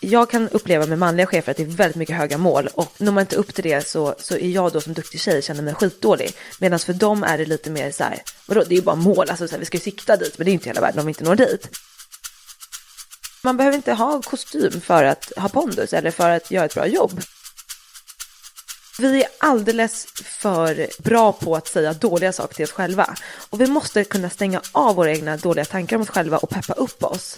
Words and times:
Jag 0.00 0.30
kan 0.30 0.48
uppleva 0.48 0.86
med 0.86 0.98
manliga 0.98 1.26
chefer 1.26 1.50
att 1.50 1.56
det 1.56 1.62
är 1.62 1.66
väldigt 1.66 1.96
mycket 1.96 2.16
höga 2.16 2.38
mål 2.38 2.68
och 2.74 2.92
når 2.98 3.12
man 3.12 3.20
inte 3.20 3.36
upp 3.36 3.54
till 3.54 3.64
det 3.64 3.88
så, 3.88 4.14
så 4.18 4.34
är 4.34 4.48
jag 4.48 4.72
då 4.72 4.80
som 4.80 4.92
duktig 4.92 5.20
tjej 5.20 5.42
känner 5.42 5.62
mig 5.62 5.74
skitdålig. 5.74 6.32
Medan 6.58 6.78
för 6.78 6.92
dem 6.92 7.24
är 7.24 7.38
det 7.38 7.44
lite 7.44 7.70
mer 7.70 7.90
så 7.90 8.04
här, 8.04 8.22
vadå, 8.46 8.64
det 8.68 8.74
är 8.74 8.76
ju 8.76 8.82
bara 8.82 8.96
mål, 8.96 9.30
alltså 9.30 9.48
så 9.48 9.52
här, 9.52 9.58
vi 9.60 9.66
ska 9.66 9.76
ju 9.76 9.82
sikta 9.82 10.16
dit, 10.16 10.38
men 10.38 10.44
det 10.44 10.50
är 10.50 10.52
inte 10.52 10.68
hela 10.68 10.80
världen 10.80 11.00
om 11.00 11.06
vi 11.06 11.10
inte 11.10 11.24
når 11.24 11.36
dit. 11.36 11.68
Man 13.42 13.56
behöver 13.56 13.76
inte 13.76 13.92
ha 13.92 14.22
kostym 14.22 14.80
för 14.80 15.04
att 15.04 15.32
ha 15.36 15.48
pondus 15.48 15.92
eller 15.92 16.10
för 16.10 16.30
att 16.30 16.50
göra 16.50 16.64
ett 16.64 16.74
bra 16.74 16.86
jobb. 16.86 17.20
Vi 18.98 19.22
är 19.22 19.28
alldeles 19.38 20.06
för 20.24 21.02
bra 21.02 21.32
på 21.32 21.56
att 21.56 21.68
säga 21.68 21.92
dåliga 21.92 22.32
saker 22.32 22.54
till 22.54 22.64
oss 22.64 22.72
själva 22.72 23.14
och 23.50 23.60
vi 23.60 23.66
måste 23.66 24.04
kunna 24.04 24.30
stänga 24.30 24.62
av 24.72 24.96
våra 24.96 25.10
egna 25.10 25.36
dåliga 25.36 25.64
tankar 25.64 25.96
om 25.96 26.02
oss 26.02 26.08
själva 26.08 26.38
och 26.38 26.50
peppa 26.50 26.72
upp 26.72 27.02
oss. 27.02 27.36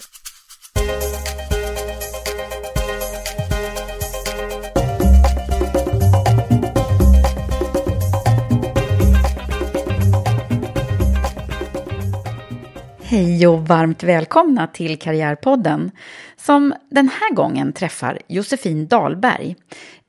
Hej 13.11 13.47
och 13.47 13.67
varmt 13.67 14.03
välkomna 14.03 14.67
till 14.67 14.99
Karriärpodden 14.99 15.91
som 16.37 16.73
den 16.89 17.09
här 17.09 17.35
gången 17.35 17.73
träffar 17.73 18.19
Josefin 18.27 18.87
Dahlberg, 18.87 19.55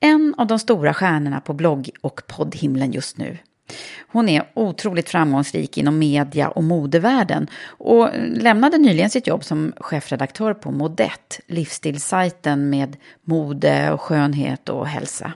en 0.00 0.34
av 0.38 0.46
de 0.46 0.58
stora 0.58 0.94
stjärnorna 0.94 1.40
på 1.40 1.52
blogg 1.52 1.90
och 2.00 2.22
poddhimlen 2.26 2.92
just 2.92 3.18
nu. 3.18 3.38
Hon 4.08 4.28
är 4.28 4.50
otroligt 4.54 5.08
framgångsrik 5.08 5.78
inom 5.78 5.98
media 5.98 6.48
och 6.48 6.64
modevärlden 6.64 7.46
och 7.64 8.08
lämnade 8.36 8.78
nyligen 8.78 9.10
sitt 9.10 9.26
jobb 9.26 9.44
som 9.44 9.72
chefredaktör 9.76 10.54
på 10.54 10.70
Modett, 10.70 11.40
livsstilssajten 11.46 12.70
med 12.70 12.96
mode 13.26 13.92
och 13.92 14.00
skönhet 14.00 14.68
och 14.68 14.86
hälsa. 14.86 15.32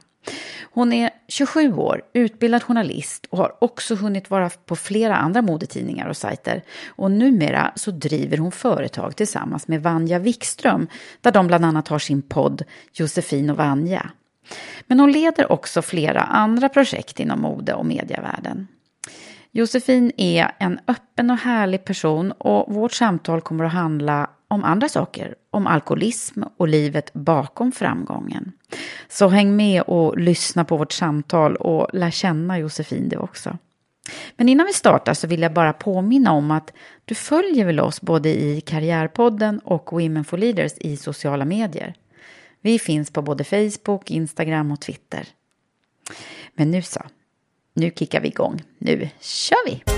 Hon 0.62 0.92
är 0.92 1.10
27 1.28 1.72
år, 1.72 2.02
utbildad 2.12 2.62
journalist 2.62 3.26
och 3.30 3.38
har 3.38 3.64
också 3.64 3.94
hunnit 3.94 4.30
vara 4.30 4.50
på 4.50 4.76
flera 4.76 5.16
andra 5.16 5.42
modetidningar 5.42 6.08
och 6.08 6.16
sajter. 6.16 6.62
Och 6.88 7.10
numera 7.10 7.72
så 7.74 7.90
driver 7.90 8.38
hon 8.38 8.52
företag 8.52 9.16
tillsammans 9.16 9.68
med 9.68 9.82
Vanja 9.82 10.18
Wikström 10.18 10.86
där 11.20 11.32
de 11.32 11.46
bland 11.46 11.64
annat 11.64 11.88
har 11.88 11.98
sin 11.98 12.22
podd 12.22 12.62
Josefin 12.92 13.50
och 13.50 13.56
Vanja. 13.56 14.10
Men 14.86 15.00
hon 15.00 15.12
leder 15.12 15.52
också 15.52 15.82
flera 15.82 16.20
andra 16.20 16.68
projekt 16.68 17.20
inom 17.20 17.40
mode 17.40 17.74
och 17.74 17.86
medievärlden. 17.86 18.66
Josefin 19.52 20.12
är 20.16 20.52
en 20.58 20.78
öppen 20.86 21.30
och 21.30 21.36
härlig 21.36 21.84
person 21.84 22.32
och 22.32 22.74
vårt 22.74 22.92
samtal 22.92 23.40
kommer 23.40 23.64
att 23.64 23.72
handla 23.72 24.30
om 24.48 24.64
andra 24.64 24.88
saker, 24.88 25.34
om 25.50 25.66
alkoholism 25.66 26.42
och 26.56 26.68
livet 26.68 27.12
bakom 27.12 27.72
framgången. 27.72 28.52
Så 29.08 29.28
häng 29.28 29.56
med 29.56 29.82
och 29.82 30.18
lyssna 30.18 30.64
på 30.64 30.76
vårt 30.76 30.92
samtal 30.92 31.56
och 31.56 31.88
lär 31.92 32.10
känna 32.10 32.58
Josefin 32.58 33.08
du 33.08 33.16
också. 33.16 33.58
Men 34.36 34.48
innan 34.48 34.66
vi 34.66 34.72
startar 34.72 35.14
så 35.14 35.26
vill 35.26 35.42
jag 35.42 35.52
bara 35.52 35.72
påminna 35.72 36.32
om 36.32 36.50
att 36.50 36.72
du 37.04 37.14
följer 37.14 37.66
väl 37.66 37.80
oss 37.80 38.00
både 38.00 38.28
i 38.28 38.60
Karriärpodden 38.60 39.58
och 39.58 39.92
Women 39.92 40.24
for 40.24 40.38
Leaders 40.38 40.72
i 40.80 40.96
sociala 40.96 41.44
medier. 41.44 41.94
Vi 42.60 42.78
finns 42.78 43.10
på 43.10 43.22
både 43.22 43.44
Facebook, 43.44 44.10
Instagram 44.10 44.70
och 44.70 44.80
Twitter. 44.80 45.28
Men 46.54 46.70
nu 46.70 46.82
så, 46.82 47.00
nu 47.74 47.90
kickar 47.90 48.20
vi 48.20 48.28
igång. 48.28 48.62
Nu 48.78 49.08
kör 49.20 49.66
vi! 49.66 49.95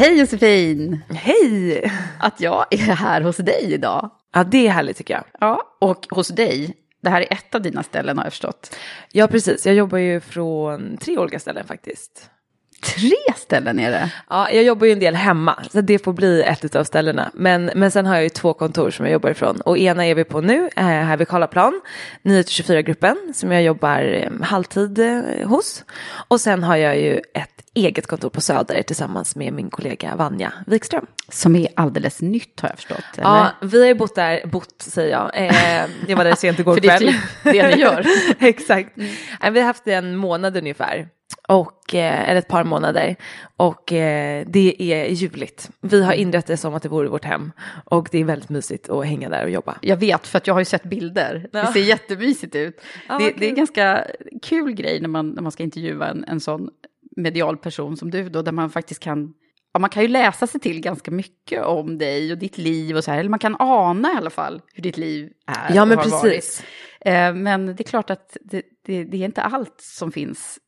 Hej 0.00 0.18
Josefin! 0.18 1.00
Hej! 1.08 1.90
Att 2.20 2.40
jag 2.40 2.66
är 2.70 2.78
här 2.78 3.20
hos 3.20 3.36
dig 3.36 3.72
idag. 3.72 4.10
Ja, 4.32 4.44
det 4.44 4.66
är 4.66 4.70
härligt 4.70 4.96
tycker 4.96 5.14
jag. 5.14 5.24
Ja, 5.40 5.76
och 5.80 6.06
hos 6.10 6.28
dig. 6.28 6.76
Det 7.02 7.10
här 7.10 7.20
är 7.20 7.32
ett 7.32 7.54
av 7.54 7.62
dina 7.62 7.82
ställen 7.82 8.18
har 8.18 8.24
jag 8.24 8.32
förstått. 8.32 8.76
Ja, 9.12 9.26
precis. 9.26 9.66
Jag 9.66 9.74
jobbar 9.74 9.98
ju 9.98 10.20
från 10.20 10.96
tre 10.96 11.18
olika 11.18 11.38
ställen 11.38 11.66
faktiskt. 11.66 12.30
Tre 12.80 13.16
ställen 13.36 13.78
är 13.80 13.90
det? 13.90 14.10
Ja, 14.30 14.50
jag 14.50 14.64
jobbar 14.64 14.86
ju 14.86 14.92
en 14.92 15.00
del 15.00 15.14
hemma, 15.14 15.64
så 15.72 15.80
det 15.80 15.98
får 15.98 16.12
bli 16.12 16.42
ett 16.42 16.76
av 16.76 16.84
ställena. 16.84 17.30
Men, 17.34 17.70
men 17.74 17.90
sen 17.90 18.06
har 18.06 18.14
jag 18.14 18.22
ju 18.22 18.28
två 18.28 18.52
kontor 18.52 18.90
som 18.90 19.04
jag 19.06 19.12
jobbar 19.12 19.30
ifrån. 19.30 19.60
Och 19.60 19.78
ena 19.78 20.06
är 20.06 20.14
vi 20.14 20.24
på 20.24 20.40
nu, 20.40 20.68
eh, 20.76 20.84
här 20.84 21.16
vid 21.16 21.28
Karlaplan, 21.28 21.80
9-24-gruppen, 22.22 23.16
som 23.34 23.52
jag 23.52 23.62
jobbar 23.62 24.02
eh, 24.02 24.46
halvtid 24.46 24.98
eh, 24.98 25.48
hos. 25.48 25.84
Och 26.28 26.40
sen 26.40 26.62
har 26.62 26.76
jag 26.76 26.98
ju 26.98 27.20
ett 27.34 27.60
eget 27.74 28.06
kontor 28.06 28.30
på 28.30 28.40
Söder 28.40 28.82
tillsammans 28.82 29.36
med 29.36 29.52
min 29.52 29.70
kollega 29.70 30.16
Vanja 30.16 30.52
Wikström. 30.66 31.06
Som 31.28 31.56
är 31.56 31.68
alldeles 31.76 32.20
nytt 32.20 32.60
har 32.60 32.68
jag 32.68 32.76
förstått. 32.76 33.04
Eller? 33.16 33.24
Ja, 33.24 33.50
vi 33.62 33.80
har 33.80 33.86
ju 33.86 33.94
bott 33.94 34.14
där, 34.14 34.46
bott 34.46 34.74
säger 34.78 35.10
jag. 35.10 35.30
Eh, 35.34 35.86
jag 36.08 36.16
var 36.16 36.24
där 36.24 36.34
sent 36.34 36.58
igår 36.58 36.74
För 36.74 36.80
det 36.80 36.88
är 36.88 36.98
kväll. 36.98 37.08
typ 37.08 37.18
det 37.42 37.76
ni 37.76 37.82
gör. 37.82 38.06
Exakt. 38.38 38.96
Mm. 38.96 39.54
Vi 39.54 39.60
har 39.60 39.66
haft 39.66 39.84
det 39.84 39.92
en 39.92 40.16
månad 40.16 40.56
ungefär. 40.56 41.08
Och, 41.50 41.94
eh, 41.94 42.28
eller 42.28 42.38
ett 42.38 42.48
par 42.48 42.64
månader. 42.64 43.16
Och 43.56 43.92
eh, 43.92 44.46
det 44.46 44.92
är 44.92 45.06
ljuvligt. 45.06 45.70
Vi 45.80 46.02
har 46.02 46.12
inrett 46.12 46.46
det 46.46 46.56
som 46.56 46.74
att 46.74 46.82
det 46.82 46.88
vore 46.88 47.08
vårt 47.08 47.24
hem. 47.24 47.52
Och 47.84 48.08
det 48.10 48.18
är 48.18 48.24
väldigt 48.24 48.48
mysigt 48.48 48.88
att 48.88 49.06
hänga 49.06 49.28
där 49.28 49.44
och 49.44 49.50
jobba. 49.50 49.78
Jag 49.82 49.96
vet, 49.96 50.26
för 50.26 50.38
att 50.38 50.46
jag 50.46 50.54
har 50.54 50.60
ju 50.60 50.64
sett 50.64 50.82
bilder. 50.82 51.48
Ja. 51.52 51.60
Det 51.60 51.72
ser 51.72 51.80
jättemysigt 51.80 52.54
ut. 52.54 52.80
Ja, 53.08 53.18
det, 53.18 53.34
det 53.38 53.46
är 53.46 53.48
en 53.48 53.54
ganska 53.54 54.04
kul 54.42 54.72
grej 54.72 55.00
när 55.00 55.08
man, 55.08 55.30
när 55.30 55.42
man 55.42 55.52
ska 55.52 55.62
intervjua 55.62 56.08
en, 56.08 56.24
en 56.24 56.40
sån 56.40 56.68
medial 57.16 57.56
person 57.56 57.96
som 57.96 58.10
du, 58.10 58.28
då, 58.28 58.42
där 58.42 58.52
man 58.52 58.70
faktiskt 58.70 59.00
kan 59.02 59.34
Ja, 59.72 59.80
man 59.80 59.90
kan 59.90 60.02
ju 60.02 60.08
läsa 60.08 60.46
sig 60.46 60.60
till 60.60 60.80
ganska 60.80 61.10
mycket 61.10 61.64
om 61.64 61.98
dig 61.98 62.32
och 62.32 62.38
ditt 62.38 62.58
liv 62.58 62.96
och 62.96 63.04
så 63.04 63.10
här, 63.10 63.18
eller 63.18 63.30
man 63.30 63.38
kan 63.38 63.56
ana 63.58 64.12
i 64.12 64.16
alla 64.16 64.30
fall 64.30 64.62
hur 64.74 64.82
ditt 64.82 64.96
liv 64.96 65.30
är. 65.46 65.74
Ja, 65.74 65.84
men 65.84 65.98
precis. 65.98 66.22
Varit. 66.22 66.64
Eh, 67.00 67.34
men 67.34 67.66
det 67.66 67.80
är 67.80 67.84
klart 67.84 68.10
att 68.10 68.36
det, 68.40 68.62
det, 68.86 69.04
det 69.04 69.16
är 69.16 69.24
inte 69.24 69.42
allt 69.42 69.80
som 69.80 70.12
finns 70.12 70.58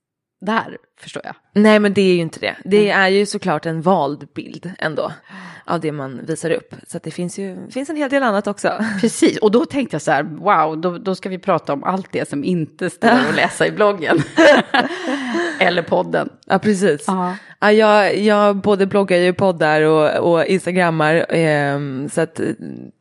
där, 0.42 0.78
förstår 1.00 1.22
jag. 1.24 1.34
Nej 1.52 1.78
men 1.78 1.94
det 1.94 2.00
är 2.00 2.14
ju 2.14 2.20
inte 2.20 2.40
det. 2.40 2.56
Det 2.64 2.90
är 2.90 3.08
ju 3.08 3.26
såklart 3.26 3.66
en 3.66 3.82
vald 3.82 4.28
bild 4.34 4.72
ändå 4.78 5.12
av 5.64 5.80
det 5.80 5.92
man 5.92 6.26
visar 6.26 6.50
upp. 6.50 6.74
Så 6.86 6.98
det 7.02 7.10
finns 7.10 7.38
ju 7.38 7.70
finns 7.70 7.90
en 7.90 7.96
hel 7.96 8.10
del 8.10 8.22
annat 8.22 8.46
också. 8.46 8.84
Precis, 9.00 9.38
och 9.38 9.50
då 9.50 9.64
tänkte 9.64 9.94
jag 9.94 10.02
så 10.02 10.10
här, 10.10 10.22
wow, 10.22 10.80
då, 10.80 10.98
då 10.98 11.14
ska 11.14 11.28
vi 11.28 11.38
prata 11.38 11.72
om 11.72 11.84
allt 11.84 12.12
det 12.12 12.28
som 12.28 12.44
inte 12.44 12.90
står 12.90 13.08
att 13.08 13.36
läsa 13.36 13.66
i 13.66 13.70
bloggen. 13.70 14.22
Eller 15.58 15.82
podden. 15.82 16.28
Ja 16.52 16.58
precis. 16.58 17.04
Ja. 17.06 17.34
Ja, 17.60 17.72
jag, 17.72 18.18
jag 18.18 18.56
både 18.56 18.86
bloggar 18.86 19.18
ju 19.18 19.32
poddar 19.32 19.82
och, 19.82 20.32
och 20.32 20.44
instagrammar. 20.46 21.26
ehm, 21.28 22.08
så 22.08 22.20
att 22.20 22.40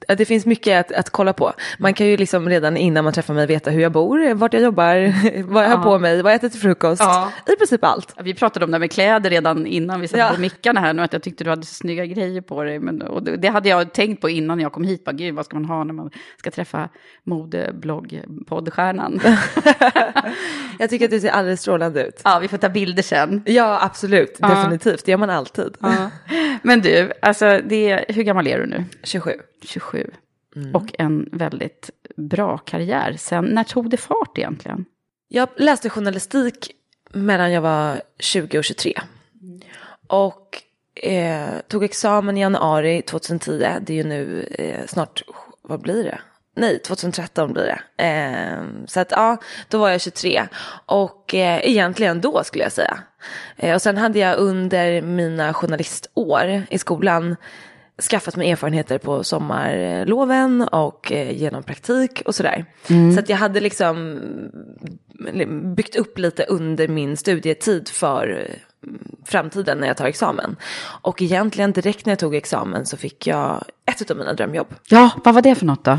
ja, 0.08 0.16
det 0.16 0.26
finns 0.26 0.46
mycket 0.46 0.80
att, 0.80 0.92
att 1.00 1.10
kolla 1.10 1.34
på. 1.34 1.54
Man 1.80 1.94
kan 1.94 2.08
ju 2.08 2.18
liksom 2.18 2.50
redan 2.50 2.78
innan 2.78 3.04
man 3.04 3.14
träffar 3.14 3.34
mig 3.34 3.48
veta 3.48 3.70
hur 3.72 3.82
jag 3.82 3.92
bor, 3.92 4.34
vart 4.34 4.54
jag 4.54 4.64
jobbar, 4.64 5.14
vad 5.52 5.64
jag 5.64 5.70
har 5.70 5.78
Ja. 5.78 5.84
på 5.84 6.00
mig, 6.00 6.22
vad 6.22 6.32
jag 6.32 6.36
äter 6.36 6.50
till 6.50 6.60
frukost. 6.60 7.02
Ja. 7.02 7.32
I 7.54 7.56
princip 7.56 7.84
allt. 7.84 8.16
Vi 8.24 8.34
pratade 8.34 8.66
om 8.66 8.72
det 8.72 8.76
här 8.76 8.80
med 8.80 8.92
kläder 8.92 9.30
redan 9.30 9.68
innan 9.68 10.02
vi 10.02 10.08
satte 10.08 10.20
Ja. 10.20 10.32
på 10.36 10.42
mickarna 10.42 10.80
här 10.80 10.94
nu, 10.94 11.02
att 11.02 11.14
jag 11.14 11.24
tyckte 11.24 11.44
du 11.44 11.50
hade 11.50 11.66
så 11.66 11.74
snygga 11.74 12.06
grejer 12.06 12.42
på 12.42 12.64
dig. 12.64 12.80
Men, 12.80 13.02
och 13.02 13.24
det 13.24 13.38
det 13.38 13.48
hade 13.48 13.70
jag 13.70 13.94
tänkt 13.94 14.22
på 14.22 14.30
innan 14.30 14.60
jag 14.60 14.74
kom 14.74 14.84
hit, 14.84 15.04
bara, 15.06 15.12
gud 15.12 15.36
vad 15.36 15.46
ska 15.46 15.56
man 15.60 15.66
ha 15.66 15.84
när 15.84 15.94
man 15.94 16.12
ska 16.38 16.52
träffa 16.52 16.90
modeblogg-poddstjärnan? 17.24 19.22
Jag 20.80 20.90
tycker 20.90 21.06
att 21.06 21.12
det 21.12 21.20
ser 21.20 21.30
alldeles 21.30 21.62
strålande 21.62 22.04
ut. 22.08 22.22
ja, 22.24 22.40
vi 22.42 22.48
får 22.48 22.58
ta 22.58 22.70
bilder 22.70 23.04
sen. 23.04 23.41
Ja, 23.46 23.80
absolut. 23.82 24.38
Ja. 24.40 24.48
Definitivt. 24.48 25.06
Det 25.06 25.12
gör 25.12 25.18
man 25.18 25.30
alltid. 25.30 25.78
Men 26.62 26.82
du, 26.82 27.12
alltså, 27.22 27.60
det, 27.64 28.06
hur 28.10 28.24
gammal 28.24 28.48
är 28.48 28.60
du 28.60 28.66
nu? 28.66 28.86
27. 29.04 29.32
27. 29.64 30.12
Och 30.74 30.96
en 31.00 31.30
väldigt 31.32 31.90
bra 32.18 32.58
karriär. 32.58 33.16
Sen, 33.20 33.46
när 33.46 33.64
tog 33.64 33.90
det 33.90 33.98
fart 33.98 34.38
egentligen? 34.38 34.86
Jag 35.28 35.50
läste 35.56 35.90
journalistik 35.90 36.72
mellan 37.14 37.52
jag 37.52 37.62
var 37.62 38.02
20 38.20 38.58
och 38.58 38.64
23. 38.64 38.94
Och 40.08 40.62
eh, 41.04 41.50
tog 41.68 41.84
examen 41.84 42.38
i 42.38 42.42
januari 42.42 43.02
2010. 43.02 43.68
Det 43.82 43.94
är 43.94 43.98
ju 43.98 44.04
nu 44.04 44.48
eh, 44.60 44.86
snart, 44.88 45.24
vad 45.62 45.82
blir 45.82 46.04
det? 46.04 46.20
Nej, 46.56 46.80
2013 46.80 47.54
blir 47.54 47.64
det. 47.64 48.04
Eh, 48.04 48.64
så 48.88 49.00
att 49.00 49.12
ja, 49.12 49.38
då 49.68 49.78
var 49.78 49.90
jag 49.90 50.02
23. 50.02 50.48
Och 50.86 51.36
eh, 51.36 51.70
egentligen 51.70 52.22
då 52.22 52.44
skulle 52.44 52.64
jag 52.64 52.72
säga. 52.72 52.98
Eh, 53.58 53.76
och 53.76 53.82
sen 53.82 53.98
hade 53.98 54.20
jag 54.20 54.38
under 54.38 55.02
mina 55.02 55.54
journalistår 55.54 56.64
i 56.70 56.78
skolan 56.78 57.36
skaffat 58.10 58.36
mig 58.36 58.52
erfarenheter 58.52 58.98
på 58.98 59.24
sommarloven 59.24 60.62
och 60.62 61.12
eh, 61.12 61.32
genom 61.38 61.64
praktik 61.64 62.22
och 62.26 62.36
sådär. 62.36 62.66
Så 63.14 63.20
att 63.20 63.30
jag 63.30 63.38
hade 63.38 63.60
liksom 63.60 64.22
byggt 65.76 65.96
upp 65.96 66.18
lite 66.18 66.44
under 66.44 66.88
min 66.88 67.18
studietid 67.18 67.90
för 67.90 68.48
eh, 68.50 68.56
framtiden 69.26 69.78
när 69.78 69.88
jag 69.88 69.98
tar 69.98 70.06
examen. 70.06 70.56
Och 71.02 71.22
egentligen 71.22 71.72
direkt 71.72 72.06
när 72.06 72.12
jag 72.12 72.20
tog 72.20 72.36
examen 72.36 72.86
så 72.86 72.98
fick 72.98 73.28
jag 73.28 73.64
ett 73.86 74.12
av 74.12 74.18
mina 74.18 74.34
drömjobb. 74.34 74.68
Ja, 74.90 75.10
vad 75.24 75.34
var 75.34 75.42
det 75.42 75.56
för 75.56 75.66
något 75.66 75.84
då? 75.84 75.98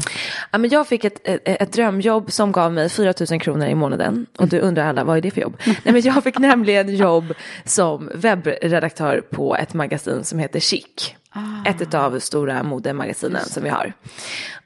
Ja, 0.50 0.58
men 0.58 0.70
jag 0.70 0.88
fick 0.88 1.04
ett, 1.04 1.28
ett, 1.28 1.40
ett 1.44 1.72
drömjobb 1.72 2.32
som 2.32 2.52
gav 2.52 2.72
mig 2.72 2.88
4 2.88 3.14
000 3.30 3.40
kronor 3.40 3.66
i 3.66 3.74
månaden. 3.74 4.26
Och 4.38 4.48
du 4.48 4.58
undrar 4.58 4.88
alla, 4.88 5.04
vad 5.04 5.16
är 5.16 5.20
det 5.20 5.30
för 5.30 5.40
jobb? 5.40 5.56
Nej, 5.66 5.76
men 5.84 6.00
jag 6.00 6.24
fick 6.24 6.38
nämligen 6.38 6.96
jobb 6.96 7.34
som 7.64 8.10
webbredaktör 8.14 9.20
på 9.30 9.56
ett 9.56 9.74
magasin 9.74 10.24
som 10.24 10.38
heter 10.38 10.60
Chic. 10.60 11.14
Ett 11.66 11.94
av 11.94 12.18
stora 12.18 12.62
modemagasinen 12.62 13.44
som 13.44 13.62
vi 13.62 13.68
har. 13.68 13.92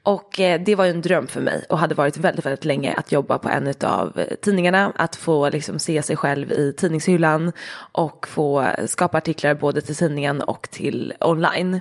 Och 0.07 0.41
eh, 0.41 0.61
det 0.61 0.75
var 0.75 0.85
ju 0.85 0.91
en 0.91 1.01
dröm 1.01 1.27
för 1.27 1.41
mig 1.41 1.65
och 1.69 1.79
hade 1.79 1.95
varit 1.95 2.17
väldigt, 2.17 2.47
väldigt 2.47 2.65
länge 2.65 2.95
att 2.95 3.13
jobba 3.13 3.39
på 3.39 3.49
en 3.49 3.75
av 3.85 4.19
eh, 4.19 4.37
tidningarna. 4.43 4.93
Att 4.97 5.17
få 5.17 5.51
liksom 5.51 5.79
se 5.79 6.03
sig 6.03 6.17
själv 6.17 6.53
i 6.53 6.73
tidningshyllan 6.73 7.53
och 7.93 8.29
få 8.29 8.67
skapa 8.87 9.19
artiklar 9.19 9.55
både 9.55 9.81
till 9.81 9.97
tidningen 9.97 10.43
och 10.43 10.69
till 10.71 11.13
online. 11.21 11.81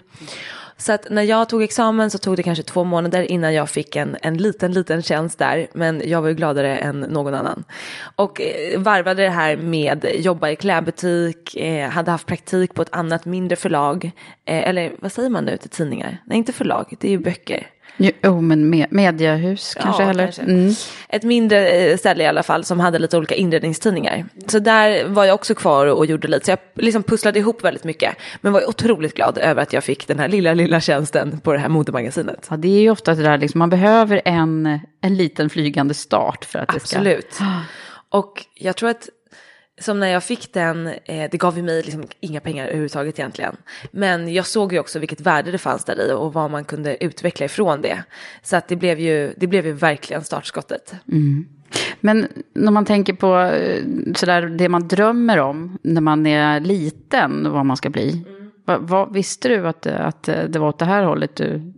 Så 0.77 0.93
att 0.93 1.07
när 1.09 1.23
jag 1.23 1.49
tog 1.49 1.63
examen 1.63 2.09
så 2.11 2.17
tog 2.17 2.37
det 2.37 2.43
kanske 2.43 2.63
två 2.63 2.83
månader 2.83 3.31
innan 3.31 3.53
jag 3.53 3.69
fick 3.69 3.95
en, 3.95 4.17
en 4.21 4.37
liten, 4.37 4.73
liten 4.73 5.01
tjänst 5.01 5.39
där. 5.39 5.67
Men 5.73 6.01
jag 6.05 6.21
var 6.21 6.29
ju 6.29 6.35
gladare 6.35 6.77
än 6.77 6.99
någon 6.99 7.33
annan. 7.33 7.63
Och 8.15 8.41
eh, 8.41 8.79
varvade 8.79 9.23
det 9.23 9.29
här 9.29 9.57
med 9.57 10.05
jobba 10.15 10.49
i 10.49 10.55
klädbutik, 10.55 11.55
eh, 11.55 11.89
hade 11.89 12.11
haft 12.11 12.27
praktik 12.27 12.73
på 12.73 12.81
ett 12.81 12.95
annat 12.95 13.25
mindre 13.25 13.55
förlag. 13.55 14.11
Eh, 14.45 14.69
eller 14.69 14.95
vad 14.99 15.11
säger 15.11 15.29
man 15.29 15.45
nu 15.45 15.57
till 15.57 15.69
tidningar? 15.69 16.21
Nej, 16.25 16.37
inte 16.37 16.53
förlag, 16.53 16.93
det 16.99 17.07
är 17.07 17.11
ju 17.11 17.19
böcker. 17.19 17.67
Jo, 17.97 18.11
oh, 18.23 18.41
men 18.41 18.69
me 18.69 18.87
mediehus 18.89 19.73
kanske? 19.73 20.03
Ja, 20.03 20.09
eller? 20.09 20.23
kanske. 20.23 20.41
Mm. 20.41 20.73
Ett 21.09 21.23
mindre 21.23 21.69
eh, 21.69 21.97
ställe 21.97 22.23
i 22.23 22.27
alla 22.27 22.43
fall 22.43 22.63
som 22.63 22.79
hade 22.79 22.99
lite 22.99 23.17
olika 23.17 23.35
inredningstidningar. 23.35 24.25
Så 24.47 24.59
där 24.59 25.07
var 25.07 25.25
jag 25.25 25.35
också 25.35 25.55
kvar 25.55 25.87
och 25.87 26.05
gjorde 26.05 26.27
lite. 26.27 26.45
Så 26.45 26.51
jag 26.51 26.59
liksom 26.75 27.03
pusslade 27.03 27.39
ihop 27.39 27.63
väldigt 27.63 27.83
mycket. 27.83 28.15
Men 28.41 28.53
var 28.53 28.69
otroligt 28.69 29.13
glad 29.13 29.37
över 29.37 29.61
att 29.61 29.73
jag 29.73 29.83
fick 29.83 30.07
den 30.07 30.19
här 30.19 30.27
lilla, 30.27 30.53
lilla 30.53 30.81
tjänsten 30.81 31.39
på 31.39 31.53
det 31.53 31.59
här 31.59 31.69
modemagasinet. 31.69 32.47
Ja, 32.49 32.57
det 32.57 32.67
är 32.67 32.81
ju 32.81 32.89
ofta 32.89 33.15
det 33.15 33.23
där, 33.23 33.37
liksom, 33.37 33.59
man 33.59 33.69
behöver 33.69 34.21
en, 34.25 34.79
en 35.01 35.15
liten 35.15 35.49
flygande 35.49 35.93
start 35.93 36.45
för 36.45 36.59
att 36.59 36.67
det 36.67 36.79
ska... 36.79 36.97
Absolut. 36.97 37.39
Och 38.09 38.45
jag 38.55 38.75
tror 38.75 38.89
att 38.89 39.09
som 39.77 39.99
när 39.99 40.07
jag 40.07 40.23
fick 40.23 40.53
den, 40.53 40.87
eh, 40.87 41.29
det 41.31 41.37
gav 41.37 41.57
ju 41.57 41.63
mig 41.63 41.83
liksom 41.83 42.03
inga 42.19 42.39
pengar 42.39 42.65
överhuvudtaget 42.65 43.19
egentligen. 43.19 43.55
Men 43.91 44.33
jag 44.33 44.45
såg 44.45 44.73
ju 44.73 44.79
också 44.79 44.99
vilket 44.99 45.21
värde 45.21 45.51
det 45.51 45.57
fanns 45.57 45.85
där 45.85 46.09
i 46.09 46.11
och 46.11 46.33
vad 46.33 46.51
man 46.51 46.63
kunde 46.65 47.03
utveckla 47.03 47.45
ifrån 47.45 47.81
det. 47.81 48.03
Så 48.43 48.55
att 48.55 48.67
det 48.67 48.75
blev 48.75 48.99
ju, 48.99 49.33
det 49.37 49.47
blev 49.47 49.65
ju 49.65 49.71
verkligen 49.71 50.23
startskottet. 50.23 50.95
Men 51.99 52.27
när 52.53 52.71
man 52.71 52.85
tänker 52.85 53.13
på 53.13 53.37
eh, 53.37 53.83
sådär, 54.15 54.41
det 54.41 54.69
man 54.69 54.87
drömmer 54.87 55.39
om 55.39 55.77
när 55.81 56.01
man 56.01 56.25
är 56.25 56.59
liten, 56.59 57.51
vad 57.51 57.65
man 57.65 57.77
ska 57.77 57.89
bli. 57.89 58.25
Va, 58.65 58.77
vad, 58.81 59.13
visste 59.13 59.49
du 59.49 59.67
att, 59.67 59.87
att 59.87 60.23
det 60.23 60.59
var 60.59 60.67
åt 60.67 60.79
det 60.79 60.85
här 60.85 61.03
hållet 61.03 61.35
du... 61.35 61.73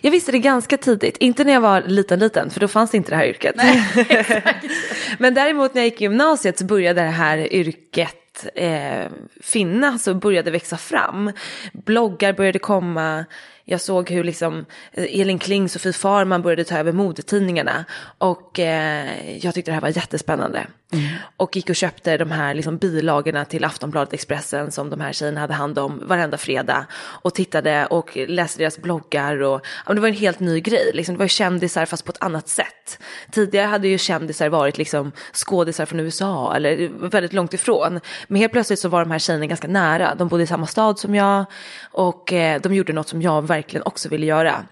Jag 0.00 0.10
visste 0.10 0.32
det 0.32 0.38
ganska 0.38 0.76
tidigt, 0.76 1.16
inte 1.16 1.44
när 1.44 1.52
jag 1.52 1.60
var 1.60 1.82
liten 1.82 2.18
liten 2.18 2.50
för 2.50 2.60
då 2.60 2.68
fanns 2.68 2.90
det 2.90 2.96
inte 2.96 3.10
det 3.10 3.16
här 3.16 3.26
yrket. 3.26 3.56
Men 5.18 5.34
däremot 5.34 5.74
när 5.74 5.82
jag 5.82 5.88
gick 5.88 6.00
i 6.00 6.04
gymnasiet 6.04 6.58
så 6.58 6.64
började 6.64 7.00
det 7.00 7.08
här 7.08 7.52
yrket 7.52 8.46
eh, 8.54 9.06
finnas 9.40 10.06
och 10.06 10.16
började 10.16 10.50
växa 10.50 10.76
fram. 10.76 11.32
Bloggar 11.72 12.32
började 12.32 12.58
komma. 12.58 13.24
Jag 13.64 13.80
såg 13.80 14.10
hur 14.10 14.24
liksom 14.24 14.66
eh, 14.92 15.20
Elin 15.20 15.38
Kling, 15.38 15.68
Sofie 15.68 15.92
Farman 15.92 16.42
började 16.42 16.64
ta 16.64 16.78
över 16.78 16.92
modetidningarna. 16.92 17.84
Och 18.18 18.58
eh, 18.58 19.36
jag 19.38 19.54
tyckte 19.54 19.70
det 19.70 19.74
här 19.74 19.80
var 19.80 19.96
jättespännande. 19.96 20.66
Mm. 20.92 21.06
Och 21.36 21.56
gick 21.56 21.70
och 21.70 21.76
köpte 21.76 22.16
de 22.16 22.30
här 22.30 22.54
liksom, 22.54 22.76
bilagorna 22.76 23.44
till 23.44 23.64
Aftonbladet 23.64 24.12
Expressen 24.12 24.72
som 24.72 24.90
de 24.90 25.00
här 25.00 25.12
tjejerna 25.12 25.40
hade 25.40 25.54
hand 25.54 25.78
om 25.78 26.02
varenda 26.06 26.38
fredag. 26.38 26.86
Och 26.94 27.34
tittade 27.34 27.86
och 27.86 28.16
läste 28.16 28.58
deras 28.58 28.78
bloggar. 28.78 29.42
Och, 29.42 29.60
ja, 29.64 29.82
men 29.86 29.96
det 29.96 30.00
var 30.00 30.08
en 30.08 30.14
helt 30.14 30.40
ny 30.40 30.60
grej. 30.60 30.90
Liksom, 30.94 31.14
det 31.14 31.18
var 31.18 31.24
ju 31.24 31.28
kändisar 31.28 31.86
fast 31.86 32.04
på 32.04 32.12
ett 32.12 32.22
annat 32.22 32.48
sätt. 32.48 32.98
Tidigare 33.30 33.66
hade 33.66 33.88
ju 33.88 33.98
kändisar 33.98 34.48
varit 34.48 34.78
liksom, 34.78 35.12
skådisar 35.32 35.86
från 35.86 36.00
USA 36.00 36.54
eller 36.56 36.90
väldigt 37.08 37.32
långt 37.32 37.54
ifrån. 37.54 38.00
Men 38.28 38.40
helt 38.40 38.52
plötsligt 38.52 38.78
så 38.78 38.88
var 38.88 39.00
de 39.00 39.10
här 39.10 39.18
tjejerna 39.18 39.46
ganska 39.46 39.68
nära. 39.68 40.14
De 40.14 40.28
bodde 40.28 40.42
i 40.42 40.46
samma 40.46 40.66
stad 40.66 40.98
som 40.98 41.14
jag 41.14 41.44
och 41.92 42.32
eh, 42.32 42.60
de 42.60 42.74
gjorde 42.74 42.92
något 42.92 43.08
som 43.08 43.22
jag 43.22 43.46
verkligen 43.46 43.82
också 43.86 44.08
ville 44.08 44.26
göra. 44.26 44.64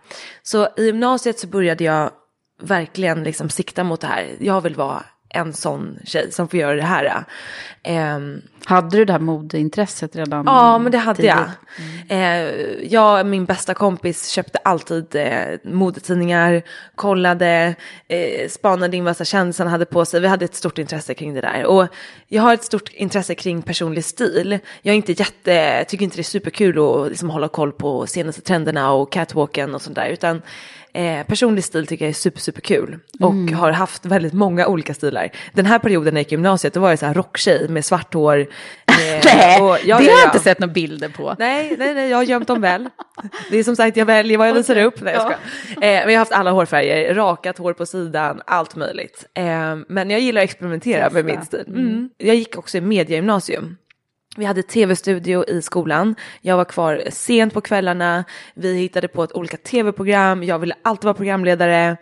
Så 0.43 0.69
i 0.77 0.85
gymnasiet 0.85 1.39
så 1.39 1.47
började 1.47 1.85
jag 1.85 2.11
verkligen 2.63 3.25
liksom 3.25 3.51
sikta 3.51 3.85
mot 3.85 4.01
det 4.01 4.07
här. 4.07 4.37
Jag 4.41 4.61
vill 4.61 4.75
vara 4.75 5.05
en 5.31 5.53
sån 5.53 5.99
tjej 6.05 6.33
som 6.33 6.49
får 6.49 6.59
göra 6.61 6.75
det 6.77 6.83
här. 6.83 7.25
Ehm, 7.83 8.43
hade 8.65 8.97
du 8.97 9.05
det 9.05 9.13
här 9.13 9.21
modeintresset 9.21 10.17
redan? 10.17 10.45
Ja, 10.47 10.79
men 10.79 10.93
det 10.93 10.99
hade 10.99 11.17
tidigt? 11.17 11.35
jag. 12.09 12.19
Eh, 12.19 12.53
jag 12.83 13.21
och 13.21 13.27
min 13.27 13.45
bästa 13.45 13.75
kompis 13.75 14.29
köpte 14.29 14.59
alltid 14.59 15.17
eh, 15.17 15.59
modetidningar, 15.65 16.63
kollade, 16.95 17.75
eh, 18.09 18.49
spanade 18.49 18.97
in 18.97 19.05
vad 19.05 19.27
kändisarna 19.27 19.71
hade 19.71 19.85
på 19.85 20.05
sig. 20.05 20.21
Vi 20.21 20.29
hade 20.29 20.45
ett 20.45 20.55
stort 20.55 20.79
intresse 20.79 21.15
kring 21.15 21.35
det 21.35 21.41
där. 21.41 21.65
Och 21.65 21.87
jag 22.29 22.43
har 22.43 22.55
ett 22.55 22.65
stort 22.65 22.89
intresse 22.93 23.35
kring 23.35 23.63
personlig 23.63 24.05
stil. 24.05 24.59
Jag 24.83 24.93
är 24.93 24.97
inte 24.97 25.13
jätte, 25.13 25.85
tycker 25.89 26.05
inte 26.05 26.17
det 26.17 26.21
är 26.21 26.25
superkul 26.25 26.79
att 26.79 27.09
liksom 27.09 27.31
hålla 27.31 27.49
koll 27.49 27.73
på 27.73 28.07
senaste 28.07 28.41
trenderna 28.41 28.93
och 28.93 29.13
catwalken 29.13 29.75
och 29.75 29.83
sånt 29.83 29.97
där. 29.97 30.09
Utan 30.09 30.43
Eh, 30.93 31.27
personlig 31.27 31.65
stil 31.65 31.87
tycker 31.87 32.05
jag 32.05 32.11
är 32.11 32.15
super, 32.15 32.41
super 32.41 32.61
kul. 32.61 32.99
Och 33.21 33.33
Mm. 33.33 33.55
har 33.55 33.71
haft 33.73 34.07
väldigt 34.07 34.33
många 34.33 34.67
olika 34.67 34.95
stilar. 34.95 35.31
Den 35.53 35.67
här 35.67 35.79
perioden 35.79 36.15
när 36.15 36.21
jag 36.21 36.25
gick 36.25 36.33
i 36.33 36.35
gymnasiet, 36.35 36.75
då 36.75 36.81
var 36.81 36.91
jag 36.91 36.99
så 36.99 37.07
här 37.07 37.15
rocktjej 37.15 37.69
med 37.69 37.85
svart 37.85 38.15
hår. 38.15 38.47
Eh, 38.91 39.21
Nej, 39.25 39.61
och- 39.61 39.69
ja, 39.69 39.77
det 39.79 39.87
ja, 39.89 39.97
har 39.97 40.03
jag 40.03 40.19
ja. 40.19 40.25
inte 40.25 40.39
sett 40.39 40.59
några 40.59 40.73
bilder 40.73 41.09
på. 41.09 41.37
Nej, 41.39 41.77
nej, 41.79 41.95
nej, 41.95 42.09
jag 42.11 42.17
har 42.17 42.25
gömt 42.25 42.49
dem 42.49 42.61
väl. 42.61 42.89
Det 43.51 43.59
är 43.59 43.65
som 43.65 43.77
sagt, 43.77 43.97
jag 43.97 44.07
väljer 44.07 44.39
vad 44.39 44.49
jag 44.49 44.55
visar 44.55 44.77
upp. 44.77 45.01
Nej, 45.01 45.15
jag 45.15 45.23
skojar. 45.23 45.39
eh, 45.75 45.81
men 45.81 45.91
jag 45.91 46.11
har 46.13 46.17
haft 46.19 46.33
alla 46.33 46.51
hårfärger, 46.51 47.15
rakat 47.15 47.59
hår 47.59 47.73
på 47.73 47.87
sidan, 47.87 48.43
allt 48.47 48.77
möjligt. 48.77 49.25
Eh, 49.35 49.77
men 49.89 50.11
jag 50.11 50.21
gillar 50.21 50.41
att 50.41 50.45
experimentera 50.45 51.11
med 51.11 51.25
min 51.25 51.43
stil. 51.45 51.65
Mm. 51.69 52.11
Jag 52.19 52.37
gick 52.37 52.59
också 52.59 52.79
i 52.79 52.81
mediegymnasium. 52.81 53.77
Vi 54.37 54.45
hade 54.45 54.63
tv-studio 54.63 55.45
i 55.49 55.63
skolan. 55.63 56.15
Jag 56.41 56.57
var 56.57 56.65
kvar 56.65 57.03
sent 57.11 57.55
på 57.55 57.61
kvällarna. 57.61 58.25
Vi 58.55 58.75
hittade 58.75 59.09
på 59.09 59.25
ett 59.25 59.33
olika 59.33 59.57
tv-program. 59.57 60.45
Jag 60.45 60.59
ville 60.59 60.75
alltid 60.85 61.05
vara 61.05 61.15
programledare. 61.15 61.97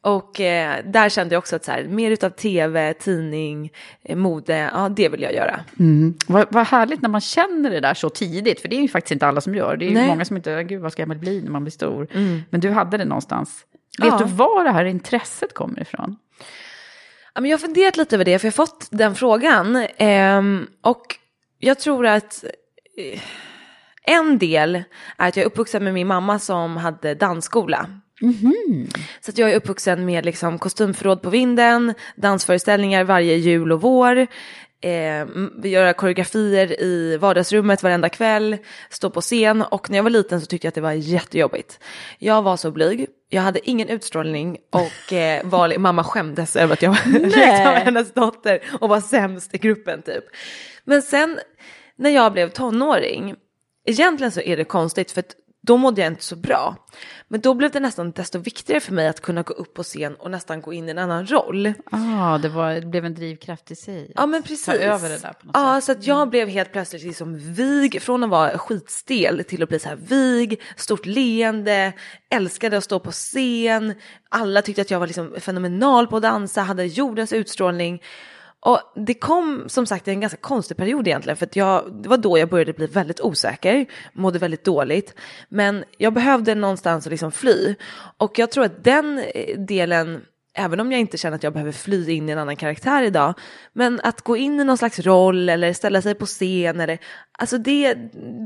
Och 0.00 0.40
eh, 0.40 0.84
där 0.84 1.08
kände 1.08 1.34
jag 1.34 1.38
också 1.38 1.56
att 1.56 1.64
så 1.64 1.72
här, 1.72 1.84
mer 1.84 2.10
utav 2.10 2.30
tv, 2.30 2.94
tidning, 2.94 3.72
eh, 4.04 4.16
mode, 4.16 4.70
ja 4.74 4.88
det 4.88 5.08
vill 5.08 5.22
jag 5.22 5.34
göra. 5.34 5.60
Mm. 5.78 6.14
Vad, 6.26 6.46
vad 6.50 6.66
härligt 6.66 7.02
när 7.02 7.08
man 7.08 7.20
känner 7.20 7.70
det 7.70 7.80
där 7.80 7.94
så 7.94 8.10
tidigt, 8.10 8.60
för 8.60 8.68
det 8.68 8.76
är 8.76 8.82
ju 8.82 8.88
faktiskt 8.88 9.12
inte 9.12 9.26
alla 9.26 9.40
som 9.40 9.54
gör. 9.54 9.76
Det 9.76 9.86
är 9.86 9.90
ju 9.90 10.06
många 10.06 10.24
som 10.24 10.36
inte, 10.36 10.62
gud 10.62 10.82
vad 10.82 10.92
ska 10.92 11.02
jag 11.02 11.18
bli 11.18 11.42
när 11.42 11.50
man 11.50 11.64
blir 11.64 11.72
stor? 11.72 12.08
Men 12.50 12.60
du 12.60 12.70
hade 12.70 12.96
det 12.96 13.04
någonstans. 13.04 13.64
Vet 14.02 14.08
Ja. 14.08 14.18
du 14.18 14.24
var 14.24 14.64
det 14.64 14.70
här 14.70 14.84
intresset 14.84 15.54
kommer 15.54 15.80
ifrån? 15.82 16.16
Ja, 17.34 17.40
men 17.40 17.50
jag 17.50 17.58
har 17.58 17.60
funderat 17.66 17.96
lite 17.96 18.16
över 18.16 18.24
det, 18.24 18.38
för 18.38 18.46
jag 18.46 18.52
har 18.52 18.66
fått 18.66 18.88
den 18.90 19.14
frågan. 19.14 19.86
Ehm, 19.96 20.66
och 20.82 21.04
jag 21.58 21.78
tror 21.80 22.06
att 22.06 22.44
eh, 22.98 23.20
en 24.02 24.38
del 24.38 24.74
är 25.16 25.28
att 25.28 25.36
jag 25.36 25.42
är 25.42 25.46
uppvuxen 25.46 25.84
med 25.84 25.94
min 25.94 26.06
mamma 26.06 26.38
som 26.38 26.76
hade 26.76 27.14
dansskola. 27.14 27.86
Så 29.20 29.30
att 29.30 29.38
jag 29.38 29.52
är 29.52 29.56
uppvuxen 29.56 30.04
med 30.04 30.24
liksom 30.24 30.58
kostymförråd 30.58 31.22
på 31.22 31.30
vinden, 31.30 31.94
dansföreställningar 32.16 33.04
varje 33.04 33.36
jul 33.36 33.72
och 33.72 33.80
vår. 33.80 34.26
Eh, 34.80 35.26
göra 35.64 35.92
koreografier 35.92 36.82
i 36.82 37.16
vardagsrummet 37.16 37.82
varenda 37.82 38.08
kväll, 38.08 38.56
stå 38.90 39.10
på 39.10 39.20
scen 39.20 39.62
och 39.62 39.90
när 39.90 39.98
jag 39.98 40.02
var 40.02 40.10
liten 40.10 40.40
så 40.40 40.46
tyckte 40.46 40.66
jag 40.66 40.70
att 40.70 40.74
det 40.74 40.80
var 40.80 40.92
jättejobbigt. 40.92 41.80
Jag 42.18 42.42
var 42.42 42.56
så 42.56 42.70
blyg, 42.70 43.06
jag 43.28 43.42
hade 43.42 43.70
ingen 43.70 43.88
utstrålning 43.88 44.58
och 44.72 45.12
eh, 45.12 45.46
var, 45.46 45.78
mamma 45.78 46.04
skämdes 46.04 46.56
över 46.56 46.72
att 46.72 46.82
jag 46.82 46.90
var 46.90 46.96
hennes 47.84 48.12
dotter 48.12 48.60
och 48.80 48.88
var 48.88 49.00
sämst 49.00 49.54
i 49.54 49.58
gruppen 49.58 50.02
typ. 50.02 50.24
Men 50.84 51.02
sen 51.02 51.38
när 51.96 52.10
jag 52.10 52.32
blev 52.32 52.48
tonåring, 52.48 53.34
egentligen 53.86 54.32
så 54.32 54.40
är 54.40 54.56
det 54.56 54.64
konstigt 54.64 55.12
för 55.12 55.20
att 55.20 55.34
då 55.66 55.76
mådde 55.76 56.00
jag 56.00 56.12
inte 56.12 56.24
så 56.24 56.36
bra. 56.36 56.76
Men 57.28 57.40
då 57.40 57.54
blev 57.54 57.70
det 57.70 57.80
nästan 57.80 58.10
desto 58.10 58.38
viktigare 58.38 58.80
för 58.80 58.92
mig 58.92 59.08
att 59.08 59.20
kunna 59.20 59.42
gå 59.42 59.54
upp 59.54 59.74
på 59.74 59.82
scen 59.82 60.14
och 60.14 60.30
nästan 60.30 60.60
gå 60.60 60.72
in 60.72 60.88
i 60.88 60.90
en 60.90 60.98
annan 60.98 61.26
roll. 61.26 61.72
Ah, 61.90 62.38
det, 62.38 62.48
var, 62.48 62.74
det 62.74 62.86
blev 62.86 63.04
en 63.04 63.14
drivkraft 63.14 63.70
i 63.70 63.76
sig. 63.76 64.12
Ja 64.14 64.26
men 64.26 64.42
precis. 64.42 64.64
Ta 64.64 64.72
över 64.72 65.08
det 65.08 65.22
där 65.22 65.32
på 65.32 65.46
något 65.46 65.56
ja, 65.56 65.74
sätt. 65.74 65.84
så 65.84 65.92
att 65.92 66.06
jag 66.06 66.30
blev 66.30 66.48
helt 66.48 66.72
plötsligt 66.72 67.02
liksom 67.02 67.38
vig, 67.38 68.02
från 68.02 68.24
att 68.24 68.30
vara 68.30 68.58
skitstel 68.58 69.44
till 69.44 69.62
att 69.62 69.68
bli 69.68 69.78
så 69.78 69.88
här 69.88 69.96
vig, 69.96 70.60
stort 70.76 71.06
leende, 71.06 71.92
älskade 72.30 72.76
att 72.76 72.84
stå 72.84 73.00
på 73.00 73.10
scen. 73.10 73.94
Alla 74.28 74.62
tyckte 74.62 74.82
att 74.82 74.90
jag 74.90 75.00
var 75.00 75.06
liksom 75.06 75.34
fenomenal 75.40 76.06
på 76.06 76.16
att 76.16 76.22
dansa, 76.22 76.62
hade 76.62 76.84
jordens 76.84 77.32
utstrålning. 77.32 78.02
Och 78.60 78.80
det 79.06 79.14
kom 79.14 79.64
som 79.68 79.86
sagt 79.86 80.08
en 80.08 80.20
ganska 80.20 80.38
konstig 80.40 80.76
period 80.76 81.06
egentligen, 81.08 81.36
för 81.36 81.46
att 81.46 81.56
jag, 81.56 82.00
det 82.02 82.08
var 82.08 82.16
då 82.16 82.38
jag 82.38 82.48
började 82.48 82.72
bli 82.72 82.86
väldigt 82.86 83.20
osäker, 83.20 83.86
mådde 84.12 84.38
väldigt 84.38 84.64
dåligt. 84.64 85.14
Men 85.48 85.84
jag 85.98 86.12
behövde 86.12 86.54
någonstans 86.54 87.06
att 87.06 87.10
liksom 87.10 87.32
fly. 87.32 87.74
Och 88.18 88.38
jag 88.38 88.50
tror 88.50 88.64
att 88.64 88.84
den 88.84 89.18
eh, 89.34 89.58
delen 89.58 90.20
även 90.58 90.80
om 90.80 90.92
jag 90.92 91.00
inte 91.00 91.18
känner 91.18 91.36
att 91.36 91.42
jag 91.42 91.52
behöver 91.52 91.72
fly 91.72 92.10
in 92.10 92.28
i 92.28 92.32
en 92.32 92.38
annan 92.38 92.56
karaktär 92.56 93.02
idag, 93.02 93.34
men 93.72 94.00
att 94.02 94.20
gå 94.22 94.36
in 94.36 94.60
i 94.60 94.64
någon 94.64 94.78
slags 94.78 94.98
roll 94.98 95.48
eller 95.48 95.72
ställa 95.72 96.02
sig 96.02 96.14
på 96.14 96.26
scen 96.26 96.80
eller, 96.80 96.98
alltså 97.38 97.58
det, 97.58 97.94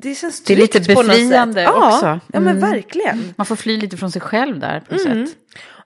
det 0.02 0.14
känns 0.14 0.44
Det 0.44 0.52
är 0.52 0.56
lite 0.56 0.80
tryggt 0.80 0.96
på 1.00 1.02
något 1.02 1.12
befriande. 1.16 1.62
Ja, 1.62 1.94
också. 1.94 2.06
Ja, 2.06 2.40
men 2.40 2.56
Mm. 2.56 2.60
verkligen. 2.70 3.34
Man 3.36 3.46
får 3.46 3.56
fly 3.56 3.76
lite 3.76 3.96
från 3.96 4.10
sig 4.12 4.20
själv 4.22 4.58
där 4.58 4.80
på 4.80 4.94
något 4.94 5.06
Mm. 5.06 5.26
sätt. 5.26 5.36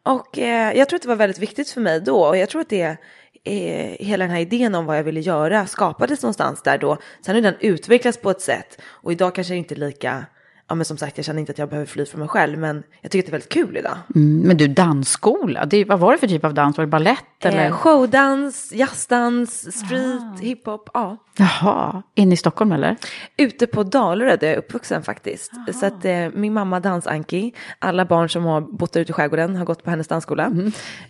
Och 0.03 0.39
eh, 0.39 0.79
jag 0.79 0.89
tror 0.89 0.97
att 0.97 1.03
det 1.03 1.09
var 1.09 1.17
väldigt 1.17 1.39
viktigt 1.39 1.71
för 1.71 1.81
mig 1.81 2.01
då 2.01 2.17
och 2.25 2.37
jag 2.37 2.49
tror 2.49 2.61
att 2.61 2.69
det 2.69 2.97
eh, 3.45 4.07
hela 4.07 4.25
den 4.25 4.35
här 4.35 4.41
idén 4.41 4.75
om 4.75 4.87
vad 4.87 4.99
jag 4.99 5.05
ville 5.05 5.21
göra 5.21 5.67
skapades 5.67 6.23
någonstans 6.23 6.63
där 6.63 6.79
då. 6.79 6.99
Sen 7.21 7.35
har 7.35 7.43
den 7.43 7.57
utvecklats 7.61 8.19
på 8.19 8.31
ett 8.31 8.41
sätt 8.41 8.81
och 8.85 9.13
idag 9.13 9.35
kanske 9.35 9.55
det 9.55 9.59
inte 9.59 9.75
är 9.75 9.77
lika, 9.77 10.27
ja 10.75 10.77
men 10.77 10.85
som 10.85 10.97
sagt 10.97 11.19
jag 11.19 11.25
känner 11.25 11.41
inte 11.41 11.53
att 11.53 11.59
jag 11.59 11.69
behöver 11.69 11.87
fly 11.87 12.07
från 12.07 12.21
mig 12.21 12.29
själv 12.29 12.59
men 12.59 12.83
jag 13.01 13.11
tycker 13.11 13.23
att 13.23 13.27
det 13.27 13.31
är 13.31 13.33
väldigt 13.33 13.53
kul 13.53 13.77
idag. 13.77 13.97
Mm. 14.15 14.41
Men 14.41 14.57
du, 14.57 14.69
dansskola, 14.69 15.67
det, 15.67 15.85
vad 15.85 15.99
var 15.99 16.13
det 16.13 16.19
för 16.19 16.27
typ 16.27 16.45
av 16.45 16.55
dans? 16.55 16.77
Var 16.77 16.85
det 16.85 16.91
ballett 16.91 17.45
eller? 17.45 17.67
Eh, 17.67 17.73
showdans, 17.73 18.73
jazzdans, 18.73 19.77
street, 19.79 20.41
hiphop, 20.41 20.91
ja. 20.95 21.17
Jaha, 21.37 22.03
inne 22.15 22.35
i 22.35 22.37
Stockholm 22.37 22.73
eller? 22.73 22.97
Ute 23.37 23.67
på 23.67 23.83
Dalarö 23.83 24.37
där 24.37 24.47
jag 24.47 24.55
är 24.55 24.59
uppvuxen 24.59 25.03
faktiskt. 25.03 25.53
Så 25.75 25.87
att 25.87 26.05
eh, 26.05 26.29
min 26.35 26.53
mamma 26.53 26.81
Dansanki, 26.81 27.55
alla 27.79 28.05
barn 28.05 28.29
som 28.29 28.45
har 28.45 28.61
bott 28.61 28.93
där 28.93 29.01
ute 29.01 29.11
i 29.11 29.13
skärgården 29.13 29.57
har 29.57 29.65
gått 29.65 29.85
på 29.85 29.91
hennes 29.91 30.09
dansskola. 30.09 30.53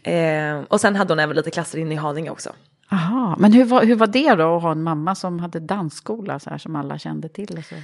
Eh, 0.03 0.61
och 0.69 0.81
sen 0.81 0.97
hade 0.97 1.13
hon 1.13 1.21
även 1.21 1.37
lite 1.37 1.51
klasser 1.51 1.79
inne 1.79 1.95
i 1.95 1.97
Haninge 1.97 2.31
också. 2.31 2.51
Jaha, 2.91 3.37
men 3.39 3.53
hur 3.53 3.65
var, 3.65 3.83
hur 3.85 3.97
var 3.97 4.07
det 4.07 4.35
då 4.35 4.57
att 4.57 4.63
ha 4.63 4.73
en 4.73 4.83
mamma 4.83 5.15
som 5.15 5.39
hade 5.41 5.61
dansskola 5.61 6.39
så 6.39 6.51
här 6.51 6.59
som 6.59 6.77
alla 6.77 6.99
kände 6.99 7.29
till? 7.29 7.59
Och 7.59 7.65
så? 7.65 7.75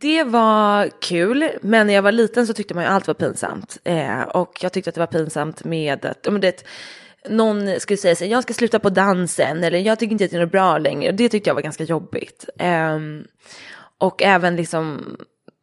Det 0.00 0.24
var 0.24 0.90
kul, 1.00 1.50
men 1.62 1.86
när 1.86 1.94
jag 1.94 2.02
var 2.02 2.12
liten 2.12 2.46
så 2.46 2.52
tyckte 2.54 2.74
man 2.74 2.84
ju 2.84 2.90
allt 2.90 3.06
var 3.06 3.14
pinsamt. 3.14 3.78
Eh, 3.84 4.20
och 4.22 4.58
jag 4.60 4.72
tyckte 4.72 4.88
att 4.88 4.94
det 4.94 5.00
var 5.00 5.06
pinsamt 5.06 5.64
med 5.64 6.04
att, 6.04 6.26
men 6.30 6.40
det, 6.40 6.64
någon 7.28 7.80
skulle 7.80 7.96
säga 7.96 8.16
så 8.16 8.24
jag 8.24 8.42
ska 8.42 8.54
sluta 8.54 8.78
på 8.78 8.90
dansen 8.90 9.64
eller 9.64 9.78
jag 9.78 9.98
tycker 9.98 10.12
inte 10.12 10.24
att 10.24 10.30
det 10.30 10.36
är 10.38 10.46
bra 10.46 10.78
längre. 10.78 11.12
Det 11.12 11.28
tyckte 11.28 11.50
jag 11.50 11.54
var 11.54 11.62
ganska 11.62 11.84
jobbigt. 11.84 12.48
Ehm, 12.58 13.24
och 13.98 14.22
även 14.22 14.56
liksom, 14.56 15.16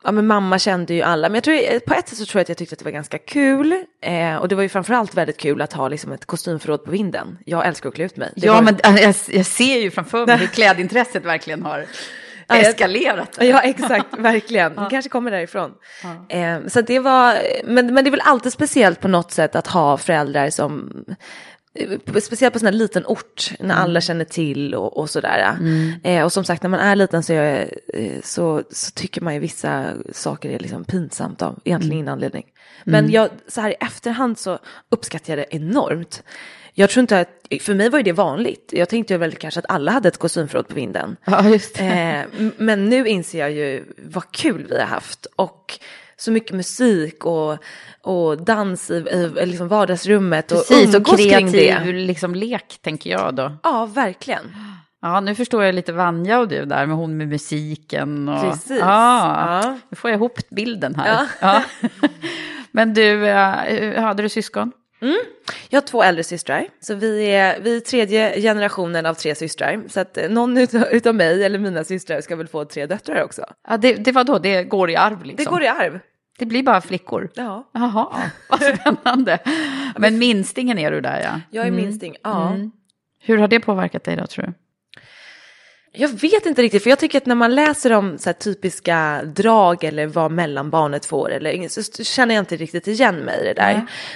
ja 0.03 0.11
men 0.11 0.27
mamma 0.27 0.59
kände 0.59 0.93
ju 0.93 1.01
alla, 1.01 1.29
men 1.29 1.35
jag 1.35 1.43
tror, 1.43 1.79
på 1.79 1.93
ett 1.93 2.09
sätt 2.09 2.17
så 2.17 2.25
tror 2.25 2.39
jag 2.39 2.41
att 2.41 2.49
jag 2.49 2.57
tyckte 2.57 2.73
att 2.73 2.79
det 2.79 2.85
var 2.85 2.91
ganska 2.91 3.17
kul. 3.17 3.73
Eh, 4.01 4.35
och 4.35 4.47
det 4.47 4.55
var 4.55 4.63
ju 4.63 4.69
framförallt 4.69 5.15
väldigt 5.15 5.37
kul 5.37 5.61
att 5.61 5.73
ha 5.73 5.87
liksom 5.87 6.11
ett 6.11 6.25
kostymförråd 6.25 6.85
på 6.85 6.91
vinden. 6.91 7.37
Jag 7.45 7.67
älskar 7.67 7.89
att 7.89 7.95
klä 7.95 8.05
ut 8.05 8.17
mig. 8.17 8.33
Det 8.35 8.47
Ja, 8.47 8.53
var- 8.53 8.61
men 8.61 8.75
äh, 8.83 9.01
jag, 9.03 9.15
jag 9.27 9.45
ser 9.45 9.77
ju 9.77 9.91
framför 9.91 10.25
mig 10.25 10.37
hur 10.37 10.47
klädintresset 10.53 11.25
verkligen 11.25 11.61
har 11.63 11.85
eskalerat. 12.59 13.37
Ja, 13.41 13.61
exakt, 13.61 14.07
verkligen. 14.17 14.75
Det 14.75 14.87
kanske 14.89 15.09
kommer 15.09 15.31
därifrån. 15.31 15.71
Eh, 16.29 16.57
så 16.67 16.81
det 16.81 16.99
var, 16.99 17.37
men, 17.63 17.93
men 17.93 18.03
det 18.03 18.09
är 18.09 18.11
väl 18.11 18.21
alltid 18.23 18.53
speciellt 18.53 18.99
på 18.99 19.07
något 19.07 19.31
sätt 19.31 19.55
att 19.55 19.67
ha 19.67 19.97
föräldrar 19.97 20.49
som, 20.49 20.91
eh, 21.75 22.19
speciellt 22.21 22.53
på 22.53 22.59
sån 22.59 22.65
här 22.65 22.73
liten 22.73 23.05
ort, 23.05 23.51
när 23.59 23.75
alla 23.75 24.01
känner 24.01 24.25
till 24.25 24.75
och, 24.75 24.97
och 24.97 25.09
sådär. 25.09 25.57
Eh, 26.03 26.23
och 26.23 26.33
som 26.33 26.43
sagt, 26.43 26.63
när 26.63 26.69
man 26.69 26.79
är 26.79 26.95
liten 26.95 27.23
så, 27.23 27.33
är, 27.33 27.73
eh, 27.93 28.21
så, 28.23 28.63
så 28.71 28.91
tycker 28.91 29.21
man 29.21 29.33
ju 29.33 29.39
vissa 29.39 29.85
saker 30.11 30.49
är 30.49 30.59
liksom 30.59 30.83
pinsamt 30.83 31.41
av 31.41 31.59
egentligen 31.63 31.93
ingen 31.93 32.07
anledning. 32.07 32.45
Men 32.83 33.11
jag, 33.11 33.29
så 33.47 33.61
här 33.61 33.69
i 33.69 33.75
efterhand 33.79 34.39
så 34.39 34.59
uppskattar 34.89 35.37
jag 35.37 35.39
det 35.39 35.55
enormt. 35.55 36.23
Jag 36.73 36.89
tror 36.89 37.01
inte 37.01 37.19
att, 37.19 37.29
för 37.59 37.73
mig 37.73 37.89
var 37.89 37.99
ju 37.99 38.03
det 38.03 38.11
vanligt. 38.11 38.69
Jag 38.75 38.89
tänkte 38.89 39.17
väl 39.17 39.31
kanske 39.31 39.59
att 39.59 39.65
alla 39.69 39.91
hade 39.91 40.07
ett 40.07 40.17
kostymförråd 40.17 40.67
på 40.67 40.73
vinden. 40.75 41.15
Ja, 41.25 41.49
just. 41.49 41.79
Eh, 41.81 42.21
men 42.57 42.89
nu 42.89 43.07
inser 43.07 43.39
jag 43.39 43.51
ju 43.51 43.83
vad 43.97 44.31
kul 44.31 44.65
vi 44.69 44.79
har 44.79 44.85
haft 44.87 45.25
och 45.35 45.79
så 46.17 46.31
mycket 46.31 46.55
musik 46.55 47.25
och, 47.25 47.57
och 48.01 48.41
dans 48.43 48.91
i, 48.91 48.93
i 48.93 49.45
liksom 49.45 49.67
vardagsrummet 49.67 50.51
och 50.51 50.57
Precis, 50.57 50.95
och 50.95 51.05
kring 51.05 51.51
kreativ 51.51 51.85
det. 51.85 51.91
liksom, 51.93 52.35
lek 52.35 52.77
tänker 52.81 53.09
jag 53.09 53.35
då. 53.35 53.57
Ja, 53.63 53.85
verkligen. 53.85 54.55
Ja, 55.01 55.19
nu 55.19 55.35
förstår 55.35 55.63
jag 55.63 55.75
lite 55.75 55.91
Vanja 55.93 56.39
och 56.39 56.47
du 56.47 56.65
där 56.65 56.85
med 56.85 56.95
hon 56.97 57.17
med 57.17 57.27
musiken. 57.27 58.29
Och, 58.29 58.41
Precis. 58.41 58.77
Ja, 58.79 59.61
Ja. 59.63 59.79
nu 59.89 59.95
får 59.95 60.09
jag 60.09 60.17
ihop 60.17 60.39
bilden 60.49 60.95
här. 60.95 61.07
Ja. 61.41 61.63
Ja. 61.81 61.89
Men 62.71 62.93
du, 62.93 63.27
äh, 63.27 64.01
hade 64.01 64.23
du 64.23 64.29
syskon? 64.29 64.71
Jag 65.69 65.81
har 65.81 65.87
två 65.87 66.03
äldre 66.03 66.23
systrar, 66.23 66.67
så 66.79 66.95
vi 66.95 67.31
är, 67.31 67.59
vi 67.61 67.75
är 67.75 67.79
tredje 67.79 68.41
generationen 68.41 69.05
av 69.05 69.13
tre 69.13 69.35
systrar. 69.35 69.83
Så 69.87 69.99
att 69.99 70.17
eh, 70.17 70.29
någon 70.29 70.57
utav, 70.57 70.83
utav 70.91 71.15
mig 71.15 71.43
eller 71.43 71.59
mina 71.59 71.83
systrar 71.83 72.21
ska 72.21 72.35
väl 72.35 72.47
få 72.47 72.65
tre 72.65 72.85
döttrar 72.85 73.23
också. 73.23 73.45
Ja, 73.67 73.77
det, 73.77 73.93
det 73.93 74.11
var 74.11 74.23
då, 74.23 74.39
det 74.39 74.63
går 74.63 74.89
i 74.89 74.95
arv 74.95 75.25
liksom? 75.25 75.45
Det 75.45 75.49
går 75.49 75.63
i 75.63 75.67
arv. 75.67 75.99
Det 76.39 76.45
blir 76.45 76.63
bara 76.63 76.81
flickor? 76.81 77.29
Ja. 77.33 77.69
Jaha, 77.73 78.31
vad 78.49 78.61
spännande. 78.61 79.39
Men 79.97 80.17
minstingen 80.17 80.77
är 80.77 80.91
du 80.91 81.01
där 81.01 81.21
ja. 81.21 81.41
Jag 81.49 81.67
är 81.67 81.71
minsting, 81.71 82.15
ja. 82.23 82.55
Hur 83.19 83.37
har 83.37 83.47
det 83.47 83.59
påverkat 83.59 84.03
dig 84.03 84.15
då 84.15 84.27
tror 84.27 84.45
du? 84.45 84.53
Jag 85.93 86.09
vet 86.09 86.45
inte 86.45 86.61
riktigt, 86.61 86.83
för 86.83 86.89
jag 86.89 86.99
tycker 86.99 87.17
att 87.17 87.25
när 87.25 87.35
man 87.35 87.55
läser 87.55 87.91
om 87.93 88.17
så 88.17 88.29
här 88.29 88.33
typiska 88.33 89.21
drag 89.23 89.83
eller 89.83 90.07
vad 90.07 90.31
mellanbarnet 90.31 91.05
får 91.05 91.31
eller 91.31 91.67
så 91.69 92.03
känner 92.03 92.35
jag 92.35 92.41
inte 92.41 92.55
riktigt 92.55 92.87
igen 92.87 93.15
mig 93.15 93.41
i 93.41 93.43
det 93.43 93.53
där. 93.53 93.73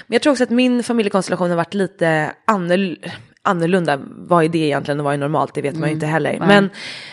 Men 0.08 0.15
jag 0.15 0.22
tror 0.22 0.32
också 0.32 0.44
att 0.44 0.50
min 0.50 0.84
familjekonstellation 0.84 1.50
har 1.50 1.58
varit 1.58 1.74
lite 1.74 2.32
annorl- 2.48 3.12
annorlunda. 3.41 4.00
Vad 4.08 4.44
är 4.44 4.50
det 4.50 4.58
egentligen 4.58 5.00
och 5.00 5.03
vad 5.03 5.13
är 5.13 5.17
normalt? 5.17 5.53
Det 5.53 5.62
vet 5.62 5.75
man 5.75 5.89
ju 5.89 5.94
inte 5.94 6.05
heller. 6.05 6.39
Men, 6.39 6.70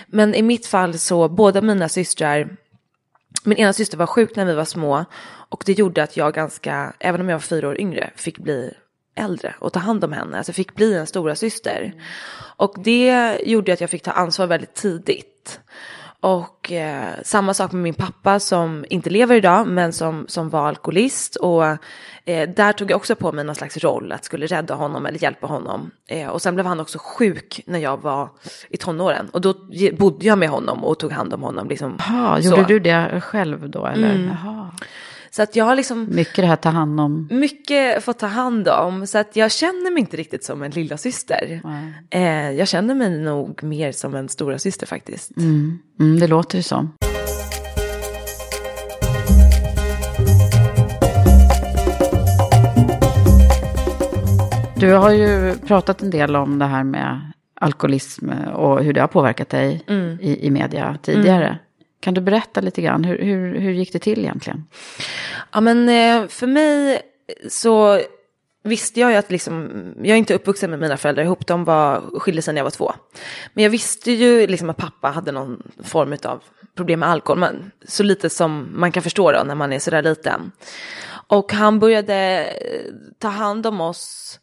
men 0.06 0.34
i 0.34 0.42
mitt 0.42 0.66
fall 0.66 0.98
så, 0.98 1.28
båda 1.28 1.60
mina 1.60 1.88
systrar 1.88 2.56
min 3.44 3.58
ena 3.58 3.72
syster 3.72 3.98
var 3.98 4.06
sjuk 4.06 4.36
när 4.36 4.44
vi 4.44 4.54
var 4.54 4.64
små 4.64 5.04
och 5.24 5.62
det 5.66 5.72
gjorde 5.72 6.02
att 6.02 6.16
jag 6.16 6.34
ganska, 6.34 6.92
även 6.98 7.20
om 7.20 7.28
jag 7.28 7.36
var 7.36 7.40
fyra 7.40 7.68
år 7.68 7.80
yngre, 7.80 8.10
fick 8.16 8.38
bli 8.38 8.74
äldre 9.14 9.54
och 9.58 9.72
ta 9.72 9.80
hand 9.80 10.04
om 10.04 10.12
henne. 10.12 10.38
Alltså 10.38 10.52
fick 10.52 10.74
bli 10.74 10.94
en 10.94 11.06
stora 11.06 11.34
syster. 11.34 11.94
Och 12.56 12.74
det 12.84 13.38
gjorde 13.44 13.72
att 13.72 13.80
jag 13.80 13.90
fick 13.90 14.02
ta 14.02 14.10
ansvar 14.10 14.46
väldigt 14.46 14.74
tidigt. 14.74 15.60
Och 16.22 16.72
eh, 16.72 17.14
samma 17.22 17.54
sak 17.54 17.72
med 17.72 17.82
min 17.82 17.94
pappa 17.94 18.40
som 18.40 18.84
inte 18.90 19.10
lever 19.10 19.36
idag 19.36 19.66
men 19.66 19.92
som, 19.92 20.24
som 20.28 20.48
var 20.48 20.68
alkoholist. 20.68 21.36
Och 21.36 21.64
eh, 22.24 22.48
där 22.56 22.72
tog 22.72 22.90
jag 22.90 22.96
också 22.96 23.16
på 23.16 23.32
mig 23.32 23.44
någon 23.44 23.54
slags 23.54 23.76
roll 23.76 24.12
att 24.12 24.24
skulle 24.24 24.46
rädda 24.46 24.74
honom 24.74 25.06
eller 25.06 25.22
hjälpa 25.22 25.46
honom. 25.46 25.90
Eh, 26.06 26.28
och 26.28 26.42
sen 26.42 26.54
blev 26.54 26.66
han 26.66 26.80
också 26.80 26.98
sjuk 26.98 27.60
när 27.66 27.78
jag 27.78 28.02
var 28.02 28.28
i 28.68 28.76
tonåren. 28.76 29.28
Och 29.32 29.40
då 29.40 29.54
bodde 29.98 30.26
jag 30.26 30.38
med 30.38 30.48
honom 30.48 30.84
och 30.84 30.98
tog 30.98 31.12
hand 31.12 31.34
om 31.34 31.42
honom. 31.42 31.68
Liksom, 31.68 31.96
Jaha, 31.98 32.42
så. 32.42 32.48
gjorde 32.48 32.64
du 32.64 32.80
det 32.80 33.20
själv 33.20 33.70
då 33.70 33.86
eller? 33.86 34.38
Jaha. 34.42 34.70
Så 35.34 35.42
att 35.42 35.56
jag 35.56 35.64
har 35.64 35.76
liksom 35.76 36.06
Mycket 36.10 36.36
det 36.36 36.46
här 36.46 36.56
ta 36.56 36.68
hand 36.68 37.00
om. 37.00 37.28
mycket 37.30 38.04
fått 38.04 38.18
ta 38.18 38.26
hand 38.26 38.68
om. 38.68 39.06
Så 39.06 39.18
att 39.18 39.36
jag 39.36 39.52
känner 39.52 39.90
mig 39.90 40.00
inte 40.00 40.16
riktigt 40.16 40.44
som 40.44 40.62
en 40.62 40.70
lilla 40.70 40.96
syster. 40.96 41.60
Eh, 42.10 42.50
jag 42.50 42.68
känner 42.68 42.94
mig 42.94 43.18
nog 43.18 43.62
mer 43.62 43.92
som 43.92 44.14
en 44.14 44.28
stora 44.28 44.58
syster 44.58 44.86
faktiskt. 44.86 45.36
Mm, 45.36 45.78
mm, 46.00 46.20
det 46.20 46.26
låter 46.26 46.56
ju 46.56 46.62
som. 46.62 46.92
Du 54.76 54.92
har 54.92 55.10
ju 55.10 55.56
pratat 55.58 56.02
en 56.02 56.10
del 56.10 56.36
om 56.36 56.58
det 56.58 56.66
här 56.66 56.84
med 56.84 57.32
alkoholism 57.60 58.28
och 58.54 58.84
hur 58.84 58.92
det 58.92 59.00
har 59.00 59.08
påverkat 59.08 59.48
dig 59.48 59.84
i, 60.20 60.46
i 60.46 60.50
media 60.50 60.98
tidigare. 61.02 61.58
Kan 62.02 62.14
du 62.14 62.20
berätta 62.20 62.60
lite 62.60 62.82
grann, 62.82 63.04
hur, 63.04 63.18
hur, 63.18 63.60
hur 63.60 63.72
gick 63.72 63.92
det 63.92 63.98
till 63.98 64.18
egentligen? 64.18 64.64
Ja 65.52 65.60
men 65.60 65.88
eh, 65.88 66.28
för 66.28 66.46
mig 66.46 67.02
så 67.48 68.00
visste 68.64 69.00
jag 69.00 69.10
ju 69.10 69.16
att 69.16 69.30
liksom, 69.30 69.70
jag 69.96 70.14
är 70.14 70.18
inte 70.18 70.34
uppvuxen 70.34 70.70
med 70.70 70.80
mina 70.80 70.96
föräldrar 70.96 71.24
ihop, 71.24 71.46
de 71.46 71.64
var 71.64 72.18
skilde 72.18 72.42
sig 72.42 72.54
när 72.54 72.58
jag 72.58 72.64
var 72.64 72.70
två. 72.70 72.92
Men 73.54 73.64
jag 73.64 73.70
visste 73.70 74.12
ju 74.12 74.46
liksom 74.46 74.70
att 74.70 74.76
pappa 74.76 75.08
hade 75.08 75.32
någon 75.32 75.62
form 75.82 76.16
av 76.24 76.42
problem 76.76 77.00
med 77.00 77.08
alkohol, 77.08 77.38
men 77.38 77.70
så 77.88 78.02
lite 78.02 78.30
som 78.30 78.68
man 78.72 78.92
kan 78.92 79.02
förstå 79.02 79.32
då 79.32 79.42
när 79.44 79.54
man 79.54 79.72
är 79.72 79.78
sådär 79.78 80.02
liten. 80.02 80.52
Och 81.26 81.52
han 81.52 81.78
började 81.78 82.44
eh, 82.44 82.92
ta 83.18 83.28
hand 83.28 83.66
om 83.66 83.80
oss 83.80 84.38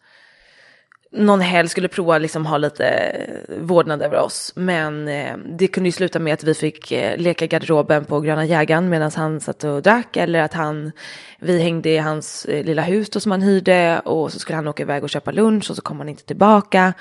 någon 1.11 1.41
helg 1.41 1.69
skulle 1.69 1.87
prova 1.87 2.17
liksom 2.17 2.45
ha 2.45 2.57
lite 2.57 2.85
eh, 2.87 3.57
vårdnad 3.59 4.01
över 4.01 4.17
oss. 4.19 4.51
Men 4.55 5.07
eh, 5.07 5.37
det 5.37 5.67
kunde 5.67 5.87
ju 5.87 5.91
sluta 5.91 6.19
med 6.19 6.33
att 6.33 6.43
vi 6.43 6.53
fick 6.53 6.91
eh, 6.91 7.17
leka 7.17 7.45
garderoben 7.45 8.05
på 8.05 8.19
Gröna 8.19 8.45
jägaren 8.45 8.89
medan 8.89 9.11
han 9.15 9.39
satt 9.39 9.63
och 9.63 9.81
drack. 9.81 10.17
Eller 10.17 10.39
att 10.41 10.53
han, 10.53 10.91
vi 11.39 11.61
hängde 11.61 11.89
i 11.89 11.97
hans 11.97 12.45
eh, 12.45 12.65
lilla 12.65 12.81
hus 12.81 13.09
då 13.09 13.19
som 13.19 13.31
han 13.31 13.41
hyrde 13.41 13.99
och 14.05 14.31
så 14.33 14.39
skulle 14.39 14.55
han 14.55 14.67
åka 14.67 14.83
iväg 14.83 15.03
och 15.03 15.09
köpa 15.09 15.31
lunch 15.31 15.69
och 15.69 15.75
så 15.75 15.81
kom 15.81 15.99
han 15.99 16.09
inte 16.09 16.25
tillbaka. 16.25 16.93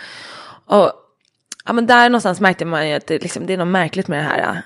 Och 0.66 0.92
ja, 1.64 1.72
men 1.72 1.86
där 1.86 2.08
någonstans 2.10 2.40
märkte 2.40 2.64
man 2.64 2.88
ju 2.88 2.94
att 2.94 3.06
det, 3.06 3.22
liksom, 3.22 3.46
det 3.46 3.52
är 3.52 3.56
något 3.58 3.68
märkligt 3.68 4.08
med 4.08 4.18
det 4.18 4.22
här. 4.22 4.62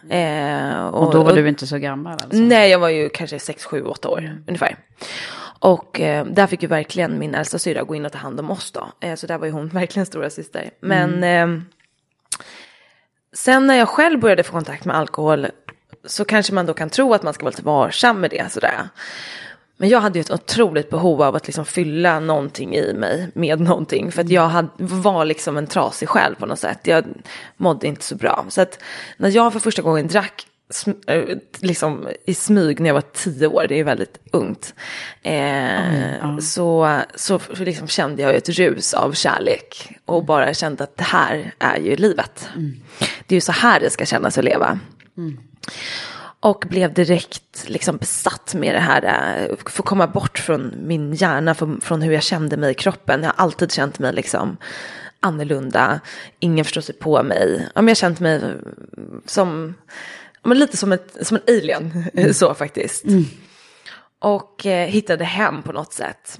Eh, 0.70 0.87
Och 0.87 1.12
då 1.12 1.22
var 1.22 1.32
du 1.32 1.49
inte 1.49 1.66
så 1.66 1.78
gammal 1.78 2.12
alltså? 2.12 2.28
Nej, 2.38 2.70
jag 2.70 2.78
var 2.78 2.88
ju 2.88 3.08
kanske 3.08 3.38
6, 3.38 3.64
7, 3.64 3.82
8 3.84 4.08
år 4.08 4.42
ungefär. 4.49 4.76
Och 5.62 6.00
eh, 6.00 6.25
där 6.26 6.47
fick 6.47 6.62
ju 6.62 6.69
verkligen 6.69 7.19
min 7.19 7.35
äldsta 7.35 7.59
syrra 7.59 7.83
gå 7.83 7.95
in 7.95 8.07
och 8.07 8.12
ta 8.12 8.19
hand 8.19 8.40
om 8.40 8.50
oss 8.50 8.71
då. 8.71 8.88
Eh, 9.00 9.14
så 9.14 9.26
där 9.26 9.38
var 9.38 9.47
ju 9.47 9.52
hon 9.52 9.69
verkligen 9.73 10.07
stora 10.07 10.31
syster. 10.31 10.71
Men 10.81 11.25
eh, 11.25 11.62
sen 13.33 13.66
när 13.66 13.75
jag 13.75 13.88
själv 13.88 14.21
började 14.21 14.42
få 14.42 14.52
kontakt 14.52 14.85
med 14.85 14.97
alkohol 14.97 15.47
så 16.04 16.25
kanske 16.25 16.54
man 16.54 16.66
då 16.66 16.75
kan 16.75 16.90
tro 16.90 17.14
att 17.14 17.23
man 17.23 17.35
ska 17.35 17.45
vara 17.45 17.50
lite 17.50 17.62
varsam 17.62 18.21
med 18.21 18.31
det 18.31 18.52
sådär. 18.52 18.88
Men 19.76 19.88
jag 19.88 20.00
hade 20.00 20.19
ju 20.19 20.21
ett 20.21 20.31
otroligt 20.31 20.90
behov 20.90 21.23
av 21.23 21.37
att 21.37 21.47
liksom 21.47 21.64
fylla 21.64 22.21
någonting 22.21 22.75
i 22.75 22.95
mig 22.95 23.28
med 23.35 23.61
någonting. 23.69 24.12
För 24.12 24.21
att 24.21 24.31
jag 24.31 24.49
hade, 24.49 24.69
var 24.76 25.25
liksom 25.25 25.57
en 25.57 25.66
trasig 25.66 26.09
själ 26.09 26.35
på 26.35 26.47
något 26.47 26.59
sätt. 26.59 26.81
Jag 26.83 27.04
mådde 27.57 27.87
inte 27.87 28.04
så 28.04 28.14
bra. 28.14 28.45
Så 28.49 28.61
att 28.61 28.83
när 29.16 29.31
jag 29.31 29.52
för 29.52 29.61
första 29.61 29.83
gången 29.83 30.09
drack 30.09 30.47
liksom 31.60 32.08
i 32.26 32.34
smyg 32.34 32.80
när 32.80 32.88
jag 32.88 32.94
var 32.94 33.04
tio 33.12 33.46
år, 33.46 33.66
det 33.68 33.80
är 33.80 33.84
väldigt 33.84 34.18
ungt. 34.32 34.74
Eh, 35.22 36.38
Så, 36.40 36.98
så 37.14 37.40
liksom 37.58 37.88
kände 37.88 38.22
jag 38.22 38.34
ett 38.34 38.48
rus 38.48 38.94
av 38.94 39.12
kärlek. 39.12 39.98
Och 40.04 40.24
bara 40.24 40.54
kände 40.54 40.84
att 40.84 40.96
det 40.96 41.04
här 41.04 41.54
är 41.58 41.76
ju 41.76 41.96
livet. 41.96 42.48
Det 43.26 43.34
är 43.34 43.36
ju 43.36 43.40
så 43.40 43.52
här 43.52 43.80
det 43.80 43.90
ska 43.90 44.04
kännas 44.06 44.38
att 44.38 44.44
leva. 44.44 44.78
Och 46.40 46.64
blev 46.68 46.92
direkt 46.94 47.64
liksom 47.66 47.96
besatt 47.96 48.54
med 48.54 48.74
det 48.74 48.80
här, 48.80 49.02
eh, 49.50 49.56
få 49.66 49.82
komma 49.82 50.06
bort 50.06 50.38
från 50.38 50.74
min 50.86 51.14
hjärna, 51.14 51.54
från, 51.54 51.80
från 51.80 52.02
hur 52.02 52.12
jag 52.12 52.22
kände 52.22 52.56
mig 52.56 52.70
i 52.70 52.74
kroppen. 52.74 53.22
Jag 53.22 53.28
har 53.28 53.44
alltid 53.44 53.72
känt 53.72 53.98
mig 53.98 54.12
liksom 54.12 54.56
annorlunda, 55.20 56.00
ingen 56.40 56.64
förstår 56.64 56.80
sig 56.80 56.94
på 56.94 57.22
mig. 57.22 57.68
Ja, 57.74 57.82
men 57.82 57.88
jag 57.88 57.90
har 57.90 57.94
känt 57.94 58.20
mig 58.20 58.40
som, 59.26 59.74
men 60.42 60.58
lite 60.58 60.76
som, 60.76 60.92
ett, 60.92 61.16
som 61.26 61.37
en 61.37 61.54
alien, 61.56 62.04
så 62.34 62.54
faktiskt. 62.54 63.04
Och 64.18 64.66
eh, 64.66 64.88
hittade 64.88 65.25
hem 65.25 65.62
på 65.62 65.72
något 65.72 65.92
sätt. 65.92 66.38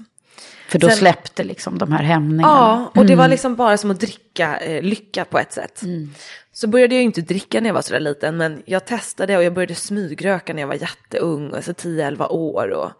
För 0.67 0.79
då 0.79 0.87
Sen- 0.87 0.97
släppte 0.97 1.43
liksom 1.43 1.77
de 1.77 1.91
här 1.91 2.03
hämningarna. 2.03 2.53
Ja, 2.53 2.91
och 3.01 3.05
det 3.05 3.15
var 3.15 3.27
liksom 3.27 3.55
bara 3.55 3.77
som 3.77 3.91
att 3.91 3.99
dricka 3.99 4.57
eh, 4.57 4.81
lycka 4.83 5.25
på 5.25 5.39
ett 5.39 5.53
sätt. 5.53 5.81
Så 6.55 6.67
började 6.67 6.95
jag 6.95 7.03
inte 7.03 7.21
dricka 7.21 7.61
när 7.61 7.69
jag 7.69 7.73
var 7.73 7.81
sådär 7.81 7.99
liten, 7.99 8.37
men 8.37 8.61
jag 8.65 8.85
testade 8.85 9.37
och 9.37 9.43
jag 9.43 9.53
började 9.53 9.75
smygröka 9.75 10.53
när 10.53 10.61
jag 10.61 10.67
var 10.67 10.75
jätteung, 10.75 11.53
alltså 11.55 11.71
10-11 11.71 12.27
år 12.29 12.69
och, 12.69 12.91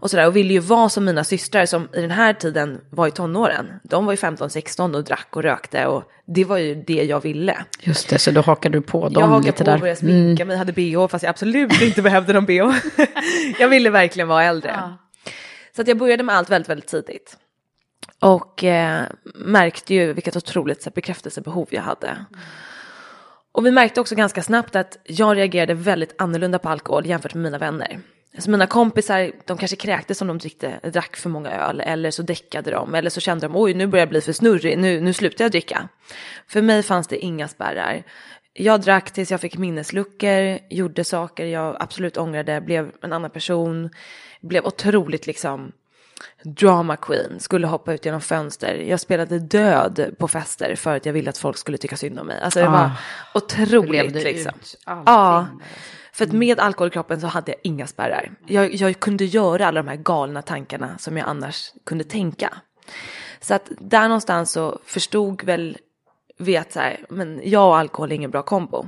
och 0.00 0.10
sådär. 0.10 0.26
Och 0.26 0.36
ville 0.36 0.52
ju 0.52 0.58
vara 0.58 0.88
som 0.88 1.04
mina 1.04 1.24
systrar 1.24 1.66
som 1.66 1.88
i 1.94 2.00
den 2.00 2.10
här 2.10 2.32
tiden 2.32 2.80
var 2.90 3.06
i 3.06 3.10
tonåren. 3.10 3.66
De 3.82 4.06
var 4.06 4.12
ju 4.12 4.16
15-16 4.16 4.96
och 4.96 5.04
drack 5.04 5.28
och 5.30 5.42
rökte 5.42 5.86
och 5.86 6.02
det 6.26 6.44
var 6.44 6.58
ju 6.58 6.74
det 6.74 7.04
jag 7.04 7.22
ville. 7.22 7.56
Just 7.80 8.08
det, 8.08 8.18
så 8.18 8.30
då 8.30 8.40
hakade 8.40 8.78
du 8.78 8.82
på 8.82 9.08
dem 9.08 9.12
Jag 9.22 9.28
hakade 9.28 9.46
lite 9.46 9.58
på 9.58 9.64
där. 9.64 9.74
och 9.74 9.80
började 9.80 10.00
sminka 10.00 10.44
mig, 10.44 10.56
hade 10.56 10.72
bh 10.72 11.08
fast 11.08 11.22
jag 11.22 11.30
absolut 11.30 11.82
inte 11.82 12.02
behövde 12.02 12.32
någon 12.32 12.46
bh. 12.46 12.74
jag 13.58 13.68
ville 13.68 13.90
verkligen 13.90 14.28
vara 14.28 14.44
äldre. 14.44 14.96
Så 15.78 15.82
att 15.82 15.88
jag 15.88 15.98
började 15.98 16.22
med 16.22 16.34
allt 16.34 16.50
väldigt, 16.50 16.68
väldigt 16.68 16.86
tidigt. 16.86 17.36
Och 18.20 18.64
eh, 18.64 19.02
märkte 19.34 19.94
ju 19.94 20.12
vilket 20.12 20.36
otroligt 20.36 20.82
så 20.82 20.90
här, 20.90 20.94
bekräftelsebehov 20.94 21.68
jag 21.70 21.82
hade. 21.82 22.24
Och 23.52 23.66
vi 23.66 23.70
märkte 23.70 24.00
också 24.00 24.14
ganska 24.14 24.42
snabbt 24.42 24.76
att 24.76 24.98
jag 25.04 25.36
reagerade 25.36 25.74
väldigt 25.74 26.14
annorlunda 26.18 26.58
på 26.58 26.68
alkohol 26.68 27.06
jämfört 27.06 27.34
med 27.34 27.42
mina 27.42 27.58
vänner. 27.58 28.00
Så 28.38 28.50
mina 28.50 28.66
kompisar, 28.66 29.32
de 29.46 29.58
kanske 29.58 29.76
kräktes 29.76 30.22
om 30.22 30.28
de 30.28 30.38
drickte, 30.38 30.90
drack 30.92 31.16
för 31.16 31.30
många 31.30 31.50
öl, 31.50 31.80
eller 31.80 32.10
så 32.10 32.22
däckade 32.22 32.70
de, 32.70 32.94
eller 32.94 33.10
så 33.10 33.20
kände 33.20 33.46
de 33.46 33.56
oj 33.56 33.74
nu 33.74 33.86
börjar 33.86 34.02
jag 34.02 34.08
bli 34.08 34.20
för 34.20 34.32
snurrig, 34.32 34.78
nu, 34.78 35.00
nu 35.00 35.12
slutar 35.12 35.44
jag 35.44 35.52
dricka. 35.52 35.88
För 36.48 36.62
mig 36.62 36.82
fanns 36.82 37.06
det 37.06 37.18
inga 37.18 37.48
spärrar. 37.48 38.02
Jag 38.52 38.80
drack 38.80 39.10
tills 39.10 39.30
jag 39.30 39.40
fick 39.40 39.58
minnesluckor, 39.58 40.58
gjorde 40.70 41.04
saker 41.04 41.46
jag 41.46 41.76
absolut 41.80 42.16
ångrade, 42.16 42.60
blev 42.60 42.90
en 43.02 43.12
annan 43.12 43.30
person, 43.30 43.90
blev 44.40 44.66
otroligt 44.66 45.26
liksom 45.26 45.72
drama 46.44 46.96
queen, 46.96 47.40
skulle 47.40 47.66
hoppa 47.66 47.92
ut 47.94 48.04
genom 48.04 48.20
fönster. 48.20 48.74
Jag 48.74 49.00
spelade 49.00 49.38
död 49.38 50.14
på 50.18 50.28
fester 50.28 50.74
för 50.74 50.96
att 50.96 51.06
jag 51.06 51.12
ville 51.12 51.30
att 51.30 51.38
folk 51.38 51.56
skulle 51.58 51.78
tycka 51.78 51.96
synd 51.96 52.18
om 52.18 52.26
mig. 52.26 52.40
Alltså 52.40 52.60
det 52.60 52.68
Ah. 52.68 52.70
var 52.70 52.90
otroligt 53.34 53.90
levde 53.90 54.20
liksom. 54.24 54.52
Ja, 54.86 55.02
där, 55.06 55.46
för 56.12 56.24
att 56.24 56.32
med 56.32 56.60
alkohol 56.60 56.88
i 56.88 56.90
kroppen 56.90 57.20
så 57.20 57.26
hade 57.26 57.52
jag 57.52 57.60
inga 57.62 57.86
spärrar. 57.86 58.30
Jag, 58.46 58.74
jag 58.74 59.00
kunde 59.00 59.24
göra 59.24 59.66
alla 59.66 59.82
de 59.82 59.88
här 59.88 59.96
galna 59.96 60.42
tankarna 60.42 60.98
som 60.98 61.16
jag 61.16 61.28
annars 61.28 61.72
kunde 61.86 62.04
tänka. 62.04 62.54
Så 63.40 63.54
att 63.54 63.68
där 63.80 64.02
någonstans 64.08 64.52
så 64.52 64.78
förstod 64.84 65.44
väl 65.44 65.76
att 66.60 66.72
så 66.72 66.80
här, 66.80 67.00
men 67.08 67.40
jag 67.44 67.68
och 67.68 67.76
alkohol 67.78 68.10
är 68.12 68.16
ingen 68.16 68.30
bra 68.30 68.42
kombo. 68.42 68.86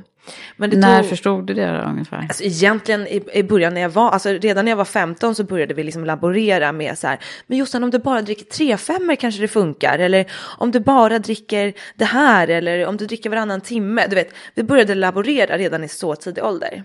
Men 0.56 0.70
det 0.70 0.76
När 0.76 1.00
tog- 1.00 1.08
förstod 1.10 1.46
du 1.46 1.54
det 1.54 1.66
då, 1.82 1.88
ungefär? 1.88 2.16
Alltså 2.18 2.44
egentligen 2.44 3.06
i, 3.06 3.22
i 3.32 3.42
början 3.42 3.74
när 3.74 3.80
jag 3.80 3.88
var, 3.90 4.10
alltså 4.10 4.28
redan 4.28 4.64
när 4.64 4.72
jag 4.72 4.76
var 4.76 4.84
15 4.84 5.34
så 5.34 5.44
började 5.44 5.74
vi 5.74 5.82
liksom 5.84 6.04
laborera 6.04 6.72
med 6.72 6.98
så 6.98 7.06
här, 7.06 7.18
men 7.46 7.58
Jossan 7.58 7.84
om 7.84 7.90
du 7.90 7.98
bara 7.98 8.22
dricker 8.22 8.44
3 8.44 8.76
5 8.76 9.16
kanske 9.20 9.40
det 9.40 9.48
funkar, 9.48 9.98
eller 9.98 10.26
om 10.58 10.70
du 10.70 10.80
bara 10.80 11.18
dricker 11.18 11.72
det 11.94 12.04
här, 12.04 12.48
eller 12.48 12.86
om 12.86 12.96
du 12.96 13.06
dricker 13.06 13.30
varannan 13.30 13.60
timme, 13.60 14.06
du 14.08 14.14
vet, 14.14 14.34
vi 14.54 14.62
började 14.62 14.94
laborera 14.94 15.58
redan 15.58 15.84
i 15.84 15.88
så 15.88 16.14
tidig 16.16 16.44
ålder. 16.44 16.82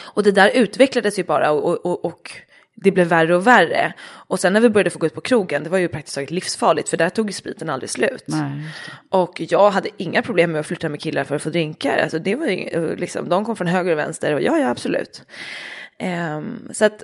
Och 0.00 0.22
det 0.22 0.32
där 0.32 0.50
utvecklades 0.54 1.18
ju 1.18 1.24
bara 1.24 1.50
och, 1.50 1.86
och, 1.86 2.04
och 2.04 2.30
det 2.74 2.90
blev 2.90 3.06
värre 3.06 3.36
och 3.36 3.46
värre. 3.46 3.92
Och 4.02 4.40
sen 4.40 4.52
när 4.52 4.60
vi 4.60 4.70
började 4.70 4.90
få 4.90 4.98
gå 4.98 5.06
ut 5.06 5.14
på 5.14 5.20
krogen, 5.20 5.64
det 5.64 5.70
var 5.70 5.78
ju 5.78 5.88
praktiskt 5.88 6.14
taget 6.14 6.30
livsfarligt, 6.30 6.88
för 6.88 6.96
där 6.96 7.10
tog 7.10 7.34
spriten 7.34 7.70
aldrig 7.70 7.90
slut. 7.90 8.24
Nej. 8.26 8.62
Och 9.10 9.42
jag 9.48 9.70
hade 9.70 9.88
inga 9.96 10.22
problem 10.22 10.52
med 10.52 10.60
att 10.60 10.66
flytta 10.66 10.88
med 10.88 11.00
killar 11.00 11.24
för 11.24 11.36
att 11.36 11.42
få 11.42 11.50
drinkar. 11.50 11.98
Alltså 11.98 12.18
det 12.18 12.34
var 12.34 12.46
ju, 12.46 12.96
liksom, 12.96 13.28
de 13.28 13.44
kom 13.44 13.56
från 13.56 13.66
höger 13.66 13.92
och 13.92 13.98
vänster 13.98 14.34
och 14.34 14.42
ja, 14.42 14.58
ja 14.58 14.68
absolut. 14.68 15.22
Ehm, 15.98 16.68
så 16.72 16.84
att 16.84 17.02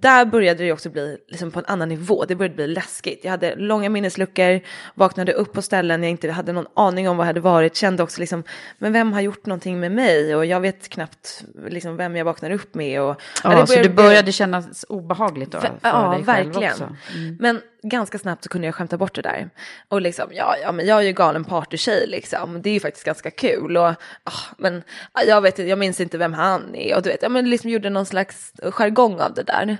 där 0.00 0.24
började 0.24 0.64
det 0.64 0.72
också 0.72 0.90
bli 0.90 1.18
liksom 1.28 1.50
på 1.50 1.58
en 1.58 1.64
annan 1.66 1.88
nivå. 1.88 2.24
Det 2.24 2.34
började 2.34 2.54
bli 2.54 2.66
läskigt. 2.66 3.20
Jag 3.24 3.30
hade 3.30 3.54
långa 3.54 3.88
minnesluckor, 3.88 4.60
vaknade 4.94 5.32
upp 5.32 5.52
på 5.52 5.62
ställen 5.62 6.02
jag 6.02 6.10
inte 6.10 6.30
hade 6.30 6.52
någon 6.52 6.66
aning 6.74 7.08
om 7.08 7.16
vad 7.16 7.24
jag 7.24 7.28
hade 7.28 7.40
varit. 7.40 7.76
Kände 7.76 8.02
också 8.02 8.20
liksom, 8.20 8.44
men 8.78 8.92
vem 8.92 9.12
har 9.12 9.20
gjort 9.20 9.46
någonting 9.46 9.80
med 9.80 9.92
mig? 9.92 10.36
Och 10.36 10.46
jag 10.46 10.60
vet 10.60 10.88
knappt 10.88 11.44
liksom 11.68 11.96
vem 11.96 12.16
jag 12.16 12.24
vaknar 12.24 12.50
upp 12.50 12.74
med. 12.74 13.00
Och, 13.02 13.20
Ja, 13.44 13.50
det 13.60 13.66
så 13.66 13.74
det 13.74 13.80
bli- 13.80 13.88
började 13.88 14.32
kännas 14.32 14.84
obehagligt 14.88 15.50
då? 15.52 15.60
För 15.60 15.70
Ja, 15.82 16.02
dig 16.16 16.24
själv 16.24 16.26
verkligen. 16.26 16.72
Också. 16.72 16.88
Mm. 17.14 17.36
Men 17.40 17.60
ganska 17.82 18.18
snabbt 18.18 18.42
så 18.42 18.48
kunde 18.48 18.66
jag 18.66 18.74
skämta 18.74 18.96
bort 18.96 19.14
det 19.14 19.22
där. 19.22 19.50
Och 19.88 20.00
liksom, 20.00 20.26
ja, 20.32 20.54
ja 20.62 20.72
men 20.72 20.86
jag 20.86 20.98
är 20.98 21.02
ju 21.02 21.12
galen 21.12 21.44
partytjej 21.44 22.06
liksom. 22.06 22.62
Det 22.62 22.70
är 22.70 22.74
ju 22.74 22.80
faktiskt 22.80 23.04
ganska 23.06 23.30
kul. 23.30 23.76
Och, 23.76 23.86
ah, 24.24 24.40
men 24.58 24.82
jag 25.26 25.40
vet 25.40 25.58
inte, 25.58 25.68
jag 25.68 25.78
minns 25.78 26.00
inte 26.00 26.18
vem 26.18 26.32
han 26.32 26.74
är. 26.74 26.96
Och 26.96 27.02
du 27.02 27.10
vet, 27.10 27.22
ja 27.22 27.28
men 27.28 27.50
liksom 27.50 27.70
gjorde 27.70 27.90
någon 27.90 28.06
slags 28.06 28.52
jargong 28.70 29.20
av 29.20 29.34
det 29.34 29.42
där. 29.42 29.76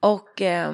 Och 0.00 0.42
eh, 0.42 0.72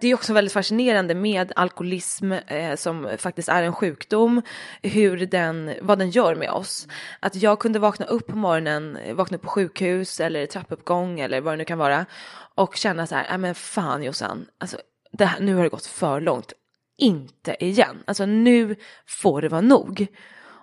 det 0.00 0.08
är 0.08 0.14
också 0.14 0.32
väldigt 0.32 0.52
fascinerande 0.52 1.14
med 1.14 1.52
alkoholism 1.56 2.32
eh, 2.32 2.76
som 2.76 3.08
faktiskt 3.18 3.48
är 3.48 3.62
en 3.62 3.72
sjukdom, 3.72 4.42
hur 4.82 5.26
den, 5.26 5.74
vad 5.82 5.98
den 5.98 6.10
gör 6.10 6.34
med 6.34 6.50
oss. 6.50 6.88
Att 7.20 7.36
jag 7.36 7.58
kunde 7.58 7.78
vakna 7.78 8.06
upp 8.06 8.26
på 8.26 8.36
morgonen, 8.36 8.98
vakna 9.12 9.36
upp 9.36 9.42
på 9.42 9.48
sjukhus 9.48 10.20
eller 10.20 10.46
trappuppgång 10.46 11.20
eller 11.20 11.40
vad 11.40 11.52
det 11.52 11.56
nu 11.58 11.64
kan 11.64 11.78
vara 11.78 12.06
och 12.54 12.76
känna 12.76 13.06
så 13.06 13.14
här, 13.14 13.26
nej 13.28 13.38
men 13.38 13.54
fan 13.54 14.02
Jossan, 14.02 14.46
alltså 14.58 14.76
det 15.12 15.24
här, 15.24 15.40
nu 15.40 15.54
har 15.54 15.62
det 15.62 15.68
gått 15.68 15.86
för 15.86 16.20
långt, 16.20 16.52
inte 16.98 17.64
igen, 17.64 18.02
alltså 18.06 18.26
nu 18.26 18.76
får 19.06 19.42
det 19.42 19.48
vara 19.48 19.60
nog. 19.60 20.06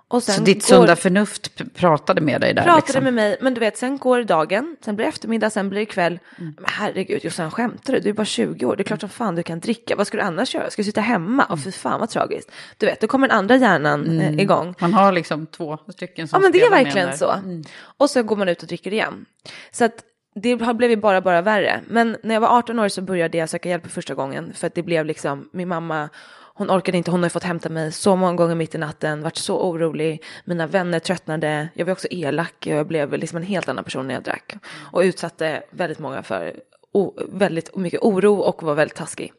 Och 0.09 0.23
sen 0.23 0.35
så 0.35 0.41
ditt 0.41 0.57
går, 0.57 0.75
sunda 0.75 0.95
förnuft 0.95 1.73
pratade 1.73 2.21
med 2.21 2.41
dig 2.41 2.53
där? 2.53 2.63
Pratade 2.63 2.81
liksom. 2.85 3.03
med 3.03 3.13
mig, 3.13 3.37
men 3.41 3.53
du 3.53 3.59
vet, 3.59 3.77
sen 3.77 3.97
går 3.97 4.23
dagen, 4.23 4.75
sen 4.85 4.95
blir 4.95 5.05
det 5.05 5.09
eftermiddag, 5.09 5.49
sen 5.49 5.69
blir 5.69 5.79
det 5.79 5.85
kväll. 5.85 6.19
Mm. 6.39 6.53
Men 6.57 6.65
herregud, 6.67 7.23
Jossan 7.25 7.51
skämtar 7.51 7.93
du? 7.93 7.99
Du 7.99 8.09
är 8.09 8.13
bara 8.13 8.25
20 8.25 8.65
år, 8.65 8.75
det 8.75 8.81
är 8.81 8.83
klart 8.83 8.99
som 8.99 9.09
fan 9.09 9.35
du 9.35 9.43
kan 9.43 9.59
dricka. 9.59 9.95
Vad 9.95 10.07
ska 10.07 10.17
du 10.17 10.23
annars 10.23 10.55
göra? 10.55 10.69
Ska 10.69 10.81
du 10.81 10.83
sitta 10.83 11.01
hemma? 11.01 11.43
Och 11.43 11.49
mm. 11.51 11.63
fy 11.63 11.71
fan 11.71 11.99
vad 11.99 12.09
tragiskt. 12.09 12.51
Du 12.77 12.85
vet, 12.85 13.01
då 13.01 13.07
kommer 13.07 13.27
den 13.27 13.37
andra 13.37 13.55
hjärnan 13.55 14.19
eh, 14.19 14.27
mm. 14.27 14.39
igång. 14.39 14.75
Man 14.79 14.93
har 14.93 15.11
liksom 15.11 15.45
två 15.45 15.77
stycken 15.89 16.27
som 16.27 16.37
Ja, 16.37 16.41
men 16.41 16.51
det 16.51 16.61
är 16.61 16.69
verkligen 16.69 17.17
så. 17.17 17.31
Mm. 17.31 17.63
Och 17.97 18.09
så 18.09 18.23
går 18.23 18.35
man 18.35 18.49
ut 18.49 18.61
och 18.61 18.67
dricker 18.67 18.93
igen. 18.93 19.25
Så 19.71 19.85
att 19.85 20.03
det 20.41 20.61
har 20.61 20.73
blivit 20.73 21.01
bara, 21.01 21.21
bara 21.21 21.41
värre. 21.41 21.81
Men 21.87 22.17
när 22.23 22.35
jag 22.35 22.41
var 22.41 22.57
18 22.57 22.79
år 22.79 22.87
så 22.87 23.01
började 23.01 23.37
jag 23.37 23.49
söka 23.49 23.69
hjälp 23.69 23.83
för 23.83 23.89
första 23.89 24.13
gången. 24.13 24.53
För 24.53 24.67
att 24.67 24.75
det 24.75 24.83
blev 24.83 25.05
liksom, 25.05 25.49
min 25.53 25.67
mamma 25.67 26.09
hon 26.57 26.71
orkade 26.71 26.97
inte, 26.97 27.11
hon 27.11 27.23
har 27.23 27.29
fått 27.29 27.43
hämta 27.43 27.69
mig 27.69 27.91
så 27.91 28.15
många 28.15 28.33
gånger 28.33 28.55
mitt 28.55 28.75
i 28.75 28.77
natten, 28.77 29.21
varit 29.21 29.37
så 29.37 29.59
orolig, 29.59 30.23
mina 30.45 30.67
vänner 30.67 30.99
tröttnade, 30.99 31.69
jag 31.73 31.85
var 31.85 31.91
också 31.91 32.07
elak, 32.11 32.67
jag 32.67 32.87
blev 32.87 33.13
liksom 33.13 33.37
en 33.37 33.43
helt 33.43 33.69
annan 33.69 33.83
person 33.83 34.07
när 34.07 34.13
jag 34.13 34.23
drack 34.23 34.55
och 34.91 34.99
utsatte 34.99 35.63
väldigt 35.71 35.99
många 35.99 36.23
för 36.23 36.55
o, 36.91 37.13
väldigt 37.31 37.75
mycket 37.75 38.01
oro 38.01 38.35
och 38.35 38.63
var 38.63 38.75
väldigt 38.75 38.97
taskig. 38.97 39.33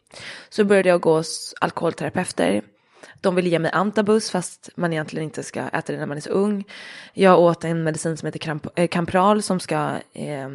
Så 0.48 0.64
började 0.64 0.88
jag 0.88 1.00
gå 1.00 1.16
hos 1.16 1.54
alkoholterapeuter. 1.60 2.62
De 3.20 3.34
ville 3.34 3.48
ge 3.48 3.58
mig 3.58 3.70
antabus 3.70 4.30
fast 4.30 4.70
man 4.74 4.92
egentligen 4.92 5.24
inte 5.24 5.42
ska 5.42 5.60
äta 5.60 5.92
det 5.92 5.98
när 5.98 6.06
man 6.06 6.16
är 6.16 6.20
så 6.20 6.30
ung. 6.30 6.64
Jag 7.14 7.40
åt 7.40 7.64
en 7.64 7.84
medicin 7.84 8.16
som 8.16 8.26
heter 8.26 8.60
eh, 8.74 8.88
Campral 8.88 9.42
som 9.42 9.60
ska 9.60 9.90
eh, 10.12 10.48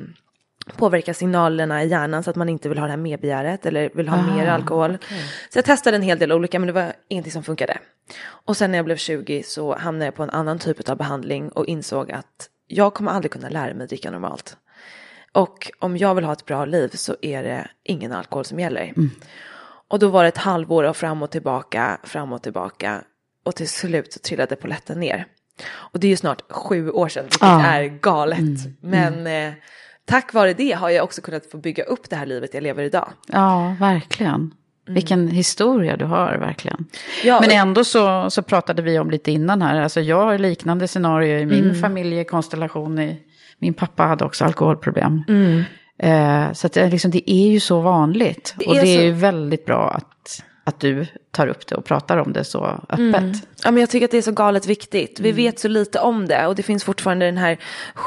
påverka 0.77 1.13
signalerna 1.13 1.83
i 1.83 1.87
hjärnan 1.87 2.23
så 2.23 2.29
att 2.29 2.35
man 2.35 2.49
inte 2.49 2.69
vill 2.69 2.77
ha 2.77 2.85
det 2.85 2.91
här 2.91 2.97
medbegäret 2.97 3.65
eller 3.65 3.89
vill 3.93 4.07
ha 4.07 4.17
Aha, 4.17 4.35
mer 4.35 4.47
alkohol. 4.47 4.91
Okay. 4.95 5.17
Så 5.49 5.57
jag 5.57 5.65
testade 5.65 5.97
en 5.97 6.03
hel 6.03 6.19
del 6.19 6.31
olika 6.31 6.59
men 6.59 6.67
det 6.67 6.73
var 6.73 6.93
ingenting 7.07 7.31
som 7.31 7.43
funkade. 7.43 7.77
Och 8.23 8.57
sen 8.57 8.71
när 8.71 8.77
jag 8.77 8.85
blev 8.85 8.97
20 8.97 9.43
så 9.43 9.75
hamnade 9.75 10.05
jag 10.05 10.15
på 10.15 10.23
en 10.23 10.29
annan 10.29 10.59
typ 10.59 10.89
av 10.89 10.97
behandling 10.97 11.49
och 11.49 11.65
insåg 11.65 12.11
att 12.11 12.49
jag 12.67 12.93
kommer 12.93 13.11
aldrig 13.11 13.31
kunna 13.31 13.49
lära 13.49 13.73
mig 13.73 13.87
dricka 13.87 14.11
normalt. 14.11 14.57
Och 15.31 15.71
om 15.79 15.97
jag 15.97 16.15
vill 16.15 16.25
ha 16.25 16.33
ett 16.33 16.45
bra 16.45 16.65
liv 16.65 16.89
så 16.93 17.15
är 17.21 17.43
det 17.43 17.67
ingen 17.83 18.11
alkohol 18.11 18.45
som 18.45 18.59
gäller. 18.59 18.83
Mm. 18.83 19.11
Och 19.87 19.99
då 19.99 20.07
var 20.07 20.23
det 20.23 20.27
ett 20.27 20.37
halvår 20.37 20.83
av 20.83 20.93
fram 20.93 21.23
och 21.23 21.31
tillbaka, 21.31 21.97
fram 22.03 22.33
och 22.33 22.41
tillbaka. 22.41 23.03
Och 23.43 23.55
till 23.55 23.69
slut 23.69 24.13
så 24.13 24.19
trillade 24.19 24.55
polletten 24.55 24.99
ner. 24.99 25.25
Och 25.73 25.99
det 25.99 26.07
är 26.07 26.09
ju 26.09 26.17
snart 26.17 26.51
sju 26.51 26.89
år 26.89 27.07
sedan, 27.07 27.23
vilket 27.23 27.43
ah. 27.43 27.61
är 27.61 27.83
galet. 27.83 28.39
Mm. 28.39 28.75
Men 28.81 29.13
mm. 29.13 29.47
Eh, 29.47 29.53
tack 30.05 30.33
vare 30.33 30.53
det 30.53 30.71
har 30.71 30.89
jag 30.89 31.03
också 31.03 31.21
kunnat 31.21 31.45
få 31.45 31.57
bygga 31.57 31.83
upp 31.83 32.09
det 32.09 32.15
här 32.15 32.25
livet 32.25 32.53
jag 32.53 32.63
lever 32.63 32.83
idag. 32.83 33.09
Ja, 33.27 33.75
verkligen. 33.79 34.35
Mm. 34.35 34.95
Vilken 34.95 35.27
historia 35.27 35.97
du 35.97 36.05
har 36.05 36.37
verkligen. 36.37 36.85
Ja, 37.23 37.39
Men 37.41 37.51
ändå 37.51 37.83
så, 37.83 38.29
så 38.29 38.41
pratade 38.41 38.81
vi 38.81 38.99
om 38.99 39.11
lite 39.11 39.31
innan 39.31 39.61
här, 39.61 39.81
alltså 39.81 40.01
jag 40.01 40.25
har 40.25 40.37
liknande 40.37 40.87
scenario 40.87 41.39
i 41.39 41.45
min 41.45 41.63
mm. 41.63 41.75
familjekonstellation. 41.75 42.99
I, 42.99 43.19
min 43.59 43.73
pappa 43.73 44.03
hade 44.03 44.25
också 44.25 44.45
alkoholproblem. 44.45 45.23
Mm. 45.27 45.63
Eh, 45.97 46.53
så 46.53 46.67
att 46.67 46.73
det, 46.73 46.89
liksom, 46.89 47.11
det 47.11 47.31
är 47.31 47.51
ju 47.51 47.59
så 47.59 47.81
vanligt. 47.81 48.55
Det 48.57 48.65
och 48.65 48.75
det 48.75 48.81
är 48.81 48.97
så... 48.97 49.03
ju 49.03 49.11
väldigt 49.11 49.65
bra 49.65 49.89
att 49.89 50.43
att 50.63 50.79
du 50.79 51.05
tar 51.31 51.47
upp 51.47 51.67
det 51.67 51.75
och 51.75 51.85
pratar 51.85 52.17
om 52.17 52.33
det 52.33 52.43
så 52.43 52.65
öppet. 52.89 52.99
Mm. 52.99 53.33
Ja, 53.63 53.71
men 53.71 53.77
jag 53.77 53.89
tycker 53.89 54.05
att 54.05 54.11
det 54.11 54.17
är 54.17 54.21
så 54.21 54.31
galet 54.31 54.65
viktigt. 54.65 55.19
Vi 55.19 55.29
mm. 55.29 55.35
vet 55.35 55.59
så 55.59 55.67
lite 55.67 55.99
om 55.99 56.27
det 56.27 56.47
och 56.47 56.55
det 56.55 56.63
finns 56.63 56.83
fortfarande 56.83 57.25
den 57.25 57.37
här, 57.37 57.57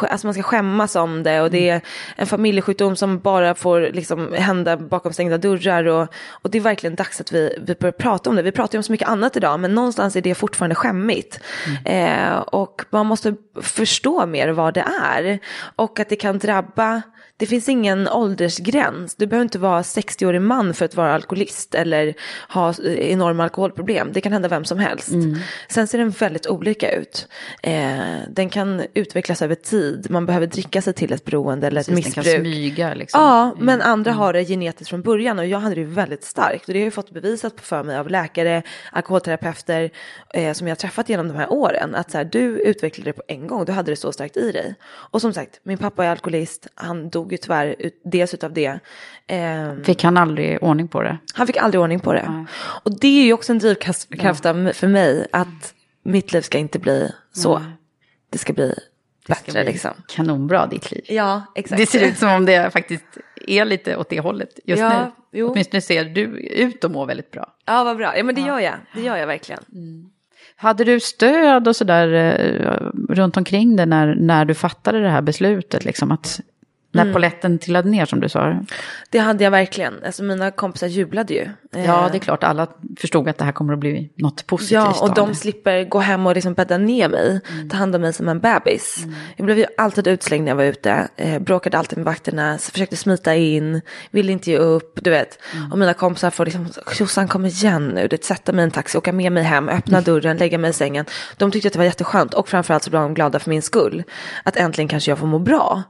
alltså 0.00 0.26
man 0.26 0.34
ska 0.34 0.42
skämmas 0.42 0.96
om 0.96 1.22
det 1.22 1.40
och 1.40 1.50
det 1.50 1.68
är 1.68 1.80
en 2.16 2.26
familjesjukdom 2.26 2.96
som 2.96 3.18
bara 3.18 3.54
får 3.54 3.80
liksom 3.80 4.32
hända 4.32 4.76
bakom 4.76 5.12
stängda 5.12 5.38
dörrar 5.38 5.84
och, 5.84 6.08
och 6.28 6.50
det 6.50 6.58
är 6.58 6.62
verkligen 6.62 6.96
dags 6.96 7.20
att 7.20 7.32
vi, 7.32 7.58
vi 7.66 7.74
börjar 7.74 7.92
prata 7.92 8.30
om 8.30 8.36
det. 8.36 8.42
Vi 8.42 8.52
pratar 8.52 8.74
ju 8.74 8.78
om 8.78 8.82
så 8.82 8.92
mycket 8.92 9.08
annat 9.08 9.36
idag 9.36 9.60
men 9.60 9.74
någonstans 9.74 10.16
är 10.16 10.20
det 10.20 10.34
fortfarande 10.34 10.74
skämmigt. 10.74 11.40
Mm. 11.84 12.32
Eh, 12.32 12.36
och 12.36 12.84
man 12.90 13.06
måste 13.06 13.34
förstå 13.60 14.26
mer 14.26 14.48
vad 14.48 14.74
det 14.74 14.84
är 15.02 15.38
och 15.76 16.00
att 16.00 16.08
det 16.08 16.16
kan 16.16 16.38
drabba 16.38 17.02
det 17.38 17.46
finns 17.46 17.68
ingen 17.68 18.08
åldersgräns. 18.08 19.14
Du 19.14 19.26
behöver 19.26 19.42
inte 19.42 19.58
vara 19.58 19.82
60-årig 19.82 20.40
man 20.40 20.74
för 20.74 20.84
att 20.84 20.94
vara 20.94 21.14
alkoholist 21.14 21.74
eller 21.74 22.14
ha 22.48 22.74
enorma 22.84 23.42
alkoholproblem. 23.42 24.12
Det 24.12 24.20
kan 24.20 24.32
hända 24.32 24.48
vem 24.48 24.64
som 24.64 24.78
helst. 24.78 25.08
Mm. 25.08 25.38
Sen 25.68 25.86
ser 25.86 25.98
den 25.98 26.10
väldigt 26.10 26.46
olika 26.46 26.92
ut. 26.92 27.28
Eh, 27.62 27.98
den 28.30 28.48
kan 28.48 28.82
utvecklas 28.94 29.42
över 29.42 29.54
tid. 29.54 30.06
Man 30.10 30.26
behöver 30.26 30.46
dricka 30.46 30.82
sig 30.82 30.92
till 30.92 31.12
ett 31.12 31.24
beroende 31.24 31.66
eller 31.66 31.80
ett 31.80 31.86
Precis, 31.86 32.06
missbruk. 32.06 32.26
Den 32.26 32.34
kan 32.34 32.44
smyga 32.44 32.94
liksom. 32.94 33.20
Ja, 33.20 33.42
mm. 33.42 33.64
men 33.64 33.82
andra 33.82 34.10
mm. 34.10 34.18
har 34.18 34.32
det 34.32 34.44
genetiskt 34.44 34.90
från 34.90 35.02
början 35.02 35.38
och 35.38 35.46
jag 35.46 35.58
hade 35.58 35.74
det 35.74 35.84
väldigt 35.84 36.24
starkt. 36.24 36.68
Och 36.68 36.72
det 36.72 36.78
har 36.80 36.84
jag 36.84 36.94
fått 36.94 37.10
bevisat 37.10 37.60
för 37.60 37.82
mig 37.82 37.96
av 37.96 38.10
läkare, 38.10 38.62
alkoholterapeuter 38.92 39.90
eh, 40.34 40.52
som 40.52 40.66
jag 40.66 40.72
har 40.72 40.76
träffat 40.76 41.08
genom 41.08 41.28
de 41.28 41.36
här 41.36 41.52
åren. 41.52 41.94
Att 41.94 42.10
så 42.10 42.18
här, 42.18 42.24
du 42.24 42.60
utvecklade 42.60 43.10
det 43.10 43.12
på 43.12 43.22
en 43.28 43.46
gång, 43.46 43.64
du 43.64 43.72
hade 43.72 43.92
det 43.92 43.96
så 43.96 44.12
starkt 44.12 44.36
i 44.36 44.52
dig. 44.52 44.74
Och 44.84 45.20
som 45.20 45.32
sagt, 45.32 45.60
min 45.62 45.78
pappa 45.78 46.04
är 46.04 46.10
alkoholist, 46.10 46.66
han 46.74 47.08
dog 47.08 47.25
ju 47.32 47.38
tyvärr 47.38 47.76
dels 48.04 48.34
utav 48.34 48.52
det. 48.52 48.78
Eh, 49.26 49.74
fick 49.84 50.04
han 50.04 50.16
aldrig 50.16 50.62
ordning 50.62 50.88
på 50.88 51.02
det? 51.02 51.18
Han 51.34 51.46
fick 51.46 51.56
aldrig 51.56 51.80
ordning 51.80 52.00
på 52.00 52.12
det. 52.12 52.30
Nej. 52.30 52.44
Och 52.82 53.00
det 53.00 53.20
är 53.20 53.24
ju 53.24 53.32
också 53.32 53.52
en 53.52 53.58
drivkraft 53.58 54.08
ja. 54.10 54.34
för 54.72 54.86
mig 54.86 55.26
att 55.32 55.74
mitt 56.02 56.32
liv 56.32 56.40
ska 56.40 56.58
inte 56.58 56.78
bli 56.78 57.12
så. 57.32 57.58
Nej. 57.58 57.68
Det 58.30 58.38
ska 58.38 58.52
bli 58.52 58.68
det 58.68 58.74
bättre 59.28 59.52
bli 59.52 59.72
liksom. 59.72 59.90
Kanonbra 60.08 60.66
ditt 60.66 60.90
liv. 60.90 61.04
Ja, 61.08 61.42
exakt. 61.54 61.80
Det 61.80 61.86
ser 61.86 62.08
ut 62.08 62.18
som 62.18 62.30
om 62.30 62.44
det 62.44 62.70
faktiskt 62.70 63.04
är 63.46 63.64
lite 63.64 63.96
åt 63.96 64.08
det 64.10 64.20
hållet 64.20 64.58
just 64.64 64.80
ja, 64.80 65.04
nu. 65.04 65.12
Jo. 65.32 65.50
Åtminstone 65.50 65.80
ser 65.80 66.04
du 66.04 66.22
ut 66.40 66.84
att 66.84 66.90
må 66.90 67.04
väldigt 67.04 67.30
bra. 67.30 67.54
Ja, 67.66 67.84
vad 67.84 67.96
bra. 67.96 68.16
Ja, 68.16 68.24
men 68.24 68.34
det 68.34 68.40
ja. 68.40 68.46
gör 68.46 68.60
jag. 68.60 68.74
Det 68.94 69.00
gör 69.00 69.16
jag 69.16 69.26
verkligen. 69.26 69.60
Mm. 69.72 70.10
Hade 70.56 70.84
du 70.84 71.00
stöd 71.00 71.68
och 71.68 71.76
sådär 71.76 72.12
eh, 72.12 72.90
runt 73.08 73.36
omkring 73.36 73.76
dig 73.76 73.86
när, 73.86 74.14
när 74.14 74.44
du 74.44 74.54
fattade 74.54 75.00
det 75.00 75.10
här 75.10 75.22
beslutet? 75.22 75.84
Liksom 75.84 76.12
att 76.12 76.40
när 76.96 77.02
mm. 77.02 77.14
poletten 77.14 77.58
trillade 77.58 77.88
ner 77.88 78.06
som 78.06 78.20
du 78.20 78.28
sa. 78.28 78.60
Det 79.10 79.18
hade 79.18 79.44
jag 79.44 79.50
verkligen. 79.50 79.94
Alltså 80.06 80.22
mina 80.22 80.50
kompisar 80.50 80.86
jublade 80.86 81.34
ju. 81.34 81.48
Ja, 81.84 82.08
det 82.12 82.18
är 82.18 82.20
klart. 82.20 82.44
Alla 82.44 82.66
förstod 82.98 83.28
att 83.28 83.38
det 83.38 83.44
här 83.44 83.52
kommer 83.52 83.72
att 83.72 83.78
bli 83.78 84.10
något 84.14 84.46
positivt. 84.46 84.72
Ja, 84.72 84.94
och 85.00 85.14
de 85.14 85.34
slipper 85.34 85.84
gå 85.84 85.98
hem 85.98 86.26
och 86.26 86.34
liksom 86.34 86.54
bädda 86.54 86.78
ner 86.78 87.08
mig. 87.08 87.40
Mm. 87.50 87.68
Ta 87.68 87.76
hand 87.76 87.94
om 87.94 88.00
mig 88.00 88.12
som 88.12 88.28
en 88.28 88.40
bebis. 88.40 89.04
Mm. 89.04 89.14
Jag 89.36 89.44
blev 89.44 89.58
ju 89.58 89.66
alltid 89.78 90.06
utslängd 90.06 90.44
när 90.44 90.50
jag 90.50 90.56
var 90.56 90.64
ute. 90.64 91.08
Eh, 91.16 91.38
bråkade 91.38 91.78
alltid 91.78 91.98
med 91.98 92.04
vakterna. 92.04 92.58
Försökte 92.58 92.96
smita 92.96 93.34
in. 93.34 93.80
Ville 94.10 94.32
inte 94.32 94.50
ge 94.50 94.58
upp. 94.58 94.98
Du 95.02 95.10
vet. 95.10 95.38
Mm. 95.54 95.72
Och 95.72 95.78
mina 95.78 95.94
kompisar 95.94 96.30
får 96.30 96.44
liksom, 96.44 96.68
Jossan 96.98 97.28
kom 97.28 97.46
igen 97.46 97.88
nu. 97.88 98.08
Det 98.08 98.24
sätta 98.24 98.52
mig 98.52 98.62
i 98.62 98.64
en 98.64 98.70
taxi, 98.70 98.98
åka 98.98 99.12
med 99.12 99.32
mig 99.32 99.42
hem, 99.42 99.68
öppna 99.68 100.00
dörren, 100.00 100.36
lägga 100.36 100.58
mig 100.58 100.70
i 100.70 100.72
sängen. 100.72 101.04
De 101.36 101.50
tyckte 101.50 101.68
att 101.68 101.72
det 101.72 101.78
var 101.78 101.84
jätteskönt. 101.84 102.34
Och 102.34 102.48
framförallt 102.48 102.84
så 102.84 102.90
blev 102.90 103.02
de 103.02 103.14
glada 103.14 103.38
för 103.38 103.50
min 103.50 103.62
skull. 103.62 104.02
Att 104.42 104.56
äntligen 104.56 104.88
kanske 104.88 105.10
jag 105.10 105.18
får 105.18 105.26
må 105.26 105.38
bra. 105.38 105.82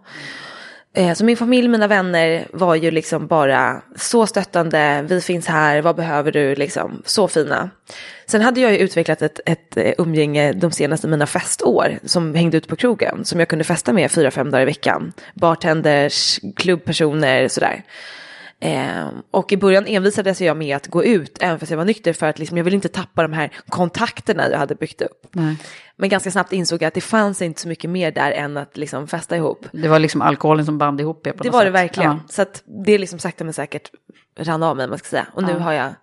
Eh, 0.96 1.14
så 1.14 1.24
min 1.24 1.37
familj, 1.37 1.68
mina 1.68 1.87
vänner 1.87 2.46
var 2.52 2.74
ju 2.74 2.90
liksom 2.90 3.26
bara 3.26 3.82
så 3.96 4.26
stöttande, 4.26 5.04
vi 5.09 5.20
finns 5.20 5.46
här, 5.46 5.82
vad 5.82 5.96
behöver 5.96 6.32
du, 6.32 6.54
liksom 6.54 7.02
så 7.04 7.28
fina. 7.28 7.70
Sen 8.26 8.40
hade 8.40 8.61
jag 8.61 8.72
ju 8.72 8.78
utvecklat 8.78 9.22
ett, 9.22 9.40
ett 9.46 9.76
eh, 9.76 9.92
umgänge 9.98 10.52
de 10.52 10.70
senaste 10.70 11.09
mina 11.09 11.26
festår 11.26 11.98
som 12.04 12.35
hängde 12.35 12.56
ut 12.56 12.68
på 12.68 12.76
krogen 12.76 13.24
som 13.24 13.38
jag 13.38 13.48
kunde 13.48 13.64
festa 13.64 13.92
med 13.92 14.11
fyra, 14.11 14.30
fem 14.30 14.50
dagar 14.50 14.62
i 14.62 14.64
veckan. 14.64 15.12
Bartenders, 15.35 16.40
klubbpersoner, 16.56 17.48
sådär. 17.48 17.82
Eh, 18.61 19.09
och 19.30 19.52
i 19.52 19.56
början 19.56 19.87
envisades 19.87 20.40
jag 20.40 20.56
med 20.56 20.76
att 20.76 20.87
gå 20.87 21.04
ut 21.04 21.38
även 21.40 21.59
fast 21.59 21.70
jag 21.70 21.78
var 21.78 21.85
nykter 21.85 22.12
för 22.12 22.26
att 22.26 22.38
liksom, 22.38 22.56
jag 22.56 22.64
ville 22.64 22.74
inte 22.74 22.88
tappa 22.88 23.22
de 23.22 23.32
här 23.32 23.50
kontakterna 23.68 24.50
jag 24.50 24.59
hade 24.59 24.74
byggt 24.74 25.02
upp. 25.02 25.26
Nej. 25.32 25.56
Men 25.98 26.09
ganska 26.09 26.30
snabbt 26.30 26.52
insåg 26.52 26.82
jag 26.82 26.88
att 26.88 26.94
det 26.94 27.00
fanns 27.00 27.42
inte 27.42 27.61
så 27.61 27.68
mycket 27.68 27.90
mer 27.90 28.11
där 28.11 28.30
än 28.32 28.56
att 28.56 28.76
liksom 28.76 29.06
festa 29.06 29.37
ihop. 29.37 29.66
Det 29.72 29.88
var 29.88 29.98
liksom 29.98 30.22
alkoholen 30.22 30.66
som 30.66 30.78
band 30.78 31.00
ihop 31.00 31.26
er 31.26 31.32
på 31.32 31.42
Det 31.42 31.48
något 31.48 31.54
var 31.54 31.61
sätt. 31.61 31.66
det 31.66 31.70
verkligen. 31.70 32.11
Ja. 32.11 32.20
Så 32.28 32.42
att 32.42 32.62
det 32.85 32.92
är 32.92 32.98
liksom 32.98 33.18
sakta 33.18 33.44
men 33.44 33.52
säkert 33.52 33.90
rann 34.38 34.62
av 34.62 34.76
mig, 34.76 34.88
man 34.88 34.98
ska 34.98 35.09
säga. 35.09 35.26
Och 35.32 35.42
nu 35.42 35.52
ja. 35.52 35.59
har 35.59 35.72
jag, 35.72 35.94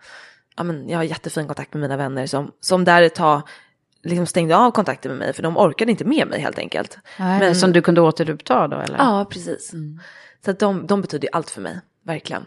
ja, 0.57 0.63
men 0.63 0.89
jag 0.89 0.97
har 0.97 1.03
jättefin 1.03 1.47
kontakt 1.47 1.73
med 1.73 1.81
mina 1.81 1.97
vänner 1.97 2.25
som, 2.25 2.51
som 2.59 2.83
där 2.83 3.01
ett 3.01 3.15
tag 3.15 3.41
liksom 4.03 4.25
stängde 4.25 4.57
av 4.57 4.71
kontakten 4.71 5.11
med 5.11 5.19
mig 5.19 5.33
för 5.33 5.43
de 5.43 5.57
orkade 5.57 5.91
inte 5.91 6.05
med 6.05 6.27
mig 6.27 6.39
helt 6.41 6.59
enkelt. 6.59 6.97
Nej, 7.19 7.39
men, 7.39 7.55
som 7.55 7.73
du 7.73 7.81
kunde 7.81 8.01
återuppta 8.01 8.67
då 8.67 8.77
eller? 8.77 8.97
Ja, 8.97 9.25
precis. 9.29 9.73
Mm. 9.73 9.99
Så 10.45 10.51
att 10.51 10.59
de, 10.59 10.87
de 10.87 11.01
betyder 11.01 11.29
allt 11.31 11.49
för 11.49 11.61
mig. 11.61 11.79
Verkligen. 12.03 12.45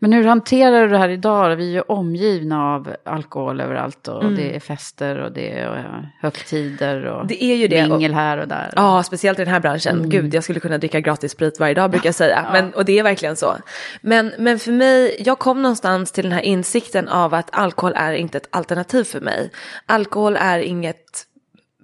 Men 0.00 0.12
hur 0.12 0.24
hanterar 0.24 0.82
du 0.82 0.88
det 0.88 0.98
här 0.98 1.08
idag? 1.08 1.56
Vi 1.56 1.68
är 1.68 1.72
ju 1.72 1.80
omgivna 1.80 2.74
av 2.74 2.94
alkohol 3.04 3.60
överallt 3.60 4.08
och 4.08 4.32
det 4.32 4.56
är 4.56 4.60
fester 4.60 5.18
och 5.18 5.32
det 5.32 5.58
är 5.58 5.76
eh, 5.76 6.04
högtider 6.20 7.04
och 7.04 7.26
Det 7.26 7.44
är 7.44 7.54
ju 7.56 7.68
det. 7.68 7.88
mingel 7.88 8.14
här 8.14 8.38
och 8.38 8.48
där. 8.48 8.72
Ja, 8.76 9.02
speciellt 9.02 9.38
i 9.38 9.44
den 9.44 9.52
här 9.52 9.60
branschen. 9.60 10.10
Gud, 10.10 10.34
jag 10.34 10.44
skulle 10.44 10.60
kunna 10.60 10.78
dricka 10.78 11.00
gratis 11.00 11.32
sprit 11.32 11.60
varje 11.60 11.74
dag 11.74 11.90
brukar 11.90 12.06
jag 12.08 12.14
säga. 12.14 12.46
Men, 12.52 12.74
och 12.74 12.84
det 12.84 12.98
är 12.98 13.02
verkligen 13.02 13.36
så. 13.36 13.56
Men, 14.00 14.32
men 14.38 14.58
för 14.58 14.72
mig, 14.72 15.16
jag 15.24 15.38
kom 15.38 15.62
någonstans 15.62 16.12
till 16.12 16.24
den 16.24 16.32
här 16.32 16.42
insikten 16.42 17.08
av 17.08 17.34
att 17.34 17.48
alkohol 17.52 17.92
är 17.96 18.12
inte 18.12 18.38
ett 18.38 18.48
alternativ 18.50 19.04
för 19.04 19.20
mig. 19.20 19.50
Alkohol 19.86 20.36
är 20.36 20.58
inget 20.58 21.24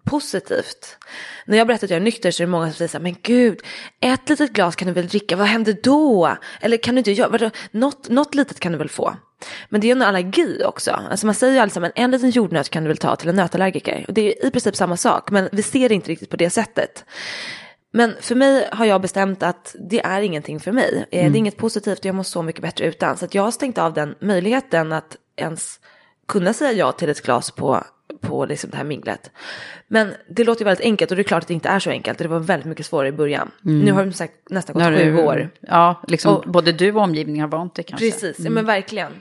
positivt. 0.05 0.97
När 1.47 1.59
jag 1.59 1.67
berättar 1.67 1.87
att 1.87 1.90
jag 1.90 1.97
är 1.97 2.05
nykter 2.05 2.31
så 2.31 2.43
är 2.43 2.47
det 2.47 2.51
många 2.51 2.67
som 2.67 2.75
säger 2.75 2.88
så 2.88 2.99
här, 2.99 3.03
men 3.03 3.17
gud, 3.23 3.61
ett 4.01 4.29
litet 4.29 4.53
glas 4.53 4.77
kan 4.77 4.88
du 4.88 4.95
väl 4.95 5.09
dricka, 5.09 5.37
vad 5.37 5.47
händer 5.47 5.77
då? 5.83 6.37
Eller 6.61 6.77
kan 6.77 6.95
du 6.95 6.99
inte 6.99 7.12
göra, 7.12 7.29
vadå? 7.29 7.51
något, 7.71 8.09
något 8.09 8.35
litet 8.35 8.61
kan 8.61 8.73
du 8.73 8.79
väl 8.79 8.88
få? 8.88 9.17
Men 9.69 9.81
det 9.81 9.88
är 9.88 9.93
en 9.93 10.03
allergi 10.03 10.62
också. 10.64 10.90
Alltså 10.90 11.27
man 11.27 11.35
säger 11.35 11.53
ju 11.53 11.59
alltså, 11.59 11.81
men 11.81 11.93
en 11.95 12.11
liten 12.11 12.31
jordnöt 12.31 12.69
kan 12.69 12.83
du 12.85 12.88
väl 12.88 12.97
ta 12.97 13.17
till 13.17 13.29
en 13.29 13.37
nötallergiker. 13.37 14.05
Och 14.09 14.14
det 14.14 14.21
är 14.21 14.47
i 14.47 14.51
princip 14.51 14.77
samma 14.77 14.97
sak, 14.97 15.31
men 15.31 15.49
vi 15.53 15.62
ser 15.62 15.88
det 15.88 15.95
inte 15.95 16.11
riktigt 16.11 16.31
på 16.31 16.37
det 16.37 16.51
sättet. 16.51 17.05
Men 17.93 18.14
för 18.21 18.35
mig 18.35 18.69
har 18.73 18.85
jag 18.85 19.01
bestämt 19.01 19.43
att 19.43 19.77
det 19.90 20.01
är 20.01 20.21
ingenting 20.23 20.61
för 20.61 20.73
mig. 20.73 21.07
Eh, 21.11 21.31
Det 21.31 21.37
är 21.37 21.38
inget 21.38 21.57
positivt 21.57 21.99
och 21.99 22.05
jag 22.05 22.14
mår 22.14 22.23
så 22.23 22.43
mycket 22.43 22.62
bättre 22.62 22.85
utan. 22.87 23.17
Så 23.17 23.27
jag 23.31 23.43
har 23.43 23.51
stängt 23.51 23.79
av 23.79 23.95
den 23.95 24.14
möjligheten 24.21 24.93
att 24.93 25.17
ens 25.37 25.81
kunna 26.29 26.53
säga 26.53 26.73
ja 26.73 26.93
till 26.93 27.09
ett 27.09 27.23
glas 27.23 27.51
på, 27.51 27.85
på 28.21 28.47
liksom 28.47 28.71
det 28.71 28.77
här 28.77 28.85
minglet. 28.85 29.31
Men 29.88 30.14
det 30.29 30.45
låter 30.45 30.61
ju 30.61 30.64
väldigt 30.64 30.85
enkelt 30.85 31.11
och 31.11 31.17
det 31.17 31.23
är 31.23 31.25
klart 31.25 31.43
att 31.43 31.49
det 31.49 31.55
inte 31.55 31.69
är 31.69 31.79
så 31.79 31.90
enkelt. 31.90 32.19
Det 32.19 32.29
var 32.29 32.38
väldigt 32.38 32.67
mycket 32.69 32.87
svårare 32.87 33.09
i 33.09 33.12
början. 33.12 33.51
Nu 33.62 33.93
har 33.93 34.05
det 34.05 34.12
sagt 34.12 34.35
nästan 34.51 34.75
gått 34.75 34.99
sju 34.99 35.19
år. 35.19 35.51
Ja, 35.61 36.03
liksom 36.09 36.37
Och- 36.37 36.45
både 36.47 36.73
du 36.73 36.93
och 36.93 37.03
omgivningen 37.03 37.40
har 37.40 37.49
vant 37.59 37.75
dig 37.75 37.85
kanske. 37.85 38.11
Precis, 38.11 38.37
ja, 38.38 38.51
men 38.51 38.67
verkligen. 38.67 39.12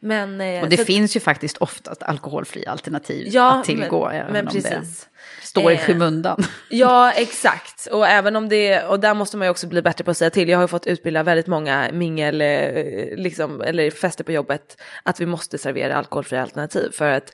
Men, 0.00 0.40
eh, 0.40 0.62
Och 0.62 0.68
det 0.68 0.80
att- 0.80 0.86
finns 0.86 1.16
ju 1.16 1.20
faktiskt 1.20 1.56
oftast 1.56 2.02
alkoholfria 2.02 2.70
alternativ 2.70 3.26
ja, 3.30 3.58
att 3.58 3.64
tillgå. 3.64 4.06
men, 4.08 4.16
även 4.16 4.32
men 4.32 4.46
om 4.46 4.52
precis. 4.52 5.08
det 5.40 5.46
står 5.46 5.72
i 5.72 5.74
Eh, 5.74 5.80
skymundan. 5.80 6.44
Ja, 6.70 7.12
exakt. 7.12 7.86
Och 7.86 8.06
även 8.08 8.36
om 8.36 8.48
det, 8.48 8.82
och 8.82 9.00
där 9.00 9.14
måste 9.14 9.36
man 9.36 9.46
ju 9.46 9.50
också 9.50 9.66
bli 9.66 9.82
bättre 9.82 10.04
på 10.04 10.10
att 10.10 10.16
säga 10.16 10.30
till. 10.30 10.48
Jag 10.48 10.58
har 10.58 10.62
ju 10.64 10.68
fått 10.68 10.86
utbilda 10.86 11.22
väldigt 11.22 11.46
många 11.46 11.88
mingel, 11.92 12.40
eh, 12.40 13.16
liksom, 13.16 13.60
eller 13.60 13.90
fester 13.90 14.24
på 14.24 14.32
jobbet, 14.32 14.80
att 15.02 15.20
vi 15.20 15.26
måste 15.26 15.58
servera 15.58 15.96
alkoholfria 15.96 16.42
alternativ. 16.42 16.90
För 16.92 17.10
att 17.10 17.32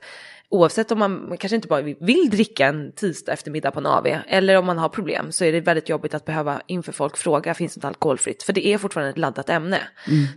oavsett 0.51 0.91
om 0.91 0.99
man 0.99 1.37
kanske 1.39 1.55
inte 1.55 1.67
bara 1.67 1.81
vill 1.81 2.29
dricka 2.29 2.67
en 2.67 2.91
tisdag 2.91 3.31
eftermiddag 3.33 3.71
på 3.71 3.79
en 3.79 3.85
AV, 3.85 4.07
eller 4.27 4.57
om 4.57 4.65
man 4.65 4.77
har 4.77 4.89
problem, 4.89 5.31
så 5.31 5.45
är 5.45 5.51
det 5.51 5.61
väldigt 5.61 5.89
jobbigt 5.89 6.13
att 6.13 6.25
behöva 6.25 6.61
inför 6.67 6.91
folk 6.91 7.17
fråga, 7.17 7.53
finns 7.53 7.75
det 7.75 7.87
alkoholfritt? 7.87 8.43
För 8.43 8.53
det 8.53 8.67
är 8.67 8.77
fortfarande 8.77 9.09
ett 9.09 9.17
laddat 9.17 9.49
ämne. 9.49 9.79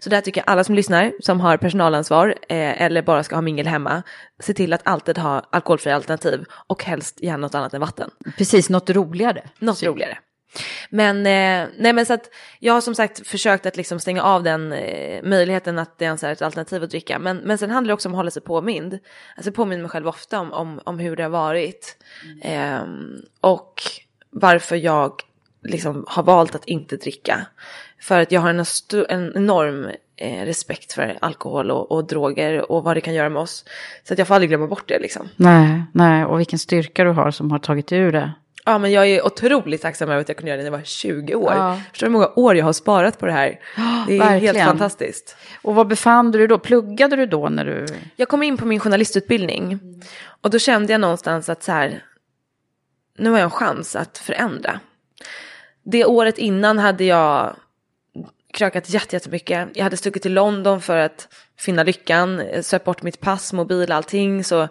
Så 0.00 0.11
där 0.11 0.20
tycker 0.20 0.40
jag 0.40 0.53
alla 0.53 0.64
som 0.64 0.74
lyssnar, 0.74 1.12
som 1.20 1.40
har 1.40 1.57
personalansvar, 1.57 2.35
eh, 2.48 2.83
eller 2.83 3.03
bara 3.03 3.22
ska 3.22 3.35
ha 3.35 3.42
mingel 3.42 3.66
hemma, 3.66 4.03
se 4.42 4.55
till 4.55 4.72
att 4.72 4.83
alltid 4.85 5.18
ha 5.18 5.42
alkoholfria 5.50 5.94
alternativ, 5.94 6.44
och 6.66 6.85
helst 6.85 7.22
gärna 7.22 7.37
något 7.37 7.55
annat 7.55 7.74
än 7.74 7.81
vatten. 7.81 8.11
Precis, 8.38 8.70
något 8.70 8.90
roligare. 8.90 9.42
Något 9.59 9.83
roligare. 9.83 10.18
Men, 10.90 11.17
eh, 11.17 11.69
nej 11.79 11.93
men 11.93 12.07
så 12.07 12.14
att 12.14 12.31
jag 12.59 12.75
har 12.75 12.81
som 12.81 12.95
sagt 12.95 13.27
försökt 13.27 13.67
att 13.67 13.77
liksom 13.77 14.01
stänga 14.01 14.23
av 14.23 14.43
den 14.43 14.73
eh, 14.73 15.23
möjligheten 15.23 15.79
att 15.79 15.99
det 15.99 16.05
är 16.05 16.25
ett 16.25 16.43
alternativ 16.43 16.83
att 16.83 16.90
dricka. 16.90 17.19
Men, 17.19 17.37
men 17.37 17.59
sen 17.59 17.71
handlar 17.71 17.88
det 17.88 17.95
också 17.95 18.09
om 18.09 18.14
att 18.14 18.19
hålla 18.19 18.31
sig 18.31 18.43
påmind. 18.43 18.99
Alltså 19.37 19.53
påminna 19.53 19.83
mig 19.83 19.90
själv 19.90 20.09
ofta 20.09 20.40
om, 20.40 20.53
om, 20.53 20.81
om 20.85 20.99
hur 20.99 21.17
det 21.17 21.23
har 21.23 21.31
varit. 21.31 21.97
Ehm, 22.43 23.23
och 23.40 23.83
varför 24.31 24.77
jag 24.77 25.12
liksom 25.62 26.05
har 26.09 26.23
valt 26.23 26.55
att 26.55 26.64
inte 26.64 26.97
dricka. 26.97 27.47
För 28.01 28.21
att 28.21 28.33
jag 28.33 28.40
har 28.40 28.51
en, 28.51 28.64
en 29.09 29.33
enorm 29.37 29.88
eh, 30.17 30.45
respekt 30.45 30.93
för 30.93 31.19
alkohol 31.21 31.71
och, 31.71 31.93
och 31.93 32.07
droger 32.07 32.73
och 32.73 32.85
vad 32.85 32.97
det 32.97 33.01
kan 33.01 33.14
göra 33.14 33.29
med 33.29 33.43
oss. 33.43 33.64
Så 34.05 34.12
att 34.12 34.19
jag 34.19 34.29
får 34.29 34.35
aldrig 34.35 34.51
glömma 34.51 34.67
bort 34.67 34.88
det 34.88 34.99
liksom. 34.99 35.29
Nej, 35.37 35.83
nej, 35.93 36.25
och 36.25 36.40
vilken 36.40 36.59
styrka 36.59 37.05
du 37.05 37.11
har 37.11 37.31
som 37.31 37.51
har 37.51 37.59
tagit 37.59 37.93
ur 37.93 38.12
det. 38.12 38.33
Ja, 38.66 38.79
men 38.79 38.92
jag 38.92 39.07
är 39.07 39.27
otroligt 39.27 39.83
tacksam 39.83 40.11
över 40.11 40.20
att 40.20 40.29
jag 40.29 40.37
kunde 40.37 40.50
göra 40.50 40.57
det 40.57 40.62
när 40.62 40.70
jag 40.70 40.79
var 40.79 40.85
20 40.85 41.35
år. 41.35 41.53
Ja. 41.53 41.81
Förstår 41.90 42.07
du 42.07 42.11
hur 42.11 42.18
många 42.18 42.33
år 42.37 42.57
jag 42.57 42.64
har 42.64 42.72
sparat 42.72 43.18
på 43.18 43.27
det 43.27 43.33
här? 43.33 43.61
Det 44.07 44.14
är 44.14 44.18
verkligen. 44.18 44.57
helt 44.57 44.68
fantastiskt. 44.68 45.37
Och 45.62 45.74
vad 45.74 45.87
befann 45.88 46.31
du 46.31 46.38
dig 46.38 46.48
då? 46.48 46.59
Pluggade 46.59 47.16
du 47.16 47.27
då 47.27 47.48
när 47.48 47.64
du... 47.64 47.87
Jag 48.16 48.29
kom 48.29 48.42
in 48.42 48.57
på 48.57 48.66
min 48.66 48.81
journalistutbildning 48.81 49.79
och 50.40 50.50
då 50.50 50.59
kände 50.59 50.92
jag 50.92 51.00
någonstans 51.00 51.48
att 51.48 51.62
så 51.62 51.72
här, 51.72 52.03
nu 53.18 53.31
har 53.31 53.38
jag 53.38 53.44
en 53.44 53.50
chans 53.50 53.96
att 53.96 54.18
förändra. 54.18 54.81
Det 55.85 56.05
året 56.05 56.38
innan 56.38 56.79
hade 56.79 57.05
jag 57.05 57.57
krökat 58.55 58.90
jätte- 58.90 59.16
jättemycket. 59.16 59.68
Jag 59.74 59.85
hade 59.85 59.96
stuckit 59.96 60.22
till 60.22 60.35
London 60.35 60.81
för 60.81 60.96
att 60.96 61.29
finna 61.59 61.83
lyckan, 61.83 62.42
sökt 62.62 62.85
bort 62.85 63.03
mitt 63.03 63.20
pass, 63.20 63.53
mobil, 63.53 63.92
allting. 63.92 64.44
Så 64.44 64.68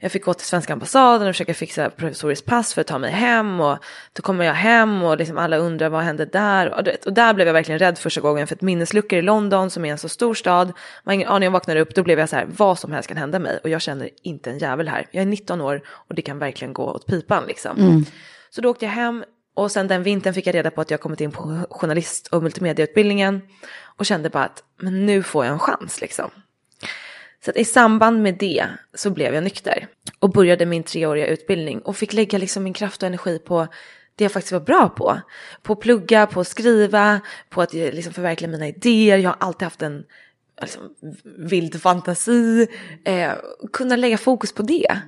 jag 0.00 0.12
fick 0.12 0.24
gå 0.24 0.34
till 0.34 0.46
svenska 0.46 0.72
ambassaden 0.72 1.28
och 1.28 1.34
försöka 1.34 1.54
fixa 1.54 1.90
provisoriskt 1.90 2.46
pass 2.46 2.74
för 2.74 2.80
att 2.80 2.86
ta 2.86 2.98
mig 2.98 3.10
hem. 3.10 3.60
Och 3.60 3.78
då 4.12 4.22
kommer 4.22 4.44
jag 4.44 4.54
hem 4.54 5.02
och 5.02 5.18
liksom 5.18 5.38
alla 5.38 5.56
undrar 5.56 5.88
vad 5.88 6.02
hände 6.02 6.24
där. 6.24 6.74
Och, 6.74 6.84
du 6.84 6.90
vet, 6.90 7.06
och 7.06 7.12
där 7.12 7.34
blev 7.34 7.46
jag 7.46 7.54
verkligen 7.54 7.78
rädd 7.78 7.98
första 7.98 8.20
gången 8.20 8.46
för 8.46 8.54
att 8.54 8.62
minnesluckor 8.62 9.18
i 9.18 9.22
London 9.22 9.70
som 9.70 9.84
är 9.84 9.92
en 9.92 9.98
så 9.98 10.08
stor 10.08 10.34
stad. 10.34 10.66
Man 10.66 10.74
har 11.04 11.12
ingen 11.12 11.28
aning 11.28 11.44
jag 11.44 11.50
vaknar 11.50 11.76
upp, 11.76 11.94
då 11.94 12.02
blev 12.02 12.18
jag 12.18 12.28
så 12.28 12.36
här, 12.36 12.46
vad 12.56 12.78
som 12.78 12.92
helst 12.92 13.08
kan 13.08 13.16
hända 13.16 13.38
mig. 13.38 13.58
Och 13.62 13.68
jag 13.68 13.80
känner 13.80 14.10
inte 14.22 14.50
en 14.50 14.58
jävel 14.58 14.88
här. 14.88 15.06
Jag 15.10 15.22
är 15.22 15.26
19 15.26 15.60
år 15.60 15.82
och 15.88 16.14
det 16.14 16.22
kan 16.22 16.38
verkligen 16.38 16.72
gå 16.72 16.84
åt 16.84 17.06
pipan 17.06 17.44
liksom. 17.46 18.04
Så 18.50 18.60
då 18.60 18.70
åkte 18.70 18.84
jag 18.84 18.92
hem 18.92 19.24
och 19.54 19.70
sen 19.70 19.88
den 19.88 20.02
vintern 20.02 20.34
fick 20.34 20.46
jag 20.46 20.54
reda 20.54 20.70
på 20.70 20.80
att 20.80 20.90
jag 20.90 21.00
kommit 21.00 21.20
in 21.20 21.30
på 21.30 21.66
journalist 21.70 22.26
och 22.26 22.42
multimediautbildningen. 22.42 23.42
Och 23.96 24.06
kände 24.06 24.30
bara 24.30 24.44
att 24.44 24.62
men 24.82 25.06
nu 25.06 25.22
får 25.22 25.44
jag 25.44 25.52
en 25.52 25.58
chans 25.58 26.00
liksom. 26.00 26.30
Så 27.44 27.50
att 27.50 27.56
i 27.56 27.64
samband 27.64 28.22
med 28.22 28.36
det 28.38 28.66
så 28.94 29.10
blev 29.10 29.34
jag 29.34 29.44
nykter 29.44 29.86
och 30.18 30.30
började 30.30 30.66
min 30.66 30.82
treåriga 30.82 31.26
utbildning 31.26 31.78
och 31.78 31.96
fick 31.96 32.12
lägga 32.12 32.38
liksom 32.38 32.62
min 32.62 32.72
kraft 32.72 33.02
och 33.02 33.06
energi 33.06 33.38
på 33.38 33.66
det 34.14 34.24
jag 34.24 34.32
faktiskt 34.32 34.52
var 34.52 34.60
bra 34.60 34.88
på. 34.88 35.20
På 35.62 35.72
att 35.72 35.80
plugga, 35.80 36.26
på 36.26 36.40
att 36.40 36.48
skriva, 36.48 37.20
på 37.48 37.62
att 37.62 37.72
liksom 37.72 38.12
förverkliga 38.12 38.50
mina 38.50 38.68
idéer. 38.68 39.18
Jag 39.18 39.30
har 39.30 39.36
alltid 39.40 39.66
haft 39.66 39.82
en 39.82 40.04
liksom, 40.60 40.82
vild 41.38 41.82
fantasi. 41.82 42.68
Eh, 43.04 43.32
kunna 43.72 43.96
lägga 43.96 44.18
fokus 44.18 44.52
på 44.52 44.62
det. 44.62 44.98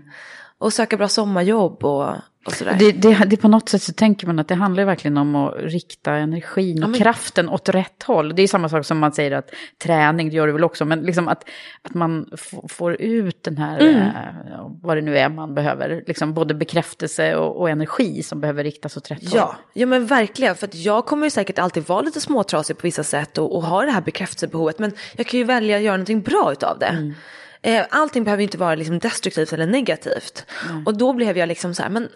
Och 0.63 0.73
söka 0.73 0.97
bra 0.97 1.09
sommarjobb 1.09 1.85
och, 1.85 2.09
och 2.47 2.53
sådär. 2.53 2.77
Det, 2.79 2.93
det, 2.93 3.25
det 3.27 3.37
på 3.37 3.49
något 3.49 3.69
sätt 3.69 3.83
så 3.83 3.93
tänker 3.93 4.27
man 4.27 4.39
att 4.39 4.49
det 4.49 4.55
handlar 4.55 4.85
verkligen 4.85 5.17
om 5.17 5.37
att 5.37 5.55
rikta 5.59 6.13
energin 6.13 6.79
och 6.79 6.85
Ja, 6.85 6.89
men- 6.89 7.01
kraften 7.01 7.49
åt 7.49 7.69
rätt 7.69 8.03
håll. 8.03 8.35
Det 8.37 8.43
är 8.43 8.49
samma 8.49 8.69
sak 8.69 8.85
som 8.87 8.99
man 8.99 9.13
säger 9.13 9.33
att 9.33 9.51
träning, 9.83 10.29
det 10.29 10.37
gör 10.37 10.47
det 10.47 10.53
väl 10.53 10.65
också, 10.65 10.85
men 10.85 11.01
liksom 11.03 11.29
att, 11.29 11.45
att 11.83 11.95
man 11.95 12.27
får 12.69 13.01
ut 13.01 13.43
den 13.43 13.57
här, 13.59 13.81
Mm. 13.81 13.97
eh, 13.97 14.71
vad 14.83 14.97
det 14.97 15.01
nu 15.01 15.19
är 15.19 15.29
man 15.29 15.55
behöver, 15.55 16.05
liksom 16.07 16.35
både 16.35 16.55
bekräftelse 16.55 17.37
och, 17.37 17.61
och 17.61 17.71
energi 17.71 18.23
som 18.23 18.41
behöver 18.41 18.65
riktas 18.65 18.97
åt 18.97 19.11
rätt 19.11 19.23
håll. 19.23 19.31
Ja, 19.35 19.57
ja 19.73 19.87
men 19.87 20.07
verkligen. 20.07 20.55
För 20.57 20.67
att 20.67 20.75
jag 20.75 21.07
kommer 21.07 21.27
ju 21.27 21.31
säkert 21.31 21.59
alltid 21.59 21.89
vara 21.89 22.01
lite 22.01 22.21
småtrasig 22.21 22.79
på 22.79 22.83
vissa 22.87 23.05
sätt 23.05 23.39
och, 23.39 23.57
och 23.57 23.63
ha 23.63 23.85
det 23.85 23.91
här 23.91 24.01
bekräftelsebehovet. 24.01 24.79
Men 24.79 24.93
jag 25.17 25.27
kan 25.27 25.39
ju 25.39 25.45
välja 25.45 25.77
att 25.77 25.83
göra 25.83 25.97
någonting 25.97 26.21
bra 26.23 26.53
utav 26.53 26.79
det. 26.79 27.15
Eh, 27.63 27.85
Allting 27.91 28.25
behöver 28.25 28.43
inte 28.43 28.59
vara 28.59 28.75
liksom 28.75 28.99
destruktivt 28.99 29.53
eller 29.53 29.67
negativt. 29.67 30.47
Och 30.87 30.97
då 30.97 31.13
blev 31.13 31.39
jag 31.39 31.49
liksom 31.49 31.75
så 31.75 31.83
här, 31.83 31.91
men 31.91 32.09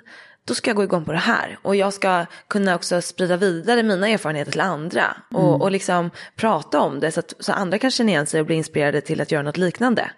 då 0.44 0.54
ska 0.54 0.70
jag 0.70 0.76
gå 0.76 0.84
igång 0.84 1.04
på 1.04 1.12
det 1.12 1.18
här. 1.18 1.58
Och 1.62 1.76
jag 1.76 1.92
ska 1.92 2.26
kunna 2.48 2.74
också 2.74 3.02
sprida 3.02 3.36
vidare 3.36 3.82
mina 3.82 4.08
erfarenheter 4.08 4.52
till 4.52 4.60
andra. 4.60 5.16
Och, 5.30 5.62
och 5.62 5.70
liksom 5.70 6.10
prata 6.36 6.80
om 6.80 7.00
det 7.00 7.12
så 7.12 7.20
att 7.20 7.34
så 7.38 7.52
andra 7.52 7.78
kan 7.78 7.90
känna 7.90 8.10
igen 8.10 8.26
sig 8.26 8.40
och 8.40 8.46
bli 8.46 8.56
inspirerade 8.56 9.00
till 9.00 9.20
att 9.20 9.32
göra 9.32 9.42
något 9.42 9.56
liknande. 9.56 10.10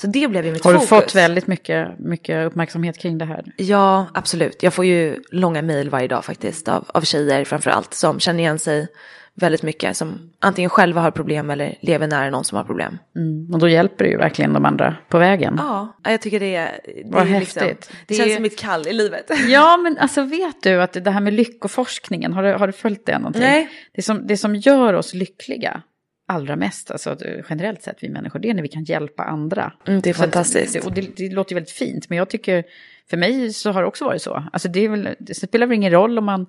Så 0.00 0.06
det 0.06 0.28
blev 0.28 0.46
ju 0.46 0.52
mitt 0.52 0.64
Har 0.64 0.72
du 0.72 0.78
fokus. 0.78 0.88
fått 0.88 1.14
väldigt 1.14 1.46
mycket, 1.46 1.98
mycket 1.98 2.46
uppmärksamhet 2.46 2.98
kring 2.98 3.18
det 3.18 3.24
här? 3.24 3.44
Ja, 3.56 4.06
absolut. 4.14 4.62
Jag 4.62 4.74
får 4.74 4.84
ju 4.84 5.22
långa 5.30 5.62
mejl 5.62 5.90
varje 5.90 6.08
dag 6.08 6.24
faktiskt 6.24 6.68
av, 6.68 6.84
av 6.88 7.00
tjejer 7.00 7.44
framför 7.44 7.70
allt 7.70 7.94
som 7.94 8.20
känner 8.20 8.40
igen 8.40 8.58
sig 8.58 8.88
väldigt 9.36 9.62
mycket. 9.62 9.96
Som 9.96 10.30
antingen 10.38 10.70
själva 10.70 11.00
har 11.00 11.10
problem 11.10 11.50
eller 11.50 11.74
lever 11.80 12.06
nära 12.06 12.30
någon 12.30 12.44
som 12.44 12.56
har 12.56 12.64
problem. 12.64 12.98
Mm. 13.16 13.54
Och 13.54 13.58
då 13.58 13.68
hjälper 13.68 14.04
det 14.04 14.10
ju 14.10 14.16
verkligen 14.16 14.52
de 14.52 14.64
andra 14.64 14.96
på 15.08 15.18
vägen. 15.18 15.54
Ja, 15.58 15.96
jag 16.04 16.20
tycker 16.20 16.40
det 16.40 16.54
är... 16.56 16.80
Det, 16.84 17.02
Vad 17.04 17.22
är 17.22 17.26
häftigt. 17.26 17.60
det 17.60 17.96
Det 18.06 18.14
känns 18.14 18.30
är- 18.30 18.34
som 18.34 18.42
mitt 18.42 18.58
kall 18.58 18.86
i 18.88 18.92
livet. 18.92 19.30
Ja, 19.48 19.76
men 19.76 19.98
alltså 19.98 20.22
vet 20.22 20.62
du 20.62 20.82
att 20.82 20.92
det 20.92 21.10
här 21.10 21.20
med 21.20 21.32
lyckoforskningen, 21.32 22.32
har 22.32 22.42
du, 22.42 22.52
har 22.52 22.66
du 22.66 22.72
följt 22.72 23.06
det 23.06 23.18
någonting? 23.18 23.42
Nej. 23.42 23.68
Det 23.94 24.02
som, 24.02 24.26
det 24.26 24.36
som 24.36 24.54
gör 24.54 24.92
oss 24.94 25.14
lyckliga 25.14 25.82
allra 26.28 26.56
mest, 26.56 26.90
alltså 26.90 27.14
det- 27.14 27.44
generellt 27.50 27.82
sett 27.82 27.96
vi 28.00 28.08
människor, 28.08 28.38
det 28.38 28.50
är 28.50 28.54
när 28.54 28.62
vi 28.62 28.68
kan 28.68 28.84
hjälpa 28.84 29.22
andra. 29.22 29.72
Mm, 29.86 30.00
det 30.00 30.10
är 30.10 30.14
fantastiskt. 30.14 30.86
Och 30.86 30.92
det, 30.92 31.16
det 31.16 31.28
låter 31.34 31.52
ju 31.52 31.54
väldigt 31.54 31.70
fint, 31.72 32.08
men 32.08 32.18
jag 32.18 32.28
tycker, 32.30 32.64
för 33.10 33.16
mig 33.16 33.52
så 33.52 33.70
har 33.72 33.82
det 33.82 33.88
också 33.88 34.04
varit 34.04 34.22
så. 34.22 34.42
Alltså 34.52 34.68
det, 34.68 34.88
väl, 34.88 35.08
det 35.18 35.34
spelar 35.34 35.66
väl 35.66 35.76
ingen 35.76 35.92
roll 35.92 36.18
om 36.18 36.24
man, 36.24 36.46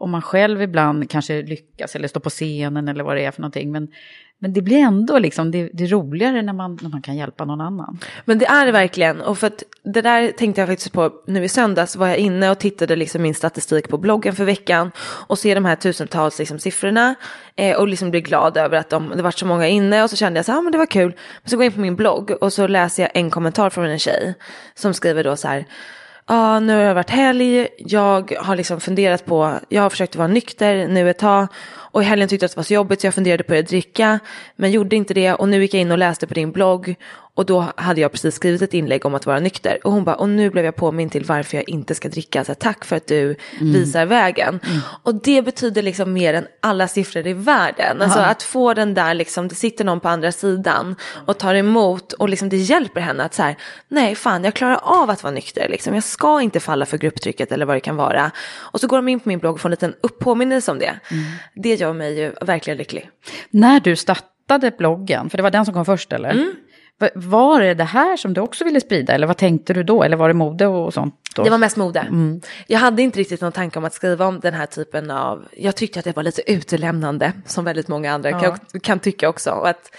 om 0.00 0.10
man 0.10 0.22
själv 0.22 0.62
ibland 0.62 1.10
kanske 1.10 1.42
lyckas 1.42 1.96
eller 1.96 2.08
står 2.08 2.20
på 2.20 2.30
scenen 2.30 2.88
eller 2.88 3.04
vad 3.04 3.16
det 3.16 3.24
är 3.24 3.30
för 3.30 3.42
någonting, 3.42 3.72
men 3.72 3.88
Men 4.42 4.52
det 4.52 4.62
blir 4.62 4.78
ändå 4.78 5.18
liksom, 5.18 5.50
det, 5.50 5.70
det 5.72 5.84
är 5.84 5.88
roligare 5.88 6.42
när 6.42 6.52
man, 6.52 6.78
när 6.82 6.90
man 6.90 7.02
kan 7.02 7.16
hjälpa 7.16 7.44
någon 7.44 7.60
annan. 7.60 7.98
Men 8.24 8.38
det 8.38 8.46
är 8.46 8.66
det 8.66 8.72
verkligen. 8.72 9.20
Och 9.20 9.38
för 9.38 9.46
att 9.46 9.62
det 9.84 10.02
där 10.02 10.32
tänkte 10.32 10.60
jag 10.60 10.68
faktiskt 10.68 10.92
på 10.92 11.12
nu 11.26 11.44
i 11.44 11.48
söndags 11.48 11.96
var 11.96 12.08
jag 12.08 12.16
inne 12.16 12.50
och 12.50 12.58
tittade 12.58 12.96
liksom 12.96 13.22
min 13.22 13.34
statistik 13.34 13.88
på 13.88 13.98
bloggen 13.98 14.34
för 14.34 14.44
veckan 14.44 14.90
och 15.28 15.38
ser 15.38 15.54
de 15.54 15.64
här 15.64 15.76
tusentals 15.76 16.38
liksom 16.38 16.58
siffrorna 16.58 17.14
eh, 17.56 17.76
och 17.76 17.88
liksom 17.88 18.10
blir 18.10 18.20
glad 18.20 18.56
över 18.56 18.78
att 18.78 18.90
de, 18.90 19.12
det 19.16 19.22
var 19.22 19.30
så 19.30 19.46
många 19.46 19.68
inne 19.68 20.02
och 20.02 20.10
så 20.10 20.16
kände 20.16 20.38
jag 20.38 20.46
så 20.46 20.52
här, 20.52 20.58
ah, 20.58 20.62
men 20.62 20.72
det 20.72 20.78
var 20.78 20.86
kul. 20.86 21.14
Men 21.42 21.50
så 21.50 21.56
går 21.56 21.64
jag 21.64 21.70
in 21.70 21.74
på 21.74 21.80
min 21.80 21.96
blogg 21.96 22.30
och 22.40 22.52
så 22.52 22.66
läser 22.66 23.02
jag 23.02 23.10
en 23.14 23.30
kommentar 23.30 23.70
från 23.70 23.84
en 23.84 23.98
tjej 23.98 24.34
som 24.74 24.94
skriver 24.94 25.24
då 25.24 25.36
så 25.36 25.48
här, 25.48 25.66
ah, 26.30 26.60
nu 26.60 26.74
har 26.74 26.82
jag 26.82 26.94
varit 26.94 27.10
helg, 27.10 27.68
jag 27.78 28.32
har 28.40 28.56
liksom 28.56 28.80
funderat 28.80 29.26
på, 29.26 29.54
jag 29.68 29.82
har 29.82 29.90
försökt 29.90 30.16
vara 30.16 30.28
nykter 30.28 30.88
nu 30.88 31.10
ett 31.10 31.18
tag 31.18 31.46
och 31.92 32.02
i 32.02 32.04
helgen 32.04 32.28
tyckte 32.28 32.44
jag 32.44 32.48
att 32.48 32.52
det 32.54 32.58
var 32.58 32.64
så 32.64 32.74
jobbigt 32.74 33.00
så 33.00 33.06
jag 33.06 33.14
funderade 33.14 33.42
på 33.42 33.54
att 33.54 33.68
dricka 33.68 34.18
men 34.56 34.70
gjorde 34.70 34.96
inte 34.96 35.14
det 35.14 35.34
och 35.34 35.48
nu 35.48 35.62
gick 35.62 35.74
jag 35.74 35.80
in 35.80 35.92
och 35.92 35.98
läste 35.98 36.26
på 36.26 36.34
din 36.34 36.52
blogg 36.52 36.96
och 37.40 37.46
då 37.46 37.72
hade 37.76 38.00
jag 38.00 38.12
precis 38.12 38.34
skrivit 38.34 38.62
ett 38.62 38.74
inlägg 38.74 39.06
om 39.06 39.14
att 39.14 39.26
vara 39.26 39.40
nykter. 39.40 39.78
Och 39.84 39.92
hon 39.92 40.04
bara, 40.04 40.16
och 40.16 40.28
nu 40.28 40.50
blev 40.50 40.64
jag 40.64 40.76
påminn 40.76 41.10
till 41.10 41.24
varför 41.24 41.56
jag 41.56 41.68
inte 41.68 41.94
ska 41.94 42.08
dricka. 42.08 42.44
Så 42.44 42.52
här, 42.52 42.54
tack 42.54 42.84
för 42.84 42.96
att 42.96 43.06
du 43.06 43.36
mm. 43.60 43.72
visar 43.72 44.06
vägen. 44.06 44.60
Mm. 44.66 44.80
Och 45.02 45.14
det 45.14 45.42
betyder 45.42 45.82
liksom 45.82 46.12
mer 46.12 46.34
än 46.34 46.46
alla 46.60 46.88
siffror 46.88 47.26
i 47.26 47.32
världen. 47.32 48.02
Alltså 48.02 48.18
att 48.18 48.42
få 48.42 48.74
den 48.74 48.94
där, 48.94 49.14
liksom, 49.14 49.48
det 49.48 49.54
sitter 49.54 49.84
någon 49.84 50.00
på 50.00 50.08
andra 50.08 50.32
sidan 50.32 50.96
och 51.26 51.38
tar 51.38 51.54
emot 51.54 52.12
och 52.12 52.28
liksom 52.28 52.48
det 52.48 52.56
hjälper 52.56 53.00
henne 53.00 53.24
att 53.24 53.34
så 53.34 53.42
här, 53.42 53.56
nej 53.88 54.14
fan 54.14 54.44
jag 54.44 54.54
klarar 54.54 54.80
av 54.82 55.10
att 55.10 55.22
vara 55.22 55.34
nykter. 55.34 55.68
Liksom. 55.68 55.94
Jag 55.94 56.04
ska 56.04 56.40
inte 56.40 56.60
falla 56.60 56.86
för 56.86 56.98
grupptrycket 56.98 57.52
eller 57.52 57.66
vad 57.66 57.76
det 57.76 57.80
kan 57.80 57.96
vara. 57.96 58.30
Och 58.56 58.80
så 58.80 58.86
går 58.86 58.98
de 58.98 59.08
in 59.08 59.20
på 59.20 59.28
min 59.28 59.38
blogg 59.38 59.54
och 59.54 59.60
får 59.60 59.68
en 59.68 59.70
liten 59.70 59.94
uppåminnelse 60.00 60.70
om 60.70 60.78
det. 60.78 61.00
Mm. 61.10 61.24
Det 61.54 61.76
gör 61.80 61.92
mig 61.92 62.18
ju 62.20 62.32
verkligen 62.40 62.78
lycklig. 62.78 63.10
När 63.50 63.80
du 63.80 63.96
startade 63.96 64.70
bloggen, 64.78 65.30
för 65.30 65.36
det 65.36 65.42
var 65.42 65.50
den 65.50 65.64
som 65.64 65.74
kom 65.74 65.84
först 65.84 66.12
eller? 66.12 66.30
Mm. 66.30 66.54
Var 67.14 67.60
det 67.60 67.74
det 67.74 67.84
här 67.84 68.16
som 68.16 68.34
du 68.34 68.40
också 68.40 68.64
ville 68.64 68.80
sprida 68.80 69.12
eller 69.12 69.26
vad 69.26 69.36
tänkte 69.36 69.72
du 69.72 69.82
då? 69.82 70.02
Eller 70.02 70.16
var 70.16 70.28
det 70.28 70.34
mode 70.34 70.66
och 70.66 70.94
sånt? 70.94 71.14
Då? 71.36 71.42
Det 71.42 71.50
var 71.50 71.58
mest 71.58 71.76
mode. 71.76 72.00
Mm. 72.00 72.40
Jag 72.66 72.78
hade 72.78 73.02
inte 73.02 73.18
riktigt 73.18 73.40
någon 73.40 73.52
tanke 73.52 73.78
om 73.78 73.84
att 73.84 73.94
skriva 73.94 74.26
om 74.26 74.40
den 74.40 74.54
här 74.54 74.66
typen 74.66 75.10
av, 75.10 75.48
jag 75.56 75.76
tyckte 75.76 75.98
att 75.98 76.04
det 76.04 76.16
var 76.16 76.22
lite 76.22 76.52
utelämnande 76.52 77.32
som 77.46 77.64
väldigt 77.64 77.88
många 77.88 78.12
andra 78.12 78.30
ja. 78.30 78.40
kan, 78.40 78.80
kan 78.80 78.98
tycka 78.98 79.28
också. 79.28 79.50
Och 79.50 79.68
att, 79.68 79.96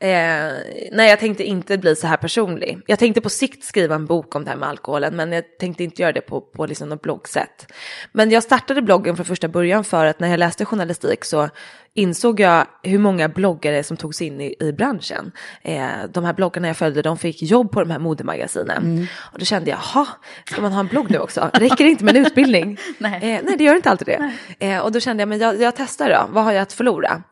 eh, 0.00 0.52
nej, 0.92 1.10
jag 1.10 1.20
tänkte 1.20 1.44
inte 1.44 1.78
bli 1.78 1.96
så 1.96 2.06
här 2.06 2.16
personlig. 2.16 2.78
Jag 2.86 2.98
tänkte 2.98 3.20
på 3.20 3.30
sikt 3.30 3.64
skriva 3.64 3.94
en 3.94 4.06
bok 4.06 4.34
om 4.34 4.44
det 4.44 4.50
här 4.50 4.56
med 4.56 4.68
alkoholen, 4.68 5.16
men 5.16 5.32
jag 5.32 5.58
tänkte 5.58 5.84
inte 5.84 6.02
göra 6.02 6.12
det 6.12 6.20
på, 6.20 6.40
på 6.40 6.66
liksom 6.66 6.88
något 6.88 7.02
bloggsätt. 7.02 7.72
Men 8.12 8.30
jag 8.30 8.42
startade 8.42 8.82
bloggen 8.82 9.16
från 9.16 9.26
första 9.26 9.48
början 9.48 9.84
för 9.84 10.06
att 10.06 10.20
när 10.20 10.28
jag 10.28 10.38
läste 10.38 10.64
journalistik 10.64 11.24
så 11.24 11.48
insåg 11.96 12.40
jag 12.40 12.66
hur 12.82 12.98
många 12.98 13.28
bloggare 13.28 13.82
som 13.82 13.96
tog 13.96 14.14
sig 14.14 14.26
in 14.26 14.40
i, 14.40 14.54
i 14.60 14.72
branschen. 14.72 15.32
Eh, 15.62 15.88
de 16.12 16.24
här 16.24 16.32
bloggarna 16.32 16.68
jag 16.68 16.76
följde, 16.76 17.02
de 17.02 17.18
fick 17.18 17.42
jobb 17.42 17.70
på 17.72 17.80
de 17.80 17.90
här 17.90 17.98
modemagasinen. 17.98 18.84
Mm. 18.84 19.06
Och 19.32 19.38
då 19.38 19.44
kände 19.44 19.70
jag, 19.70 19.78
jaha, 19.94 20.06
ska 20.44 20.60
man 20.60 20.72
ha 20.72 20.80
en 20.80 20.86
blogg 20.86 21.10
nu 21.10 21.18
också? 21.18 21.50
Räcker 21.52 21.84
det 21.84 21.90
inte 21.90 22.04
med 22.04 22.16
en 22.16 22.26
utbildning? 22.26 22.78
nej. 22.98 23.14
Eh, 23.14 23.40
nej, 23.44 23.56
det 23.58 23.64
gör 23.64 23.74
inte 23.74 23.90
alltid 23.90 24.06
det. 24.06 24.32
Eh, 24.66 24.78
och 24.78 24.92
då 24.92 25.00
kände 25.00 25.20
jag, 25.20 25.28
men 25.28 25.38
jag, 25.38 25.60
jag 25.60 25.76
testar 25.76 26.10
då, 26.10 26.26
vad 26.32 26.44
har 26.44 26.52
jag 26.52 26.62
att 26.62 26.72
förlora? 26.72 27.22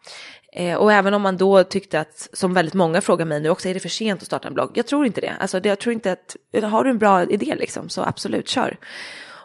Eh, 0.56 0.74
och 0.74 0.92
även 0.92 1.14
om 1.14 1.22
man 1.22 1.36
då 1.36 1.64
tyckte 1.64 2.00
att, 2.00 2.28
som 2.32 2.54
väldigt 2.54 2.74
många 2.74 3.00
frågar 3.00 3.24
mig 3.24 3.40
nu 3.40 3.48
också, 3.48 3.68
är 3.68 3.74
det 3.74 3.80
för 3.80 3.88
sent 3.88 4.20
att 4.20 4.26
starta 4.26 4.48
en 4.48 4.54
blogg? 4.54 4.70
Jag 4.74 4.86
tror 4.86 5.06
inte 5.06 5.20
det. 5.20 5.32
Alltså, 5.40 5.60
jag 5.64 5.78
tror 5.78 5.92
inte 5.92 6.12
att, 6.12 6.36
har 6.62 6.84
du 6.84 6.90
en 6.90 6.98
bra 6.98 7.24
idé 7.24 7.54
liksom, 7.58 7.88
så 7.88 8.02
absolut, 8.02 8.48
kör. 8.48 8.76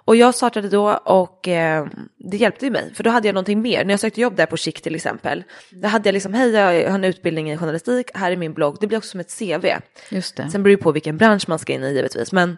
Och 0.09 0.15
jag 0.15 0.35
startade 0.35 0.69
då 0.69 0.91
och 0.91 1.47
eh, 1.47 1.87
det 2.17 2.37
hjälpte 2.37 2.65
ju 2.65 2.71
mig, 2.71 2.93
för 2.93 3.03
då 3.03 3.09
hade 3.09 3.27
jag 3.27 3.33
någonting 3.33 3.61
mer. 3.61 3.85
När 3.85 3.93
jag 3.93 3.99
sökte 3.99 4.21
jobb 4.21 4.35
där 4.35 4.45
på 4.45 4.57
Chic 4.57 4.73
till 4.73 4.95
exempel, 4.95 5.43
då 5.69 5.87
hade 5.87 6.09
jag 6.09 6.13
liksom, 6.13 6.33
hej 6.33 6.51
jag 6.51 6.89
har 6.89 6.95
en 6.95 7.03
utbildning 7.03 7.51
i 7.51 7.57
journalistik, 7.57 8.11
här 8.13 8.31
är 8.31 8.35
min 8.35 8.53
blogg, 8.53 8.77
det 8.79 8.87
blir 8.87 8.97
också 8.97 9.09
som 9.09 9.19
ett 9.19 9.39
CV. 9.39 9.65
Just 10.09 10.35
det. 10.35 10.49
Sen 10.49 10.63
beror 10.63 10.77
det 10.77 10.83
på 10.83 10.91
vilken 10.91 11.17
bransch 11.17 11.49
man 11.49 11.59
ska 11.59 11.73
in 11.73 11.83
i 11.83 11.93
givetvis, 11.93 12.31
men 12.31 12.57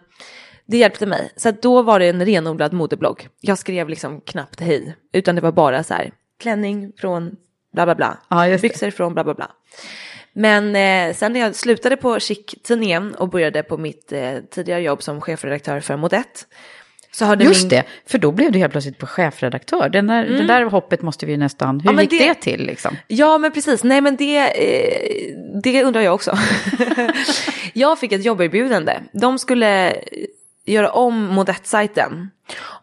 det 0.66 0.76
hjälpte 0.76 1.06
mig. 1.06 1.32
Så 1.36 1.50
då 1.50 1.82
var 1.82 1.98
det 1.98 2.06
en 2.06 2.24
renodlad 2.24 2.72
modeblogg. 2.72 3.28
Jag 3.40 3.58
skrev 3.58 3.88
liksom 3.88 4.20
knappt 4.20 4.60
hej, 4.60 4.96
utan 5.12 5.34
det 5.34 5.40
var 5.40 5.52
bara 5.52 5.84
så 5.84 5.94
här, 5.94 6.10
klänning 6.38 6.92
från 6.96 7.36
bla 7.72 7.84
bla 7.84 7.94
bla, 7.94 8.18
ja, 8.28 8.58
byxor 8.58 8.90
från 8.90 9.14
bla 9.14 9.24
bla 9.24 9.34
bla. 9.34 9.50
Men 10.32 10.76
eh, 10.76 11.14
sen 11.14 11.32
när 11.32 11.40
jag 11.40 11.54
slutade 11.54 11.96
på 11.96 12.20
Chic-tidningen 12.20 13.14
och 13.14 13.28
började 13.28 13.62
på 13.62 13.78
mitt 13.78 14.12
eh, 14.12 14.34
tidigare 14.50 14.82
jobb 14.82 15.02
som 15.02 15.20
chefredaktör 15.20 15.80
för 15.80 15.96
Modett 15.96 16.46
så 17.12 17.24
hade 17.24 17.44
Just 17.44 17.62
min... 17.62 17.68
det, 17.68 17.84
för 18.06 18.18
då 18.18 18.32
blev 18.32 18.52
du 18.52 18.58
helt 18.58 18.72
plötsligt 18.72 18.98
på 18.98 19.06
chefredaktör. 19.06 19.88
Den 19.88 20.06
där, 20.06 20.24
mm. 20.24 20.36
Det 20.38 20.46
där 20.46 20.64
hoppet 20.64 21.02
måste 21.02 21.26
vi 21.26 21.36
nästan, 21.36 21.80
hur 21.80 21.92
ja, 21.92 22.00
gick 22.00 22.10
det... 22.10 22.18
det, 22.18 22.34
till 22.34 22.66
liksom? 22.66 22.96
Ja 23.06 23.38
men 23.38 23.52
precis, 23.52 23.84
nej 23.84 24.00
men 24.00 24.16
det, 24.16 24.38
eh, 24.38 25.36
det 25.62 25.84
undrar 25.84 26.00
jag 26.00 26.14
också. 26.14 26.38
jag 27.72 27.98
fick 27.98 28.12
ett 28.12 28.24
jobberbjudande. 28.24 29.00
De 29.12 29.38
skulle 29.38 29.96
göra 30.64 30.90
om 30.90 31.26
Modett-sajten 31.26 32.30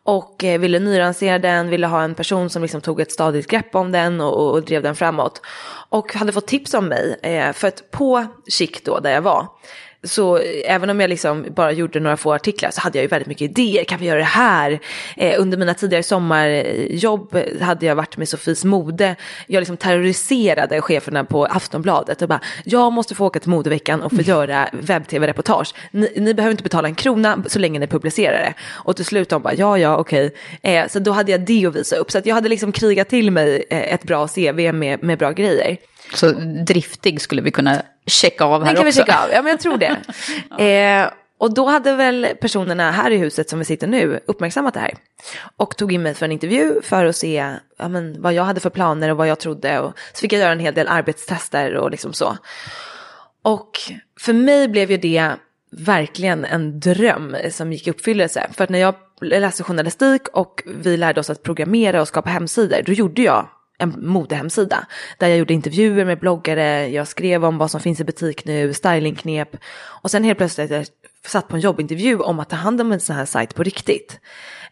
och 0.09 0.43
eh, 0.43 0.59
ville 0.59 0.79
nylansera 0.79 1.39
den, 1.39 1.69
ville 1.69 1.87
ha 1.87 2.03
en 2.03 2.15
person 2.15 2.49
som 2.49 2.61
liksom 2.61 2.81
tog 2.81 3.01
ett 3.01 3.11
stadigt 3.11 3.47
grepp 3.47 3.75
om 3.75 3.91
den 3.91 4.21
och, 4.21 4.51
och 4.51 4.63
drev 4.63 4.83
den 4.83 4.95
framåt. 4.95 5.41
Och 5.89 6.13
hade 6.13 6.31
fått 6.31 6.47
tips 6.47 6.73
om 6.73 6.85
mig, 6.85 7.19
eh, 7.23 7.53
för 7.53 7.67
att 7.67 7.91
på 7.91 8.25
Chic 8.47 8.81
då, 8.83 8.99
där 8.99 9.11
jag 9.11 9.21
var, 9.21 9.47
så 10.03 10.37
även 10.65 10.89
om 10.89 10.99
jag 10.99 11.09
liksom 11.09 11.45
bara 11.55 11.71
gjorde 11.71 11.99
några 11.99 12.17
få 12.17 12.33
artiklar 12.33 12.71
så 12.71 12.81
hade 12.81 12.97
jag 12.97 13.03
ju 13.03 13.07
väldigt 13.07 13.27
mycket 13.27 13.51
idéer. 13.51 13.83
Kan 13.83 13.99
vi 13.99 14.05
göra 14.05 14.17
det 14.17 14.23
här? 14.23 14.79
Eh, 15.17 15.41
under 15.41 15.57
mina 15.57 15.73
tidigare 15.73 16.03
sommarjobb 16.03 17.37
hade 17.61 17.85
jag 17.85 17.95
varit 17.95 18.17
med 18.17 18.29
Sofies 18.29 18.65
mode. 18.65 19.15
Jag 19.47 19.61
liksom 19.61 19.77
terroriserade 19.77 20.81
cheferna 20.81 21.25
på 21.25 21.45
Aftonbladet 21.45 22.21
och 22.21 22.27
bara, 22.27 22.41
jag 22.63 22.93
måste 22.93 23.15
få 23.15 23.25
åka 23.25 23.39
till 23.39 23.49
modeveckan 23.49 24.01
och 24.01 24.11
få 24.11 24.15
mm. 24.15 24.27
göra 24.27 24.69
webb-tv-reportage. 24.73 25.73
Ni, 25.91 26.13
ni, 26.15 26.33
behöver 26.33 26.51
inte 26.51 26.63
betala 26.63 26.87
en 26.87 26.95
krona 26.95 27.43
så 27.47 27.59
länge 27.59 27.79
ni 27.79 27.87
publicerar 27.87 28.37
det. 28.37 28.53
Och 28.69 28.95
till 28.95 29.05
slut 29.05 29.29
de 29.29 29.41
bara, 29.41 29.53
ja, 29.53 29.77
ja, 29.77 29.97
okej. 29.97 30.35
Eh, 30.61 30.87
så 30.87 30.99
då 30.99 31.11
hade 31.11 31.31
jag 31.31 31.41
det 31.41 31.65
att 31.65 31.75
visa 31.75 31.95
upp. 31.95 32.11
Så 32.11 32.21
jag 32.23 32.35
hade 32.35 32.49
liksom 32.49 32.71
krigat 32.71 33.09
till 33.09 33.31
mig 33.31 33.65
eh, 33.69 33.93
ett 33.93 34.03
bra 34.03 34.27
CV 34.27 34.73
med, 34.73 35.03
med 35.03 35.17
bra 35.17 35.31
grejer. 35.31 35.77
Så 36.13 36.31
driftig 36.65 37.21
skulle 37.21 37.41
vi 37.41 37.51
kunna 37.51 37.81
checka 38.05 38.45
av 38.45 38.63
här 38.63 38.73
Den 38.73 38.75
kan 38.75 38.87
också. 38.87 38.99
vi 38.99 39.05
checka 39.05 39.23
av, 39.23 39.31
ja 39.31 39.41
men 39.41 39.49
jag 39.49 39.59
tror 39.59 39.77
det. 39.77 39.97
ja. 40.49 40.59
eh, 40.59 41.09
och 41.39 41.53
då 41.53 41.65
hade 41.65 41.95
väl 41.95 42.27
personerna 42.41 42.91
här 42.91 43.11
i 43.11 43.17
huset 43.17 43.49
som 43.49 43.59
vi 43.59 43.65
sitter 43.65 43.87
nu 43.87 44.19
uppmärksammat 44.25 44.73
det 44.73 44.79
här. 44.79 44.93
Och 45.57 45.77
tog 45.77 45.93
in 45.93 46.03
mig 46.03 46.13
för 46.13 46.25
en 46.25 46.31
intervju 46.31 46.81
för 46.81 47.05
att 47.05 47.15
se 47.15 47.57
ja, 47.77 47.87
men, 47.89 48.21
vad 48.21 48.33
jag 48.33 48.43
hade 48.43 48.59
för 48.59 48.69
planer 48.69 49.09
och 49.09 49.17
vad 49.17 49.27
jag 49.27 49.39
trodde. 49.39 49.79
Och 49.79 49.93
så 50.13 50.19
fick 50.19 50.33
jag 50.33 50.39
göra 50.39 50.51
en 50.51 50.59
hel 50.59 50.73
del 50.73 50.87
arbetstester 50.87 51.75
och 51.75 51.91
liksom 51.91 52.13
så. 52.13 52.37
Och 53.41 53.71
för 54.19 54.33
mig 54.33 54.67
blev 54.67 54.91
ju 54.91 54.97
det 54.97 55.31
verkligen 55.71 56.45
en 56.45 56.79
dröm 56.79 57.35
som 57.51 57.73
gick 57.73 57.87
i 57.87 57.89
uppfyllelse. 57.89 58.49
För 58.53 58.63
att 58.63 58.69
när 58.69 58.79
jag 58.79 58.95
läste 59.21 59.63
journalistik 59.63 60.21
och 60.33 60.63
vi 60.65 60.97
lärde 60.97 61.19
oss 61.19 61.29
att 61.29 61.43
programmera 61.43 62.01
och 62.01 62.07
skapa 62.07 62.29
hemsidor, 62.29 62.81
då 62.85 62.91
gjorde 62.91 63.21
jag 63.21 63.49
en 63.79 63.95
modehemsida 63.97 64.87
där 65.17 65.27
jag 65.27 65.37
gjorde 65.37 65.53
intervjuer 65.53 66.05
med 66.05 66.19
bloggare, 66.19 66.87
jag 66.87 67.07
skrev 67.07 67.45
om 67.45 67.57
vad 67.57 67.71
som 67.71 67.81
finns 67.81 67.99
i 67.99 68.03
butik 68.03 68.45
nu, 68.45 68.73
stylingknep 68.73 69.57
och 70.01 70.11
sen 70.11 70.23
helt 70.23 70.37
plötsligt 70.37 70.71
jag 70.71 70.85
satt 71.25 71.47
på 71.47 71.55
en 71.55 71.61
jobbintervju 71.61 72.19
om 72.19 72.39
att 72.39 72.49
ta 72.49 72.55
hand 72.55 72.81
om 72.81 72.91
en 72.91 72.99
sån 72.99 73.15
här 73.15 73.25
sajt 73.25 73.55
på 73.55 73.63
riktigt. 73.63 74.19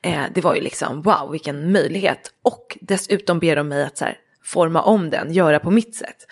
Eh, 0.02 0.24
det 0.36 0.42
var 0.42 0.56
ju 0.56 0.62
liksom 0.62 1.02
wow 1.02 1.32
vilken 1.32 1.72
möjlighet 1.72 2.32
och 2.44 2.78
dessutom 2.82 3.40
ber 3.40 3.56
de 3.56 3.68
mig 3.68 3.84
att 3.84 3.98
så 3.98 4.06
här, 4.06 4.18
forma 4.44 4.82
om 4.82 5.10
den, 5.10 5.34
göra 5.34 5.60
på 5.60 5.72
mitt 5.72 5.96
sätt. 5.96 6.28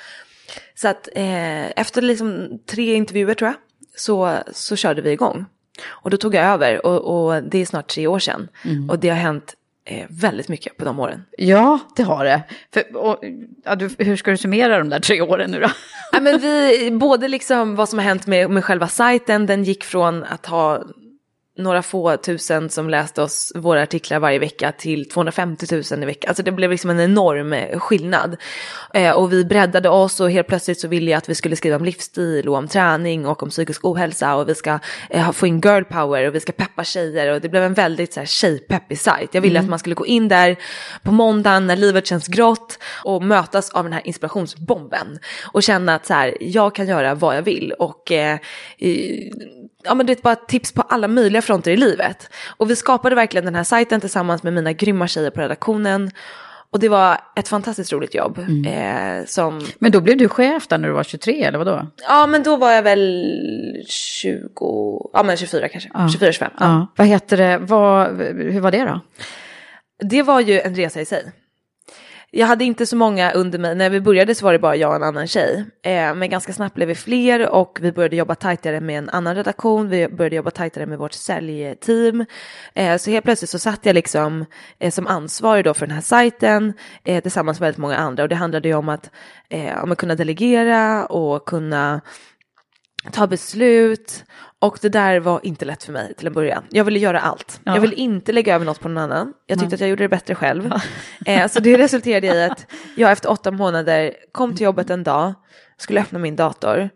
Så 0.75 0.87
att 0.87 1.09
eh, 1.15 1.71
efter 1.79 2.01
liksom 2.01 2.59
tre 2.69 2.95
intervjuer 2.95 3.33
tror 3.33 3.47
jag 3.47 3.57
så, 3.95 4.37
så 4.51 4.75
körde 4.75 5.01
vi 5.01 5.11
igång. 5.11 5.45
Och 5.85 6.09
då 6.09 6.17
tog 6.17 6.35
jag 6.35 6.45
över 6.45 6.85
och, 6.85 7.27
och 7.27 7.43
det 7.43 7.57
är 7.57 7.65
snart 7.65 7.87
tre 7.87 8.07
år 8.07 8.19
sedan. 8.19 8.47
Mm. 8.65 8.89
Och 8.89 8.99
det 8.99 9.09
har 9.09 9.17
hänt 9.17 9.53
eh, 9.85 10.05
väldigt 10.09 10.49
mycket 10.49 10.77
på 10.77 10.85
de 10.85 10.99
åren. 10.99 11.25
Ja, 11.37 11.79
det 11.95 12.03
har 12.03 12.25
det. 12.25 12.43
För, 12.73 12.95
och, 12.95 13.23
ja, 13.63 13.75
du, 13.75 13.89
hur 13.97 14.15
ska 14.15 14.31
du 14.31 14.37
summera 14.37 14.77
de 14.77 14.89
där 14.89 14.99
tre 14.99 15.21
åren 15.21 15.51
nu 15.51 15.59
då? 15.59 15.69
ja, 16.11 16.19
men 16.19 16.39
vi, 16.39 16.91
både 16.91 17.27
liksom 17.27 17.75
vad 17.75 17.89
som 17.89 17.99
har 17.99 18.05
hänt 18.05 18.27
med, 18.27 18.49
med 18.49 18.65
själva 18.65 18.87
sajten, 18.87 19.45
den 19.45 19.63
gick 19.63 19.83
från 19.83 20.23
att 20.23 20.45
ha 20.45 20.83
några 21.57 21.81
få 21.81 22.17
tusen 22.17 22.69
som 22.69 22.89
läste 22.89 23.21
oss 23.21 23.51
våra 23.55 23.81
artiklar 23.81 24.19
varje 24.19 24.39
vecka 24.39 24.71
till 24.71 25.09
250 25.09 25.65
000 25.91 26.03
i 26.03 26.05
veckan. 26.05 26.29
Alltså 26.29 26.43
det 26.43 26.51
blev 26.51 26.71
liksom 26.71 26.89
en 26.89 26.99
enorm 26.99 27.53
eh, 27.53 27.79
skillnad. 27.79 28.37
Eh, 28.93 29.11
och 29.11 29.33
vi 29.33 29.45
breddade 29.45 29.89
oss 29.89 30.19
och 30.19 30.31
helt 30.31 30.47
plötsligt 30.47 30.79
så 30.79 30.87
ville 30.87 31.11
jag 31.11 31.17
att 31.17 31.29
vi 31.29 31.35
skulle 31.35 31.55
skriva 31.55 31.75
om 31.75 31.85
livsstil 31.85 32.49
och 32.49 32.55
om 32.55 32.67
träning 32.67 33.25
och 33.25 33.43
om 33.43 33.49
psykisk 33.49 33.85
ohälsa 33.85 34.35
och 34.35 34.49
vi 34.49 34.55
ska 34.55 34.79
eh, 35.09 35.31
få 35.31 35.47
in 35.47 35.61
girl 35.61 35.83
power 35.83 36.27
och 36.27 36.35
vi 36.35 36.39
ska 36.39 36.51
peppa 36.51 36.83
tjejer 36.83 37.33
och 37.33 37.41
det 37.41 37.49
blev 37.49 37.63
en 37.63 37.73
väldigt 37.73 38.13
så 38.13 38.19
här 38.19 38.27
tjejpeppig 38.27 38.99
sajt. 38.99 39.29
Jag 39.33 39.41
ville 39.41 39.59
mm. 39.59 39.65
att 39.65 39.69
man 39.69 39.79
skulle 39.79 39.95
gå 39.95 40.05
in 40.05 40.27
där 40.27 40.55
på 41.03 41.11
måndagen 41.11 41.67
när 41.67 41.75
livet 41.75 42.07
känns 42.07 42.27
grått 42.27 42.79
och 43.03 43.23
mötas 43.23 43.69
av 43.69 43.83
den 43.83 43.93
här 43.93 44.07
inspirationsbomben 44.07 45.19
och 45.51 45.63
känna 45.63 45.95
att 45.95 46.05
så 46.05 46.13
här, 46.13 46.37
jag 46.39 46.75
kan 46.75 46.87
göra 46.87 47.15
vad 47.15 47.37
jag 47.37 47.41
vill 47.41 47.71
och 47.71 48.11
eh, 48.11 48.39
ja 49.85 49.93
men 49.95 50.05
det 50.05 50.13
är 50.19 50.21
bara 50.21 50.35
tips 50.35 50.71
på 50.71 50.81
alla 50.81 51.07
möjliga 51.07 51.41
fronter 51.41 51.71
i 51.71 51.77
livet. 51.77 52.29
Och 52.57 52.69
vi 52.69 52.75
skapade 52.75 53.15
verkligen 53.15 53.45
den 53.45 53.55
här 53.55 53.63
sajten 53.63 54.01
tillsammans 54.01 54.43
med 54.43 54.53
mina 54.53 54.73
grymma 54.73 55.07
tjejer 55.07 55.29
på 55.29 55.41
redaktionen. 55.41 56.11
Och 56.71 56.79
det 56.79 56.89
var 56.89 57.17
ett 57.35 57.47
fantastiskt 57.47 57.93
roligt 57.93 58.15
jobb. 58.15 58.37
Mm. 58.37 58.65
Eh, 59.19 59.25
som, 59.25 59.65
Men 59.79 59.91
då 59.91 60.01
blev 60.01 60.17
du 60.17 60.29
chef 60.29 60.67
där 60.67 60.77
när 60.77 60.87
du 60.87 60.93
var 60.93 61.03
23 61.03 61.43
eller 61.43 61.57
vadå? 61.57 61.87
ja 62.07 62.27
men 62.27 62.43
då 62.43 62.57
var 62.57 62.71
jag 62.71 62.83
väl 62.83 63.25
20, 63.87 65.09
ja 65.13 65.23
men 65.23 65.37
24 65.37 65.67
kanske, 65.69 65.89
Ja. 65.93 65.99
24-25. 65.99 66.41
Ja. 66.41 66.49
Ja. 66.59 66.87
Vad 66.95 67.07
heter 67.07 67.37
det, 67.37 67.57
vad, 67.57 68.07
hur 68.21 68.59
var 68.59 68.71
det 68.71 68.83
då? 68.83 68.99
Det 70.09 70.23
var 70.23 70.39
ju 70.39 70.59
en 70.59 70.75
resa 70.75 71.01
i 71.01 71.05
sig. 71.05 71.31
Jag 72.37 72.47
hade 72.47 72.63
inte 72.63 72.85
så 72.85 72.95
många 72.95 73.31
under 73.31 73.59
mig, 73.59 73.75
när 73.75 73.89
vi 73.89 74.01
började 74.01 74.35
så 74.35 74.45
var 74.45 74.53
det 74.53 74.59
bara 74.59 74.75
jag 74.75 74.89
och 74.89 74.95
en 74.95 75.03
annan 75.03 75.27
tjej. 75.27 75.65
Eh, 75.83 76.15
men 76.15 76.29
ganska 76.29 76.53
snabbt 76.53 76.75
blev 76.75 76.87
vi 76.87 76.95
fler 76.95 77.49
och 77.49 77.77
vi 77.81 77.91
började 77.91 78.15
jobba 78.15 78.35
tajtare 78.35 78.79
med 78.79 78.97
en 78.97 79.09
annan 79.09 79.35
redaktion, 79.35 79.89
vi 79.89 80.07
började 80.07 80.35
jobba 80.35 80.51
tajtare 80.51 80.85
med 80.85 80.97
vårt 80.97 81.13
säljteam. 81.13 82.25
Eh, 82.73 82.97
så 82.97 83.11
helt 83.11 83.25
plötsligt 83.25 83.49
så 83.49 83.59
satt 83.59 83.85
jag 83.85 83.93
liksom 83.93 84.45
eh, 84.79 84.91
som 84.91 85.07
ansvarig 85.07 85.63
då 85.63 85.73
för 85.73 85.87
den 85.87 85.95
här 85.95 86.01
sajten 86.01 86.73
eh, 87.03 87.21
tillsammans 87.21 87.59
med 87.59 87.65
väldigt 87.65 87.81
många 87.81 87.97
andra 87.97 88.23
och 88.23 88.29
det 88.29 88.35
handlade 88.35 88.67
ju 88.67 88.75
om 88.75 88.89
att, 88.89 89.11
eh, 89.49 89.83
om 89.83 89.91
att 89.91 89.97
kunna 89.97 90.15
delegera 90.15 91.05
och 91.05 91.45
kunna 91.45 92.01
ta 93.11 93.27
beslut 93.27 94.23
och 94.59 94.77
det 94.81 94.89
där 94.89 95.19
var 95.19 95.39
inte 95.43 95.65
lätt 95.65 95.83
för 95.83 95.93
mig 95.93 96.13
till 96.13 96.27
en 96.27 96.33
början. 96.33 96.63
Jag 96.69 96.83
ville 96.83 96.99
göra 96.99 97.19
allt. 97.19 97.59
Ja. 97.63 97.73
Jag 97.73 97.81
ville 97.81 97.95
inte 97.95 98.31
lägga 98.31 98.55
över 98.55 98.65
något 98.65 98.79
på 98.79 98.87
någon 98.89 99.03
annan. 99.03 99.33
Jag 99.45 99.59
tyckte 99.59 99.75
att 99.75 99.81
jag 99.81 99.89
gjorde 99.89 100.03
det 100.03 100.09
bättre 100.09 100.35
själv. 100.35 100.71
Eh, 101.25 101.47
så 101.47 101.59
det 101.59 101.77
resulterade 101.77 102.27
i 102.27 102.43
att 102.43 102.65
jag 102.95 103.11
efter 103.11 103.31
åtta 103.31 103.51
månader 103.51 104.13
kom 104.31 104.55
till 104.55 104.63
jobbet 104.63 104.89
en 104.89 105.03
dag, 105.03 105.33
skulle 105.77 106.01
öppna 106.01 106.19
min 106.19 106.35
dator. 106.35 106.89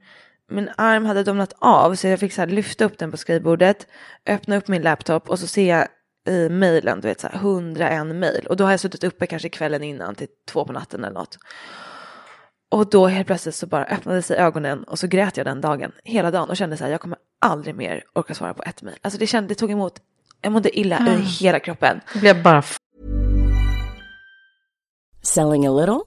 Min 0.52 0.70
arm 0.78 1.06
hade 1.06 1.24
domnat 1.24 1.54
av 1.60 1.96
så 1.96 2.08
jag 2.08 2.20
fick 2.20 2.34
så 2.34 2.46
lyfta 2.46 2.86
upp 2.86 2.98
den 2.98 3.12
på 3.12 3.18
skrivbordet, 3.18 3.88
öppna 4.28 4.58
upp 4.58 4.68
min 4.68 4.82
laptop 4.82 5.30
och 5.30 5.40
så 5.40 5.48
ser 5.48 5.70
jag 5.70 5.88
i 6.28 6.50
mejlen, 6.50 7.02
du 7.02 7.08
vet 7.08 7.20
så 7.20 7.28
här 7.28 7.36
101 7.36 8.16
mejl. 8.16 8.46
Och 8.50 8.58
då 8.58 8.64
har 8.64 8.72
jag 8.72 8.80
suttit 8.80 9.04
uppe 9.04 9.28
kanske 9.28 9.50
kvällen 9.50 9.84
innan 9.84 10.16
till 10.16 10.28
två 10.48 10.66
på 10.66 10.74
natten 10.74 11.04
eller 11.04 11.14
något. 11.14 11.38
Och 12.72 12.90
då 12.90 13.08
helt 13.08 13.28
plötsligt 13.28 13.56
så 13.56 13.68
bara 13.68 13.86
öppnade 13.86 14.22
sig 14.22 14.38
ögonen 14.38 14.84
och 14.84 15.00
så 15.00 15.08
grät 15.08 15.38
jag 15.38 15.46
den 15.46 15.62
dagen, 15.62 15.92
hela 16.04 16.32
dagen 16.32 16.50
och 16.50 16.58
kände 16.58 16.78
så 16.78 16.84
här, 16.84 16.92
jag 16.92 17.02
kommer 17.02 17.18
aldrig 17.42 17.76
mer 17.76 18.04
orka 18.14 18.36
svara 18.36 18.54
på 18.54 18.64
ett 18.64 18.82
mejl. 18.82 18.98
Alltså 19.02 19.20
det 19.20 19.28
kände, 19.28 19.48
det 19.50 19.56
tog 19.56 19.72
emot, 19.72 19.94
jag 20.42 20.52
mådde 20.52 20.80
illa 20.80 21.00
i 21.20 21.22
hela 21.22 21.60
kroppen. 21.60 22.02
Det 22.14 22.20
blev 22.20 22.44
bara 22.44 22.58
f- 22.60 22.78
Selling 25.22 25.68
a 25.68 25.72
little 25.72 26.00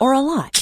or 0.00 0.14
a 0.14 0.20
lot? 0.20 0.61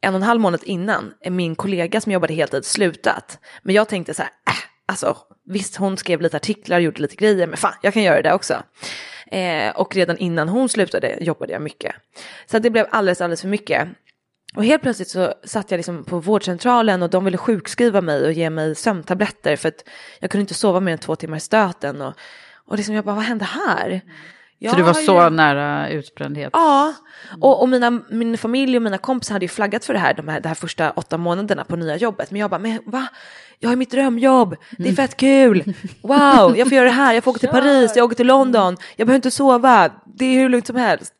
en 0.00 0.14
och 0.14 0.20
en 0.20 0.26
halv 0.26 0.40
månad 0.40 0.60
innan 0.64 1.14
min 1.30 1.54
kollega 1.54 2.00
som 2.00 2.12
jobbade 2.12 2.34
heltid 2.34 2.64
slutat. 2.64 3.38
Men 3.62 3.74
jag 3.74 3.88
tänkte 3.88 4.14
så 4.14 4.22
här, 4.22 4.30
äh, 4.30 4.54
alltså 4.86 5.16
visst 5.44 5.76
hon 5.76 5.96
skrev 5.96 6.20
lite 6.20 6.36
artiklar, 6.36 6.78
gjorde 6.78 7.02
lite 7.02 7.16
grejer, 7.16 7.46
men 7.46 7.56
fan 7.56 7.74
jag 7.82 7.94
kan 7.94 8.02
göra 8.02 8.22
det 8.22 8.34
också. 8.34 8.62
Eh, 9.26 9.70
och 9.76 9.96
redan 9.96 10.18
innan 10.18 10.48
hon 10.48 10.68
slutade 10.68 11.18
jobbade 11.20 11.52
jag 11.52 11.62
mycket. 11.62 11.94
Så 12.46 12.58
det 12.58 12.70
blev 12.70 12.86
alldeles, 12.90 13.20
alldeles 13.20 13.40
för 13.40 13.48
mycket. 13.48 13.88
Och 14.56 14.64
helt 14.64 14.82
plötsligt 14.82 15.08
så 15.08 15.34
satt 15.44 15.70
jag 15.70 15.78
liksom 15.78 16.04
på 16.04 16.18
vårdcentralen 16.18 17.02
och 17.02 17.10
de 17.10 17.24
ville 17.24 17.36
sjukskriva 17.36 18.00
mig 18.00 18.26
och 18.26 18.32
ge 18.32 18.50
mig 18.50 18.74
sömntabletter 18.74 19.56
för 19.56 19.68
att 19.68 19.84
jag 20.20 20.30
kunde 20.30 20.40
inte 20.40 20.54
sova 20.54 20.80
mer 20.80 20.92
än 20.92 20.98
två 20.98 21.16
timmar 21.16 21.36
i 21.36 21.40
stöten. 21.40 22.02
Och, 22.02 22.14
och 22.66 22.76
liksom 22.76 22.94
jag 22.94 23.04
bara, 23.04 23.14
vad 23.14 23.24
hände 23.24 23.44
här? 23.44 24.00
Jag 24.58 24.70
Så 24.70 24.76
du 24.76 24.82
var 24.82 24.92
så 24.92 25.22
ju- 25.22 25.30
nära 25.30 25.88
utbrändhet? 25.88 26.50
Ja, 26.52 26.94
och, 27.40 27.62
och 27.62 27.68
mina, 27.68 27.90
min 28.10 28.38
familj 28.38 28.76
och 28.76 28.82
mina 28.82 28.98
kompisar 28.98 29.34
hade 29.34 29.44
ju 29.44 29.48
flaggat 29.48 29.84
för 29.84 29.92
det 29.92 29.98
här 29.98 30.14
de 30.14 30.28
här, 30.28 30.40
de 30.40 30.48
här 30.48 30.54
första 30.54 30.90
åtta 30.90 31.18
månaderna 31.18 31.64
på 31.64 31.76
nya 31.76 31.96
jobbet. 31.96 32.30
Men 32.30 32.40
jag 32.40 32.50
bara, 32.50 32.58
men 32.58 32.80
va? 32.86 33.06
Jag 33.58 33.68
har 33.68 33.76
mitt 33.76 33.90
drömjobb, 33.90 34.56
det 34.78 34.88
är 34.88 34.92
fett 34.92 35.16
kul, 35.16 35.74
wow, 36.02 36.56
jag 36.56 36.68
får 36.68 36.72
göra 36.76 36.84
det 36.84 36.90
här, 36.90 37.14
jag 37.14 37.24
får 37.24 37.30
åka 37.30 37.38
till 37.38 37.48
Paris, 37.60 37.92
jag 37.96 38.04
åker 38.04 38.16
till 38.16 38.26
London, 38.26 38.76
jag 38.96 39.06
behöver 39.06 39.16
inte 39.16 39.30
sova, 39.30 39.90
det 40.06 40.24
är 40.24 40.40
hur 40.40 40.48
lugnt 40.48 40.66
som 40.66 40.76
helst. 40.76 41.12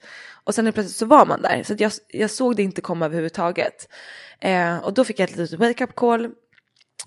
Och 0.45 0.55
sen 0.55 0.73
plötsligt 0.73 0.97
så 0.97 1.07
var 1.07 1.27
man 1.27 1.43
där, 1.43 1.63
så 1.63 1.75
jag, 1.79 1.93
jag 2.09 2.31
såg 2.31 2.57
det 2.57 2.63
inte 2.63 2.81
komma 2.81 3.05
överhuvudtaget. 3.05 3.89
Eh, 4.41 4.79
och 4.79 4.95
då 4.95 5.05
fick 5.05 5.19
jag 5.19 5.31
ett 5.31 5.37
litet 5.37 5.59
wake-up 5.61 5.95
call, 5.95 6.31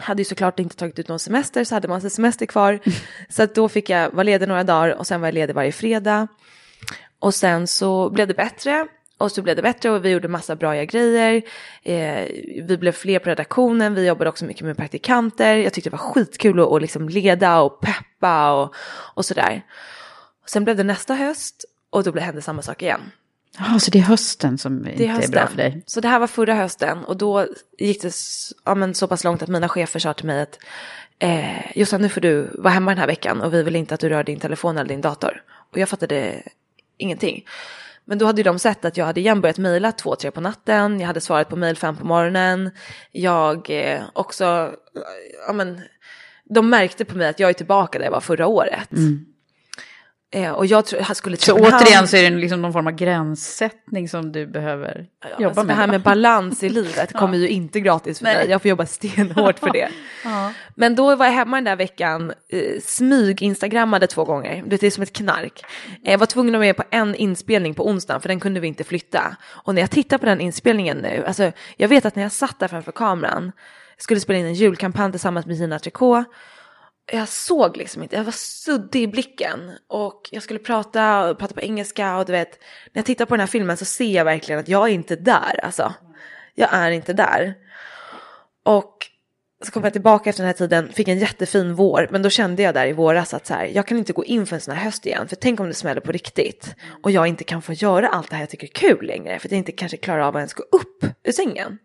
hade 0.02 0.22
ju 0.22 0.26
såklart 0.26 0.60
inte 0.60 0.76
tagit 0.76 1.00
ut 1.00 1.08
någon 1.08 1.20
semester 1.20 1.64
så 1.64 1.76
hade 1.76 1.88
man 1.88 2.10
semester 2.10 2.46
kvar. 2.46 2.80
Så 3.30 3.44
att 3.44 3.56
då 3.56 3.70
fick 3.70 3.90
jag 3.90 4.12
vara 4.12 4.24
ledig 4.24 4.48
några 4.48 4.64
dagar 4.64 4.96
och 4.96 5.08
sen 5.08 5.22
var 5.22 5.28
jag 5.28 5.34
ledig 5.34 5.54
varje 5.54 5.72
fredag. 5.72 6.28
Och 7.20 7.34
sen 7.34 7.68
så 7.68 8.10
blev 8.10 8.28
det 8.28 8.34
bättre. 8.34 8.88
Och 9.18 9.32
så 9.32 9.42
blev 9.42 9.56
det 9.56 9.62
bättre 9.62 9.90
och 9.90 10.06
vi 10.06 10.10
gjorde 10.10 10.28
massa 10.28 10.56
bra 10.56 10.84
grejer. 10.84 11.42
Eh, 11.84 12.26
vi 12.68 12.78
blev 12.80 12.92
fler 12.92 13.20
på 13.20 13.30
redaktionen, 13.30 13.96
vi 13.96 14.08
jobbade 14.08 14.30
också 14.30 14.46
mycket 14.46 14.66
med 14.66 14.78
praktikanter. 14.78 15.56
Jag 15.56 15.74
tyckte 15.74 15.90
det 15.90 15.96
var 15.96 16.14
skitkul 16.14 16.60
att, 16.60 16.72
att 16.72 16.82
liksom 16.82 17.10
leda 17.10 17.62
och 17.62 17.82
peppa 17.82 18.52
och, 18.52 18.76
och 19.14 19.26
sådär. 19.26 19.62
Sen 20.46 20.64
blev 20.64 20.78
det 20.78 20.84
nästa 20.84 21.14
höst 21.14 21.66
och 21.90 22.04
då 22.04 22.20
hände 22.20 22.42
samma 22.42 22.62
sak 22.62 22.82
igen. 22.82 23.02
Ja, 23.60 23.80
så 23.80 23.92
det 23.92 24.00
är 24.00 24.04
hösten 24.04 24.58
som 24.58 24.84
Det 24.84 24.92
inte 24.92 25.04
är 25.04 25.08
är 25.08 25.12
hösten. 25.14 25.32
bra 25.32 25.48
för 25.48 25.58
dig? 25.58 25.84
Så 25.86 26.02
det 26.02 26.08
här 26.08 26.20
var 26.20 26.28
förra 26.28 26.54
hösten 26.54 27.04
och 27.04 27.18
då 27.18 27.48
gick 27.78 28.02
det 28.02 28.14
ja, 28.66 28.76
men 28.76 28.94
så 28.94 29.08
pass 29.08 29.24
långt 29.24 29.42
att 29.44 29.50
mina 29.50 29.70
chefer 29.70 30.00
sa 30.00 30.14
till 30.14 30.26
mig 30.26 30.42
att 30.42 30.60
eh, 31.20 31.78
Jossan 31.78 32.02
nu 32.02 32.10
får 32.10 32.22
du 32.22 32.50
vara 32.54 32.74
hemma 32.74 32.92
den 32.92 32.98
här 32.98 33.08
veckan 33.08 33.42
och 33.42 33.54
vi 33.54 33.64
vill 33.64 33.76
inte 33.76 33.94
att 33.94 34.00
du 34.00 34.10
rör 34.10 34.24
din 34.24 34.40
telefon 34.40 34.78
eller 34.78 34.90
din 34.90 35.02
dator. 35.02 35.44
Och 35.72 35.78
jag 35.78 35.90
fattade 35.90 36.44
ingenting. 36.98 37.46
Men 38.06 38.18
då 38.18 38.26
hade 38.26 38.40
ju 38.40 38.44
de 38.44 38.60
sett 38.60 38.86
att 38.86 38.98
jag 38.98 39.06
hade 39.06 39.20
igen 39.20 39.42
börjat 39.42 39.58
mejla 39.58 39.92
två, 39.92 40.16
tre 40.16 40.32
på 40.32 40.42
natten. 40.42 41.00
Jag 41.00 41.08
hade 41.08 41.22
svarat 41.22 41.50
på 41.50 41.56
mejl 41.56 41.76
fem 41.78 41.98
på 41.98 42.06
morgonen. 42.06 42.72
Jag 43.12 43.70
eh, 43.70 44.02
också, 44.14 44.76
ja 45.48 45.54
men, 45.54 45.82
de 46.50 46.70
märkte 46.70 47.06
på 47.06 47.18
mig 47.18 47.28
att 47.28 47.40
jag 47.40 47.50
är 47.50 47.54
tillbaka 47.54 47.98
där 48.00 48.06
jag 48.06 48.12
var 48.12 48.20
förra 48.22 48.48
året. 48.48 48.94
Eh, 48.94 49.00
och 50.54 50.66
jag 50.66 50.86
tror 50.86 51.02
jag 51.08 51.18
skulle 51.18 51.38
Så 51.38 51.54
återigen 51.54 52.08
så 52.08 52.18
är 52.18 52.32
det 52.32 52.38
liksom 52.38 52.62
någon 52.62 52.74
form 52.74 52.88
av 52.88 52.94
gränssättning 52.94 54.10
som 54.10 54.32
du 54.32 54.48
behöver 54.48 55.06
jobba 55.40 55.46
alltså 55.46 55.64
med. 55.64 55.76
Det 55.76 55.80
här 55.80 55.88
med 55.88 56.02
balans 56.02 56.64
i 56.64 56.70
livet 56.70 57.14
kommer 57.18 57.38
ju 57.38 57.48
inte 57.50 57.80
gratis 57.80 58.18
för 58.18 58.26
Nej. 58.26 58.36
mig. 58.36 58.50
Jag 58.50 58.62
får 58.62 58.70
jobba 58.70 58.86
stenhårt 58.86 59.60
för 59.60 59.70
det. 59.74 59.90
Men 60.76 60.96
då 60.96 61.16
var 61.16 61.26
jag 61.26 61.34
hemma 61.34 61.58
den 61.58 61.64
där 61.64 61.76
veckan, 61.76 62.34
eh, 62.50 62.80
smyg-instagrammade 62.86 64.08
två 64.08 64.24
gånger. 64.24 64.64
Det 64.68 64.84
är 64.84 64.92
som 64.92 65.04
ett 65.04 65.14
knark. 65.14 65.64
Eh, 66.04 66.12
Jag 66.12 66.18
var 66.18 66.26
tvungen 66.26 66.56
att 66.56 66.60
vara 66.60 66.68
med 66.68 66.78
på 66.78 66.84
en 66.92 67.16
inspelning 67.16 67.74
på 67.74 67.88
onsdagen 67.88 68.22
för 68.22 68.28
den 68.30 68.40
kunde 68.40 68.60
vi 68.60 68.68
inte 68.68 68.84
flytta. 68.84 69.38
Och 69.44 69.76
när 69.76 69.82
jag 69.82 69.92
tittar 69.92 70.18
på 70.18 70.26
den 70.26 70.42
inspelningen 70.42 70.98
nu, 70.98 71.24
alltså 71.28 71.52
jag 71.78 71.88
vet 71.88 72.06
att 72.06 72.16
när 72.16 72.24
jag 72.24 72.32
satt 72.32 72.60
där 72.60 72.68
framför 72.68 72.92
kameran, 72.92 73.52
skulle 73.98 74.20
spela 74.20 74.40
in 74.40 74.46
en 74.46 74.54
julkampanj 74.54 75.12
tillsammans 75.12 75.46
med 75.46 75.56
Gina 75.56 75.80
Tricot, 75.80 76.26
jag 77.12 77.28
såg 77.28 77.78
liksom 77.78 78.04
inte, 78.04 78.16
jag 78.16 78.24
var 78.24 78.32
suddig 78.32 79.02
i 79.02 79.08
blicken 79.08 79.72
och 79.88 80.30
jag 80.32 80.44
skulle 80.44 80.60
prata 80.60 81.30
och 81.30 81.40
prata 81.40 81.54
på 81.54 81.62
engelska 81.62 82.18
och 82.18 82.26
du 82.26 82.32
vet, 82.32 82.60
när 82.94 83.00
jag 83.00 83.06
tittar 83.06 83.26
på 83.26 83.34
den 83.34 83.40
här 83.40 83.48
filmen 83.48 83.78
så 83.78 83.86
ser 83.86 84.12
jag 84.12 84.26
verkligen 84.26 84.60
att 84.60 84.68
jag 84.68 84.90
är 84.90 84.94
inte 84.94 85.16
där 85.16 85.60
alltså. 85.64 85.94
Jag 86.56 86.70
är 86.74 86.92
inte 86.92 87.14
där. 87.14 87.54
Och 88.64 89.08
så 89.64 89.72
kom 89.72 89.84
jag 89.84 89.94
tillbaka 89.94 90.30
efter 90.30 90.44
den 90.44 90.48
här 90.48 90.54
tiden, 90.54 90.90
fick 90.92 91.08
en 91.08 91.20
jättefin 91.20 91.76
vår, 91.76 92.08
men 92.12 92.22
då 92.22 92.30
kände 92.30 92.64
jag 92.64 92.74
där 92.74 92.88
i 92.88 92.94
våras 92.94 93.34
att 93.34 93.48
så 93.48 93.54
här, 93.54 93.66
jag 93.66 93.88
kan 93.88 93.98
inte 93.98 94.14
gå 94.14 94.26
in 94.26 94.46
för 94.46 94.56
en 94.56 94.62
sån 94.62 94.76
här 94.76 94.84
höst 94.84 95.06
igen, 95.06 95.28
för 95.28 95.36
tänk 95.36 95.60
om 95.60 95.68
det 95.68 95.74
smäller 95.74 96.02
på 96.02 96.12
riktigt 96.12 96.76
och 97.04 97.12
jag 97.12 97.28
inte 97.28 97.44
kan 97.44 97.62
få 97.62 97.74
göra 97.74 98.08
allt 98.08 98.30
det 98.30 98.36
här 98.36 98.44
jag 98.44 98.50
tycker 98.50 98.68
är 98.68 98.72
kul 98.72 99.06
längre, 99.06 99.40
för 99.40 99.48
att 99.48 99.52
jag 99.52 99.58
inte 99.58 99.72
kanske 99.72 99.98
klarar 99.98 100.20
av 100.20 100.36
att 100.36 100.40
ens 100.40 100.54
gå 100.54 100.64
upp 100.64 101.06
ur 101.24 101.32
sängen. 101.32 101.78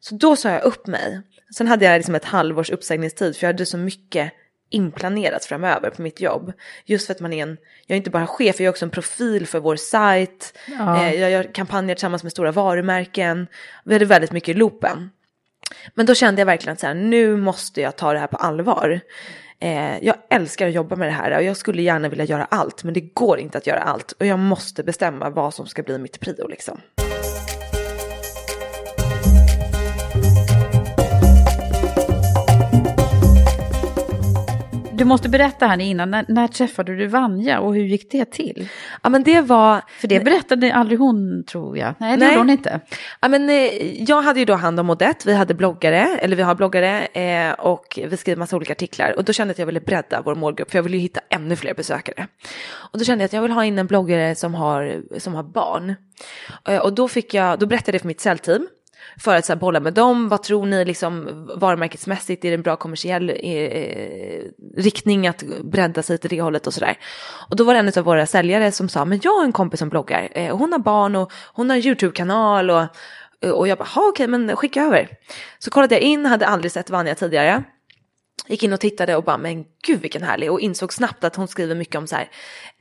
Så 0.00 0.14
då 0.14 0.36
sa 0.36 0.50
jag 0.50 0.62
upp 0.62 0.86
mig. 0.86 1.22
Sen 1.54 1.68
hade 1.68 1.84
jag 1.84 1.98
liksom 1.98 2.14
ett 2.14 2.24
halvårs 2.24 2.70
uppsägningstid, 2.70 3.36
för 3.36 3.46
jag 3.46 3.52
hade 3.52 3.66
så 3.66 3.78
mycket 3.78 4.32
inplanerat 4.70 5.44
framöver 5.44 5.90
på 5.90 6.02
mitt 6.02 6.20
jobb. 6.20 6.52
Just 6.84 7.06
för 7.06 7.14
att 7.14 7.20
man 7.20 7.32
är 7.32 7.42
en, 7.42 7.56
jag 7.86 7.94
är 7.94 7.96
inte 7.96 8.10
bara 8.10 8.26
chef, 8.26 8.60
jag 8.60 8.66
är 8.66 8.70
också 8.70 8.84
en 8.84 8.90
profil 8.90 9.46
för 9.46 9.60
vår 9.60 9.76
sajt. 9.76 10.58
Eh, 10.68 11.14
jag 11.14 11.30
gör 11.30 11.54
kampanjer 11.54 11.94
tillsammans 11.94 12.22
med 12.22 12.32
stora 12.32 12.52
varumärken. 12.52 13.46
Vi 13.84 13.92
hade 13.92 14.04
väldigt 14.04 14.32
mycket 14.32 14.48
i 14.48 14.54
loopen. 14.54 15.10
Men 15.94 16.06
då 16.06 16.14
kände 16.14 16.40
jag 16.40 16.46
verkligen 16.46 16.72
att 16.72 16.80
så 16.80 16.86
här, 16.86 16.94
nu 16.94 17.36
måste 17.36 17.80
jag 17.80 17.96
ta 17.96 18.12
det 18.12 18.18
här 18.18 18.26
på 18.26 18.36
allvar. 18.36 19.00
Eh, 19.60 20.04
jag 20.04 20.16
älskar 20.30 20.68
att 20.68 20.74
jobba 20.74 20.96
med 20.96 21.08
det 21.08 21.12
här 21.12 21.36
och 21.36 21.42
jag 21.42 21.56
skulle 21.56 21.82
gärna 21.82 22.08
vilja 22.08 22.24
göra 22.24 22.44
allt, 22.44 22.84
men 22.84 22.94
det 22.94 23.00
går 23.00 23.38
inte 23.38 23.58
att 23.58 23.66
göra 23.66 23.80
allt. 23.80 24.12
Och 24.12 24.26
jag 24.26 24.38
måste 24.38 24.82
bestämma 24.82 25.30
vad 25.30 25.54
som 25.54 25.66
ska 25.66 25.82
bli 25.82 25.98
mitt 25.98 26.20
prio 26.20 26.48
liksom. 26.48 26.80
Du 34.96 35.04
måste 35.04 35.28
berätta 35.28 35.66
här 35.66 35.80
innan, 35.80 36.10
när, 36.10 36.24
när 36.28 36.48
träffade 36.48 36.96
du 36.96 37.06
Vanja 37.06 37.60
och 37.60 37.74
hur 37.74 37.84
gick 37.84 38.10
det 38.10 38.24
till? 38.24 38.68
Ja 39.02 39.08
men 39.08 39.22
det 39.22 39.40
var... 39.40 39.82
För 40.00 40.08
det 40.08 40.24
berättade 40.24 40.74
aldrig 40.74 40.98
hon 40.98 41.44
tror 41.44 41.78
jag. 41.78 41.94
Nej, 41.98 42.10
det 42.10 42.16
Nej. 42.16 42.28
gjorde 42.28 42.40
hon 42.40 42.50
inte. 42.50 42.80
Ja, 43.20 43.28
men, 43.28 43.50
eh, 43.50 44.02
jag 44.02 44.22
hade 44.22 44.38
ju 44.38 44.44
då 44.44 44.54
hand 44.54 44.80
om 44.80 44.90
Odette, 44.90 45.28
vi 45.28 45.34
hade 45.34 45.54
bloggare, 45.54 46.18
eller 46.18 46.36
vi 46.36 46.42
har 46.42 46.54
bloggare 46.54 47.06
eh, 47.06 47.52
och 47.52 47.98
vi 48.10 48.16
skriver 48.16 48.38
massa 48.38 48.56
olika 48.56 48.72
artiklar. 48.72 49.14
Och 49.16 49.24
då 49.24 49.32
kände 49.32 49.50
jag 49.50 49.54
att 49.54 49.58
jag 49.58 49.66
ville 49.66 49.80
bredda 49.80 50.22
vår 50.24 50.34
målgrupp, 50.34 50.70
för 50.70 50.78
jag 50.78 50.82
ville 50.82 50.96
ju 50.96 51.02
hitta 51.02 51.20
ännu 51.30 51.56
fler 51.56 51.74
besökare. 51.74 52.26
Och 52.92 52.98
då 52.98 53.04
kände 53.04 53.22
jag 53.22 53.26
att 53.26 53.32
jag 53.32 53.42
vill 53.42 53.52
ha 53.52 53.64
in 53.64 53.78
en 53.78 53.86
bloggare 53.86 54.34
som 54.34 54.54
har, 54.54 55.02
som 55.18 55.34
har 55.34 55.42
barn. 55.42 55.94
Eh, 56.68 56.78
och 56.78 56.94
då, 56.94 57.08
fick 57.08 57.34
jag, 57.34 57.58
då 57.58 57.66
berättade 57.66 57.88
jag 57.88 57.94
det 57.94 57.98
för 57.98 58.08
mitt 58.08 58.20
säljteam. 58.20 58.68
För 59.18 59.36
att 59.36 59.44
så 59.44 59.52
här, 59.52 59.60
bolla 59.60 59.80
med 59.80 59.94
dem, 59.94 60.28
vad 60.28 60.42
tror 60.42 60.66
ni 60.66 60.84
liksom 60.84 61.46
varumärkesmässigt, 61.56 62.44
är 62.44 62.48
det 62.48 62.54
en 62.54 62.62
bra 62.62 62.76
kommersiell 62.76 63.30
eh, 63.30 63.36
eh, 63.36 64.42
riktning 64.76 65.26
att 65.26 65.42
bredda 65.64 66.02
sig 66.02 66.18
till 66.18 66.30
det 66.30 66.40
hållet 66.40 66.66
och 66.66 66.74
sådär. 66.74 66.98
Och 67.50 67.56
då 67.56 67.64
var 67.64 67.74
det 67.74 67.80
en 67.80 67.92
av 67.96 68.04
våra 68.04 68.26
säljare 68.26 68.72
som 68.72 68.88
sa, 68.88 69.04
men 69.04 69.20
jag 69.22 69.32
har 69.32 69.44
en 69.44 69.52
kompis 69.52 69.80
som 69.80 69.88
bloggar, 69.88 70.28
eh, 70.32 70.52
och 70.52 70.58
hon 70.58 70.72
har 70.72 70.78
barn 70.78 71.16
och 71.16 71.32
hon 71.52 71.70
har 71.70 71.76
en 71.76 71.82
YouTube-kanal 71.82 72.70
och, 72.70 72.82
eh, 73.44 73.50
och 73.50 73.68
jag 73.68 73.78
bara, 73.78 73.88
okej, 73.96 74.08
okej 74.08 74.26
men 74.26 74.56
skicka 74.56 74.82
över. 74.82 75.08
Så 75.58 75.70
kollade 75.70 75.94
jag 75.94 76.02
in, 76.02 76.26
hade 76.26 76.46
aldrig 76.46 76.72
sett 76.72 76.90
Vanja 76.90 77.14
tidigare. 77.14 77.64
Gick 78.48 78.62
in 78.62 78.72
och 78.72 78.80
tittade 78.80 79.16
och 79.16 79.24
bara, 79.24 79.38
men 79.38 79.64
gud 79.86 80.00
vilken 80.00 80.22
härlig. 80.22 80.52
Och 80.52 80.60
insåg 80.60 80.92
snabbt 80.92 81.24
att 81.24 81.36
hon 81.36 81.48
skriver 81.48 81.74
mycket 81.74 81.94
om 81.94 82.06
så 82.06 82.16
här 82.16 82.30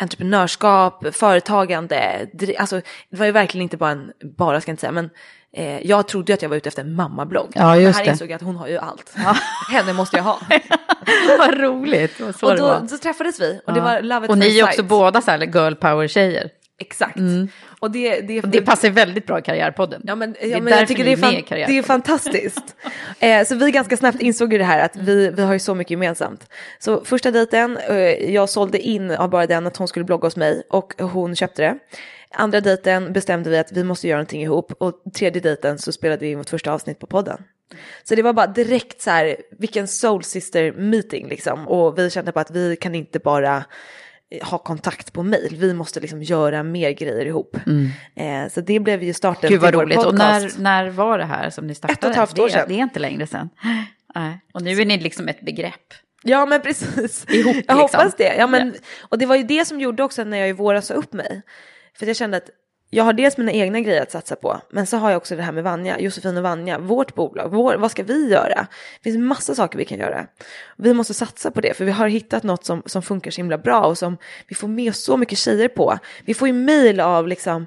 entreprenörskap, 0.01 1.15
företagande. 1.15 2.27
Alltså 2.57 2.81
det 3.09 3.17
var 3.17 3.25
ju 3.25 3.31
verkligen 3.31 3.63
inte 3.63 3.77
bara 3.77 3.91
en, 3.91 4.11
bara 4.37 4.61
ska 4.61 4.69
jag 4.69 4.73
inte 4.73 4.81
säga, 4.81 4.91
men 4.91 5.09
eh, 5.55 5.87
jag 5.87 6.07
trodde 6.07 6.33
att 6.33 6.41
jag 6.41 6.49
var 6.49 6.57
ute 6.57 6.69
efter 6.69 6.81
en 6.81 6.95
mammablogg. 6.95 7.51
Ja, 7.55 7.77
just 7.77 7.85
men 7.85 7.93
här 7.93 8.05
det. 8.05 8.11
insåg 8.11 8.29
jag 8.29 8.35
att 8.35 8.41
hon 8.41 8.55
har 8.55 8.67
ju 8.67 8.77
allt. 8.77 9.13
Henne 9.71 9.93
måste 9.93 10.17
jag 10.17 10.23
ha. 10.23 10.39
Vad 11.39 11.57
roligt. 11.59 12.19
Vad 12.19 12.43
och 12.43 12.55
det 12.55 12.81
då 12.81 12.87
så 12.87 12.97
träffades 12.97 13.39
vi 13.39 13.61
och 13.65 13.73
det 13.73 13.79
Ja. 13.79 13.83
var 13.83 14.01
love 14.01 14.27
och 14.27 14.37
ni 14.37 14.59
är 14.59 14.63
också 14.63 14.83
båda 14.83 15.21
så 15.21 15.31
här 15.31 15.39
girl 15.39 15.73
power-tjejer. 15.73 16.49
Exakt. 16.77 17.17
Och 17.79 17.91
det, 17.91 18.21
det, 18.21 18.41
Och 18.41 18.49
det 18.49 18.61
passar 18.61 18.89
väldigt 18.89 19.27
bra 19.27 19.39
i 19.39 19.41
Karriärpodden. 19.41 20.01
Ja, 20.05 20.15
men, 20.15 20.35
är 20.39 20.47
ja, 20.47 20.61
men 20.61 20.73
jag 20.73 20.87
tycker 20.87 21.03
det 21.03 21.11
är, 21.11 21.17
är 21.17 21.21
fan, 21.21 21.43
det 21.49 21.77
är 21.77 21.83
fantastiskt. 21.83 22.75
eh, 23.19 23.43
så 23.45 23.55
vi 23.55 23.71
ganska 23.71 23.97
snabbt 23.97 24.21
insåg 24.21 24.51
ju 24.51 24.57
det 24.57 24.63
här 24.63 24.79
att 24.79 24.95
vi, 24.95 25.29
vi 25.29 25.43
har 25.43 25.53
ju 25.53 25.59
så 25.59 25.75
mycket 25.75 25.91
gemensamt. 25.91 26.49
Så 26.79 27.05
första 27.05 27.31
dejten, 27.31 27.77
eh, 27.77 27.97
jag 28.33 28.49
sålde 28.49 28.79
in 28.79 29.11
av 29.11 29.29
bara 29.29 29.47
den 29.47 29.67
att 29.67 29.77
hon 29.77 29.87
skulle 29.87 30.05
blogga 30.05 30.25
hos 30.25 30.35
mig 30.35 30.63
och 30.69 30.93
hon 30.99 31.35
köpte 31.35 31.61
det. 31.61 31.77
Andra 32.35 32.61
dejten 32.61 33.13
bestämde 33.13 33.49
vi 33.49 33.57
att 33.57 33.71
vi 33.71 33.83
måste 33.83 34.07
göra 34.07 34.17
någonting 34.17 34.41
ihop 34.41 34.71
och 34.77 34.93
tredje 35.17 35.41
dejten 35.41 35.77
så 35.77 35.91
spelade 35.91 36.25
vi 36.25 36.31
in 36.31 36.37
vårt 36.37 36.49
första 36.49 36.71
avsnitt 36.71 36.99
på 36.99 37.07
podden. 37.07 37.43
Så 38.03 38.15
det 38.15 38.21
var 38.21 38.33
bara 38.33 38.47
direkt 38.47 39.01
så 39.01 39.09
här, 39.09 39.37
vilken 39.59 39.87
soul 39.87 40.23
sister 40.23 40.71
meeting 40.71 41.27
liksom. 41.27 41.67
Och 41.67 41.97
vi 41.97 42.09
kände 42.09 42.31
på 42.31 42.39
att 42.39 42.51
vi 42.51 42.75
kan 42.75 42.95
inte 42.95 43.19
bara 43.19 43.65
eh, 44.31 44.47
ha 44.47 44.57
kontakt 44.57 45.13
på 45.13 45.23
mail. 45.23 45.55
Vi 45.59 45.73
måste 45.73 45.99
liksom 45.99 46.23
göra 46.23 46.63
mer 46.63 46.91
grejer 46.91 47.25
ihop. 47.25 47.57
Eh, 48.15 48.51
så 48.51 48.61
det 48.61 48.79
blev 48.79 49.03
ju 49.03 49.13
starten 49.13 49.47
Mm. 49.47 49.53
Gud 49.53 49.61
vad 49.61 49.71
till 49.71 49.77
vår 49.77 49.83
roligt. 49.83 49.97
Och 49.97 50.03
podcast. 50.03 50.57
när, 50.57 50.83
när 50.83 50.89
var 50.89 51.17
det 51.17 51.25
här 51.25 51.49
som 51.49 51.67
ni 51.67 51.75
startade? 51.75 51.97
Ett 51.99 52.03
och 52.03 52.11
ett 52.11 52.17
halvt 52.17 52.39
år 52.39 52.45
det, 52.45 52.51
sedan. 52.51 52.65
Det 52.67 52.73
är 52.73 52.83
inte 52.83 52.99
längre 52.99 53.27
sedan. 53.27 53.49
Och 54.53 54.61
nu 54.61 54.71
är 54.81 54.85
ni 54.85 54.97
liksom 54.97 55.27
ett 55.27 55.41
begrepp. 55.41 55.93
Ja 56.23 56.45
men 56.45 56.61
precis. 56.61 57.25
Ihop, 57.29 57.55
jag 57.55 57.55
liksom. 57.55 57.77
hoppas 57.77 58.15
det. 58.15 58.35
Ja, 58.35 58.47
men, 58.47 58.73
Och 59.09 59.17
det 59.17 59.25
var 59.25 59.35
ju 59.35 59.43
det 59.43 59.65
som 59.65 59.79
gjorde 59.79 60.03
också 60.03 60.23
när 60.23 60.37
jag 60.37 60.49
i 60.49 60.51
våras 60.51 60.85
sa 60.85 60.93
upp 60.93 61.13
mig. 61.13 61.41
För 61.99 62.05
jag 62.05 62.15
kände 62.15 62.37
att 62.37 62.49
jag 62.89 63.03
har 63.03 63.13
dels 63.13 63.37
mina 63.37 63.51
egna 63.51 63.79
grejer 63.79 64.01
att 64.01 64.11
satsa 64.11 64.35
på, 64.35 64.61
men 64.69 64.85
så 64.85 64.97
har 64.97 65.09
jag 65.09 65.17
också 65.17 65.35
det 65.35 65.41
här 65.41 65.51
med 65.51 65.63
Vanja, 65.63 65.99
Josefin 65.99 66.37
och 66.37 66.43
Vanja, 66.43 66.79
vårt 66.79 67.15
bolag, 67.15 67.49
vår, 67.51 67.75
vad 67.75 67.91
ska 67.91 68.03
vi 68.03 68.29
göra? 68.29 68.67
Det 69.03 69.11
finns 69.11 69.17
massa 69.17 69.55
saker 69.55 69.77
vi 69.77 69.85
kan 69.85 69.99
göra. 69.99 70.27
Vi 70.77 70.93
måste 70.93 71.13
satsa 71.13 71.51
på 71.51 71.61
det, 71.61 71.73
för 71.73 71.85
vi 71.85 71.91
har 71.91 72.07
hittat 72.07 72.43
något 72.43 72.65
som, 72.65 72.83
som 72.85 73.01
funkar 73.01 73.31
så 73.31 73.37
himla 73.37 73.57
bra 73.57 73.81
och 73.81 73.97
som 73.97 74.17
vi 74.47 74.55
får 74.55 74.67
med 74.67 74.89
oss 74.89 75.03
så 75.03 75.17
mycket 75.17 75.37
tjejer 75.37 75.67
på. 75.67 75.97
Vi 76.25 76.33
får 76.33 76.47
ju 76.47 76.53
mail 76.53 76.99
av 76.99 77.27
liksom, 77.27 77.65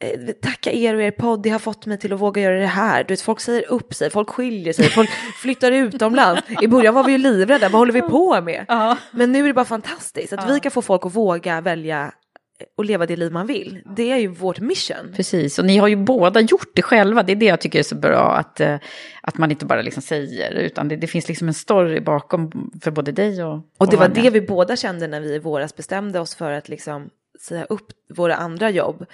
eh, 0.00 0.20
tacka 0.42 0.72
er 0.72 0.94
och 0.94 1.02
er 1.02 1.10
podd, 1.10 1.42
det 1.42 1.50
har 1.50 1.58
fått 1.58 1.86
mig 1.86 1.98
till 1.98 2.12
att 2.12 2.20
våga 2.20 2.42
göra 2.42 2.58
det 2.58 2.66
här. 2.66 3.04
Du 3.04 3.12
vet, 3.12 3.20
folk 3.20 3.40
säger 3.40 3.70
upp 3.70 3.94
sig, 3.94 4.10
folk 4.10 4.30
skiljer 4.30 4.72
sig, 4.72 4.84
folk 4.84 5.10
flyttar 5.42 5.72
utomlands. 5.72 6.42
I 6.62 6.66
början 6.68 6.94
var 6.94 7.04
vi 7.04 7.12
ju 7.12 7.18
livrädda, 7.18 7.68
vad 7.68 7.78
håller 7.78 7.92
vi 7.92 8.02
på 8.02 8.40
med? 8.40 8.64
Men 9.10 9.32
nu 9.32 9.42
är 9.42 9.46
det 9.46 9.54
bara 9.54 9.64
fantastiskt, 9.64 10.32
att 10.32 10.50
vi 10.50 10.60
kan 10.60 10.72
få 10.72 10.82
folk 10.82 11.06
att 11.06 11.14
våga 11.14 11.60
välja 11.60 12.12
och 12.76 12.84
leva 12.84 13.06
det 13.06 13.16
liv 13.16 13.32
man 13.32 13.46
vill. 13.46 13.82
Det 13.96 14.10
är 14.10 14.16
ju 14.16 14.28
vårt 14.28 14.60
mission. 14.60 15.12
Precis, 15.16 15.58
och 15.58 15.64
ni 15.64 15.76
har 15.76 15.88
ju 15.88 15.96
båda 15.96 16.40
gjort 16.40 16.70
det 16.74 16.82
själva. 16.82 17.22
Det 17.22 17.32
är 17.32 17.36
det 17.36 17.46
jag 17.46 17.60
tycker 17.60 17.78
är 17.78 17.82
så 17.82 17.94
bra, 17.94 18.36
att, 18.36 18.60
eh, 18.60 18.76
att 19.22 19.38
man 19.38 19.50
inte 19.50 19.66
bara 19.66 19.82
liksom 19.82 20.02
säger, 20.02 20.54
utan 20.54 20.88
det, 20.88 20.96
det 20.96 21.06
finns 21.06 21.28
liksom 21.28 21.48
en 21.48 21.54
story 21.54 22.00
bakom 22.00 22.70
för 22.82 22.90
både 22.90 23.12
dig 23.12 23.44
och 23.44 23.60
Och 23.78 23.90
det 23.90 23.96
var 23.96 24.08
det 24.08 24.30
vi 24.30 24.40
båda 24.40 24.76
kände 24.76 25.06
när 25.06 25.20
vi 25.20 25.34
i 25.34 25.38
våras 25.38 25.76
bestämde 25.76 26.20
oss 26.20 26.34
för 26.34 26.52
att 26.52 26.68
liksom 26.68 27.10
säga 27.40 27.64
upp 27.64 27.86
våra 28.08 28.36
andra 28.36 28.70
jobb. 28.70 29.06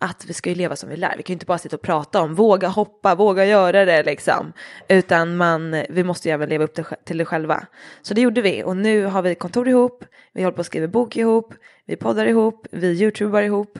Att 0.00 0.24
vi 0.26 0.32
ska 0.32 0.50
ju 0.50 0.56
leva 0.56 0.76
som 0.76 0.88
vi 0.88 0.96
lär. 0.96 1.14
Vi 1.16 1.22
kan 1.22 1.32
ju 1.32 1.34
inte 1.34 1.46
bara 1.46 1.58
sitta 1.58 1.76
och 1.76 1.82
prata 1.82 2.20
om 2.20 2.34
våga 2.34 2.68
hoppa, 2.68 3.14
våga 3.14 3.44
göra 3.44 3.84
det 3.84 4.02
liksom. 4.02 4.52
Utan 4.88 5.36
man, 5.36 5.84
vi 5.88 6.04
måste 6.04 6.28
ju 6.28 6.34
även 6.34 6.48
leva 6.48 6.64
upp 6.64 6.78
till 7.04 7.18
det 7.18 7.24
själva. 7.24 7.66
Så 8.02 8.14
det 8.14 8.20
gjorde 8.20 8.42
vi 8.42 8.64
och 8.64 8.76
nu 8.76 9.04
har 9.04 9.22
vi 9.22 9.34
kontor 9.34 9.68
ihop, 9.68 10.04
vi 10.32 10.42
håller 10.42 10.56
på 10.56 10.60
att 10.60 10.66
skriva 10.66 10.88
bok 10.88 11.16
ihop, 11.16 11.54
vi 11.86 11.96
poddar 11.96 12.26
ihop, 12.26 12.66
vi 12.70 12.86
youtubar 12.86 13.42
ihop. 13.42 13.78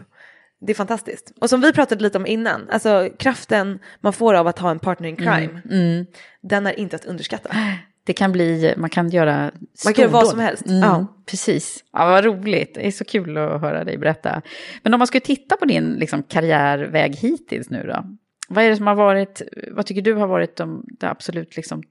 Det 0.61 0.73
är 0.73 0.75
fantastiskt. 0.75 1.33
Och 1.41 1.51
som 1.51 1.61
vi 1.61 1.73
pratade 1.73 2.03
lite 2.03 2.18
om 2.18 2.27
innan, 2.27 2.68
alltså 2.71 3.09
kraften 3.18 3.79
man 4.01 4.12
får 4.12 4.35
av 4.35 4.47
att 4.47 4.59
ha 4.59 4.71
en 4.71 4.79
partner 4.79 5.09
in 5.09 5.16
crime, 5.16 5.61
Mm, 5.64 5.81
mm. 5.81 6.07
den 6.41 6.66
är 6.66 6.79
inte 6.79 6.97
att 6.97 7.05
underskatta. 7.05 7.51
Det 8.11 8.14
kan 8.14 8.32
bli, 8.32 8.74
man 8.76 8.90
kan 8.90 9.11
göra 9.11 9.50
Man 9.84 9.94
kan 9.94 10.02
göra 10.02 10.12
vad 10.12 10.20
stordåd. 10.22 10.30
som 10.30 10.40
helst. 10.40 10.66
Mm, 10.66 10.80
Ja. 10.80 11.06
Precis. 11.26 11.84
Ja, 11.92 12.06
vad 12.06 12.24
roligt. 12.24 12.74
Det 12.74 12.86
är 12.86 12.90
så 12.90 13.04
kul 13.04 13.36
att 13.36 13.61
höra 13.61 13.84
dig 13.84 13.98
berätta. 13.98 14.42
Men 14.82 14.94
om 14.94 14.98
man 14.98 15.06
skulle 15.06 15.20
titta 15.20 15.56
på 15.56 15.64
din 15.64 15.92
liksom, 15.92 16.22
karriärväg 16.22 17.16
hittills 17.16 17.70
nu 17.70 17.86
då. 17.86 18.04
Vad 18.48 18.64
är 18.64 18.70
det 18.70 18.76
som 18.76 18.86
har 18.86 18.94
varit, 18.94 19.42
vad 19.70 19.86
tycker 19.86 20.02
du 20.02 20.14
har 20.14 20.26
varit 20.26 20.56
de, 20.56 20.84
det 20.98 21.08
absolut 21.08 21.56
liksom, 21.56 21.82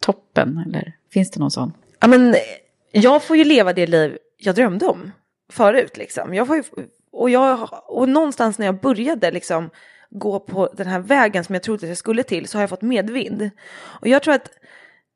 toppen? 0.00 0.64
Eller 0.66 0.92
finns 1.12 1.30
det 1.30 1.40
någon 1.40 1.50
sån? 1.50 1.72
Ja, 2.00 2.08
men 2.08 2.34
jag 2.92 3.22
får 3.22 3.36
ju 3.36 3.44
leva 3.44 3.72
det 3.72 3.86
liv 3.86 4.18
jag 4.38 4.54
drömde 4.54 4.86
om 4.86 5.10
förut 5.52 5.96
liksom. 5.96 6.34
Jag 6.34 6.46
får 6.46 6.56
ju, 6.56 6.62
och, 7.12 7.30
jag, 7.30 7.68
och 7.86 8.08
någonstans 8.08 8.58
när 8.58 8.66
jag 8.66 8.80
började 8.80 9.30
liksom 9.30 9.70
gå 10.10 10.40
på 10.40 10.68
den 10.76 10.86
här 10.86 11.00
vägen 11.00 11.44
som 11.44 11.54
jag 11.54 11.62
trodde 11.62 11.86
att 11.86 11.88
jag 11.88 11.98
skulle 11.98 12.22
till 12.22 12.48
så 12.48 12.58
har 12.58 12.62
jag 12.62 12.70
fått 12.70 12.82
medvind. 12.82 13.50
Och 13.78 14.08
jag 14.08 14.22
tror 14.22 14.34
att 14.34 14.50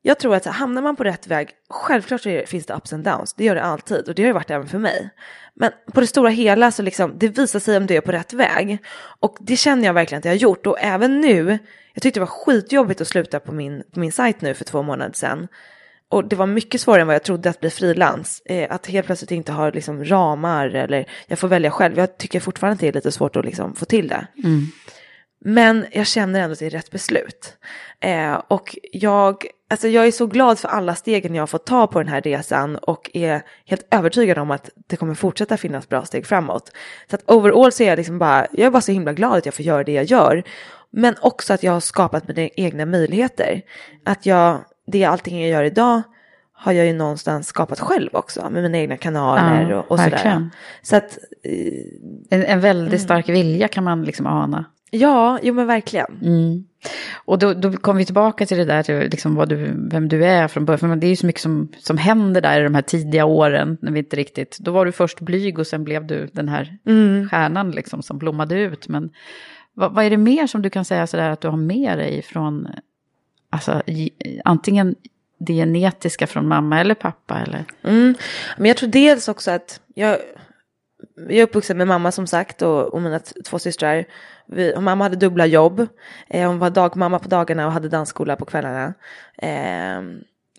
jag 0.03 0.19
tror 0.19 0.35
att 0.35 0.45
så 0.45 0.51
här, 0.51 0.59
hamnar 0.59 0.83
man 0.83 0.97
på 0.97 1.05
rätt 1.05 1.27
väg, 1.27 1.51
självklart 1.71 2.21
så 2.21 2.29
det, 2.29 2.49
finns 2.49 2.67
det 2.67 2.75
ups 2.75 2.93
and 2.93 3.05
downs, 3.05 3.35
det 3.35 3.45
gör 3.45 3.55
det 3.55 3.63
alltid 3.63 4.09
och 4.09 4.15
det 4.15 4.23
har 4.23 4.27
det 4.27 4.33
varit 4.33 4.51
även 4.51 4.69
för 4.69 4.79
mig. 4.79 5.11
Men 5.55 5.73
på 5.93 6.01
det 6.01 6.07
stora 6.07 6.31
hela 6.31 6.71
så 6.71 6.83
liksom, 6.83 7.15
det 7.19 7.29
visar 7.29 7.59
sig 7.59 7.77
om 7.77 7.87
du 7.87 7.95
är 7.95 8.01
på 8.01 8.13
rätt 8.13 8.33
väg. 8.33 8.79
Och 9.21 9.37
det 9.41 9.57
känner 9.57 9.87
jag 9.87 9.95
verkligen 9.95 10.19
att 10.19 10.25
jag 10.25 10.33
har 10.33 10.39
gjort 10.39 10.67
och 10.67 10.81
även 10.81 11.21
nu, 11.21 11.59
jag 11.95 12.03
tyckte 12.03 12.21
det 12.21 12.25
var 12.25 12.27
skitjobbigt 12.27 13.01
att 13.01 13.09
sluta 13.09 13.41
på 13.41 13.53
min, 13.53 13.83
på 13.95 14.01
min 14.01 14.13
sajt 14.13 14.41
nu 14.41 14.55
för 14.55 14.65
två 14.65 14.83
månader 14.83 15.13
sedan. 15.15 15.49
Och 16.09 16.25
det 16.25 16.37
var 16.37 16.47
mycket 16.47 16.81
svårare 16.81 17.01
än 17.01 17.07
vad 17.07 17.15
jag 17.15 17.23
trodde 17.23 17.51
att 17.51 17.61
bli 17.61 17.71
frilans. 17.71 18.43
Eh, 18.45 18.75
att 18.75 18.87
helt 18.87 19.07
plötsligt 19.07 19.31
inte 19.31 19.53
ha 19.53 19.71
liksom 19.71 20.05
ramar 20.05 20.69
eller 20.69 21.07
jag 21.27 21.39
får 21.39 21.49
välja 21.49 21.71
själv. 21.71 21.99
Jag 21.99 22.19
tycker 22.19 22.41
fortfarande 22.41 22.75
att 22.75 22.81
det 22.81 22.89
är 22.89 22.93
lite 22.93 23.13
svårt 23.13 23.37
att 23.37 23.45
liksom 23.45 23.75
få 23.75 23.85
till 23.85 24.09
det. 24.09 24.27
Mm. 24.45 24.67
Men 25.45 25.87
jag 25.93 26.07
känner 26.07 26.41
ändå 26.41 26.53
att 26.53 26.59
det 26.59 26.67
är 26.67 26.71
rätt 26.71 26.91
beslut. 26.91 27.57
Eh, 28.01 28.35
och 28.49 28.77
jag, 28.93 29.47
alltså 29.71 29.89
jag 29.89 30.07
är 30.07 30.11
så 30.11 30.27
glad 30.27 30.59
för 30.59 30.69
alla 30.69 30.95
stegen 30.95 31.35
jag 31.35 31.43
har 31.43 31.47
fått 31.47 31.67
ta 31.67 31.87
på 31.87 31.99
den 31.99 32.09
här 32.09 32.21
resan 32.21 32.77
och 32.77 33.11
är 33.15 33.43
helt 33.67 33.87
övertygad 33.91 34.39
om 34.39 34.51
att 34.51 34.71
det 34.87 34.97
kommer 34.97 35.15
fortsätta 35.15 35.57
finnas 35.57 35.89
bra 35.89 36.05
steg 36.05 36.27
framåt. 36.27 36.71
Så 37.11 37.17
att 37.17 37.31
overall 37.31 37.73
så 37.73 37.83
är 37.83 37.89
jag 37.89 37.97
liksom 37.97 38.19
bara, 38.19 38.47
jag 38.53 38.67
är 38.67 38.71
bara 38.71 38.83
så 38.83 38.93
himla 38.93 39.13
glad 39.13 39.33
att 39.39 39.47
jag 39.47 39.55
får 39.55 39.65
göra 39.65 39.85
det 39.85 39.93
jag 39.93 40.05
gör. 40.05 40.43
Men 40.91 41.15
också 41.21 41.53
att 41.55 41.63
jag 41.63 41.73
har 41.73 41.81
skapat 41.81 42.29
mina 42.29 42.49
egna 42.57 42.87
möjligheter. 42.87 43.63
Att 44.05 44.27
jag, 44.27 44.65
det 44.87 45.05
allting 45.05 45.41
jag 45.41 45.51
gör 45.51 45.65
idag 45.65 46.03
har 46.53 46.73
jag 46.73 46.87
ju 46.87 46.93
någonstans 46.93 47.47
skapat 47.47 47.81
själv 47.81 48.11
också 48.13 48.51
med 48.51 48.63
mina 48.63 48.79
egna 48.79 48.97
kanaler 48.97 49.71
Ja, 49.71 49.79
och, 49.79 49.91
och 49.91 49.99
sådär. 50.01 50.51
Så 50.83 50.97
att, 50.97 51.19
eh, 51.45 52.39
En, 52.39 52.45
en 52.45 52.61
väldigt 52.61 53.01
stark 53.01 53.29
vilja 53.29 53.69
kan 53.69 53.85
man 53.85 54.05
liksom 54.05 54.27
ana. 54.27 54.65
Ja, 54.93 55.39
jo 55.43 55.55
men 55.55 55.67
verkligen. 55.67 56.19
Mm. 56.23 56.65
Och 57.25 57.39
då, 57.39 57.55
då 57.55 57.73
kom 57.73 57.97
vi 57.97 58.05
tillbaka 58.05 58.47
till 58.47 58.59
det 58.59 58.65
där, 58.65 58.83
till 58.83 58.99
liksom 58.99 59.35
vad 59.35 59.49
du, 59.49 59.89
vem 59.91 60.09
du 60.09 60.25
är 60.25 60.49
från 60.49 60.65
början. 60.65 60.79
För 60.79 60.97
det 60.97 61.07
är 61.07 61.09
ju 61.09 61.17
så 61.17 61.27
mycket 61.27 61.43
som, 61.43 61.69
som 61.79 61.99
händer 61.99 62.41
där 62.41 62.61
i 62.61 62.65
de 62.65 62.75
här 62.75 62.83
tidiga 62.83 63.25
åren. 63.25 63.79
När 63.81 63.93
vi 63.93 63.99
inte 63.99 64.17
riktigt, 64.17 64.59
då 64.59 64.73
var 64.73 64.87
du 64.87 64.93
först 64.93 65.21
blyg 65.21 65.59
och 65.59 65.67
sen 65.67 65.85
blev 65.85 66.07
du 66.07 66.29
den 66.33 66.49
här 66.49 66.79
stjärnan 67.31 67.71
liksom, 67.71 68.03
som 68.03 68.19
blommade 68.19 68.55
ut. 68.61 68.89
Men 68.89 69.11
vad, 69.75 69.95
vad 69.95 70.05
är 70.05 70.11
det 70.11 70.17
mer 70.17 70.47
som 70.47 70.63
du 70.63 70.71
kan 70.71 70.85
säga 70.85 71.07
sådär 71.07 71.31
att 71.31 71.41
du 71.41 71.49
har 71.49 71.57
med 71.57 71.99
dig 71.99 72.23
från, 72.23 72.69
alltså, 73.51 73.83
antingen 74.45 74.95
det 75.39 75.55
genetiska 75.55 76.27
från 76.27 76.49
mamma 76.49 76.81
eller 76.81 76.95
pappa? 76.95 77.41
Eller? 77.41 77.65
Mm. 77.83 78.15
Men 78.57 78.67
jag 78.67 78.77
tror 78.77 78.89
dels 78.89 79.29
också 79.29 79.51
att 79.51 79.81
jag, 79.95 80.19
jag 81.17 81.39
är 81.39 81.43
uppvuxen 81.43 81.79
med 81.79 81.87
mamma 81.87 82.13
som 82.13 82.27
sagt 82.27 82.63
och, 82.63 82.95
och 82.95 83.03
mina 83.03 83.19
två 83.19 83.59
systrar. 83.59 84.05
Vi, 84.47 84.75
och 84.77 84.83
mamma 84.83 85.05
hade 85.05 85.17
dubbla 85.17 85.47
jobb. 85.47 85.87
Eh, 86.29 86.49
hon 86.49 86.59
var 86.59 86.71
dagmamma 86.71 87.19
på 87.19 87.29
dagarna 87.29 87.67
och 87.67 87.73
hade 87.73 87.89
dansskola 87.89 88.37
på 88.37 88.45
kvällarna. 88.45 88.95
Eh, 89.39 90.03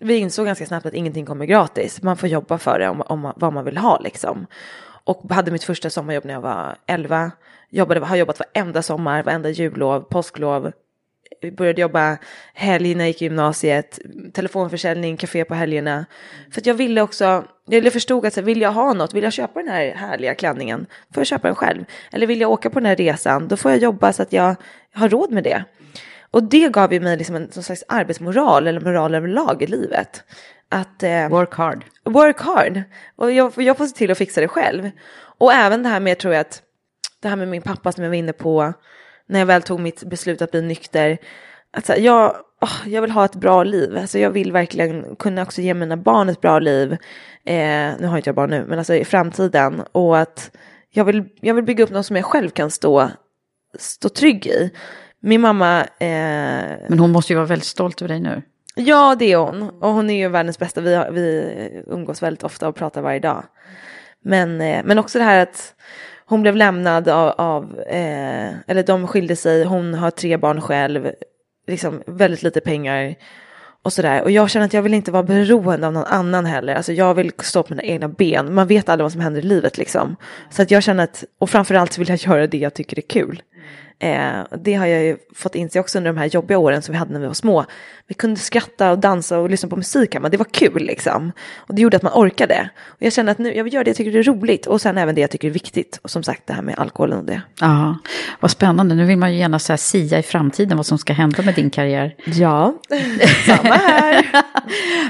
vi 0.00 0.16
insåg 0.16 0.46
ganska 0.46 0.66
snabbt 0.66 0.86
att 0.86 0.94
ingenting 0.94 1.26
kommer 1.26 1.46
gratis. 1.46 2.02
Man 2.02 2.16
får 2.16 2.28
jobba 2.28 2.58
för 2.58 2.78
det 2.78 2.88
om, 2.88 3.00
om 3.00 3.32
vad 3.36 3.52
man 3.52 3.64
vill 3.64 3.78
ha 3.78 3.98
liksom. 3.98 4.46
Och 5.04 5.30
hade 5.30 5.50
mitt 5.50 5.64
första 5.64 5.90
sommarjobb 5.90 6.24
när 6.24 6.34
jag 6.34 6.40
var 6.40 6.76
11. 6.86 7.32
Jobbade, 7.70 8.00
har 8.00 8.16
jobbat 8.16 8.38
varenda 8.38 8.82
sommar, 8.82 9.22
varenda 9.22 9.50
jullov, 9.50 10.00
påsklov, 10.00 10.72
började 11.50 11.80
jobba 11.80 12.18
helg 12.54 12.94
när 12.94 13.04
jag 13.04 13.08
gick 13.08 13.22
i 13.22 13.24
gymnasiet, 13.24 13.98
telefonförsäljning, 14.32 15.16
café 15.16 15.44
på 15.44 15.54
helgerna. 15.54 16.06
För 16.50 16.60
att 16.60 16.66
jag 16.66 16.74
ville 16.74 17.00
också, 17.00 17.44
jag 17.66 17.92
förstod 17.92 18.26
att 18.26 18.36
vill 18.36 18.60
jag 18.60 18.72
ha 18.72 18.92
något, 18.92 19.14
vill 19.14 19.24
jag 19.24 19.32
köpa 19.32 19.60
den 19.60 19.68
här 19.68 19.94
härliga 19.94 20.34
klänningen, 20.34 20.86
får 21.14 21.20
jag 21.20 21.26
köpa 21.26 21.48
den 21.48 21.54
själv. 21.54 21.84
Eller 22.12 22.26
vill 22.26 22.40
jag 22.40 22.50
åka 22.50 22.70
på 22.70 22.80
den 22.80 22.86
här 22.86 22.96
resan, 22.96 23.48
då 23.48 23.56
får 23.56 23.70
jag 23.70 23.80
jobba 23.80 24.12
så 24.12 24.22
att 24.22 24.32
jag 24.32 24.56
har 24.94 25.08
råd 25.08 25.32
med 25.32 25.44
det. 25.44 25.64
Och 26.30 26.42
det 26.42 26.72
gav 26.72 26.92
ju 26.92 27.00
mig 27.00 27.16
liksom 27.16 27.36
en 27.36 27.42
någon 27.42 27.62
slags 27.62 27.84
arbetsmoral 27.88 28.66
eller 28.66 28.80
moral 28.80 29.14
överlag 29.14 29.62
i 29.62 29.66
livet. 29.66 30.24
Att, 30.68 31.02
eh, 31.02 31.28
Work 31.28 31.54
hard. 31.54 31.84
work 32.04 32.40
hard. 32.40 32.82
Och 33.16 33.32
jag, 33.32 33.52
jag 33.56 33.76
får 33.76 33.86
se 33.86 33.96
till 33.96 34.10
att 34.10 34.18
fixa 34.18 34.40
det 34.40 34.48
själv. 34.48 34.90
Och 35.38 35.52
även 35.52 35.82
det 35.82 35.88
här 35.88 36.00
med, 36.00 36.18
tror 36.18 36.34
jag 36.34 36.40
att, 36.40 36.62
det 37.20 37.28
här 37.28 37.36
med 37.36 37.48
min 37.48 37.62
pappa 37.62 37.92
som 37.92 38.02
jag 38.02 38.10
var 38.10 38.16
inne 38.16 38.32
på, 38.32 38.72
när 39.28 39.38
jag 39.38 39.46
väl 39.46 39.62
tog 39.62 39.80
mitt 39.80 40.04
beslut 40.04 40.42
att 40.42 40.50
bli 40.50 40.62
nykter. 40.62 41.18
Att 41.76 41.88
här, 41.88 41.96
jag, 41.96 42.36
åh, 42.60 42.88
jag 42.88 43.02
vill 43.02 43.10
ha 43.10 43.24
ett 43.24 43.34
bra 43.34 43.64
liv. 43.64 43.98
Alltså 43.98 44.18
jag 44.18 44.30
vill 44.30 44.52
verkligen 44.52 45.16
kunna 45.16 45.42
också 45.42 45.60
ge 45.60 45.74
mina 45.74 45.96
barn 45.96 46.28
ett 46.28 46.40
bra 46.40 46.58
liv. 46.58 46.92
Eh, 47.44 47.90
nu 47.98 48.06
har 48.06 48.16
inte 48.16 48.28
jag 48.28 48.36
barn 48.36 48.50
nu, 48.50 48.64
men 48.68 48.78
alltså 48.78 48.94
i 48.94 49.04
framtiden. 49.04 49.82
Och 49.92 50.18
att 50.18 50.50
jag 50.90 51.04
vill, 51.04 51.24
jag 51.40 51.54
vill 51.54 51.64
bygga 51.64 51.84
upp 51.84 51.90
något 51.90 52.06
som 52.06 52.16
jag 52.16 52.24
själv 52.24 52.50
kan 52.50 52.70
stå, 52.70 53.10
stå 53.78 54.08
trygg 54.08 54.46
i. 54.46 54.70
Min 55.20 55.40
mamma 55.40 55.80
eh, 55.80 56.76
Men 56.88 56.98
hon 56.98 57.12
måste 57.12 57.32
ju 57.32 57.36
vara 57.36 57.46
väldigt 57.46 57.66
stolt 57.66 58.02
över 58.02 58.08
dig 58.08 58.20
nu. 58.20 58.42
Ja, 58.74 59.16
det 59.18 59.32
är 59.32 59.36
hon. 59.36 59.62
Och 59.62 59.90
hon 59.90 60.10
är 60.10 60.14
ju 60.14 60.28
världens 60.28 60.58
bästa. 60.58 60.80
Vi, 60.80 60.94
har, 60.94 61.10
vi 61.10 61.84
umgås 61.86 62.22
väldigt 62.22 62.44
ofta 62.44 62.68
och 62.68 62.76
pratar 62.76 63.02
varje 63.02 63.20
dag. 63.20 63.44
Men, 64.24 64.60
eh, 64.60 64.82
men 64.84 64.98
också 64.98 65.18
det 65.18 65.24
här 65.24 65.42
att 65.42 65.74
hon 66.26 66.42
blev 66.42 66.56
lämnad 66.56 67.08
av, 67.08 67.28
av 67.28 67.80
eh, 67.80 68.50
eller 68.66 68.82
de 68.82 69.06
skilde 69.06 69.36
sig, 69.36 69.64
hon 69.64 69.94
har 69.94 70.10
tre 70.10 70.36
barn 70.36 70.60
själv, 70.60 71.10
liksom 71.66 72.02
väldigt 72.06 72.42
lite 72.42 72.60
pengar 72.60 73.14
och 73.84 73.92
sådär. 73.92 74.22
Och 74.22 74.30
jag 74.30 74.50
känner 74.50 74.66
att 74.66 74.72
jag 74.72 74.82
vill 74.82 74.94
inte 74.94 75.10
vara 75.10 75.22
beroende 75.22 75.86
av 75.86 75.92
någon 75.92 76.04
annan 76.04 76.46
heller. 76.46 76.74
Alltså 76.74 76.92
jag 76.92 77.14
vill 77.14 77.32
stå 77.38 77.62
på 77.62 77.74
mina 77.74 77.82
egna 77.82 78.08
ben. 78.08 78.54
Man 78.54 78.66
vet 78.66 78.88
aldrig 78.88 79.04
vad 79.04 79.12
som 79.12 79.20
händer 79.20 79.40
i 79.40 79.44
livet 79.44 79.78
liksom. 79.78 80.16
Så 80.50 80.62
att 80.62 80.70
jag 80.70 80.82
känner 80.82 81.04
att, 81.04 81.24
och 81.38 81.50
framförallt 81.50 81.92
så 81.92 82.00
vill 82.00 82.08
jag 82.08 82.18
göra 82.18 82.46
det 82.46 82.58
jag 82.58 82.74
tycker 82.74 82.98
är 82.98 83.02
kul. 83.02 83.42
Eh, 83.98 84.32
det 84.58 84.74
har 84.74 84.86
jag 84.86 85.02
ju 85.04 85.16
fått 85.34 85.54
inse 85.54 85.80
också 85.80 85.98
under 85.98 86.12
de 86.12 86.18
här 86.18 86.26
jobbiga 86.26 86.58
åren 86.58 86.82
som 86.82 86.92
vi 86.92 86.98
hade 86.98 87.12
när 87.12 87.20
vi 87.20 87.26
var 87.26 87.34
små. 87.34 87.64
Vi 88.06 88.14
kunde 88.14 88.40
skratta 88.40 88.90
och 88.90 88.98
dansa 88.98 89.38
och 89.38 89.50
lyssna 89.50 89.68
på 89.68 89.76
musik 89.76 90.14
hemma, 90.14 90.28
det 90.28 90.36
var 90.36 90.44
kul 90.44 90.82
liksom. 90.82 91.32
Och 91.56 91.74
det 91.74 91.82
gjorde 91.82 91.96
att 91.96 92.02
man 92.02 92.12
orkade. 92.14 92.70
Och 92.86 93.02
jag 93.02 93.12
känner 93.12 93.32
att 93.32 93.38
nu, 93.38 93.54
jag 93.54 93.64
vill 93.64 93.72
göra 93.74 93.84
det 93.84 93.90
jag 93.90 93.96
tycker 93.96 94.16
är 94.18 94.22
roligt 94.22 94.66
och 94.66 94.80
sen 94.80 94.98
även 94.98 95.14
det 95.14 95.20
jag 95.20 95.30
tycker 95.30 95.48
är 95.48 95.52
viktigt. 95.52 96.00
Och 96.02 96.10
som 96.10 96.22
sagt 96.22 96.46
det 96.46 96.52
här 96.52 96.62
med 96.62 96.78
alkoholen 96.78 97.18
och 97.18 97.24
det. 97.24 97.42
Ja, 97.60 97.98
vad 98.40 98.50
spännande. 98.50 98.94
Nu 98.94 99.04
vill 99.04 99.18
man 99.18 99.32
ju 99.32 99.38
gärna 99.38 99.58
så 99.58 99.72
här 99.72 99.76
sia 99.78 100.18
i 100.18 100.22
framtiden 100.22 100.76
vad 100.76 100.86
som 100.86 100.98
ska 100.98 101.12
hända 101.12 101.42
med 101.42 101.54
din 101.54 101.70
karriär. 101.70 102.14
Ja, 102.24 102.74
samma 103.46 103.74
här. 103.74 104.26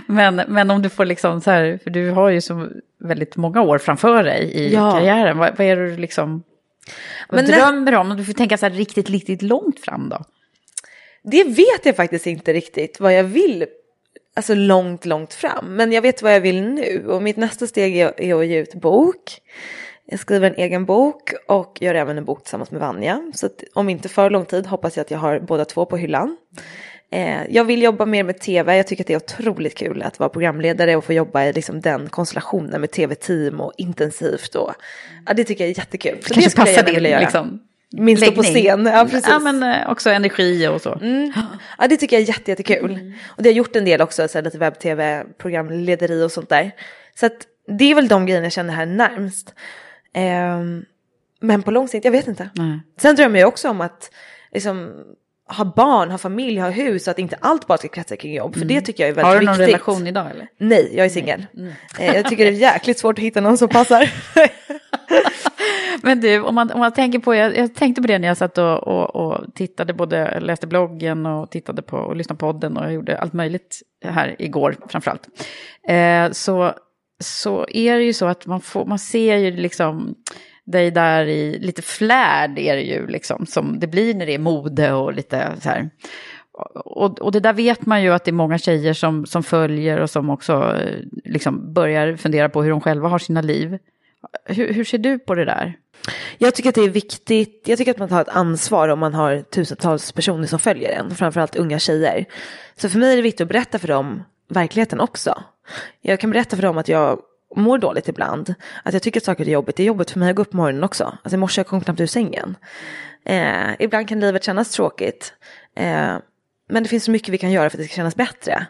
Men, 0.07 0.37
men 0.49 0.71
om 0.71 0.83
du 0.83 0.89
får 0.89 1.05
liksom 1.05 1.41
så 1.41 1.51
här, 1.51 1.79
för 1.85 1.91
du 1.91 2.11
har 2.11 2.29
ju 2.31 2.41
så 2.41 2.69
väldigt 3.05 3.37
många 3.37 3.63
år 3.63 3.79
framför 3.79 4.23
dig 4.25 4.43
i 4.55 4.75
Ja. 4.75 4.93
karriären. 4.93 5.39
Vad, 5.39 5.57
vad 5.59 5.67
är 5.67 5.77
det 5.77 5.91
du 5.91 5.97
liksom 5.97 6.43
vad 7.29 7.37
Men 7.37 7.51
drömmer 7.51 7.95
om? 7.95 8.11
Om 8.11 8.17
du 8.17 8.25
får 8.25 8.33
tänka 8.33 8.59
så 8.59 8.67
här 8.67 8.73
riktigt, 8.73 9.11
riktigt 9.11 9.43
långt 9.43 9.81
fram 9.81 10.09
då? 10.09 10.25
Det 11.23 11.45
vet 11.45 11.87
jag 11.87 11.97
faktiskt 11.97 12.27
inte 12.27 12.53
riktigt 12.53 13.01
vad 13.01 13.15
jag 13.15 13.25
vill, 13.25 13.67
alltså 14.37 14.55
långt, 14.55 15.07
långt 15.07 15.35
fram. 15.35 15.77
Men 15.77 15.93
jag 15.93 16.03
vet 16.03 16.23
vad 16.23 16.35
jag 16.35 16.41
vill 16.41 16.63
nu 16.63 17.05
och 17.09 17.23
mitt 17.23 17.37
nästa 17.37 17.67
steg 17.67 17.97
är, 17.97 18.21
är 18.21 18.35
att 18.35 18.47
ge 18.47 18.59
ut 18.59 18.75
bok. 18.75 19.41
Jag 20.07 20.21
skriver 20.21 20.51
en 20.51 20.57
egen 20.57 20.85
bok 20.85 21.33
och 21.49 21.79
gör 21.81 21.95
även 21.95 22.19
en 22.19 22.25
bok 22.25 22.43
tillsammans 22.43 22.71
med 22.71 22.81
Vanja. 22.81 23.33
Så 23.35 23.49
om 23.75 23.89
inte 23.89 24.09
för 24.09 24.31
lång 24.31 24.45
tid 24.45 24.67
hoppas 24.67 24.97
jag 24.97 25.05
att 25.05 25.11
jag 25.11 25.19
har 25.19 25.41
båda 25.41 25.65
två 25.65 25.87
på 25.87 25.97
hyllan. 25.97 26.37
Eh, 27.11 27.43
jag 27.51 27.65
vill 27.65 27.83
jobba 27.83 28.07
mer 28.07 28.23
med 28.23 28.39
tv. 28.41 28.77
Jag 28.77 28.87
tycker 28.87 29.03
att 29.03 29.07
det 29.07 29.13
är 29.15 29.17
otroligt 29.17 29.75
kul 29.79 30.03
att 30.03 30.19
vara 30.19 30.29
programledare 30.29 30.97
och 30.97 31.05
få 31.05 31.13
jobba 31.13 31.45
i 31.45 31.53
liksom 31.53 31.81
den 31.81 32.09
konstellationen 32.09 32.81
med 32.81 32.91
tv-team 32.91 33.61
och 33.61 33.73
intensivt. 33.77 34.55
Och, 34.55 34.75
ja, 35.27 35.35
det 35.35 35.45
tycker 35.45 35.65
jag 35.65 35.71
är 35.71 35.79
jättekul. 35.79 36.19
Så 36.23 36.29
det 36.29 36.35
Kanske 36.35 36.61
jag 36.61 36.67
passar 36.67 36.85
vilja 36.85 37.01
din 37.01 37.11
göra. 37.11 37.21
liksom, 37.21 37.61
Min 37.91 38.17
stå 38.17 38.33
på 38.33 38.43
scen, 38.43 38.87
ja 38.87 39.05
precis. 39.11 39.29
Ja, 39.29 39.39
men 39.39 39.63
eh, 39.63 39.91
också 39.91 40.11
energi 40.11 40.69
och 40.69 40.81
så. 40.81 40.93
Mm. 40.95 41.33
Ja, 41.79 41.87
det 41.89 41.97
tycker 41.97 42.17
jag 42.17 42.23
är 42.23 42.29
jätte, 42.29 42.51
jättekul. 42.51 43.13
Och 43.27 43.43
det 43.43 43.49
har 43.49 43.55
gjort 43.55 43.77
en 43.77 43.85
del 43.85 44.01
också, 44.01 44.29
så 44.29 44.39
här, 44.39 44.43
lite 44.43 44.59
webb-tv, 44.59 45.25
programlederi 45.39 46.23
och 46.23 46.33
sånt 46.33 46.49
där. 46.49 46.71
Så 47.15 47.27
att 47.27 47.37
det 47.79 47.91
är 47.91 47.95
väl 47.95 48.09
de 48.09 48.27
grejerna 48.27 48.47
jag 48.47 48.53
känner 48.53 48.75
här 48.75 48.87
närmst. 48.87 49.55
Ehm, 50.15 50.85
Men 51.41 51.63
på 51.63 51.71
lång 51.71 51.89
sikt, 51.89 52.05
jag 52.05 52.13
vet 52.13 52.29
inte. 52.29 52.51
Nej. 52.55 52.81
Sen 53.01 53.17
drömmer 53.17 53.41
jag 53.41 53.49
också 53.49 53.69
om 53.71 53.81
att 53.81 54.11
liksom, 54.53 54.93
ha 55.49 55.65
barn, 55.77 56.11
ha 56.11 56.19
familj, 56.19 56.59
ha 56.59 56.71
hus, 56.71 57.05
så 57.05 57.11
att 57.11 57.19
inte 57.19 57.37
allt 57.41 57.67
bara 57.67 57.79
ska 57.79 57.89
kretsa 57.89 58.17
kring 58.17 58.35
jobb. 58.35 58.57
För 58.57 58.65
det 58.65 58.81
tycker 58.81 59.03
jag 59.03 59.11
är 59.11 59.15
väldigt 59.15 59.35
Mm. 59.35 59.47
Har 59.49 59.55
du 59.55 59.59
viktigt. 59.59 59.59
någon 59.59 59.67
relation 59.95 60.07
idag 60.07 60.31
eller? 60.31 60.49
Nej, 60.59 60.93
jag 60.97 61.05
är 61.07 61.11
singel. 61.11 61.47
Mm. 61.57 61.73
Eh, 61.99 62.15
Jag 62.17 62.29
tycker 62.29 62.45
det 62.45 62.51
är 62.51 62.55
jäkligt 62.55 62.99
svårt 62.99 63.19
att 63.19 63.25
hitta 63.25 63.41
någon 63.41 63.59
som 63.59 63.69
passar. 63.69 64.11
Men 66.03 66.21
du, 66.21 66.41
om 66.41 66.55
man, 66.55 66.71
om 66.71 66.81
man 66.81 66.93
tänker 66.93 67.19
på, 67.19 67.35
jag, 67.35 67.57
jag 67.57 67.75
tänkte 67.75 68.03
på 68.03 68.09
det 68.09 68.19
när 68.19 68.29
jag 68.29 68.37
satt 68.37 68.59
och, 68.59 68.79
och, 68.89 69.17
och 69.17 69.55
tittade, 69.55 69.95
både 69.95 70.41
läste 70.41 70.67
bloggen 70.67 71.27
och 71.27 71.51
tittade 71.51 71.83
på 71.83 71.97
och 71.97 72.17
lyssnade 72.17 72.39
på 72.39 72.53
podden 72.53 72.77
och 72.77 72.85
jag 72.85 72.93
gjorde 72.93 73.19
allt 73.19 73.33
möjligt 73.33 73.81
här 74.05 74.37
igår 74.39 74.77
framförallt. 74.89 75.29
Eh, 75.89 76.31
så, 76.33 76.73
så 77.21 77.67
är 77.69 77.97
det 77.99 78.05
ju 78.05 78.13
så 78.13 78.27
att 78.27 78.47
man, 78.47 78.61
får, 78.61 78.85
man 78.85 78.99
ser 78.99 79.37
ju 79.37 79.51
liksom 79.51 80.15
dig 80.65 80.91
där 80.91 81.27
i 81.27 81.59
lite 81.59 81.83
flärd 81.83 82.59
är 82.59 82.77
det 82.77 82.83
ju 82.83 83.07
liksom 83.07 83.47
som 83.47 83.81
det 83.81 83.87
blir 83.87 84.15
när 84.15 84.27
det 84.27 84.35
är 84.35 84.39
mode 84.39 84.93
och 84.93 85.13
lite 85.13 85.53
så 85.61 85.69
här. 85.69 85.91
Och, 86.85 87.21
och 87.21 87.33
det 87.33 87.41
där 87.41 87.53
vet 87.53 87.87
man 87.87 88.03
ju 88.03 88.13
att 88.13 88.25
det 88.25 88.31
är 88.31 88.33
många 88.33 88.59
tjejer 88.59 88.93
som, 88.93 89.27
som 89.27 89.43
följer 89.43 90.01
och 90.01 90.11
som 90.11 90.31
också 90.31 90.53
eh, 90.53 90.99
liksom 91.25 91.73
börjar 91.73 92.17
fundera 92.17 92.49
på 92.49 92.63
hur 92.63 92.71
de 92.71 92.81
själva 92.81 93.09
har 93.09 93.19
sina 93.19 93.41
liv. 93.41 93.79
Hur, 94.45 94.73
hur 94.73 94.85
ser 94.85 94.99
du 94.99 95.19
på 95.19 95.35
det 95.35 95.45
där? 95.45 95.75
Jag 96.39 96.55
tycker 96.55 96.69
att 96.69 96.75
det 96.75 96.85
är 96.85 96.89
viktigt, 96.89 97.63
jag 97.67 97.79
tycker 97.79 97.91
att 97.91 97.99
man 97.99 98.09
tar 98.09 98.21
ett 98.21 98.29
ansvar 98.29 98.89
om 98.89 98.99
man 98.99 99.15
har 99.15 99.43
tusentals 99.43 100.13
personer 100.13 100.47
som 100.47 100.59
följer 100.59 100.91
en, 100.91 101.11
framförallt 101.11 101.57
unga 101.57 101.79
tjejer. 101.79 102.25
Så 102.77 102.89
för 102.89 102.99
mig 102.99 103.13
är 103.13 103.17
det 103.17 103.23
viktigt 103.23 103.41
att 103.41 103.49
berätta 103.49 103.79
för 103.79 103.89
dem 103.89 104.23
verkligheten 104.49 105.01
också. 105.01 105.43
Jag 106.01 106.21
kan 106.21 106.31
berätta 106.31 106.57
för 106.57 106.63
dem 106.63 106.79
att 106.79 106.89
jag 106.89 107.19
mår 107.57 107.79
dåligt 107.79 108.09
ibland, 108.09 108.55
att 108.83 108.93
jag 108.93 109.03
tycker 109.03 109.21
att 109.21 109.25
saker 109.25 109.45
är 109.45 109.53
jobbigt. 109.53 109.77
Det 109.77 109.83
är 109.83 109.87
jobbigt 109.87 110.11
för 110.11 110.19
mig 110.19 110.31
att 110.31 110.37
gå 110.37 110.43
upp 110.43 110.51
på 110.51 110.57
morgonen 110.57 110.85
också. 110.85 111.19
Alltså 111.23 111.37
i 111.37 111.39
morse 111.39 111.61
jag 111.61 111.67
kom 111.67 111.81
knappt 111.81 112.01
ur 112.01 112.07
sängen. 112.07 112.57
Eh, 113.25 113.75
ibland 113.79 114.09
kan 114.09 114.21
livet 114.21 114.45
kännas 114.45 114.71
tråkigt. 114.71 115.35
Eh, 115.77 116.17
men 116.69 116.83
det 116.83 116.89
finns 116.89 117.05
så 117.05 117.11
mycket 117.11 117.29
vi 117.29 117.39
kan 117.39 117.51
göra 117.51 117.71
för 117.71 117.79
att 117.79 117.83
det 117.83 117.89
ska 117.89 117.97
kännas 117.97 118.17
bättre. 118.17 118.67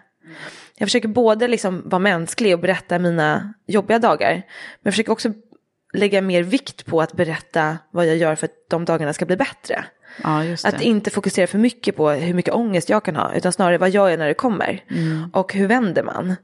Jag 0.76 0.86
försöker 0.86 1.08
både 1.08 1.48
liksom 1.48 1.82
vara 1.84 1.98
mänsklig 1.98 2.54
och 2.54 2.60
berätta 2.60 2.98
mina 2.98 3.54
jobbiga 3.66 3.98
dagar. 3.98 4.32
Men 4.32 4.42
jag 4.82 4.92
försöker 4.92 5.12
också 5.12 5.32
lägga 5.92 6.22
mer 6.22 6.42
vikt 6.42 6.86
på 6.86 7.00
att 7.00 7.12
berätta 7.12 7.78
vad 7.90 8.06
jag 8.06 8.16
gör 8.16 8.34
för 8.34 8.44
att 8.44 8.68
de 8.70 8.84
dagarna 8.84 9.12
ska 9.12 9.26
bli 9.26 9.36
bättre. 9.36 9.84
Ja. 10.22 10.42
Att 10.64 10.80
inte 10.80 11.10
fokusera 11.10 11.46
för 11.46 11.58
mycket 11.58 11.96
på 11.96 12.10
hur 12.10 12.34
mycket 12.34 12.54
ångest 12.54 12.88
jag 12.88 13.04
kan 13.04 13.16
ha, 13.16 13.34
utan 13.34 13.52
snarare 13.52 13.78
vad 13.78 13.90
jag 13.90 14.18
när 14.18 14.28
det 14.28 14.34
kommer? 14.34 14.84
Mm. 14.90 15.30
Och 15.32 15.54
hur 15.54 15.66
vänder 15.66 16.02
man? 16.02 16.36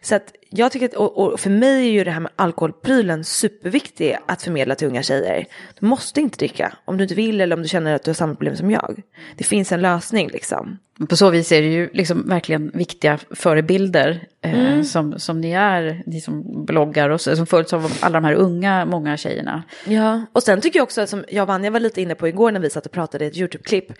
Så 0.00 0.14
att 0.14 0.32
jag 0.56 0.72
tycker 0.72 0.86
att, 0.86 0.94
och, 0.94 1.18
och 1.18 1.40
för 1.40 1.50
mig 1.50 1.86
är 1.88 1.92
ju 1.92 2.04
det 2.04 2.10
här 2.10 2.20
med 2.20 2.32
alkoholprylen 2.36 3.24
superviktig 3.24 4.18
att 4.26 4.42
förmedla 4.42 4.74
till 4.74 4.88
unga 4.88 5.02
tjejer. 5.02 5.46
Du 5.80 5.86
måste 5.86 6.20
inte 6.20 6.38
dricka 6.38 6.72
om 6.84 6.96
du 6.96 7.02
inte 7.02 7.14
vill 7.14 7.40
eller 7.40 7.56
om 7.56 7.62
du 7.62 7.68
känner 7.68 7.94
att 7.94 8.02
du 8.04 8.08
har 8.08 8.14
samma 8.14 8.34
problem 8.34 8.56
som 8.56 8.70
jag. 8.70 9.02
Det 9.36 9.44
finns 9.44 9.72
en 9.72 9.82
lösning 9.82 10.28
liksom. 10.28 10.78
På 11.08 11.16
så 11.16 11.30
vis 11.30 11.52
är 11.52 11.62
det 11.62 11.68
ju 11.68 11.90
liksom 11.92 12.28
verkligen 12.28 12.70
viktiga 12.74 13.18
förebilder 13.30 14.26
eh, 14.42 14.64
Mm. 14.64 14.84
som, 14.84 15.18
som 15.18 15.40
ni 15.40 15.50
är, 15.50 16.02
ni 16.06 16.20
som 16.20 16.64
bloggar 16.64 17.10
och 17.10 17.20
så, 17.20 17.36
som 17.36 17.46
följs 17.46 17.72
av 17.72 17.92
alla 18.00 18.20
de 18.20 18.24
här 18.26 18.34
unga, 18.34 18.84
många 18.84 19.16
tjejerna. 19.16 19.62
Ja, 19.86 20.26
och 20.32 20.42
sen 20.42 20.60
tycker 20.60 20.78
jag 20.78 20.84
också, 20.84 21.06
som 21.06 21.24
jag 21.28 21.42
och 21.42 21.48
Vanja 21.48 21.70
var 21.70 21.80
lite 21.80 22.02
inne 22.02 22.14
på 22.14 22.28
igår 22.28 22.52
när 22.52 22.60
vi 22.60 22.70
satt 22.70 22.86
och 22.86 22.92
pratade 22.92 23.24
i 23.24 23.28
ett 23.28 23.36
YouTube-klipp, 23.36 23.92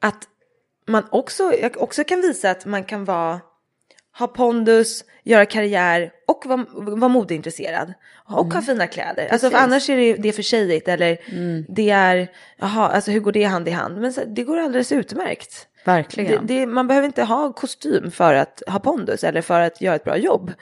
att 0.00 0.28
man 0.86 1.04
också, 1.10 1.52
också 1.76 2.04
kan 2.04 2.20
visa 2.20 2.50
att 2.50 2.66
man 2.66 2.84
kan 2.84 3.04
vara, 3.04 3.40
ha 4.18 4.26
pondus, 4.26 5.04
göra 5.22 5.46
karriär 5.46 6.10
och 6.26 6.42
vara, 6.46 6.66
vara 6.74 7.08
modeintresserad. 7.08 7.94
Och 8.28 8.54
ha 8.54 8.62
fina 8.62 8.86
kläder. 8.86 9.28
Alltså 9.32 9.50
för 9.50 9.58
annars 9.58 9.90
är 9.90 9.96
det, 9.96 10.14
det 10.14 10.32
för 10.32 10.42
tjejigt 10.42 10.88
eller 10.88 11.18
det 11.74 11.90
är, 11.90 12.28
jaha, 12.58 12.88
alltså 12.88 13.10
hur 13.10 13.20
går 13.20 13.32
det 13.32 13.44
hand 13.44 13.68
i 13.68 13.70
hand? 13.70 14.00
Men 14.00 14.14
det 14.26 14.42
går 14.44 14.58
alldeles 14.58 14.92
utmärkt. 14.92 15.66
Det, 15.84 15.90
Verkligen. 15.90 16.46
det, 16.46 16.66
man 16.66 16.86
behöver 16.86 17.06
inte 17.06 17.22
ha 17.22 17.52
kostym 17.52 18.10
för 18.10 18.34
att 18.34 18.62
ha 18.66 18.78
pondus 18.78 19.24
eller 19.24 19.40
för 19.42 19.60
att 19.60 19.80
göra 19.80 19.94
ett 19.96 20.04
bra 20.04 20.16
jobb. 20.16 20.52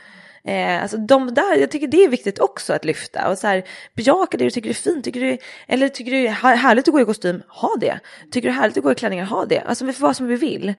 Eh, 0.45 0.83
alltså 0.83 0.97
de 0.97 1.35
där, 1.35 1.57
jag 1.57 1.71
tycker 1.71 1.87
det 1.87 2.05
är 2.05 2.09
viktigt 2.09 2.39
också 2.39 2.73
att 2.73 2.85
lyfta 2.85 3.29
och 3.31 3.39
så 3.39 3.47
här 3.47 3.63
bejaka 3.95 4.37
det 4.37 4.45
du 4.45 4.51
tycker 4.51 4.71
är 4.71 4.75
fint, 4.75 5.05
tycker 5.05 5.21
du, 5.21 5.39
eller 5.69 5.89
tycker 5.89 6.11
du 6.11 6.23
det 6.23 6.27
är 6.29 6.33
här- 6.33 6.57
härligt 6.57 6.89
att 6.89 6.95
gå 6.95 7.01
i 7.01 7.05
kostym, 7.05 7.43
ha 7.49 7.77
det. 7.81 8.01
Tycker 8.33 8.49
du 8.49 8.53
det 8.55 8.59
är 8.59 8.61
härligt 8.61 8.77
att 8.77 8.83
gå 8.85 8.93
i 8.93 8.95
klänningar, 8.95 9.25
ha 9.25 9.45
det. 9.45 9.61
Alltså 9.61 9.85
vi 9.85 9.93
får 9.93 10.03
vara 10.03 10.15
som 10.15 10.27
vi 10.27 10.37
vill. 10.37 10.75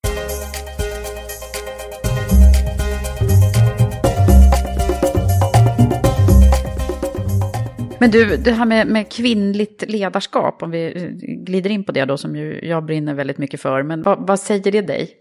Men 8.03 8.11
du, 8.11 8.37
det 8.37 8.51
här 8.51 8.65
med, 8.65 8.87
med 8.87 9.11
kvinnligt 9.11 9.83
ledarskap, 9.87 10.63
om 10.63 10.71
vi 10.71 10.85
eh, 10.85 11.09
glider 11.45 11.69
in 11.69 11.83
på 11.83 11.91
det 11.91 12.05
då 12.05 12.17
som 12.17 12.35
ju 12.35 12.59
jag 12.63 12.85
brinner 12.85 13.13
väldigt 13.13 13.37
mycket 13.37 13.61
för, 13.61 13.83
men 13.83 14.01
vad, 14.03 14.27
vad 14.27 14.39
säger 14.39 14.71
det 14.71 14.81
dig? 14.81 15.17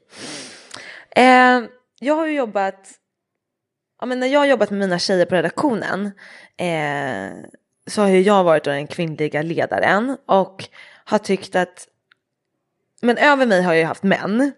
Eh, 1.17 1.61
jag 2.01 2.15
har 2.15 2.27
ju 2.27 2.33
jobbat, 2.33 2.91
ja 4.01 4.07
men 4.07 4.21
när 4.21 4.27
jag 4.27 4.41
har 4.41 4.47
jobbat 4.47 4.71
med 4.71 4.79
mina 4.79 4.99
tjejer 4.99 5.27
på 5.27 5.35
redaktionen 5.35 6.07
eh, 6.57 7.33
så 7.87 8.03
har 8.03 8.09
ju 8.09 8.21
jag 8.21 8.45
varit 8.45 8.65
den 8.65 8.87
kvinnliga 8.87 9.43
ledaren 9.43 10.17
och 10.27 10.65
har 11.05 11.19
tyckt 11.19 11.57
att, 11.57 11.89
men 13.03 13.19
över 13.19 13.47
mig 13.47 13.63
har 13.63 13.73
jag 13.73 13.81
ju 13.81 13.87
haft 13.87 14.03
män. 14.03 14.53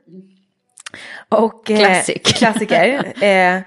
Och, 1.29 1.71
eh, 1.71 1.79
Classic. 1.79 2.23
Klassiker. 2.39 3.25
eh, 3.25 3.61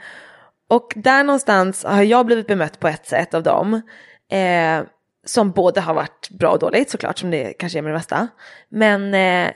och 0.68 0.94
där 0.96 1.24
någonstans 1.24 1.84
har 1.84 2.04
jag 2.04 2.26
blivit 2.26 2.48
bemött 2.48 2.80
på 2.80 2.88
ett 2.88 3.08
sätt 3.08 3.34
av 3.34 3.44
dem. 3.44 3.82
Eh, 4.30 4.84
som 5.26 5.52
både 5.52 5.82
har 5.82 5.94
varit 5.94 6.30
bra 6.30 6.52
och 6.52 6.60
dåligt 6.60 6.90
såklart, 6.90 7.18
som 7.18 7.32
det 7.32 7.54
kanske 7.54 7.80
är 7.80 7.82
med 7.82 7.92
det 7.92 7.98
mesta. 7.98 8.28
Men 8.70 9.14
eh, 9.14 9.52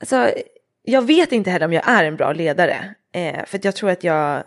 alltså, 0.00 0.30
jag 0.82 1.02
vet 1.02 1.32
inte 1.32 1.50
heller 1.50 1.66
om 1.66 1.72
jag 1.72 1.88
är 1.88 2.04
en 2.04 2.16
bra 2.16 2.32
ledare. 2.32 2.94
Eh, 3.12 3.44
för 3.44 3.58
att 3.58 3.64
jag 3.64 3.74
tror 3.74 3.90
att 3.90 4.04
jag, 4.04 4.42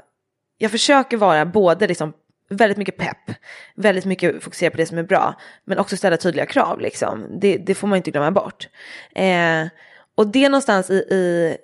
jag 0.58 0.72
försöker 0.72 1.18
vara 1.18 1.46
både 1.46 1.88
liksom 1.88 2.14
väldigt 2.50 2.78
mycket 2.78 2.98
pepp, 2.98 3.38
väldigt 3.76 4.06
mycket 4.06 4.44
fokusera 4.44 4.72
på 4.72 4.78
det 4.78 4.86
som 4.86 4.98
är 4.98 5.04
bra, 5.04 5.36
men 5.66 5.78
också 5.78 5.98
ställa 5.98 6.18
tydliga 6.18 6.46
krav 6.46 6.80
liksom. 6.80 7.40
Det, 7.40 7.58
det 7.58 7.76
får 7.76 7.88
man 7.88 7.98
inte 7.98 8.12
glömma 8.12 8.32
bort. 8.32 8.68
Eh, 9.16 9.68
och 10.16 10.28
det 10.28 10.46
är 10.46 10.50
någonstans 10.50 10.90
i, 10.90 10.94
i, 10.94 11.58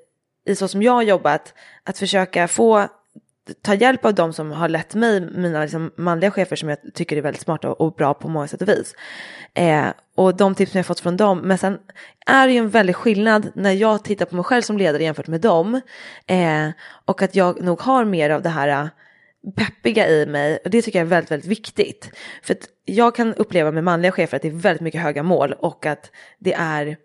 i 0.45 0.55
så 0.55 0.67
som 0.67 0.81
jag 0.81 0.91
har 0.91 1.03
jobbat, 1.03 1.53
att 1.83 1.97
försöka 1.97 2.47
få 2.47 2.87
ta 3.61 3.73
hjälp 3.73 4.05
av 4.05 4.13
de 4.13 4.33
som 4.33 4.51
har 4.51 4.69
lett 4.69 4.95
mig, 4.95 5.21
mina 5.21 5.61
liksom 5.61 5.91
manliga 5.95 6.31
chefer 6.31 6.55
som 6.55 6.69
jag 6.69 6.77
tycker 6.93 7.17
är 7.17 7.21
väldigt 7.21 7.41
smarta 7.41 7.73
och 7.73 7.93
bra 7.93 8.13
på 8.13 8.27
många 8.27 8.47
sätt 8.47 8.61
och 8.61 8.69
vis. 8.69 8.95
Eh, 9.53 9.87
och 10.15 10.37
de 10.37 10.55
tips 10.55 10.71
som 10.71 10.77
jag 10.77 10.83
har 10.83 10.87
fått 10.87 10.99
från 10.99 11.17
dem. 11.17 11.39
Men 11.39 11.57
sen 11.57 11.77
är 12.25 12.47
det 12.47 12.53
ju 12.53 12.59
en 12.59 12.69
väldig 12.69 12.95
skillnad 12.95 13.51
när 13.55 13.71
jag 13.71 14.03
tittar 14.03 14.25
på 14.25 14.35
mig 14.35 14.43
själv 14.43 14.61
som 14.61 14.77
ledare 14.77 15.03
jämfört 15.03 15.27
med 15.27 15.41
dem. 15.41 15.81
Eh, 16.27 16.69
och 17.05 17.21
att 17.21 17.35
jag 17.35 17.61
nog 17.61 17.81
har 17.81 18.05
mer 18.05 18.29
av 18.29 18.41
det 18.41 18.49
här 18.49 18.67
eh, 18.67 18.87
peppiga 19.55 20.09
i 20.09 20.25
mig. 20.25 20.59
Och 20.63 20.69
det 20.69 20.81
tycker 20.81 20.99
jag 20.99 21.05
är 21.05 21.09
väldigt, 21.09 21.31
väldigt 21.31 21.49
viktigt. 21.49 22.11
För 22.43 22.53
att 22.53 22.69
jag 22.85 23.15
kan 23.15 23.33
uppleva 23.33 23.71
med 23.71 23.83
manliga 23.83 24.11
chefer 24.11 24.35
att 24.35 24.41
det 24.41 24.47
är 24.47 24.51
väldigt 24.51 24.81
mycket 24.81 25.01
höga 25.01 25.23
mål 25.23 25.53
och 25.53 25.85
att 25.85 26.11
det 26.39 26.53
är 26.53 26.97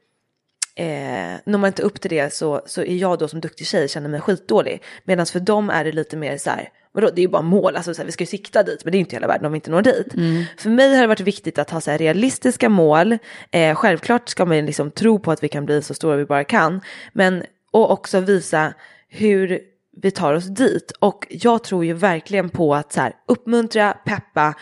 eh, 0.76 1.40
når 1.44 1.58
man 1.58 1.68
inte 1.68 1.82
upp 1.82 2.00
till 2.00 2.10
det 2.10 2.34
så, 2.34 2.62
så 2.66 2.82
är 2.82 2.96
jag 2.96 3.18
då 3.18 3.28
som 3.28 3.40
duktig 3.40 3.66
tjej 3.66 3.88
känner 3.88 4.08
mig 4.08 4.20
skitdålig. 4.20 4.82
Medan 5.04 5.26
för 5.26 5.40
dem 5.40 5.70
är 5.70 5.84
det 5.84 5.92
lite 5.92 6.16
mer 6.16 6.38
så 6.38 6.50
här, 6.50 6.68
vadå, 6.92 7.10
det 7.14 7.20
är 7.20 7.22
ju 7.22 7.28
bara 7.28 7.42
mål, 7.42 7.76
alltså 7.76 7.94
så 7.94 8.02
här, 8.02 8.06
vi 8.06 8.12
ska 8.12 8.22
ju 8.22 8.26
sikta 8.26 8.62
dit, 8.62 8.84
men 8.84 8.92
det 8.92 8.96
är 8.96 8.98
ju 8.98 9.04
inte 9.04 9.16
hela 9.16 9.26
världen 9.26 9.46
om 9.46 9.52
vi 9.52 9.56
inte 9.56 9.70
når 9.70 9.82
dit. 9.82 10.12
För 10.56 10.70
mig 10.70 10.94
har 10.94 11.00
det 11.00 11.06
varit 11.06 11.20
viktigt 11.20 11.58
att 11.58 11.70
ha 11.70 11.80
så 11.80 11.90
här 11.90 11.98
realistiska 11.98 12.68
mål. 12.68 13.18
Eh, 13.50 13.74
självklart 13.74 14.28
ska 14.28 14.44
man 14.44 14.66
liksom 14.66 14.90
tro 14.90 15.18
på 15.18 15.32
att 15.32 15.42
vi 15.42 15.48
kan 15.48 15.64
bli 15.64 15.82
så 15.82 15.94
stora 15.94 16.16
vi 16.16 16.24
bara 16.24 16.44
kan, 16.44 16.80
men 17.12 17.42
och 17.70 17.90
också 17.90 18.20
visa 18.20 18.74
hur 19.08 19.60
vi 19.96 20.10
tar 20.10 20.34
oss 20.34 20.44
dit. 20.44 20.92
Och 20.98 21.26
jag 21.30 21.64
tror 21.64 21.84
ju 21.84 21.92
verkligen 21.92 22.50
på 22.50 22.74
att 22.74 22.92
så 22.92 23.00
här, 23.00 23.12
uppmuntra, 23.28 23.92
peppa, 24.04 24.54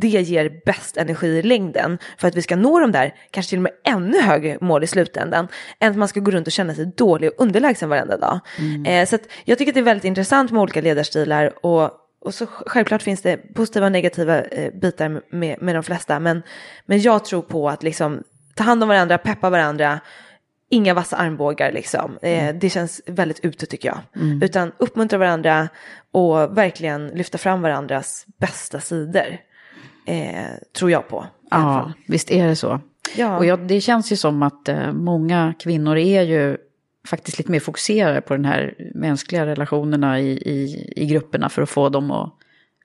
det 0.00 0.08
ger 0.08 0.60
bäst 0.64 0.96
energi 0.96 1.26
i 1.26 1.42
längden 1.42 1.98
för 2.18 2.28
att 2.28 2.34
vi 2.34 2.42
ska 2.42 2.56
nå 2.56 2.80
de 2.80 2.92
där, 2.92 3.14
kanske 3.30 3.50
till 3.50 3.58
och 3.58 3.62
med 3.62 3.72
ännu 3.84 4.20
högre 4.20 4.58
mål 4.60 4.84
i 4.84 4.86
slutändan, 4.86 5.48
än 5.80 5.90
att 5.90 5.96
man 5.96 6.08
ska 6.08 6.20
gå 6.20 6.30
runt 6.30 6.46
och 6.46 6.52
känna 6.52 6.74
sig 6.74 6.86
dålig 6.96 7.30
och 7.30 7.34
underlägsen 7.42 7.88
varenda 7.88 8.16
dag. 8.16 8.40
Eh, 8.86 9.06
så 9.06 9.18
jag 9.44 9.58
tycker 9.58 9.70
att 9.70 9.74
det 9.74 9.80
är 9.80 9.84
väldigt 9.84 10.04
intressant 10.04 10.50
med 10.50 10.62
olika 10.62 10.80
ledarstilar 10.80 11.66
och, 11.66 11.90
och 12.20 12.34
så 12.34 12.46
självklart 12.46 13.02
finns 13.02 13.22
det 13.22 13.36
positiva 13.36 13.86
och 13.86 13.92
negativa 13.92 14.42
eh, 14.42 14.72
bitar 14.74 15.20
med, 15.30 15.62
med 15.62 15.74
de 15.74 15.82
flesta, 15.82 16.20
men, 16.20 16.42
men 16.86 17.00
jag 17.00 17.24
tror 17.24 17.42
på 17.42 17.68
att 17.68 17.82
liksom 17.82 18.22
ta 18.54 18.64
hand 18.64 18.82
om 18.82 18.88
varandra, 18.88 19.18
peppa 19.18 19.50
varandra, 19.50 20.00
inga 20.70 20.94
vassa 20.94 21.16
armbågar 21.16 21.72
liksom. 21.72 22.18
Eh, 22.22 22.54
det 22.54 22.70
känns 22.70 23.02
väldigt 23.06 23.44
ute 23.44 23.66
tycker 23.66 23.88
jag. 23.88 23.98
Utan 24.42 24.72
uppmuntra 24.78 25.18
varandra 25.18 25.68
och 26.12 26.58
verkligen 26.58 27.08
lyfta 27.08 27.38
fram 27.38 27.62
varandras 27.62 28.26
bästa 28.38 28.80
sidor. 28.80 29.38
Eh, 30.06 30.44
tror 30.78 30.90
jag 30.90 31.08
på. 31.08 31.26
i. 31.50 31.50
Ja, 31.50 31.92
visst 32.06 32.30
är 32.30 32.46
det 32.46 32.56
så. 32.56 32.80
Ja. 33.16 33.38
Och 33.38 33.46
jag, 33.46 33.66
det 33.66 33.80
känns 33.80 34.12
ju 34.12 34.16
som 34.16 34.42
att 34.42 34.68
eh, 34.68 34.92
många 34.92 35.54
kvinnor 35.58 35.96
är 35.96 36.22
ju 36.22 36.56
faktiskt 37.06 37.38
lite 37.38 37.50
mer 37.50 37.60
fokuserade 37.60 38.20
på 38.20 38.34
den 38.34 38.44
här 38.44 38.74
mänskliga 38.94 39.46
relationerna 39.46 40.20
i, 40.20 40.30
i, 40.30 40.92
i 40.96 41.06
grupperna 41.06 41.48
för 41.48 41.62
att 41.62 41.70
få 41.70 41.88
dem 41.88 42.10
att 42.10 42.34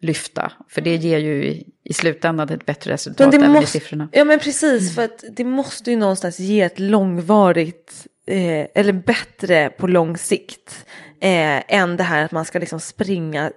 lyfta. 0.02 0.52
För 0.70 0.82
det 0.82 0.96
ger 0.96 1.18
ju 1.18 1.46
i, 1.46 1.68
i 1.84 1.94
slutändan 1.94 2.50
ett 2.50 2.66
bättre 2.66 2.90
Men 2.90 2.94
resultat 2.94 3.32
det 3.32 3.38
även 3.38 3.50
i 3.50 3.54
måste, 3.54 3.72
siffrorna. 3.72 4.10
ja 4.12 4.26
men 4.26 4.40
precis, 4.40 4.96
för 4.96 5.04
att 5.04 5.24
det 5.32 5.44
måste 5.44 5.92
ju 5.92 5.98
någonstans 5.98 6.40
ge 6.40 6.62
ett 6.62 6.80
långvarigt, 6.80 8.08
eh, 8.28 8.68
eller 8.76 8.94
bättre 8.94 9.70
på 9.70 9.88
lång 9.88 10.18
sikt, 10.18 10.86
eh, 11.22 11.76
än 11.76 11.98
det 11.98 12.04
här 12.04 12.26
att 12.26 12.32
man 12.32 12.46
ska 12.46 12.60
liksom 12.60 12.80
springa 12.80 13.52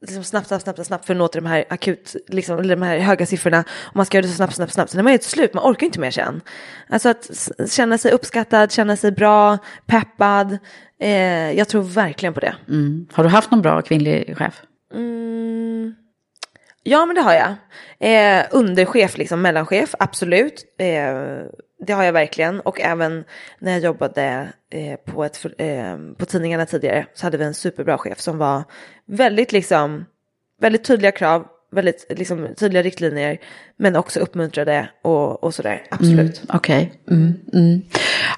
liksom 0.00 0.24
snabbt, 0.24 0.48
snabbt, 0.48 0.62
snabbt, 0.62 0.86
snabbt 0.86 1.06
för 1.06 1.14
att 1.14 1.18
nå 1.18 1.28
till 1.28 1.42
de 1.42 1.48
här 1.48 1.64
akut, 1.70 2.16
liksom, 2.28 2.58
eller 2.58 2.76
de 2.76 2.82
här 2.82 2.98
höga 2.98 3.26
siffrorna. 3.26 3.64
Och 3.70 3.96
man 3.96 4.06
ska 4.06 4.16
göra 4.16 4.22
det 4.22 4.28
så 4.28 4.34
snabbt, 4.34 4.54
snabbt, 4.54 4.72
snabbt. 4.72 4.90
Sen 4.90 4.98
är 4.98 5.02
man 5.02 5.12
ju 5.12 5.18
till 5.18 5.30
slut, 5.30 5.54
man 5.54 5.72
orkar 5.72 5.86
inte 5.86 6.00
mer 6.00 6.10
sen. 6.10 6.40
Alltså 6.88 7.08
att 7.08 7.50
känna 7.70 7.98
sig 7.98 8.12
uppskattad, 8.12 8.72
känna 8.72 8.96
sig 8.96 9.12
bra, 9.12 9.58
peppad. 9.86 10.58
Eh, 11.00 11.52
jag 11.52 11.68
tror 11.68 11.82
verkligen 11.82 12.34
på 12.34 12.40
det. 12.40 12.54
Mm. 12.68 13.06
Har 13.12 13.24
du 13.24 13.30
haft 13.30 13.50
någon 13.50 13.62
bra 13.62 13.82
kvinnlig 13.82 14.36
chef? 14.36 14.62
Mm. 14.94 15.94
Ja, 16.82 17.06
men 17.06 17.16
det 17.16 17.22
har 17.22 17.34
jag. 17.34 17.54
Eh, 18.00 18.44
underchef, 18.50 19.18
liksom 19.18 19.42
mellanchef, 19.42 19.94
absolut. 19.98 20.64
Eh, 20.78 21.46
det 21.78 21.92
har 21.92 22.04
jag 22.04 22.12
verkligen. 22.12 22.60
Och 22.60 22.80
även 22.80 23.24
när 23.58 23.72
jag 23.72 23.80
jobbade 23.80 24.52
eh, 24.70 24.96
på, 24.96 25.24
ett, 25.24 25.44
eh, 25.58 25.98
på 26.18 26.26
tidningarna 26.26 26.66
tidigare 26.66 27.06
så 27.14 27.26
hade 27.26 27.38
vi 27.38 27.44
en 27.44 27.54
superbra 27.54 27.98
chef 27.98 28.20
som 28.20 28.38
var 28.38 28.64
väldigt, 29.06 29.52
liksom, 29.52 30.04
väldigt 30.60 30.84
tydliga 30.84 31.12
krav, 31.12 31.46
väldigt 31.76 32.06
liksom, 32.08 32.48
tydliga 32.56 32.82
riktlinjer, 32.82 33.38
men 33.76 33.96
också 33.96 34.20
uppmuntrade 34.20 34.88
och, 35.02 35.44
och 35.44 35.54
sådär. 35.54 35.82
Absolut. 35.90 36.42
Okej. 36.48 36.92
Mm, 37.10 37.34
mm. 37.52 37.82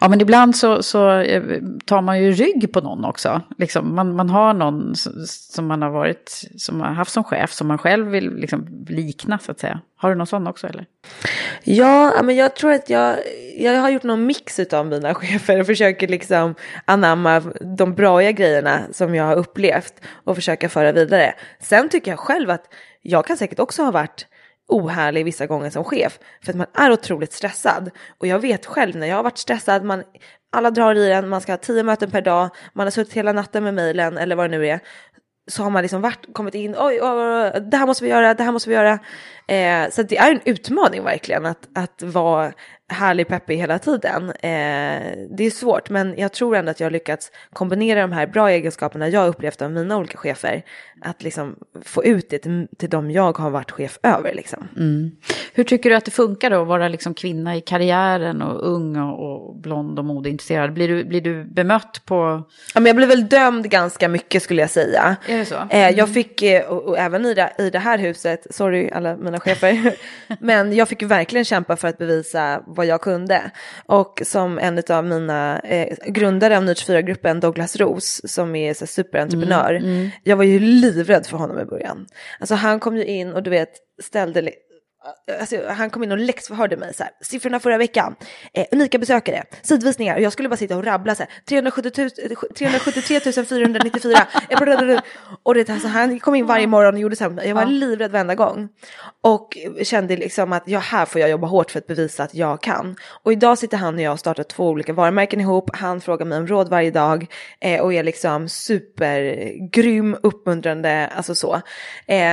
Ja, 0.00 0.08
men 0.08 0.20
ibland 0.20 0.56
så, 0.56 0.82
så 0.82 1.10
eh, 1.10 1.42
tar 1.84 2.02
man 2.02 2.22
ju 2.22 2.32
rygg 2.32 2.72
på 2.72 2.80
någon 2.80 3.04
också. 3.04 3.40
Liksom, 3.58 3.94
man, 3.94 4.16
man 4.16 4.30
har 4.30 4.54
någon 4.54 4.94
som 5.26 5.66
man 5.66 5.82
har 5.82 5.90
varit, 5.90 6.44
som 6.56 6.80
har 6.80 6.88
haft 6.88 7.12
som 7.12 7.24
chef, 7.24 7.52
som 7.52 7.66
man 7.66 7.78
själv 7.78 8.06
vill 8.06 8.34
liksom 8.34 8.86
likna 8.88 9.38
så 9.38 9.52
att 9.52 9.60
säga. 9.60 9.80
Har 9.96 10.10
du 10.10 10.14
någon 10.14 10.26
sån 10.26 10.46
också 10.46 10.66
eller? 10.66 10.86
Ja, 11.64 12.12
ja, 12.16 12.22
men 12.22 12.36
jag 12.36 12.56
tror 12.56 12.72
att 12.72 12.90
jag, 12.90 13.16
jag 13.56 13.80
har 13.80 13.90
gjort 13.90 14.02
någon 14.02 14.26
mix 14.26 14.60
av 14.60 14.86
mina 14.86 15.14
chefer 15.14 15.60
och 15.60 15.66
försöker 15.66 16.08
liksom 16.08 16.54
anamma 16.84 17.40
de 17.76 17.94
braiga 17.94 18.32
grejerna 18.32 18.80
som 18.92 19.14
jag 19.14 19.24
har 19.24 19.36
upplevt 19.36 19.94
och 20.24 20.34
försöka 20.34 20.68
föra 20.68 20.92
vidare. 20.92 21.34
Sen 21.60 21.88
tycker 21.88 22.10
jag 22.10 22.18
själv 22.18 22.50
att 22.50 22.64
jag 23.08 23.26
kan 23.26 23.36
säkert 23.36 23.58
också 23.58 23.82
ha 23.82 23.90
varit 23.90 24.26
ohärlig 24.68 25.24
vissa 25.24 25.46
gånger 25.46 25.70
som 25.70 25.84
chef 25.84 26.18
för 26.42 26.52
att 26.52 26.56
man 26.56 26.66
är 26.74 26.92
otroligt 26.92 27.32
stressad 27.32 27.90
och 28.18 28.26
jag 28.26 28.38
vet 28.38 28.66
själv 28.66 28.96
när 28.96 29.06
jag 29.06 29.16
har 29.16 29.22
varit 29.22 29.38
stressad, 29.38 29.84
man, 29.84 30.02
alla 30.52 30.70
drar 30.70 30.94
i 30.94 31.12
en, 31.12 31.28
man 31.28 31.40
ska 31.40 31.52
ha 31.52 31.56
tio 31.56 31.82
möten 31.82 32.10
per 32.10 32.22
dag, 32.22 32.50
man 32.72 32.86
har 32.86 32.90
suttit 32.90 33.12
hela 33.12 33.32
natten 33.32 33.64
med 33.64 33.74
mejlen 33.74 34.18
eller 34.18 34.36
vad 34.36 34.50
det 34.50 34.58
nu 34.58 34.66
är 34.66 34.80
så 35.48 35.62
har 35.62 35.70
man 35.70 35.82
liksom 35.82 36.00
varit, 36.00 36.34
kommit 36.34 36.54
in, 36.54 36.74
oj, 36.78 37.02
oj, 37.02 37.10
oj, 37.10 37.60
det 37.60 37.76
här 37.76 37.86
måste 37.86 38.04
vi 38.04 38.10
göra, 38.10 38.34
det 38.34 38.44
här 38.44 38.52
måste 38.52 38.68
vi 38.68 38.74
göra. 38.74 38.98
Eh, 39.48 39.90
så 39.90 40.02
det 40.02 40.16
är 40.16 40.30
en 40.30 40.40
utmaning 40.44 41.04
verkligen 41.04 41.46
att, 41.46 41.68
att 41.74 42.02
vara 42.02 42.52
härlig 42.88 43.28
peppig 43.28 43.56
hela 43.56 43.78
tiden. 43.78 44.24
Eh, 44.30 45.02
det 45.30 45.44
är 45.44 45.50
svårt, 45.50 45.90
men 45.90 46.14
jag 46.18 46.32
tror 46.32 46.56
ändå 46.56 46.70
att 46.70 46.80
jag 46.80 46.86
har 46.86 46.90
lyckats 46.90 47.30
kombinera 47.52 48.00
de 48.00 48.12
här 48.12 48.26
bra 48.26 48.50
egenskaperna 48.50 49.08
jag 49.08 49.20
har 49.20 49.28
upplevt 49.28 49.62
av 49.62 49.72
mina 49.72 49.96
olika 49.96 50.18
chefer, 50.18 50.62
att 51.00 51.22
liksom 51.22 51.56
få 51.84 52.04
ut 52.04 52.30
det 52.30 52.38
till, 52.38 52.68
till 52.78 52.90
de 52.90 53.10
jag 53.10 53.38
har 53.38 53.50
varit 53.50 53.70
chef 53.70 53.98
över. 54.02 54.34
Liksom. 54.34 54.68
Hur 55.52 55.64
tycker 55.64 55.90
du 55.90 55.96
att 55.96 56.04
det 56.04 56.10
funkar 56.10 56.50
då 56.50 56.62
att 56.62 56.68
vara 56.68 56.88
liksom 56.88 57.14
kvinna 57.14 57.56
i 57.56 57.60
karriären 57.60 58.42
och 58.42 58.72
ung 58.72 58.96
och, 58.96 59.48
och 59.48 59.56
blond 59.56 59.98
och 59.98 60.04
modeintresserad? 60.04 60.72
Blir 60.72 60.88
du, 60.88 61.04
blir 61.04 61.20
du 61.20 61.44
bemött 61.44 62.02
på... 62.04 62.42
Ja, 62.74 62.80
men 62.80 62.86
jag 62.86 62.96
blev 62.96 63.08
väl 63.08 63.28
dömd 63.28 63.70
ganska 63.70 64.08
mycket 64.08 64.42
skulle 64.42 64.60
jag 64.60 64.70
säga. 64.70 65.16
Är 65.26 65.38
det 65.38 65.44
så? 65.44 65.56
Eh, 65.70 65.90
jag 65.90 66.14
fick, 66.14 66.42
eh, 66.42 66.68
och, 66.68 66.84
och 66.84 66.98
även 66.98 67.26
i 67.26 67.34
det, 67.34 67.52
i 67.58 67.70
det 67.70 67.78
här 67.78 67.98
huset, 67.98 68.46
sorry 68.50 68.90
alla 68.90 69.16
mina 69.16 69.37
chefer, 69.40 69.96
men 70.40 70.72
jag 70.72 70.88
fick 70.88 71.02
verkligen 71.02 71.44
kämpa 71.44 71.76
för 71.76 71.88
att 71.88 71.98
bevisa 71.98 72.62
vad 72.66 72.86
jag 72.86 73.00
kunde. 73.00 73.50
Och 73.86 74.22
som 74.24 74.58
en 74.58 74.82
av 74.88 75.04
mina 75.04 75.58
eh, 75.58 75.96
grundare 76.06 76.56
av 76.56 76.64
Nurt 76.64 76.88
4-gruppen, 76.88 77.40
Douglas 77.40 77.76
Ros, 77.76 78.20
som 78.24 78.56
är 78.56 78.74
så 78.74 78.86
superentreprenör, 78.86 79.82
jag 80.22 80.36
var 80.36 80.44
ju 80.44 80.58
livrädd 80.58 81.26
för 81.26 81.36
honom 81.36 81.60
i 81.60 81.64
början. 81.64 82.06
Alltså 82.40 82.54
han 82.54 82.80
kom 82.80 82.96
ju 82.96 83.04
in 83.04 83.32
och 83.32 83.42
du 83.42 83.50
vet, 83.50 83.70
ställde 84.02 84.42
Alltså, 85.40 85.68
han 85.68 85.90
kom 85.90 86.02
in 86.02 86.12
och 86.12 86.18
läxförhörde 86.18 86.76
mig 86.76 86.94
så 86.94 87.02
här, 87.02 87.12
siffrorna 87.20 87.60
förra 87.60 87.78
veckan, 87.78 88.14
eh, 88.52 88.66
unika 88.72 88.98
besökare, 88.98 89.44
sidvisningar. 89.62 90.16
Och 90.16 90.22
jag 90.22 90.32
skulle 90.32 90.48
bara 90.48 90.56
sitta 90.56 90.76
och 90.76 90.84
rabbla 90.84 91.14
så 91.14 91.22
här, 91.22 91.30
370 91.48 91.92
000, 91.96 92.10
373 92.54 93.44
494, 93.44 94.26
eh, 94.48 94.58
blablabla. 94.58 95.02
och 95.42 95.54
det, 95.54 95.70
alltså, 95.70 95.88
han 95.88 96.20
kom 96.20 96.34
in 96.34 96.46
varje 96.46 96.66
morgon 96.66 96.94
och 96.94 97.00
gjorde 97.00 97.16
så 97.16 97.24
här, 97.24 97.44
jag 97.44 97.54
var 97.54 97.66
livrädd 97.66 98.10
varenda 98.10 98.34
gång. 98.34 98.68
Och 99.20 99.58
kände 99.82 100.16
liksom 100.16 100.52
att 100.52 100.62
ja, 100.66 100.78
här 100.78 101.06
får 101.06 101.20
jag 101.20 101.30
jobba 101.30 101.46
hårt 101.46 101.70
för 101.70 101.78
att 101.78 101.86
bevisa 101.86 102.22
att 102.22 102.34
jag 102.34 102.62
kan. 102.62 102.96
Och 103.22 103.32
idag 103.32 103.58
sitter 103.58 103.76
han 103.76 103.94
och 103.94 104.00
jag 104.00 104.12
och 104.12 104.20
startar 104.20 104.42
två 104.42 104.68
olika 104.68 104.92
varumärken 104.92 105.40
ihop, 105.40 105.70
han 105.76 106.00
frågar 106.00 106.26
mig 106.26 106.38
om 106.38 106.46
råd 106.46 106.68
varje 106.68 106.90
dag. 106.90 107.26
Eh, 107.60 107.80
och 107.80 107.94
är 107.94 108.02
liksom 108.02 108.48
supergrym, 108.48 110.16
uppmuntrande, 110.22 111.06
alltså 111.16 111.34
så. 111.34 111.54
Eh, 111.54 111.60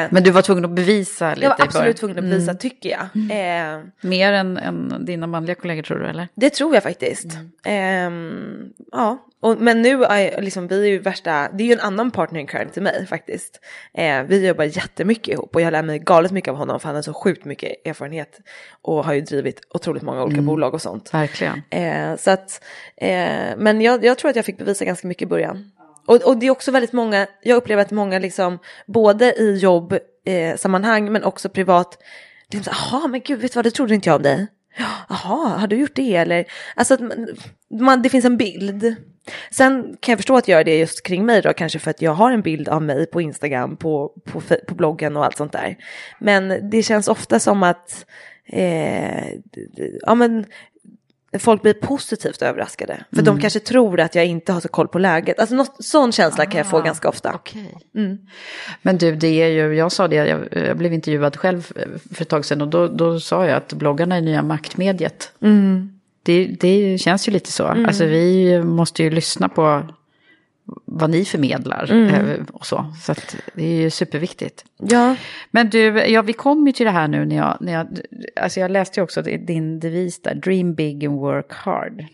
Men 0.09 0.23
du 0.23 0.31
var 0.31 0.41
tvungen 0.41 0.65
att 0.65 0.71
bevisa 0.71 1.29
lite 1.29 1.41
jag 1.41 1.49
var 1.49 1.65
absolut 1.65 1.97
tvungen 1.97 2.17
att 2.17 2.23
bevisa, 2.23 2.54
tycker 2.57 2.89
jag. 2.89 3.01
Eh, 3.15 3.83
Mer 4.01 4.33
än, 4.33 4.57
än 4.57 5.05
dina 5.05 5.27
manliga 5.27 5.55
kollegor 5.55 5.83
tror 5.83 5.99
du 5.99 6.07
eller? 6.07 6.27
det 6.35 6.49
tror 6.49 6.73
jag 6.73 6.83
faktiskt. 6.83 7.37
Ehm, 7.63 8.73
ja, 8.91 9.25
och, 9.39 9.61
men 9.61 9.81
nu 9.81 10.03
är 10.03 10.41
liksom, 10.41 10.67
vi 10.67 10.81
är 10.81 10.89
ju 10.89 10.99
värsta, 10.99 11.49
det 11.53 11.63
är 11.63 11.65
ju 11.65 11.73
en 11.73 11.79
annan 11.79 12.11
partner 12.11 12.39
in 12.39 12.47
crime 12.47 12.69
till 12.69 12.83
mig 12.83 13.05
faktiskt. 13.05 13.59
Eh, 13.93 14.23
vi 14.23 14.47
jobbar 14.47 14.63
jättemycket 14.63 15.33
ihop 15.33 15.55
och 15.55 15.61
jag 15.61 15.71
lär 15.71 15.83
mig 15.83 15.99
galet 15.99 16.31
mycket 16.31 16.51
av 16.51 16.57
honom 16.57 16.79
för 16.79 16.87
han 16.87 16.95
har 16.95 17.01
så 17.01 17.13
sjukt 17.13 17.45
mycket 17.45 17.87
erfarenhet 17.87 18.39
och 18.81 19.05
har 19.05 19.13
ju 19.13 19.21
drivit 19.21 19.61
otroligt 19.69 20.03
många 20.03 20.23
olika 20.23 20.41
bolag 20.41 20.73
och 20.73 20.81
sånt. 20.81 21.13
Verkligen. 21.13 21.61
Eh, 21.69 22.15
så 22.17 22.31
att, 22.31 22.63
eh, 22.97 23.57
men 23.57 23.81
jag, 23.81 24.05
jag 24.05 24.17
tror 24.17 24.29
att 24.29 24.35
jag 24.35 24.45
fick 24.45 24.57
bevisa 24.57 24.85
ganska 24.85 25.07
mycket 25.07 25.25
i 25.25 25.29
början. 25.29 25.71
Och, 26.05 26.15
och 26.15 26.37
det 26.37 26.45
är 26.45 26.51
också 26.51 26.71
väldigt 26.71 26.93
många, 26.93 27.27
jag 27.43 27.55
upplever 27.55 27.81
att 27.81 27.91
många 27.91 28.19
liksom, 28.19 28.59
både 28.85 29.33
i 29.33 29.57
jobbsammanhang 29.57 31.05
eh, 31.05 31.11
men 31.11 31.23
också 31.23 31.49
privat, 31.49 31.97
det 32.47 32.57
är 32.57 32.61
så, 32.61 32.71
jaha 32.71 33.07
men 33.07 33.21
gud, 33.21 33.39
vet 33.39 33.51
du 33.51 33.57
vad, 33.57 33.65
det 33.65 33.71
trodde 33.71 33.95
inte 33.95 34.09
jag 34.09 34.15
om 34.15 34.23
dig. 34.23 34.47
Jaha, 35.09 35.57
har 35.57 35.67
du 35.67 35.75
gjort 35.75 35.95
det 35.95 36.15
eller? 36.15 36.45
Alltså 36.75 36.93
att 36.93 36.99
man, 36.99 37.27
man, 37.79 38.01
det 38.01 38.09
finns 38.09 38.25
en 38.25 38.37
bild. 38.37 38.95
Sen 39.51 39.97
kan 39.99 40.11
jag 40.11 40.19
förstå 40.19 40.37
att 40.37 40.47
göra 40.47 40.63
det 40.63 40.77
just 40.77 41.03
kring 41.03 41.25
mig 41.25 41.41
då, 41.41 41.53
kanske 41.53 41.79
för 41.79 41.91
att 41.91 42.01
jag 42.01 42.11
har 42.11 42.31
en 42.31 42.41
bild 42.41 42.69
av 42.69 42.81
mig 42.81 43.05
på 43.05 43.21
Instagram, 43.21 43.77
på, 43.77 44.11
på, 44.25 44.41
på 44.67 44.75
bloggen 44.75 45.17
och 45.17 45.25
allt 45.25 45.37
sånt 45.37 45.51
där. 45.51 45.77
Men 46.19 46.69
det 46.69 46.83
känns 46.83 47.07
ofta 47.07 47.39
som 47.39 47.63
att, 47.63 48.05
eh, 48.45 49.27
ja 50.01 50.15
men, 50.15 50.45
folk 51.39 51.61
blir 51.61 51.73
positivt 51.73 52.41
överraskade. 52.41 53.03
För 53.15 53.21
de 53.21 53.39
kanske 53.39 53.59
tror 53.59 53.99
att 53.99 54.15
jag 54.15 54.25
inte 54.25 54.53
har 54.53 54.61
så 54.61 54.67
koll 54.67 54.87
på 54.87 54.99
läget. 54.99 55.39
Alltså 55.39 55.55
något, 55.55 55.85
sån 55.85 56.11
känsla 56.11 56.45
kan 56.45 56.57
jag 56.57 56.67
få 56.67 56.81
ganska 56.81 57.09
ofta. 57.09 57.33
Okej. 57.33 57.77
Men 58.81 58.97
du, 58.97 59.15
det 59.15 59.27
är 59.27 59.47
ju, 59.47 59.75
jag 59.75 59.91
sa 59.91 60.07
det, 60.07 60.15
jag, 60.15 60.47
jag 60.51 60.77
blev 60.77 60.93
intervjuad 60.93 61.35
själv 61.35 61.61
för 62.13 62.21
ett 62.21 62.29
tag 62.29 62.45
sedan 62.45 62.61
och 62.61 62.67
då, 62.67 62.87
då 62.87 63.19
sa 63.19 63.45
jag 63.45 63.57
att 63.57 63.73
bloggarna 63.73 64.15
är 64.15 64.21
nya 64.21 64.43
maktmediet. 64.43 65.31
Det, 66.23 66.45
det 66.45 66.97
känns 66.97 67.27
ju 67.27 67.31
lite 67.31 67.51
så. 67.51 67.63
Alltså 67.63 68.05
vi 68.05 68.61
måste 68.63 69.03
ju 69.03 69.09
lyssna 69.09 69.49
på 69.49 69.89
vad 70.85 71.09
ni 71.09 71.25
förmedlar 71.25 71.91
eh, 71.91 72.45
och 72.53 72.65
så. 72.65 72.93
Så 73.01 73.13
det 73.53 73.63
är 73.63 73.81
ju 73.81 73.89
superviktigt. 73.89 74.65
Ja, 74.77 75.15
Men 75.51 75.69
du, 75.69 75.79
ja, 75.87 76.21
vi 76.21 76.33
kom 76.33 76.67
ju 76.67 76.73
till 76.73 76.85
det 76.85 76.91
här 76.91 77.07
nu 77.07 77.25
när 77.25 77.35
jag, 77.35 77.57
när 77.61 77.73
jag, 77.73 77.87
alltså 78.41 78.59
jag 78.59 78.71
läste 78.71 78.99
ju 78.99 79.03
också 79.03 79.21
din 79.21 79.79
devis 79.79 80.21
där, 80.21 80.35
dream 80.35 80.73
big 80.75 81.05
and 81.05 81.19
work 81.19 81.53
hard. 81.53 82.05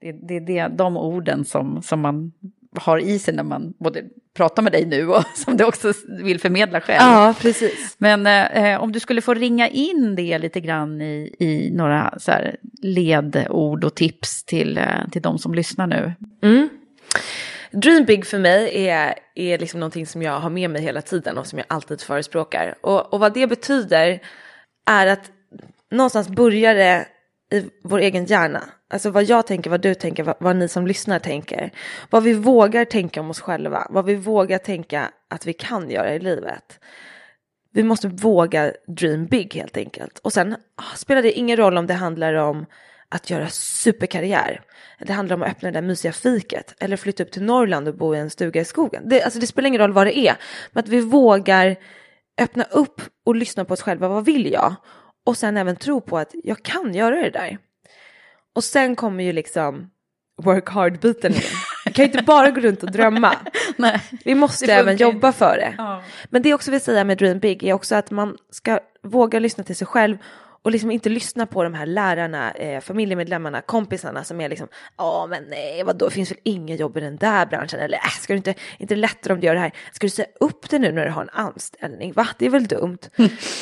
Det, 0.00 0.12
det 0.12 0.36
är 0.36 0.40
det, 0.40 0.76
de 0.76 0.96
orden 0.96 1.44
som, 1.44 1.82
som 1.82 2.00
man 2.00 2.32
har 2.74 2.98
i 2.98 3.18
sig 3.18 3.34
när 3.34 3.42
man 3.42 3.74
både 3.78 4.02
pratar 4.36 4.62
med 4.62 4.72
dig 4.72 4.86
nu 4.86 5.08
och 5.08 5.24
som 5.34 5.56
du 5.56 5.64
också 5.64 5.92
vill 6.22 6.40
förmedla 6.40 6.80
själv. 6.80 6.98
ja 7.00 7.34
precis. 7.40 7.96
Men 7.98 8.26
eh, 8.26 8.82
om 8.82 8.92
du 8.92 9.00
skulle 9.00 9.20
få 9.20 9.34
ringa 9.34 9.68
in 9.68 10.16
det 10.16 10.38
lite 10.38 10.60
grann 10.60 11.00
i, 11.00 11.34
i 11.38 11.70
några 11.70 12.14
så 12.18 12.32
ledord 12.82 13.84
och 13.84 13.94
tips 13.94 14.44
till, 14.44 14.78
eh, 14.78 15.08
till 15.12 15.22
de 15.22 15.38
som 15.38 15.54
lyssnar 15.54 15.86
nu. 15.86 16.12
Dream 17.70 18.04
big 18.04 18.26
för 18.26 18.38
mig 18.38 18.88
är, 18.88 19.14
är 19.34 19.58
liksom 19.58 19.80
någonting 19.80 20.06
som 20.06 20.22
jag 20.22 20.40
har 20.40 20.50
med 20.50 20.70
mig 20.70 20.82
hela 20.82 21.02
tiden 21.02 21.38
och 21.38 21.46
som 21.46 21.58
jag 21.58 21.66
alltid 21.68 22.00
förespråkar. 22.00 22.74
Och, 22.80 23.12
och 23.12 23.20
vad 23.20 23.34
det 23.34 23.46
betyder 23.46 24.22
är 24.86 25.06
att 25.06 25.30
någonstans 25.90 26.28
börjar 26.28 26.74
det 26.74 27.06
i 27.52 27.70
vår 27.82 27.98
egen 27.98 28.24
hjärna. 28.24 28.64
Alltså 28.90 29.10
vad 29.10 29.24
jag 29.24 29.46
tänker, 29.46 29.70
vad 29.70 29.80
du 29.80 29.94
tänker, 29.94 30.22
vad, 30.22 30.36
vad 30.40 30.56
ni 30.56 30.68
som 30.68 30.86
lyssnar 30.86 31.18
tänker. 31.18 31.70
Vad 32.10 32.22
vi 32.22 32.32
vågar 32.32 32.84
tänka 32.84 33.20
om 33.20 33.30
oss 33.30 33.40
själva, 33.40 33.86
vad 33.90 34.04
vi 34.04 34.14
vågar 34.14 34.58
tänka 34.58 35.10
att 35.28 35.46
vi 35.46 35.52
kan 35.52 35.90
göra 35.90 36.14
i 36.14 36.18
livet. 36.18 36.80
Vi 37.72 37.82
måste 37.82 38.08
våga 38.08 38.72
dream 38.86 39.26
big 39.26 39.54
helt 39.54 39.76
enkelt. 39.76 40.18
Och 40.18 40.32
sen 40.32 40.56
ah, 40.74 40.96
spelar 40.96 41.22
det 41.22 41.32
ingen 41.32 41.56
roll 41.56 41.78
om 41.78 41.86
det 41.86 41.94
handlar 41.94 42.34
om 42.34 42.66
att 43.08 43.30
göra 43.30 43.48
superkarriär. 43.48 44.60
Det 45.06 45.12
handlar 45.12 45.36
om 45.36 45.42
att 45.42 45.48
öppna 45.48 45.70
det 45.70 45.80
där 45.80 45.86
mysiga 45.86 46.12
fiket. 46.12 46.74
Eller 46.80 46.96
flytta 46.96 47.22
upp 47.22 47.30
till 47.30 47.42
Norrland 47.42 47.88
och 47.88 47.94
bo 47.94 48.14
i 48.14 48.18
en 48.18 48.30
stuga 48.30 48.60
i 48.60 48.64
skogen. 48.64 49.02
Det, 49.06 49.22
alltså 49.22 49.40
det 49.40 49.46
spelar 49.46 49.68
ingen 49.68 49.80
roll 49.80 49.92
vad 49.92 50.06
det 50.06 50.18
är. 50.18 50.36
Men 50.72 50.84
att 50.84 50.88
vi 50.88 51.00
vågar 51.00 51.76
öppna 52.40 52.64
upp 52.64 53.02
och 53.26 53.34
lyssna 53.34 53.64
på 53.64 53.74
oss 53.74 53.82
själva, 53.82 54.08
vad 54.08 54.24
vill 54.24 54.52
jag? 54.52 54.74
Och 55.26 55.36
sen 55.36 55.56
även 55.56 55.76
tro 55.76 56.00
på 56.00 56.18
att 56.18 56.34
jag 56.44 56.62
kan 56.62 56.94
göra 56.94 57.16
det 57.16 57.30
där. 57.30 57.58
Och 58.54 58.64
sen 58.64 58.96
kommer 58.96 59.24
ju 59.24 59.32
liksom 59.32 59.90
work 60.42 60.68
hard-biten 60.68 61.32
igen. 61.32 61.52
Vi 61.84 61.92
kan 61.92 62.04
ju 62.04 62.10
inte 62.10 62.22
bara 62.22 62.50
gå 62.50 62.60
runt 62.60 62.82
och 62.82 62.90
drömma. 62.90 63.36
Nej, 63.76 64.00
Vi 64.24 64.34
måste 64.34 64.72
även 64.72 64.96
jobba 64.96 65.32
för 65.32 65.56
det. 65.56 65.74
Ja. 65.78 66.02
Men 66.30 66.42
det 66.42 66.48
jag 66.48 66.54
också 66.54 66.70
vill 66.70 66.80
säga 66.80 67.04
med 67.04 67.18
Dream 67.18 67.38
Big 67.38 67.64
är 67.64 67.72
också 67.72 67.94
att 67.94 68.10
man 68.10 68.36
ska 68.50 68.78
våga 69.02 69.38
lyssna 69.38 69.64
till 69.64 69.76
sig 69.76 69.86
själv 69.86 70.18
och 70.62 70.70
liksom 70.70 70.90
inte 70.90 71.08
lyssna 71.08 71.46
på 71.46 71.62
de 71.62 71.74
här 71.74 71.86
lärarna, 71.86 72.50
eh, 72.50 72.80
familjemedlemmarna, 72.80 73.60
kompisarna 73.60 74.24
som 74.24 74.40
är 74.40 74.48
liksom, 74.48 74.68
ja 74.96 75.26
men 75.30 75.44
nej, 75.44 75.82
vadå, 75.82 76.04
det 76.08 76.14
finns 76.14 76.30
väl 76.30 76.38
inga 76.42 76.74
jobb 76.74 76.96
i 76.96 77.00
den 77.00 77.16
där 77.16 77.46
branschen, 77.46 77.80
eller 77.80 77.98
äh, 77.98 78.10
ska 78.20 78.32
du 78.32 78.36
inte, 78.36 78.54
inte 78.78 78.96
lättare 78.96 79.32
om 79.32 79.40
du 79.40 79.46
gör 79.46 79.54
det 79.54 79.60
här, 79.60 79.72
ska 79.92 80.06
du 80.06 80.10
säga 80.10 80.28
upp 80.40 80.70
det 80.70 80.78
nu 80.78 80.92
när 80.92 81.04
du 81.04 81.10
har 81.10 81.22
en 81.22 81.30
anställning, 81.32 82.12
va, 82.12 82.28
det 82.38 82.46
är 82.46 82.50
väl 82.50 82.66
dumt. 82.66 82.98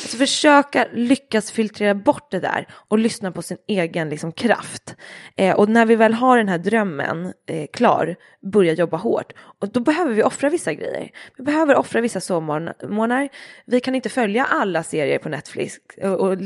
Så 0.07 0.17
försöka 0.17 0.87
lyckas 0.93 1.51
filtrera 1.51 1.95
bort 1.95 2.31
det 2.31 2.39
där 2.39 2.67
och 2.71 2.99
lyssna 2.99 3.31
på 3.31 3.41
sin 3.41 3.57
egen 3.67 4.09
liksom, 4.09 4.31
kraft. 4.31 4.95
Eh, 5.35 5.55
och 5.55 5.69
när 5.69 5.85
vi 5.85 5.95
väl 5.95 6.13
har 6.13 6.37
den 6.37 6.49
här 6.49 6.57
drömmen 6.57 7.33
eh, 7.47 7.67
klar, 7.73 8.15
börja 8.41 8.73
jobba 8.73 8.97
hårt. 8.97 9.33
Och 9.59 9.69
då 9.71 9.79
behöver 9.79 10.13
vi 10.13 10.23
offra 10.23 10.49
vissa 10.49 10.73
grejer. 10.73 11.11
Vi 11.37 11.43
behöver 11.43 11.75
offra 11.75 12.01
vissa 12.01 12.21
sovmorgnar. 12.21 13.29
Vi 13.65 13.79
kan 13.79 13.95
inte 13.95 14.09
följa 14.09 14.45
alla 14.45 14.83
serier 14.83 15.17
på 15.17 15.29
Netflix 15.29 15.75
och, 16.01 16.19
och 16.19 16.37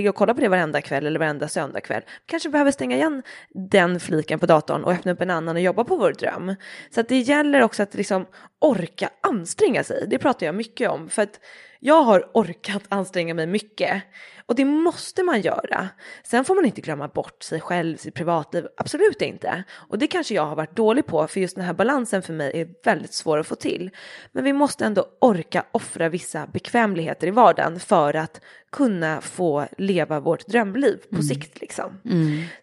ligger 0.00 0.10
och 0.10 0.16
kolla 0.16 0.34
på 0.34 0.40
det 0.40 0.48
varenda 0.48 0.80
kväll 0.80 1.06
eller 1.06 1.18
varenda 1.18 1.48
söndagkväll. 1.48 2.02
Kanske 2.26 2.48
behöver 2.48 2.70
stänga 2.70 2.96
igen 2.96 3.22
den 3.70 4.00
fliken 4.00 4.38
på 4.38 4.46
datorn 4.46 4.84
och 4.84 4.92
öppna 4.92 5.12
upp 5.12 5.20
en 5.20 5.30
annan 5.30 5.56
och 5.56 5.62
jobba 5.62 5.84
på 5.84 5.96
vår 5.96 6.12
dröm. 6.12 6.54
Så 6.90 7.00
att 7.00 7.08
det 7.08 7.18
gäller 7.18 7.62
också 7.62 7.82
att 7.82 7.94
liksom 7.94 8.26
orka 8.58 9.10
anstränga 9.20 9.84
sig. 9.84 10.06
Det 10.10 10.18
pratar 10.18 10.46
jag 10.46 10.54
mycket 10.54 10.90
om. 10.90 11.08
För 11.08 11.22
att 11.22 11.40
jag 11.80 12.02
har 12.02 12.30
orkat 12.34 12.82
anstränga 12.88 13.34
mig 13.34 13.46
mycket 13.46 14.02
och 14.46 14.54
det 14.56 14.64
måste 14.64 15.22
man 15.22 15.40
göra. 15.40 15.88
Sen 16.24 16.44
får 16.44 16.54
man 16.54 16.64
inte 16.64 16.80
glömma 16.80 17.08
bort 17.08 17.42
sig 17.42 17.60
själv, 17.60 17.96
sitt 17.96 18.14
privatliv, 18.14 18.66
absolut 18.76 19.22
inte. 19.22 19.64
Och 19.72 19.98
det 19.98 20.06
kanske 20.06 20.34
jag 20.34 20.46
har 20.46 20.56
varit 20.56 20.76
dålig 20.76 21.06
på, 21.06 21.26
för 21.26 21.40
just 21.40 21.56
den 21.56 21.64
här 21.64 21.72
balansen 21.72 22.22
för 22.22 22.32
mig 22.32 22.60
är 22.60 22.68
väldigt 22.84 23.14
svår 23.14 23.38
att 23.38 23.46
få 23.46 23.54
till. 23.54 23.90
Men 24.32 24.44
vi 24.44 24.52
måste 24.52 24.84
ändå 24.84 25.06
orka 25.20 25.64
offra 25.72 26.08
vissa 26.08 26.46
bekvämligheter 26.46 27.26
i 27.26 27.30
vardagen 27.30 27.80
för 27.80 28.16
att 28.16 28.40
kunna 28.72 29.20
få 29.20 29.66
leva 29.78 30.20
vårt 30.20 30.46
drömliv 30.46 30.96
på 31.10 31.22
sikt 31.22 31.60
liksom. 31.60 32.00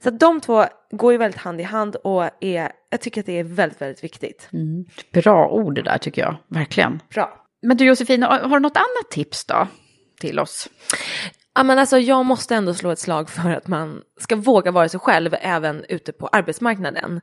Så 0.03 0.09
att 0.09 0.19
de 0.19 0.41
två 0.41 0.65
går 0.91 1.11
ju 1.11 1.17
väldigt 1.17 1.41
hand 1.41 1.61
i 1.61 1.63
hand 1.63 1.95
och 1.95 2.29
är, 2.39 2.71
jag 2.89 3.01
tycker 3.01 3.21
att 3.21 3.25
det 3.25 3.39
är 3.39 3.43
väldigt, 3.43 3.81
väldigt 3.81 4.03
viktigt. 4.03 4.49
Bra 5.13 5.49
ord 5.49 5.75
det 5.75 5.81
där 5.81 5.97
tycker 5.97 6.21
jag, 6.21 6.37
verkligen. 6.47 7.01
Bra. 7.09 7.46
Men 7.61 7.77
du 7.77 7.85
Josefin, 7.85 8.23
har 8.23 8.49
du 8.49 8.59
något 8.59 8.77
annat 8.77 9.11
tips 9.11 9.45
då 9.45 9.67
till 10.19 10.39
oss? 10.39 10.69
Ja, 11.55 11.63
men 11.63 11.79
alltså, 11.79 11.99
jag 11.99 12.25
måste 12.25 12.55
ändå 12.55 12.73
slå 12.73 12.91
ett 12.91 12.99
slag 12.99 13.29
för 13.29 13.49
att 13.49 13.67
man 13.67 14.01
ska 14.19 14.35
våga 14.35 14.71
vara 14.71 14.89
sig 14.89 14.99
själv 14.99 15.35
även 15.41 15.85
ute 15.89 16.11
på 16.11 16.27
arbetsmarknaden. 16.27 17.21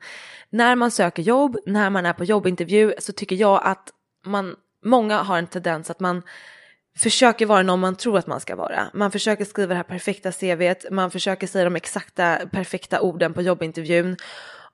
När 0.51 0.76
man 0.76 0.91
söker 0.91 1.22
jobb, 1.22 1.57
när 1.66 1.91
man 1.91 2.07
är 2.07 2.12
på 2.12 2.24
jobbintervju 2.24 2.95
så 2.99 3.12
tycker 3.12 3.37
jag 3.37 3.61
att 3.64 3.89
man, 4.26 4.57
många 4.85 5.22
har 5.22 5.39
en 5.39 5.47
tendens 5.47 5.91
att 5.91 6.01
man 6.01 6.22
försöker 6.99 7.47
vara 7.47 7.62
någon 7.62 7.80
man 7.80 7.97
tror 7.97 8.18
att 8.18 8.26
man 8.26 8.41
ska 8.41 8.57
vara. 8.57 8.87
Man 8.95 9.11
försöker 9.11 9.45
skriva 9.45 9.68
det 9.68 9.74
här 9.74 9.82
perfekta 9.82 10.32
CVet, 10.32 10.91
man 10.91 11.11
försöker 11.11 11.47
säga 11.47 11.64
de 11.64 11.76
exakta 11.76 12.39
perfekta 12.53 13.01
orden 13.01 13.35
på 13.35 13.43
jobbintervjun. 13.43 14.16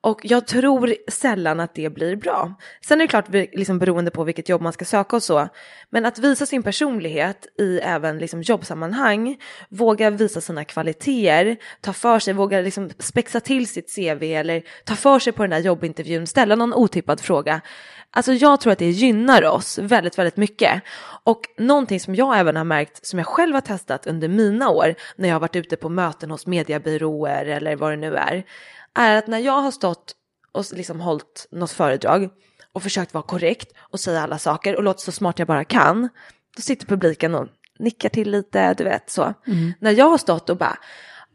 Och 0.03 0.21
jag 0.23 0.47
tror 0.47 0.95
sällan 1.09 1.61
att 1.61 1.75
det 1.75 1.95
blir 1.95 2.17
bra. 2.17 2.55
Sen 2.85 3.01
är 3.01 3.05
det 3.05 3.09
klart 3.09 3.29
liksom 3.53 3.79
beroende 3.79 4.11
på 4.11 4.25
vilket 4.25 4.49
jobb 4.49 4.63
man 4.63 4.73
ska 4.73 4.85
söka 4.85 5.17
och 5.17 5.23
så. 5.23 5.49
Men 5.91 6.07
att 6.07 6.19
visa 6.19 6.47
sin 6.47 6.63
personlighet 6.63 7.47
i 7.59 7.79
även 7.79 8.19
liksom 8.19 8.43
jobbsammanhang, 8.43 9.37
våga 9.69 10.11
visa 10.11 10.41
sina 10.41 10.65
kvaliteter, 10.65 11.57
ta 11.81 11.93
för 11.93 12.19
sig, 12.19 12.35
våga 12.35 12.61
liksom 12.61 12.91
spexa 12.99 13.41
till 13.41 13.69
sitt 13.69 13.95
CV 13.95 14.23
eller 14.23 14.63
ta 14.85 14.95
för 14.95 15.19
sig 15.19 15.33
på 15.33 15.43
den 15.43 15.53
här 15.53 15.61
jobbintervjun, 15.61 16.27
ställa 16.27 16.55
någon 16.57 16.75
otippad 16.75 17.21
fråga. 17.21 17.61
Alltså 18.13 18.33
jag 18.33 18.61
tror 18.61 18.73
att 18.73 18.79
det 18.79 18.91
gynnar 18.91 19.45
oss 19.45 19.79
väldigt, 19.79 20.19
väldigt 20.19 20.37
mycket. 20.37 20.83
Och 21.25 21.41
någonting 21.59 22.01
som 22.01 22.15
jag 22.15 22.39
även 22.39 22.57
har 22.57 22.65
märkt, 22.65 23.07
som 23.07 23.19
jag 23.19 23.27
själv 23.27 23.55
har 23.55 23.61
testat 23.61 24.07
under 24.07 24.29
mina 24.29 24.69
år, 24.69 24.95
när 25.17 25.29
jag 25.29 25.35
har 25.35 25.41
varit 25.41 25.57
ute 25.57 25.77
på 25.77 25.89
möten 25.89 26.31
hos 26.31 26.47
mediebyråer 26.47 27.47
eller 27.47 27.77
vad 27.77 27.93
det 27.93 27.97
nu 27.97 28.17
är, 28.17 28.45
är 29.01 29.17
att 29.17 29.27
när 29.27 29.39
jag 29.39 29.61
har 29.61 29.71
stått 29.71 30.15
och 30.53 30.65
liksom 30.73 31.01
hållit 31.01 31.47
något 31.51 31.71
föredrag 31.71 32.29
och 32.73 32.83
försökt 32.83 33.15
vara 33.15 33.25
korrekt 33.25 33.73
och 33.81 34.01
säga 34.01 34.23
alla 34.23 34.39
saker 34.39 34.77
och 34.77 34.83
låta 34.83 34.99
så 34.99 35.13
smart 35.13 35.39
jag 35.39 35.49
bara 35.49 35.65
kan, 35.65 36.09
då 36.57 36.63
sitter 36.63 36.87
publiken 36.87 37.35
och 37.35 37.49
nickar 37.79 38.09
till 38.09 38.31
lite, 38.31 38.75
du 38.75 38.85
vet 38.85 39.11
så. 39.11 39.35
När 39.81 39.91
jag 39.91 40.11
har 40.11 40.19
stått 40.19 40.51
och 40.51 40.57
bara, 40.57 40.79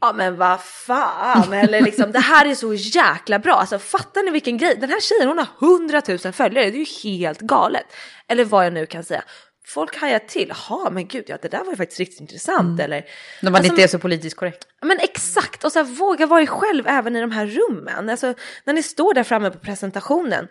ja 0.02 0.14
men 0.14 0.38
vad 0.38 0.62
fan, 0.62 1.54
eller 1.54 1.82
liksom 1.82 2.12
det 2.12 2.20
här 2.20 2.46
är 2.46 2.56
så 2.56 2.74
jäkla 2.74 3.40
bra, 3.40 3.54
alltså 3.54 3.80
fattar 3.80 4.24
ni 4.24 4.32
vilken 4.32 4.58
grej, 4.58 4.78
den 4.80 4.90
här 4.90 5.00
tjejen 5.00 5.28
hon 5.28 5.38
har 5.38 5.48
hundratusen 5.60 6.34
följare, 6.34 6.72
det 6.72 6.78
är 6.78 6.86
ju 6.86 7.20
helt 7.20 7.40
galet. 7.40 7.86
Eller 8.28 8.46
vad 8.46 8.66
jag 8.66 8.74
nu 8.74 8.86
kan 8.86 9.04
säga. 9.04 9.24
Folk 9.68 9.96
hajar 9.98 10.20
till, 10.20 10.48
jaha 10.70 10.90
men 10.90 11.08
gud 11.08 11.26
ja 11.28 11.38
det 11.42 11.48
där 11.48 11.64
var 11.64 11.72
ju 11.72 11.76
faktiskt 11.76 12.00
riktigt 12.00 12.22
intressant 12.22 12.80
eller. 12.80 13.06
När 13.42 13.52
man 13.52 13.56
Alltså, 13.60 13.72
inte 13.74 13.84
är 13.84 13.88
så 13.88 14.00
politiskt 14.00 14.36
korrekt. 14.36 14.68
men 14.82 15.00
exakt, 15.00 15.64
och 15.64 15.72
så 15.72 15.80
här, 15.80 15.86
våga 15.86 16.26
vara 16.26 16.42
er 16.42 16.46
själv 16.46 16.88
även 16.88 17.16
i 17.16 17.22
de 17.22 17.32
här 17.32 17.46
rummen. 17.46 18.10
Alltså, 18.10 18.34
när 18.64 18.74
ni 18.74 18.84
står 18.84 19.14
där 19.14 19.24
framme 19.24 19.50
på 19.52 19.60
presentationen, 19.60 20.48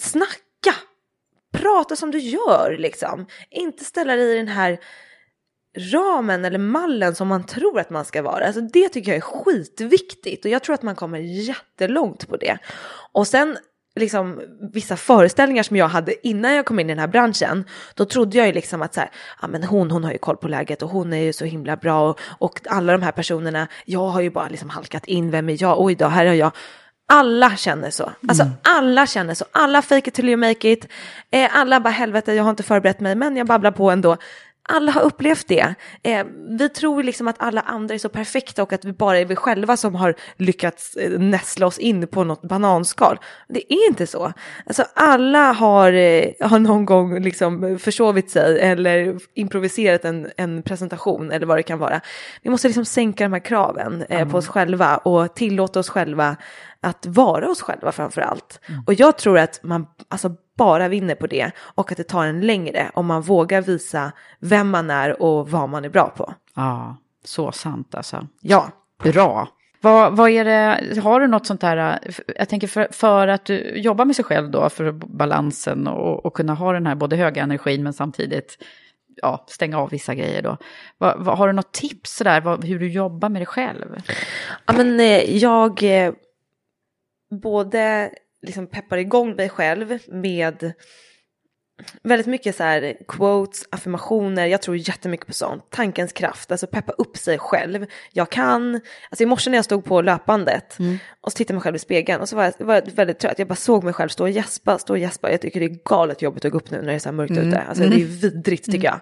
snacka, 0.00 0.74
prata 1.52 1.96
som 1.96 2.10
du 2.10 2.18
gör 2.18 2.76
liksom. 2.78 3.26
Inte 3.50 3.84
ställa 3.84 4.16
dig 4.16 4.32
i 4.34 4.36
den 4.36 4.48
här 4.48 4.80
ramen 5.92 6.44
eller 6.44 6.58
mallen 6.58 7.14
som 7.14 7.28
man 7.28 7.46
tror 7.46 7.80
att 7.80 7.90
man 7.90 8.04
ska 8.04 8.22
vara. 8.22 8.46
Alltså, 8.46 8.60
det 8.60 8.88
tycker 8.88 9.10
jag 9.10 9.16
är 9.16 9.20
skitviktigt 9.20 10.44
och 10.44 10.50
jag 10.50 10.62
tror 10.62 10.74
att 10.74 10.82
man 10.82 10.94
kommer 10.96 11.18
jättelångt 11.18 12.28
på 12.28 12.36
det. 12.36 12.58
Och 13.12 13.26
sen 13.26 13.58
liksom 13.96 14.40
vissa 14.72 14.96
föreställningar 14.96 15.62
som 15.62 15.76
jag 15.76 15.88
hade 15.88 16.28
innan 16.28 16.54
jag 16.54 16.66
kom 16.66 16.80
in 16.80 16.90
i 16.90 16.92
den 16.92 16.98
här 16.98 17.08
branschen, 17.08 17.64
då 17.94 18.04
trodde 18.04 18.38
jag 18.38 18.46
ju 18.46 18.52
liksom 18.52 18.82
att 18.82 18.94
så 18.94 19.00
här, 19.00 19.10
ja 19.42 19.48
men 19.48 19.64
hon, 19.64 19.90
hon 19.90 20.04
har 20.04 20.12
ju 20.12 20.18
koll 20.18 20.36
på 20.36 20.48
läget 20.48 20.82
och 20.82 20.90
hon 20.90 21.12
är 21.12 21.22
ju 21.22 21.32
så 21.32 21.44
himla 21.44 21.76
bra 21.76 22.10
och, 22.10 22.20
och 22.38 22.60
alla 22.66 22.92
de 22.92 23.02
här 23.02 23.12
personerna, 23.12 23.68
jag 23.84 24.08
har 24.08 24.20
ju 24.20 24.30
bara 24.30 24.48
liksom 24.48 24.70
halkat 24.70 25.06
in, 25.06 25.30
vem 25.30 25.48
är 25.48 25.62
jag, 25.62 25.80
oj 25.80 25.94
då, 25.94 26.06
här 26.06 26.26
är 26.26 26.32
jag. 26.32 26.52
Alla 27.12 27.56
känner 27.56 27.90
så, 27.90 28.12
alltså 28.28 28.50
alla 28.62 29.06
känner 29.06 29.34
så, 29.34 29.44
alla 29.52 29.82
fake 29.82 30.08
it 30.08 30.14
till 30.14 30.28
you 30.28 30.36
make 30.36 30.70
it, 30.70 30.88
eh, 31.30 31.58
alla 31.58 31.80
bara 31.80 31.90
helvete 31.90 32.32
jag 32.32 32.42
har 32.42 32.50
inte 32.50 32.62
förberett 32.62 33.00
mig 33.00 33.14
men 33.14 33.36
jag 33.36 33.46
babblar 33.46 33.70
på 33.70 33.90
ändå. 33.90 34.16
Alla 34.68 34.92
har 34.92 35.02
upplevt 35.02 35.48
det. 35.48 35.74
Eh, 36.02 36.26
vi 36.58 36.68
tror 36.68 37.02
liksom 37.02 37.28
att 37.28 37.36
alla 37.38 37.60
andra 37.60 37.94
är 37.94 37.98
så 37.98 38.08
perfekta 38.08 38.62
och 38.62 38.72
att 38.72 38.84
vi 38.84 38.92
bara 38.92 39.18
är 39.18 39.24
vi 39.24 39.36
själva 39.36 39.76
som 39.76 39.94
har 39.94 40.14
lyckats 40.36 40.96
eh, 40.96 41.18
näsla 41.18 41.66
oss 41.66 41.78
in 41.78 42.06
på 42.06 42.24
något 42.24 42.42
bananskal. 42.42 43.18
Det 43.48 43.72
är 43.72 43.88
inte 43.88 44.06
så. 44.06 44.32
Alltså 44.66 44.84
alla 44.94 45.52
har, 45.52 45.92
eh, 45.92 46.30
har 46.40 46.58
någon 46.58 46.84
gång 46.84 47.22
liksom 47.22 47.78
försovit 47.78 48.30
sig 48.30 48.60
eller 48.60 49.18
improviserat 49.34 50.04
en, 50.04 50.30
en 50.36 50.62
presentation 50.62 51.30
eller 51.30 51.46
vad 51.46 51.58
det 51.58 51.62
kan 51.62 51.78
vara. 51.78 52.00
Vi 52.42 52.50
måste 52.50 52.68
liksom 52.68 52.84
sänka 52.84 53.24
de 53.24 53.32
här 53.32 53.40
kraven 53.40 54.04
eh, 54.08 54.28
på 54.28 54.38
oss 54.38 54.48
själva 54.48 54.96
och 54.96 55.34
tillåta 55.34 55.80
oss 55.80 55.88
själva 55.88 56.36
att 56.82 57.06
vara 57.06 57.50
oss 57.50 57.62
själva 57.62 57.92
framför 57.92 58.20
allt. 58.20 58.60
Och 58.86 58.94
jag 58.94 59.18
tror 59.18 59.38
att 59.38 59.60
man 59.62 59.86
alltså 60.08 60.34
bara 60.60 60.88
vinner 60.88 61.14
på 61.14 61.26
det 61.26 61.50
och 61.58 61.90
att 61.92 61.96
det 61.96 62.04
tar 62.04 62.26
en 62.26 62.40
längre 62.40 62.90
om 62.94 63.06
man 63.06 63.22
vågar 63.22 63.62
visa 63.62 64.12
vem 64.40 64.70
man 64.70 64.90
är 64.90 65.22
och 65.22 65.50
vad 65.50 65.68
man 65.68 65.84
är 65.84 65.88
bra 65.88 66.08
på. 66.16 66.34
Ja, 66.56 66.96
så 67.24 67.52
sant 67.52 67.94
alltså. 67.94 68.26
Ja. 68.40 68.70
Bra. 69.02 69.48
Vad, 69.80 70.16
vad 70.16 70.30
är 70.30 70.44
det, 70.44 71.00
har 71.00 71.20
du 71.20 71.26
något 71.26 71.46
sånt 71.46 71.60
där, 71.60 71.98
jag 72.36 72.48
tänker 72.48 72.66
för, 72.66 72.88
för 72.90 73.28
att 73.28 73.44
du 73.44 73.78
jobbar 73.78 74.04
med 74.04 74.16
sig 74.16 74.24
själv 74.24 74.50
då, 74.50 74.68
för 74.68 74.92
balansen 74.92 75.86
och, 75.86 76.26
och 76.26 76.34
kunna 76.34 76.54
ha 76.54 76.72
den 76.72 76.86
här 76.86 76.94
både 76.94 77.16
höga 77.16 77.42
energin 77.42 77.82
men 77.82 77.92
samtidigt 77.92 78.58
ja, 79.22 79.44
stänga 79.48 79.78
av 79.78 79.90
vissa 79.90 80.14
grejer 80.14 80.42
då. 80.42 80.56
Vad, 80.98 81.24
vad, 81.24 81.38
har 81.38 81.46
du 81.46 81.52
något 81.52 81.72
tips 81.72 82.18
där, 82.18 82.40
vad, 82.40 82.64
hur 82.64 82.78
du 82.78 82.88
jobbar 82.88 83.28
med 83.28 83.40
dig 83.40 83.46
själv? 83.46 84.02
Ja 84.66 84.72
men 84.76 85.00
eh, 85.00 85.36
jag 85.36 85.82
eh, 85.82 86.12
både 87.30 88.10
liksom 88.46 88.66
peppar 88.66 88.98
igång 88.98 89.36
mig 89.36 89.48
själv 89.48 89.98
med 90.08 90.72
väldigt 92.02 92.26
mycket 92.26 92.56
så 92.56 92.62
här 92.62 92.96
quotes, 93.08 93.64
affirmationer, 93.70 94.46
jag 94.46 94.62
tror 94.62 94.76
jättemycket 94.76 95.26
på 95.26 95.32
sånt. 95.32 95.70
Tankens 95.70 96.12
kraft, 96.12 96.52
alltså 96.52 96.66
peppa 96.66 96.92
upp 96.92 97.16
sig 97.16 97.38
själv. 97.38 97.86
Jag 98.12 98.30
kan, 98.30 98.74
alltså 99.10 99.22
i 99.22 99.26
morse 99.26 99.50
när 99.50 99.58
jag 99.58 99.64
stod 99.64 99.84
på 99.84 100.02
löpandet 100.02 100.78
och 101.20 101.32
så 101.32 101.36
tittade 101.36 101.54
mig 101.54 101.62
själv 101.62 101.76
i 101.76 101.78
spegeln 101.78 102.20
och 102.20 102.28
så 102.28 102.36
var 102.36 102.44
jag, 102.44 102.66
var 102.66 102.74
jag 102.74 102.92
väldigt 102.92 103.18
trött. 103.18 103.38
Jag 103.38 103.48
bara 103.48 103.54
såg 103.54 103.84
mig 103.84 103.92
själv 103.92 104.08
stå 104.08 104.24
och 104.24 104.30
gäspa, 104.30 104.78
stå 104.78 104.92
och 104.92 104.98
gäspa. 104.98 105.30
Jag 105.30 105.40
tycker 105.40 105.60
det 105.60 105.66
är 105.66 105.78
galet 105.84 106.22
jobbigt 106.22 106.44
att 106.44 106.52
gå 106.52 106.58
upp 106.58 106.70
nu 106.70 106.78
när 106.78 106.86
det 106.86 106.94
är 106.94 106.98
så 106.98 107.08
här 107.08 107.16
mörkt 107.16 107.36
ute. 107.36 107.60
Alltså 107.60 107.84
det 107.84 107.96
är 107.96 108.04
vidrigt 108.04 108.64
tycker 108.72 108.88
jag. 108.88 109.00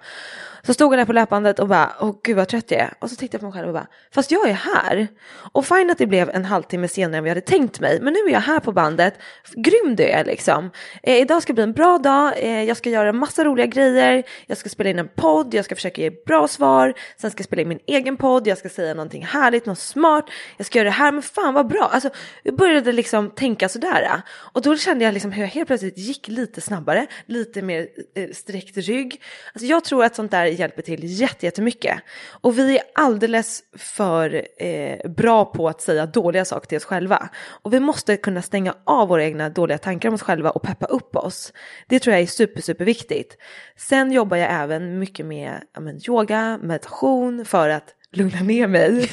Så 0.63 0.75
stod 0.75 0.93
jag 0.93 0.99
där 0.99 1.05
på 1.05 1.13
löpbandet 1.13 1.59
och 1.59 1.69
bara, 1.69 1.93
åh 2.01 2.17
gud 2.23 2.37
vad 2.37 2.49
trött 2.49 2.71
jag 2.71 2.81
är. 2.81 2.95
Och 2.99 3.11
så 3.11 3.17
tittade 3.17 3.35
jag 3.35 3.41
på 3.41 3.47
mig 3.47 3.53
själv 3.53 3.69
och 3.69 3.75
bara, 3.75 3.87
fast 4.15 4.31
jag 4.31 4.49
är 4.49 4.53
här. 4.53 5.09
Och 5.53 5.67
fine 5.67 5.91
att 5.91 5.99
det 5.99 6.07
blev 6.07 6.31
en 6.31 6.45
halvtimme 6.45 6.89
senare 6.89 7.19
än 7.19 7.25
vi 7.25 7.31
hade 7.31 7.41
tänkt 7.41 7.81
mig. 7.81 8.01
Men 8.01 8.13
nu 8.13 8.19
är 8.19 8.33
jag 8.33 8.41
här 8.41 8.61
på 8.61 8.73
bandet, 8.73 9.15
grym 9.55 9.97
du 9.97 10.05
är 10.05 10.25
liksom. 10.25 10.71
Eh, 11.03 11.17
idag 11.17 11.43
ska 11.43 11.53
bli 11.53 11.63
en 11.63 11.73
bra 11.73 11.99
dag, 11.99 12.33
eh, 12.37 12.63
jag 12.63 12.77
ska 12.77 12.91
göra 12.91 13.13
massa 13.13 13.45
roliga 13.45 13.67
grejer. 13.67 14.23
Jag 14.47 14.59
ska 14.59 14.69
spela 14.69 14.91
in 14.91 14.99
en 14.99 15.09
podd, 15.09 15.55
jag 15.55 15.65
ska 15.65 15.75
försöka 15.75 16.03
ge 16.03 16.11
bra 16.27 16.49
svar. 16.49 16.95
Sen 17.17 17.31
ska 17.31 17.41
jag 17.41 17.47
spela 17.47 17.63
in 17.63 17.69
min 17.69 17.81
egen 17.87 18.17
podd, 18.17 18.47
jag 18.47 18.59
ska 18.59 18.69
säga 18.69 18.95
någonting 18.95 19.27
härligt, 19.27 19.67
något 19.67 19.79
smart. 19.79 20.31
Jag 20.57 20.67
ska 20.67 20.79
göra 20.79 20.89
det 20.89 20.91
här, 20.91 21.13
men 21.13 21.23
fan 21.23 21.55
vad 21.55 21.67
bra. 21.67 21.91
Alltså, 21.93 22.11
jag 22.43 22.57
började 22.57 22.93
liksom 22.93 23.31
tänka 23.31 23.69
sådär. 23.69 24.23
Och 24.31 24.63
då 24.63 24.77
kände 24.77 25.05
jag 25.05 25.15
liksom 25.15 25.33
hur 25.33 25.43
jag 25.43 25.49
helt 25.49 25.67
plötsligt 25.67 25.99
gick 25.99 26.29
lite 26.29 26.61
snabbare, 26.61 27.07
lite 27.27 27.63
mer 27.63 27.89
eh, 28.15 28.31
sträckt 28.33 28.77
rygg. 28.77 29.23
Alltså 29.53 29.67
jag 29.67 29.85
tror 29.85 30.05
att 30.05 30.15
sånt 30.15 30.31
där 30.31 30.47
hjälper 30.59 30.83
till 30.83 31.01
jättemycket. 31.05 32.01
Och 32.41 32.59
vi 32.59 32.79
är 32.79 32.83
alldeles 32.95 33.63
för 33.77 34.43
eh, 34.63 35.11
bra 35.11 35.45
på 35.45 35.69
att 35.69 35.81
säga 35.81 36.07
dåliga 36.07 36.45
saker 36.45 36.67
till 36.67 36.77
oss 36.77 36.85
själva. 36.85 37.29
Och 37.63 37.75
vi 37.75 37.81
måste 37.81 38.17
kunna 38.17 38.43
stänga 38.43 38.75
av 38.85 39.09
våra 39.09 39.25
egna 39.25 39.49
dåliga 39.49 39.79
tankar 39.79 40.09
om 40.09 40.15
oss 40.15 40.23
själva 40.23 40.51
och 40.51 40.63
peppa 40.63 40.87
upp 40.87 41.17
oss. 41.17 41.53
Det 41.89 41.99
tror 41.99 42.15
jag 42.15 42.23
är 42.23 42.27
super, 42.27 42.61
super 42.61 42.85
viktigt. 42.85 43.37
Sen 43.77 44.13
jobbar 44.13 44.37
jag 44.37 44.53
även 44.53 44.99
mycket 44.99 45.27
med 45.27 45.63
ja, 45.75 45.81
men, 45.81 46.01
yoga, 46.09 46.59
meditation 46.63 47.45
för 47.45 47.69
att 47.69 47.95
lugna 48.13 48.41
ner 48.41 48.67
mig. 48.67 49.11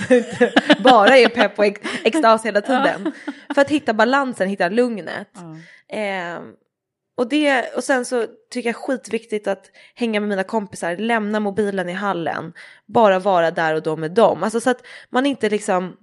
Bara 0.84 1.18
är 1.18 1.30
pepp 1.30 1.60
och 1.60 1.66
ex 1.66 1.82
extas 2.04 2.46
hela 2.46 2.62
tiden. 2.62 3.12
För 3.56 3.62
att 3.62 3.70
hitta 3.70 3.94
balansen, 3.94 4.50
hitta 4.50 4.70
lugnet. 4.70 5.30
Mm. 5.38 5.56
Eh, 5.90 6.56
och, 7.18 7.30
det, 7.30 7.74
och 7.76 7.84
sen 7.84 8.06
så 8.06 8.26
tycker 8.50 8.70
jag 8.70 8.76
skitviktigt 8.76 9.48
att 9.48 9.72
hänga 9.96 10.20
med 10.20 10.30
mina 10.30 10.44
kompisar, 10.44 10.98
lämna 10.98 11.40
mobilen 11.40 11.90
i 11.90 11.94
hallen, 11.94 12.54
bara 12.86 13.20
vara 13.20 13.52
där 13.52 13.76
och 13.76 13.84
då 13.84 13.96
med 13.96 14.12
dem. 14.12 14.44
Alltså 14.44 14.60
så 14.60 14.70
att 14.70 14.82
man 15.10 15.26
inte 15.26 15.50
liksom 15.50 15.98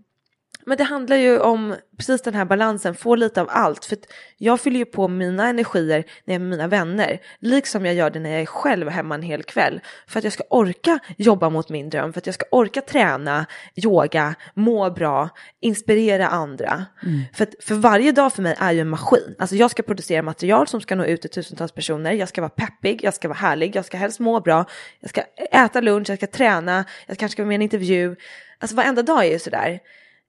men 0.66 0.76
det 0.78 0.84
handlar 0.84 1.16
ju 1.16 1.38
om 1.38 1.74
precis 1.96 2.22
den 2.22 2.34
här 2.34 2.44
balansen, 2.44 2.94
få 2.94 3.14
lite 3.14 3.40
av 3.40 3.48
allt. 3.50 3.84
För 3.84 3.98
jag 4.36 4.60
fyller 4.60 4.78
ju 4.78 4.84
på 4.84 5.08
mina 5.08 5.48
energier 5.48 6.04
när 6.24 6.34
jag 6.34 6.34
är 6.34 6.38
med 6.38 6.48
mina 6.48 6.68
vänner, 6.68 7.20
liksom 7.38 7.86
jag 7.86 7.94
gör 7.94 8.10
det 8.10 8.20
när 8.20 8.30
jag 8.30 8.40
är 8.40 8.46
själv 8.46 8.88
hemma 8.88 9.14
en 9.14 9.22
hel 9.22 9.42
kväll. 9.42 9.80
För 10.06 10.18
att 10.18 10.24
jag 10.24 10.32
ska 10.32 10.44
orka 10.50 10.98
jobba 11.16 11.50
mot 11.50 11.68
min 11.68 11.90
dröm, 11.90 12.12
för 12.12 12.20
att 12.20 12.26
jag 12.26 12.34
ska 12.34 12.44
orka 12.50 12.80
träna, 12.80 13.46
yoga, 13.74 14.34
må 14.54 14.90
bra, 14.90 15.28
inspirera 15.60 16.28
andra. 16.28 16.86
Mm. 17.02 17.20
För, 17.34 17.42
att, 17.42 17.54
för 17.60 17.74
varje 17.74 18.12
dag 18.12 18.32
för 18.32 18.42
mig 18.42 18.56
är 18.58 18.72
ju 18.72 18.80
en 18.80 18.88
maskin. 18.88 19.34
Alltså 19.38 19.56
jag 19.56 19.70
ska 19.70 19.82
producera 19.82 20.22
material 20.22 20.66
som 20.68 20.80
ska 20.80 20.94
nå 20.94 21.04
ut 21.04 21.20
till 21.20 21.30
tusentals 21.30 21.72
personer, 21.72 22.12
jag 22.12 22.28
ska 22.28 22.40
vara 22.40 22.50
peppig, 22.50 23.04
jag 23.04 23.14
ska 23.14 23.28
vara 23.28 23.38
härlig, 23.38 23.76
jag 23.76 23.84
ska 23.84 23.96
helst 23.96 24.20
må 24.20 24.40
bra, 24.40 24.64
jag 25.00 25.10
ska 25.10 25.22
äta 25.50 25.80
lunch, 25.80 26.10
jag 26.10 26.18
ska 26.18 26.26
träna, 26.26 26.84
jag 27.06 27.18
kanske 27.18 27.32
ska 27.32 27.42
vara 27.42 27.48
med 27.48 27.54
i 27.54 27.56
en 27.56 27.62
intervju. 27.62 28.16
Alltså 28.58 28.76
varenda 28.76 29.02
dag 29.02 29.24
är 29.24 29.30
ju 29.30 29.38
sådär. 29.38 29.80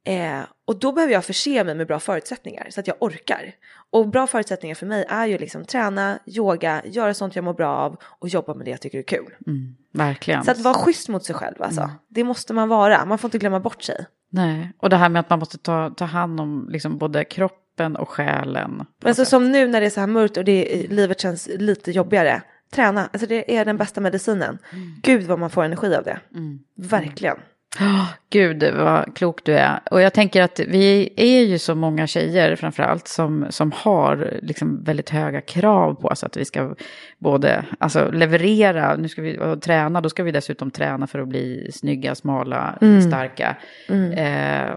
Eh, 0.06 0.42
och 0.66 0.80
då 0.80 0.92
behöver 0.92 1.14
jag 1.14 1.26
förse 1.26 1.64
mig 1.64 1.76
med 1.76 1.88
bra 1.88 2.00
förutsättningar 2.00 2.68
så 2.70 2.80
att 2.80 2.88
jag 2.88 2.96
orkar. 3.00 3.56
Och 3.90 4.08
bra 4.08 4.28
förutsättningar 4.28 4.76
för 4.76 4.86
mig 4.86 5.06
är 5.10 5.26
ju 5.26 5.38
liksom 5.38 5.66
träna, 5.66 6.20
yoga, 6.26 6.82
göra 6.86 7.14
sånt 7.14 7.36
jag 7.36 7.46
mår 7.46 7.54
bra 7.54 7.76
av 7.76 7.98
och 8.04 8.30
jobba 8.30 8.54
med 8.54 8.66
det 8.66 8.72
jag 8.72 8.82
tycker 8.82 8.98
är 8.98 9.04
kul. 9.04 9.36
Mm, 9.48 9.76
verkligen. 9.92 10.44
Så 10.44 10.52
att 10.52 10.60
vara 10.60 10.74
schysst 10.74 11.10
mot 11.10 11.26
sig 11.26 11.36
själv 11.36 11.62
alltså. 11.62 11.82
Mm. 11.82 11.96
Det 12.10 12.24
måste 12.24 12.54
man 12.54 12.70
vara, 12.70 13.06
man 13.06 13.18
får 13.18 13.28
inte 13.28 13.38
glömma 13.38 13.60
bort 13.60 13.84
sig. 13.84 14.06
Nej, 14.30 14.72
och 14.78 14.90
det 14.90 14.98
här 14.98 15.10
med 15.10 15.20
att 15.20 15.30
man 15.30 15.40
måste 15.40 15.58
ta, 15.58 15.90
ta 15.90 16.06
hand 16.06 16.40
om 16.40 16.68
liksom 16.70 16.98
både 16.98 17.24
kroppen 17.24 17.96
och 17.96 18.10
själen. 18.10 18.86
Alltså 19.04 19.26
som 19.26 19.52
nu 19.52 19.68
när 19.68 19.82
det 19.82 19.86
är 19.86 19.90
så 19.90 20.00
här 20.00 20.08
mörkt 20.08 20.38
och 20.38 20.44
det, 20.44 20.88
livet 20.90 21.20
känns 21.20 21.50
lite 21.56 21.92
jobbigare. 21.92 22.42
Träna, 22.72 23.10
alltså 23.14 23.28
det 23.28 23.58
är 23.58 23.66
den 23.66 23.78
bästa 23.78 24.02
medicinen. 24.02 24.58
Mm. 24.72 24.96
Gud 25.04 25.24
vad 25.24 25.40
man 25.40 25.50
får 25.50 25.64
energi 25.64 25.96
av 25.96 26.04
det. 26.04 26.20
Mm. 26.36 26.60
Verkligen. 26.76 27.38
Oh, 27.80 28.06
Gud 28.30 28.64
vad 28.74 29.16
klok 29.16 29.44
du 29.44 29.54
är. 29.54 29.80
Och 29.92 30.02
jag 30.02 30.14
tänker 30.14 30.42
att 30.42 30.60
vi 30.60 31.14
är 31.16 31.44
ju 31.44 31.60
så 31.60 31.76
många 31.76 32.08
tjejer 32.08 32.56
framförallt 32.56 33.08
som, 33.08 33.46
som 33.50 33.72
har 33.76 34.40
liksom 34.42 34.84
väldigt 34.84 35.10
höga 35.10 35.42
krav 35.42 35.94
på 35.94 36.08
oss 36.08 36.24
att 36.24 36.38
vi 36.38 36.46
ska 36.46 36.76
både 37.18 37.66
alltså, 37.80 38.12
leverera, 38.12 38.96
nu 38.96 39.08
ska 39.08 39.22
vi 39.22 39.40
träna, 39.62 40.02
då 40.02 40.10
ska 40.10 40.24
vi 40.24 40.32
dessutom 40.32 40.72
träna 40.72 41.08
för 41.08 41.20
att 41.20 41.28
bli 41.28 41.72
snygga, 41.74 42.16
smala, 42.16 42.78
mm. 42.82 43.02
starka. 43.02 43.56
Mm. 43.90 44.12
Eh, 44.12 44.76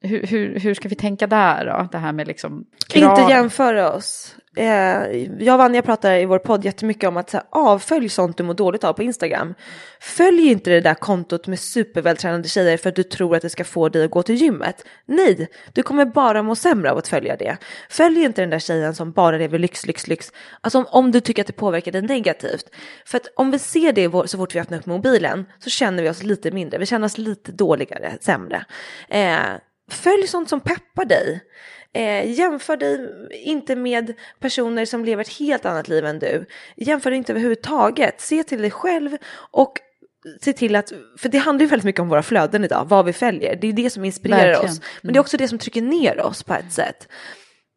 hur, 0.00 0.26
hur, 0.26 0.60
hur 0.60 0.74
ska 0.74 0.88
vi 0.88 0.94
tänka 0.94 1.26
där 1.26 1.66
då? 1.66 1.88
Det 1.92 1.98
här 1.98 2.12
med 2.12 2.26
liksom 2.26 2.64
krav. 2.88 3.18
Inte 3.18 3.32
jämföra 3.32 3.92
oss. 3.92 4.36
Eh, 4.56 5.26
jag 5.38 5.54
och 5.54 5.58
Vanja 5.58 5.82
pratar 5.82 6.14
i 6.14 6.24
vår 6.24 6.38
podd 6.38 6.64
jättemycket 6.64 7.08
om 7.08 7.16
att 7.16 7.30
så 7.30 7.36
här, 7.36 7.46
ah, 7.50 7.70
avfölj 7.70 8.08
sånt 8.08 8.36
du 8.36 8.42
mår 8.42 8.54
dåligt 8.54 8.84
av 8.84 8.92
på 8.92 9.02
Instagram. 9.02 9.54
Följ 10.00 10.48
inte 10.48 10.70
det 10.70 10.80
där 10.80 10.94
kontot 10.94 11.46
med 11.46 11.58
supervältränade 11.58 12.48
tjejer 12.48 12.76
för 12.76 12.88
att 12.88 12.96
du 12.96 13.02
tror 13.02 13.36
att 13.36 13.42
det 13.42 13.50
ska 13.50 13.64
få 13.64 13.88
dig 13.88 14.04
att 14.04 14.10
gå 14.10 14.22
till 14.22 14.34
gymmet. 14.34 14.84
Nej, 15.06 15.48
du 15.72 15.82
kommer 15.82 16.04
bara 16.04 16.42
må 16.42 16.54
sämre 16.54 16.90
av 16.90 16.98
att 16.98 17.08
följa 17.08 17.36
det. 17.36 17.56
Följ 17.90 18.24
inte 18.24 18.42
den 18.42 18.50
där 18.50 18.58
tjejen 18.58 18.94
som 18.94 19.12
bara 19.12 19.36
lever 19.38 19.58
lyx, 19.58 19.86
lyx, 19.86 20.06
lyx. 20.06 20.32
Alltså 20.60 20.78
om, 20.78 20.86
om 20.90 21.10
du 21.10 21.20
tycker 21.20 21.42
att 21.42 21.46
det 21.46 21.52
påverkar 21.52 21.92
dig 21.92 22.02
negativt. 22.02 22.66
För 23.06 23.16
att 23.16 23.26
om 23.36 23.50
vi 23.50 23.58
ser 23.58 23.92
det 23.92 24.28
så 24.28 24.38
fort 24.38 24.54
vi 24.54 24.60
öppnar 24.60 24.78
upp 24.78 24.86
mobilen 24.86 25.46
så 25.58 25.70
känner 25.70 26.02
vi 26.02 26.10
oss 26.10 26.22
lite 26.22 26.50
mindre. 26.50 26.78
Vi 26.78 26.86
känner 26.86 27.06
oss 27.06 27.18
lite 27.18 27.52
dåligare, 27.52 28.12
sämre. 28.20 28.64
Eh, 29.08 29.40
följ 29.88 30.26
sånt 30.26 30.48
som 30.48 30.60
peppar 30.60 31.04
dig. 31.04 31.40
Eh, 31.92 32.30
jämför 32.30 32.76
dig 32.76 33.08
inte 33.30 33.76
med 33.76 34.14
personer 34.40 34.84
som 34.84 35.04
lever 35.04 35.22
ett 35.22 35.38
helt 35.38 35.64
annat 35.64 35.88
liv 35.88 36.04
än 36.04 36.18
du. 36.18 36.46
Jämför 36.76 37.10
dig 37.10 37.16
inte 37.16 37.32
överhuvudtaget. 37.32 38.20
Se 38.20 38.44
till 38.44 38.62
dig 38.62 38.70
själv 38.70 39.16
och 39.50 39.72
se 40.40 40.52
till 40.52 40.76
att, 40.76 40.92
för 41.18 41.28
det 41.28 41.38
handlar 41.38 41.62
ju 41.64 41.68
väldigt 41.68 41.84
mycket 41.84 42.00
om 42.00 42.08
våra 42.08 42.22
flöden 42.22 42.64
idag, 42.64 42.86
vad 42.88 43.04
vi 43.04 43.12
följer. 43.12 43.56
Det 43.60 43.68
är 43.68 43.72
det 43.72 43.90
som 43.90 44.04
inspirerar 44.04 44.46
Verkligen. 44.46 44.70
oss. 44.70 44.80
Men 45.02 45.12
det 45.12 45.18
är 45.18 45.20
också 45.20 45.36
det 45.36 45.48
som 45.48 45.58
trycker 45.58 45.82
ner 45.82 46.20
oss 46.20 46.42
på 46.42 46.54
ett 46.54 46.72
sätt. 46.72 47.08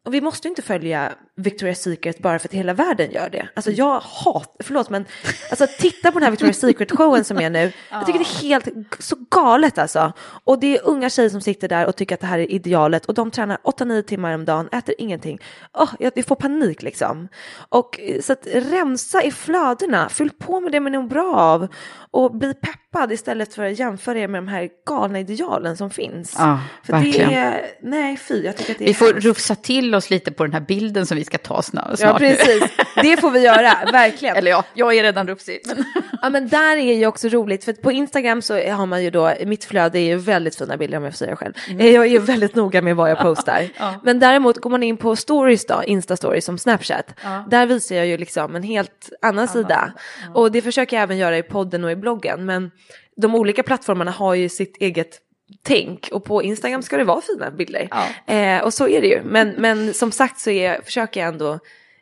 Och 0.04 0.14
vi 0.14 0.20
måste 0.20 0.48
inte 0.48 0.62
följa 0.62 1.12
Victoria's 1.36 1.74
Secret 1.74 2.18
bara 2.18 2.38
för 2.38 2.48
att 2.48 2.54
hela 2.54 2.74
världen 2.74 3.10
gör 3.10 3.30
det. 3.30 3.48
Alltså 3.54 3.70
jag 3.70 4.00
hatar, 4.00 4.64
förlåt 4.64 4.90
men, 4.90 5.04
alltså 5.50 5.66
titta 5.78 6.12
på 6.12 6.18
den 6.18 6.28
här 6.28 6.36
Victoria's 6.36 6.60
Secret-showen 6.60 7.24
som 7.24 7.40
är 7.40 7.50
nu. 7.50 7.72
Jag 7.90 8.06
tycker 8.06 8.18
det 8.18 8.24
är 8.24 8.42
helt 8.42 8.68
så 8.98 9.16
galet 9.30 9.78
alltså. 9.78 10.12
Och 10.44 10.60
det 10.60 10.78
är 10.78 10.86
unga 10.86 11.10
tjejer 11.10 11.28
som 11.28 11.40
sitter 11.40 11.68
där 11.68 11.86
och 11.86 11.96
tycker 11.96 12.14
att 12.14 12.20
det 12.20 12.26
här 12.26 12.38
är 12.38 12.50
idealet 12.52 13.06
och 13.06 13.14
de 13.14 13.30
tränar 13.30 13.58
8-9 13.64 14.02
timmar 14.02 14.34
om 14.34 14.44
dagen, 14.44 14.68
äter 14.72 14.94
ingenting. 14.98 15.38
Oh, 15.74 15.90
jag 15.98 16.26
får 16.26 16.36
panik 16.36 16.82
liksom. 16.82 17.28
Och 17.68 18.00
så 18.20 18.32
att 18.32 18.46
rensa 18.52 19.22
i 19.22 19.30
flödena, 19.30 20.08
fyll 20.08 20.30
på 20.30 20.60
med 20.60 20.72
det 20.72 20.80
man 20.80 20.94
är 20.94 21.02
bra 21.02 21.36
av 21.36 21.68
och 22.10 22.36
bli 22.36 22.54
peppad 22.54 23.12
istället 23.12 23.54
för 23.54 23.62
att 23.62 23.78
jämföra 23.78 24.18
er 24.18 24.28
med 24.28 24.42
de 24.42 24.48
här 24.48 24.68
galna 24.86 25.20
idealen 25.20 25.76
som 25.76 25.90
finns. 25.90 26.34
Ja, 26.38 26.60
för 26.84 26.92
verkligen. 26.92 27.28
det 27.28 27.34
är, 27.34 27.66
nej 27.82 28.16
fy, 28.16 28.44
jag 28.44 28.56
tycker 28.56 28.72
att 28.72 28.78
det 28.78 28.84
är 28.84 28.86
Vi 28.86 28.94
får 28.94 29.12
rufsa 29.12 29.54
till 29.54 29.91
oss 29.94 30.10
lite 30.10 30.32
på 30.32 30.44
den 30.44 30.52
här 30.52 30.60
bilden 30.60 31.06
som 31.06 31.16
vi 31.16 31.24
ska 31.24 31.38
ta 31.38 31.62
snart. 31.62 32.00
Ja, 32.00 32.18
precis. 32.18 32.62
Det 33.02 33.20
får 33.20 33.30
vi 33.30 33.40
göra, 33.40 33.72
verkligen. 33.92 34.36
Eller 34.36 34.50
ja, 34.50 34.64
jag 34.74 34.96
är 34.96 35.02
redan 35.02 35.28
rufsig. 35.28 35.60
Men... 35.66 35.84
Ja, 36.22 36.30
men 36.30 36.48
där 36.48 36.76
är 36.76 36.94
ju 36.94 37.06
också 37.06 37.28
roligt, 37.28 37.64
för 37.64 37.72
på 37.72 37.92
Instagram 37.92 38.42
så 38.42 38.70
har 38.70 38.86
man 38.86 39.04
ju 39.04 39.10
då, 39.10 39.32
mitt 39.46 39.64
flöde 39.64 39.98
är 39.98 40.04
ju 40.04 40.16
väldigt 40.16 40.56
fina 40.56 40.76
bilder 40.76 40.98
om 40.98 41.04
jag 41.04 41.12
får 41.12 41.18
säga 41.18 41.36
själv. 41.36 41.54
Mm. 41.68 41.92
Jag 41.92 42.06
är 42.06 42.10
ju 42.10 42.18
väldigt 42.18 42.54
noga 42.54 42.82
med 42.82 42.96
vad 42.96 43.10
jag 43.10 43.18
postar. 43.18 43.68
ja. 43.78 43.94
Men 44.02 44.18
däremot 44.18 44.58
går 44.58 44.70
man 44.70 44.82
in 44.82 44.96
på 44.96 45.16
stories 45.16 45.66
då, 45.66 45.82
Insta-stories 45.86 46.40
som 46.40 46.58
Snapchat, 46.58 47.14
ja. 47.22 47.44
där 47.50 47.66
visar 47.66 47.96
jag 47.96 48.06
ju 48.06 48.16
liksom 48.16 48.56
en 48.56 48.62
helt 48.62 49.10
annan 49.22 49.48
sida. 49.48 49.92
Och 50.34 50.52
det 50.52 50.62
försöker 50.62 50.96
jag 50.96 51.02
även 51.02 51.18
göra 51.18 51.38
i 51.38 51.42
podden 51.42 51.84
och 51.84 51.90
i 51.90 51.96
bloggen, 51.96 52.44
men 52.44 52.70
de 53.16 53.34
olika 53.34 53.62
plattformarna 53.62 54.10
har 54.10 54.34
ju 54.34 54.48
sitt 54.48 54.76
eget 54.76 55.18
tänk 55.62 56.08
och 56.12 56.24
på 56.24 56.42
Instagram 56.42 56.82
ska 56.82 56.96
det 56.96 57.04
vara 57.04 57.20
fina 57.20 57.50
bilder. 57.50 57.88
Ja. 57.90 58.34
Eh, 58.34 58.62
och 58.64 58.74
så 58.74 58.88
är 58.88 59.00
det 59.00 59.06
ju. 59.06 59.22
Men, 59.24 59.48
men 59.48 59.94
som 59.94 60.12
sagt 60.12 60.40
så 60.40 60.50
är, 60.50 60.80
försöker 60.82 61.20
jag 61.20 61.28
ändå 61.28 61.58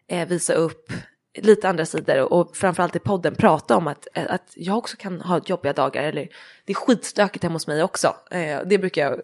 eh, 0.08 0.28
visa 0.28 0.52
upp 0.52 0.92
lite 1.38 1.68
andra 1.68 1.86
sidor 1.86 2.32
och 2.32 2.56
framförallt 2.56 2.96
i 2.96 2.98
podden 2.98 3.34
prata 3.34 3.76
om 3.76 3.86
att, 3.86 4.08
att 4.14 4.52
jag 4.54 4.78
också 4.78 4.96
kan 4.96 5.20
ha 5.20 5.40
jobbiga 5.46 5.72
dagar 5.72 6.02
eller 6.02 6.28
det 6.64 6.72
är 6.72 6.74
skitstökigt 6.74 7.42
hemma 7.42 7.54
hos 7.54 7.66
mig 7.66 7.82
också. 7.82 8.14
Eh, 8.30 8.58
det 8.66 8.78
brukar 8.78 9.02
jag 9.02 9.20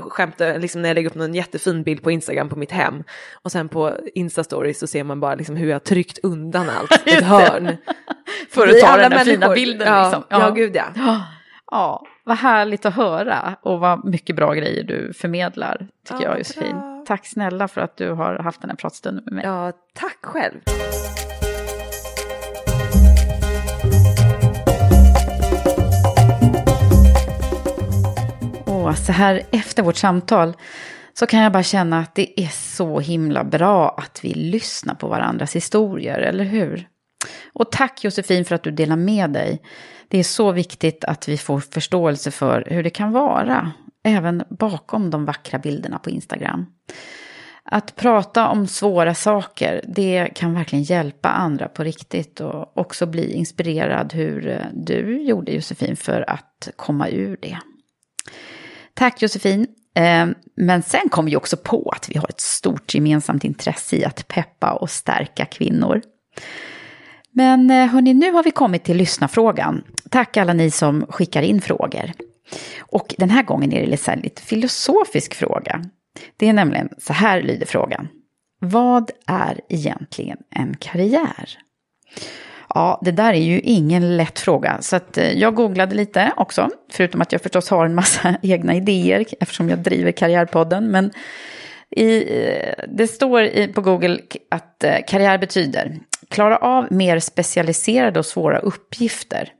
skämta 0.00 0.52
liksom 0.52 0.82
när 0.82 0.88
jag 0.88 0.94
lägger 0.94 1.10
upp 1.10 1.14
någon 1.14 1.34
jättefin 1.34 1.82
bild 1.82 2.02
på 2.02 2.10
Instagram 2.10 2.48
på 2.48 2.56
mitt 2.56 2.70
hem 2.70 3.04
och 3.42 3.52
sen 3.52 3.68
på 3.68 3.96
Insta-stories 4.14 4.78
så 4.78 4.86
ser 4.86 5.04
man 5.04 5.20
bara 5.20 5.34
liksom 5.34 5.56
hur 5.56 5.68
jag 5.68 5.74
har 5.74 5.80
tryckt 5.80 6.18
undan 6.22 6.70
allt 6.70 6.92
ett 7.06 7.24
hörn. 7.24 7.76
För 8.50 8.68
att 8.68 8.80
ta 8.80 8.96
den 8.96 9.10
där 9.10 9.24
fina 9.24 9.54
bilden 9.54 9.88
ja, 9.88 10.02
liksom. 10.02 10.24
Ja, 10.28 10.40
ja 10.40 10.50
gud 10.50 10.76
ja. 10.76 10.92
Ja, 11.70 12.06
vad 12.28 12.36
härligt 12.36 12.86
att 12.86 12.94
höra 12.94 13.56
och 13.62 13.80
vad 13.80 14.04
mycket 14.04 14.36
bra 14.36 14.54
grejer 14.54 14.84
du 14.84 15.12
förmedlar 15.12 15.86
tycker 16.08 16.22
ja, 16.22 16.28
jag 16.28 16.38
Josefin. 16.38 16.70
Bra. 16.70 17.04
Tack 17.06 17.26
snälla 17.26 17.68
för 17.68 17.80
att 17.80 17.96
du 17.96 18.10
har 18.10 18.38
haft 18.38 18.60
den 18.60 18.70
här 18.70 18.76
pratstunden 18.76 19.24
med 19.24 19.34
mig. 19.34 19.44
Ja, 19.44 19.72
tack 19.94 20.18
själv. 20.22 20.60
Och 28.66 28.98
så 28.98 29.12
här 29.12 29.42
efter 29.50 29.82
vårt 29.82 29.96
samtal 29.96 30.56
så 31.14 31.26
kan 31.26 31.40
jag 31.40 31.52
bara 31.52 31.62
känna 31.62 31.98
att 31.98 32.14
det 32.14 32.40
är 32.40 32.48
så 32.48 33.00
himla 33.00 33.44
bra 33.44 33.94
att 33.98 34.20
vi 34.22 34.34
lyssnar 34.34 34.94
på 34.94 35.08
varandras 35.08 35.56
historier, 35.56 36.18
eller 36.18 36.44
hur? 36.44 36.88
Och 37.52 37.72
tack 37.72 38.04
Josefin 38.04 38.44
för 38.44 38.54
att 38.54 38.62
du 38.62 38.70
delar 38.70 38.96
med 38.96 39.30
dig. 39.30 39.62
Det 40.08 40.18
är 40.18 40.24
så 40.24 40.52
viktigt 40.52 41.04
att 41.04 41.28
vi 41.28 41.38
får 41.38 41.60
förståelse 41.60 42.30
för 42.30 42.64
hur 42.66 42.82
det 42.82 42.90
kan 42.90 43.12
vara, 43.12 43.72
även 44.04 44.42
bakom 44.48 45.10
de 45.10 45.24
vackra 45.24 45.58
bilderna 45.58 45.98
på 45.98 46.10
Instagram. 46.10 46.66
Att 47.70 47.96
prata 47.96 48.48
om 48.48 48.66
svåra 48.66 49.14
saker, 49.14 49.84
det 49.88 50.28
kan 50.34 50.54
verkligen 50.54 50.82
hjälpa 50.82 51.28
andra 51.28 51.68
på 51.68 51.84
riktigt 51.84 52.40
och 52.40 52.78
också 52.78 53.06
bli 53.06 53.32
inspirerad 53.32 54.12
hur 54.12 54.48
eh, 54.48 54.66
du 54.72 55.22
gjorde 55.22 55.52
Josefin 55.52 55.96
för 55.96 56.30
att 56.30 56.68
komma 56.76 57.08
ur 57.08 57.38
det. 57.42 57.58
Tack 58.94 59.22
Josefin. 59.22 59.66
Eh, 59.94 60.26
men 60.56 60.82
sen 60.82 61.08
kom 61.10 61.26
vi 61.26 61.36
också 61.36 61.56
på 61.56 61.92
att 61.96 62.08
vi 62.10 62.18
har 62.18 62.28
ett 62.28 62.40
stort 62.40 62.94
gemensamt 62.94 63.44
intresse 63.44 63.96
i 63.96 64.04
att 64.04 64.28
peppa 64.28 64.72
och 64.72 64.90
stärka 64.90 65.44
kvinnor. 65.44 66.02
Men 67.32 67.70
eh, 67.70 67.86
hörni, 67.86 68.14
nu 68.14 68.32
har 68.32 68.42
vi 68.42 68.50
kommit 68.50 68.84
till 68.84 68.96
lyssnafrågan. 68.96 69.84
Tack 70.10 70.36
alla 70.36 70.52
ni 70.52 70.70
som 70.70 71.06
skickar 71.08 71.42
in 71.42 71.60
frågor. 71.60 72.12
Och 72.80 73.14
den 73.18 73.30
här 73.30 73.42
gången 73.42 73.72
är 73.72 73.86
det 73.86 74.08
en 74.08 74.20
lite 74.20 74.42
filosofisk 74.42 75.34
fråga. 75.34 75.84
Det 76.36 76.48
är 76.48 76.52
nämligen 76.52 76.88
så 76.98 77.12
här 77.12 77.42
lyder 77.42 77.66
frågan. 77.66 78.08
Vad 78.60 79.10
är 79.26 79.60
egentligen 79.68 80.38
en 80.50 80.76
karriär? 80.76 81.58
Ja, 82.74 83.00
det 83.04 83.12
där 83.12 83.32
är 83.32 83.42
ju 83.42 83.60
ingen 83.60 84.16
lätt 84.16 84.38
fråga, 84.38 84.78
så 84.80 84.96
att 84.96 85.18
eh, 85.18 85.32
jag 85.32 85.54
googlade 85.54 85.94
lite 85.94 86.32
också, 86.36 86.70
förutom 86.92 87.20
att 87.20 87.32
jag 87.32 87.42
förstås 87.42 87.70
har 87.70 87.86
en 87.86 87.94
massa 87.94 88.36
egna 88.42 88.74
idéer 88.74 89.24
eftersom 89.40 89.68
jag 89.68 89.78
driver 89.78 90.12
Karriärpodden. 90.12 90.90
Men 90.90 91.10
i, 91.90 92.40
eh, 92.42 92.84
det 92.88 93.06
står 93.06 93.72
på 93.72 93.80
Google 93.80 94.18
att 94.50 94.84
karriär 95.06 95.38
betyder 95.38 95.98
klara 96.30 96.56
av 96.56 96.86
mer 96.90 97.18
specialiserade 97.18 98.18
och 98.18 98.26
svåra 98.26 98.58
uppgifter. 98.58 99.52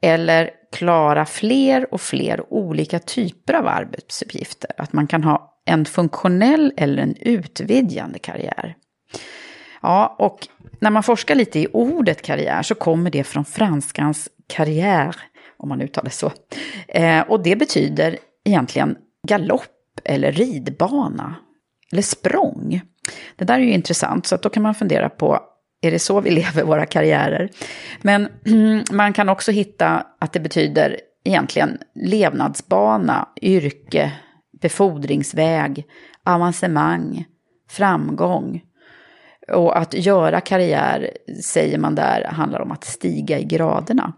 Eller 0.00 0.50
klara 0.72 1.26
fler 1.26 1.94
och 1.94 2.00
fler 2.00 2.52
olika 2.52 2.98
typer 2.98 3.54
av 3.54 3.66
arbetsuppgifter. 3.66 4.70
Att 4.76 4.92
man 4.92 5.06
kan 5.06 5.24
ha 5.24 5.60
en 5.64 5.84
funktionell 5.84 6.72
eller 6.76 7.02
en 7.02 7.16
utvidgande 7.16 8.18
karriär. 8.18 8.76
Ja, 9.82 10.16
och 10.18 10.48
när 10.80 10.90
man 10.90 11.02
forskar 11.02 11.34
lite 11.34 11.58
i 11.58 11.66
ordet 11.72 12.22
karriär 12.22 12.62
så 12.62 12.74
kommer 12.74 13.10
det 13.10 13.24
från 13.24 13.44
franskans 13.44 14.28
karriär, 14.46 15.16
om 15.56 15.68
man 15.68 15.80
uttalar 15.80 16.04
det 16.04 16.10
så. 16.10 16.32
Eh, 16.88 17.20
och 17.20 17.42
det 17.42 17.56
betyder 17.56 18.18
egentligen 18.44 18.96
galopp 19.26 20.00
eller 20.04 20.32
ridbana 20.32 21.34
eller 21.92 22.02
språng. 22.02 22.80
Det 23.36 23.44
där 23.44 23.54
är 23.54 23.62
ju 23.62 23.72
intressant, 23.72 24.26
så 24.26 24.34
att 24.34 24.42
då 24.42 24.48
kan 24.48 24.62
man 24.62 24.74
fundera 24.74 25.08
på, 25.08 25.40
är 25.84 25.90
det 25.90 25.98
så 25.98 26.20
vi 26.20 26.30
lever 26.30 26.62
våra 26.62 26.86
karriärer? 26.86 27.50
Men 28.02 28.28
man 28.90 29.12
kan 29.12 29.28
också 29.28 29.52
hitta 29.52 30.06
att 30.18 30.32
det 30.32 30.40
betyder 30.40 31.00
egentligen 31.24 31.78
levnadsbana, 31.94 33.28
yrke, 33.42 34.12
befordringsväg, 34.62 35.86
avancemang, 36.24 37.24
framgång. 37.70 38.62
Och 39.52 39.78
att 39.78 39.94
göra 39.94 40.40
karriär, 40.40 41.10
säger 41.44 41.78
man 41.78 41.94
där, 41.94 42.24
handlar 42.24 42.60
om 42.60 42.72
att 42.72 42.84
stiga 42.84 43.38
i 43.38 43.44
graderna. 43.44 44.12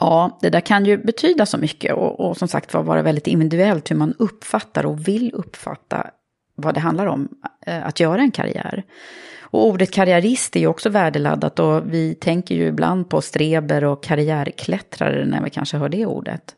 Ja, 0.00 0.38
det 0.40 0.50
där 0.50 0.60
kan 0.60 0.84
ju 0.84 0.96
betyda 0.98 1.46
så 1.46 1.58
mycket 1.58 1.94
och, 1.94 2.20
och 2.20 2.36
som 2.36 2.48
sagt 2.48 2.74
var 2.74 2.82
vara 2.82 3.02
väldigt 3.02 3.26
individuellt 3.26 3.90
hur 3.90 3.96
man 3.96 4.14
uppfattar 4.18 4.86
och 4.86 5.08
vill 5.08 5.30
uppfatta 5.34 6.10
vad 6.54 6.74
det 6.74 6.80
handlar 6.80 7.06
om 7.06 7.28
eh, 7.66 7.86
att 7.86 8.00
göra 8.00 8.20
en 8.20 8.30
karriär. 8.30 8.84
Och 9.50 9.66
ordet 9.66 9.90
karriärist 9.90 10.56
är 10.56 10.60
ju 10.60 10.66
också 10.66 10.88
värdeladdat 10.88 11.58
och 11.58 11.92
vi 11.92 12.14
tänker 12.14 12.54
ju 12.54 12.66
ibland 12.66 13.10
på 13.10 13.20
streber 13.20 13.84
och 13.84 14.02
karriärklättrare 14.02 15.24
när 15.24 15.42
vi 15.42 15.50
kanske 15.50 15.76
hör 15.76 15.88
det 15.88 16.06
ordet. 16.06 16.56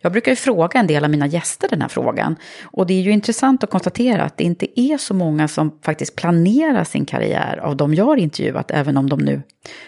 Jag 0.00 0.12
brukar 0.12 0.32
ju 0.32 0.36
fråga 0.36 0.80
en 0.80 0.86
del 0.86 1.04
av 1.04 1.10
mina 1.10 1.26
gäster 1.26 1.68
den 1.68 1.82
här 1.82 1.88
frågan. 1.88 2.36
Och 2.62 2.86
det 2.86 2.94
är 2.94 3.00
ju 3.00 3.10
intressant 3.10 3.64
att 3.64 3.70
konstatera 3.70 4.22
att 4.22 4.36
det 4.36 4.44
inte 4.44 4.80
är 4.80 4.98
så 4.98 5.14
många 5.14 5.48
som 5.48 5.78
faktiskt 5.82 6.16
planerar 6.16 6.84
sin 6.84 7.06
karriär 7.06 7.56
av 7.56 7.76
de 7.76 7.94
jag 7.94 8.04
har 8.04 8.16
intervjuat, 8.16 8.70
även 8.70 8.96
om 8.96 9.08
de 9.08 9.20
nu 9.20 9.42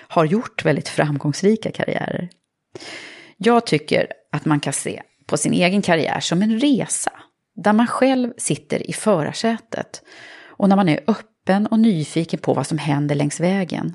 har 0.09 0.25
gjort 0.25 0.65
väldigt 0.65 0.89
framgångsrika 0.89 1.71
karriärer. 1.71 2.29
Jag 3.37 3.67
tycker 3.67 4.07
att 4.33 4.45
man 4.45 4.61
kan 4.61 4.73
se 4.73 5.03
på 5.27 5.37
sin 5.37 5.53
egen 5.53 5.83
karriär 5.83 6.21
som 6.21 6.43
en 6.43 6.61
resa, 6.61 7.13
där 7.57 7.73
man 7.73 7.87
själv 7.87 8.33
sitter 8.37 8.91
i 8.91 8.93
förarsätet 8.93 10.03
och 10.47 10.69
när 10.69 10.77
man 10.77 10.89
är 10.89 11.01
öppen 11.07 11.36
och 11.71 11.79
nyfiken 11.79 12.41
på 12.41 12.55
vad 12.55 12.67
som 12.67 12.79
händer 12.79 13.15
längs 13.15 13.41
vägen. 13.41 13.95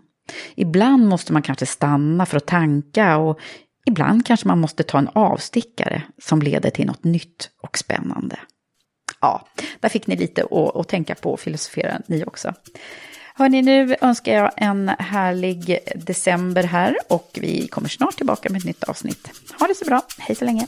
Ibland 0.55 1.07
måste 1.07 1.33
man 1.33 1.41
kanske 1.41 1.65
stanna 1.65 2.25
för 2.25 2.37
att 2.37 2.47
tanka 2.47 3.17
och 3.17 3.39
Ibland 3.85 4.25
kanske 4.25 4.47
man 4.47 4.59
måste 4.59 4.83
ta 4.83 4.97
en 4.97 5.09
avstickare 5.13 6.03
som 6.21 6.41
leder 6.41 6.69
till 6.69 6.87
något 6.87 7.03
nytt 7.03 7.49
och 7.63 7.77
spännande. 7.77 8.39
Ja, 9.21 9.47
där 9.79 9.89
fick 9.89 10.07
ni 10.07 10.15
lite 10.15 10.43
att, 10.43 10.75
att 10.75 10.87
tänka 10.87 11.15
på 11.15 11.33
och 11.33 11.39
filosofera 11.39 12.01
ni 12.07 12.23
också. 12.23 12.53
Hörni, 13.35 13.61
nu 13.61 13.95
önskar 14.01 14.33
jag 14.33 14.51
en 14.57 14.89
härlig 14.99 15.79
december 15.95 16.63
här 16.63 16.95
och 17.09 17.39
vi 17.41 17.67
kommer 17.67 17.89
snart 17.89 18.17
tillbaka 18.17 18.49
med 18.49 18.59
ett 18.59 18.65
nytt 18.65 18.83
avsnitt. 18.83 19.29
Ha 19.59 19.67
det 19.67 19.75
så 19.75 19.85
bra, 19.85 20.01
hej 20.17 20.35
så 20.35 20.45
länge! 20.45 20.67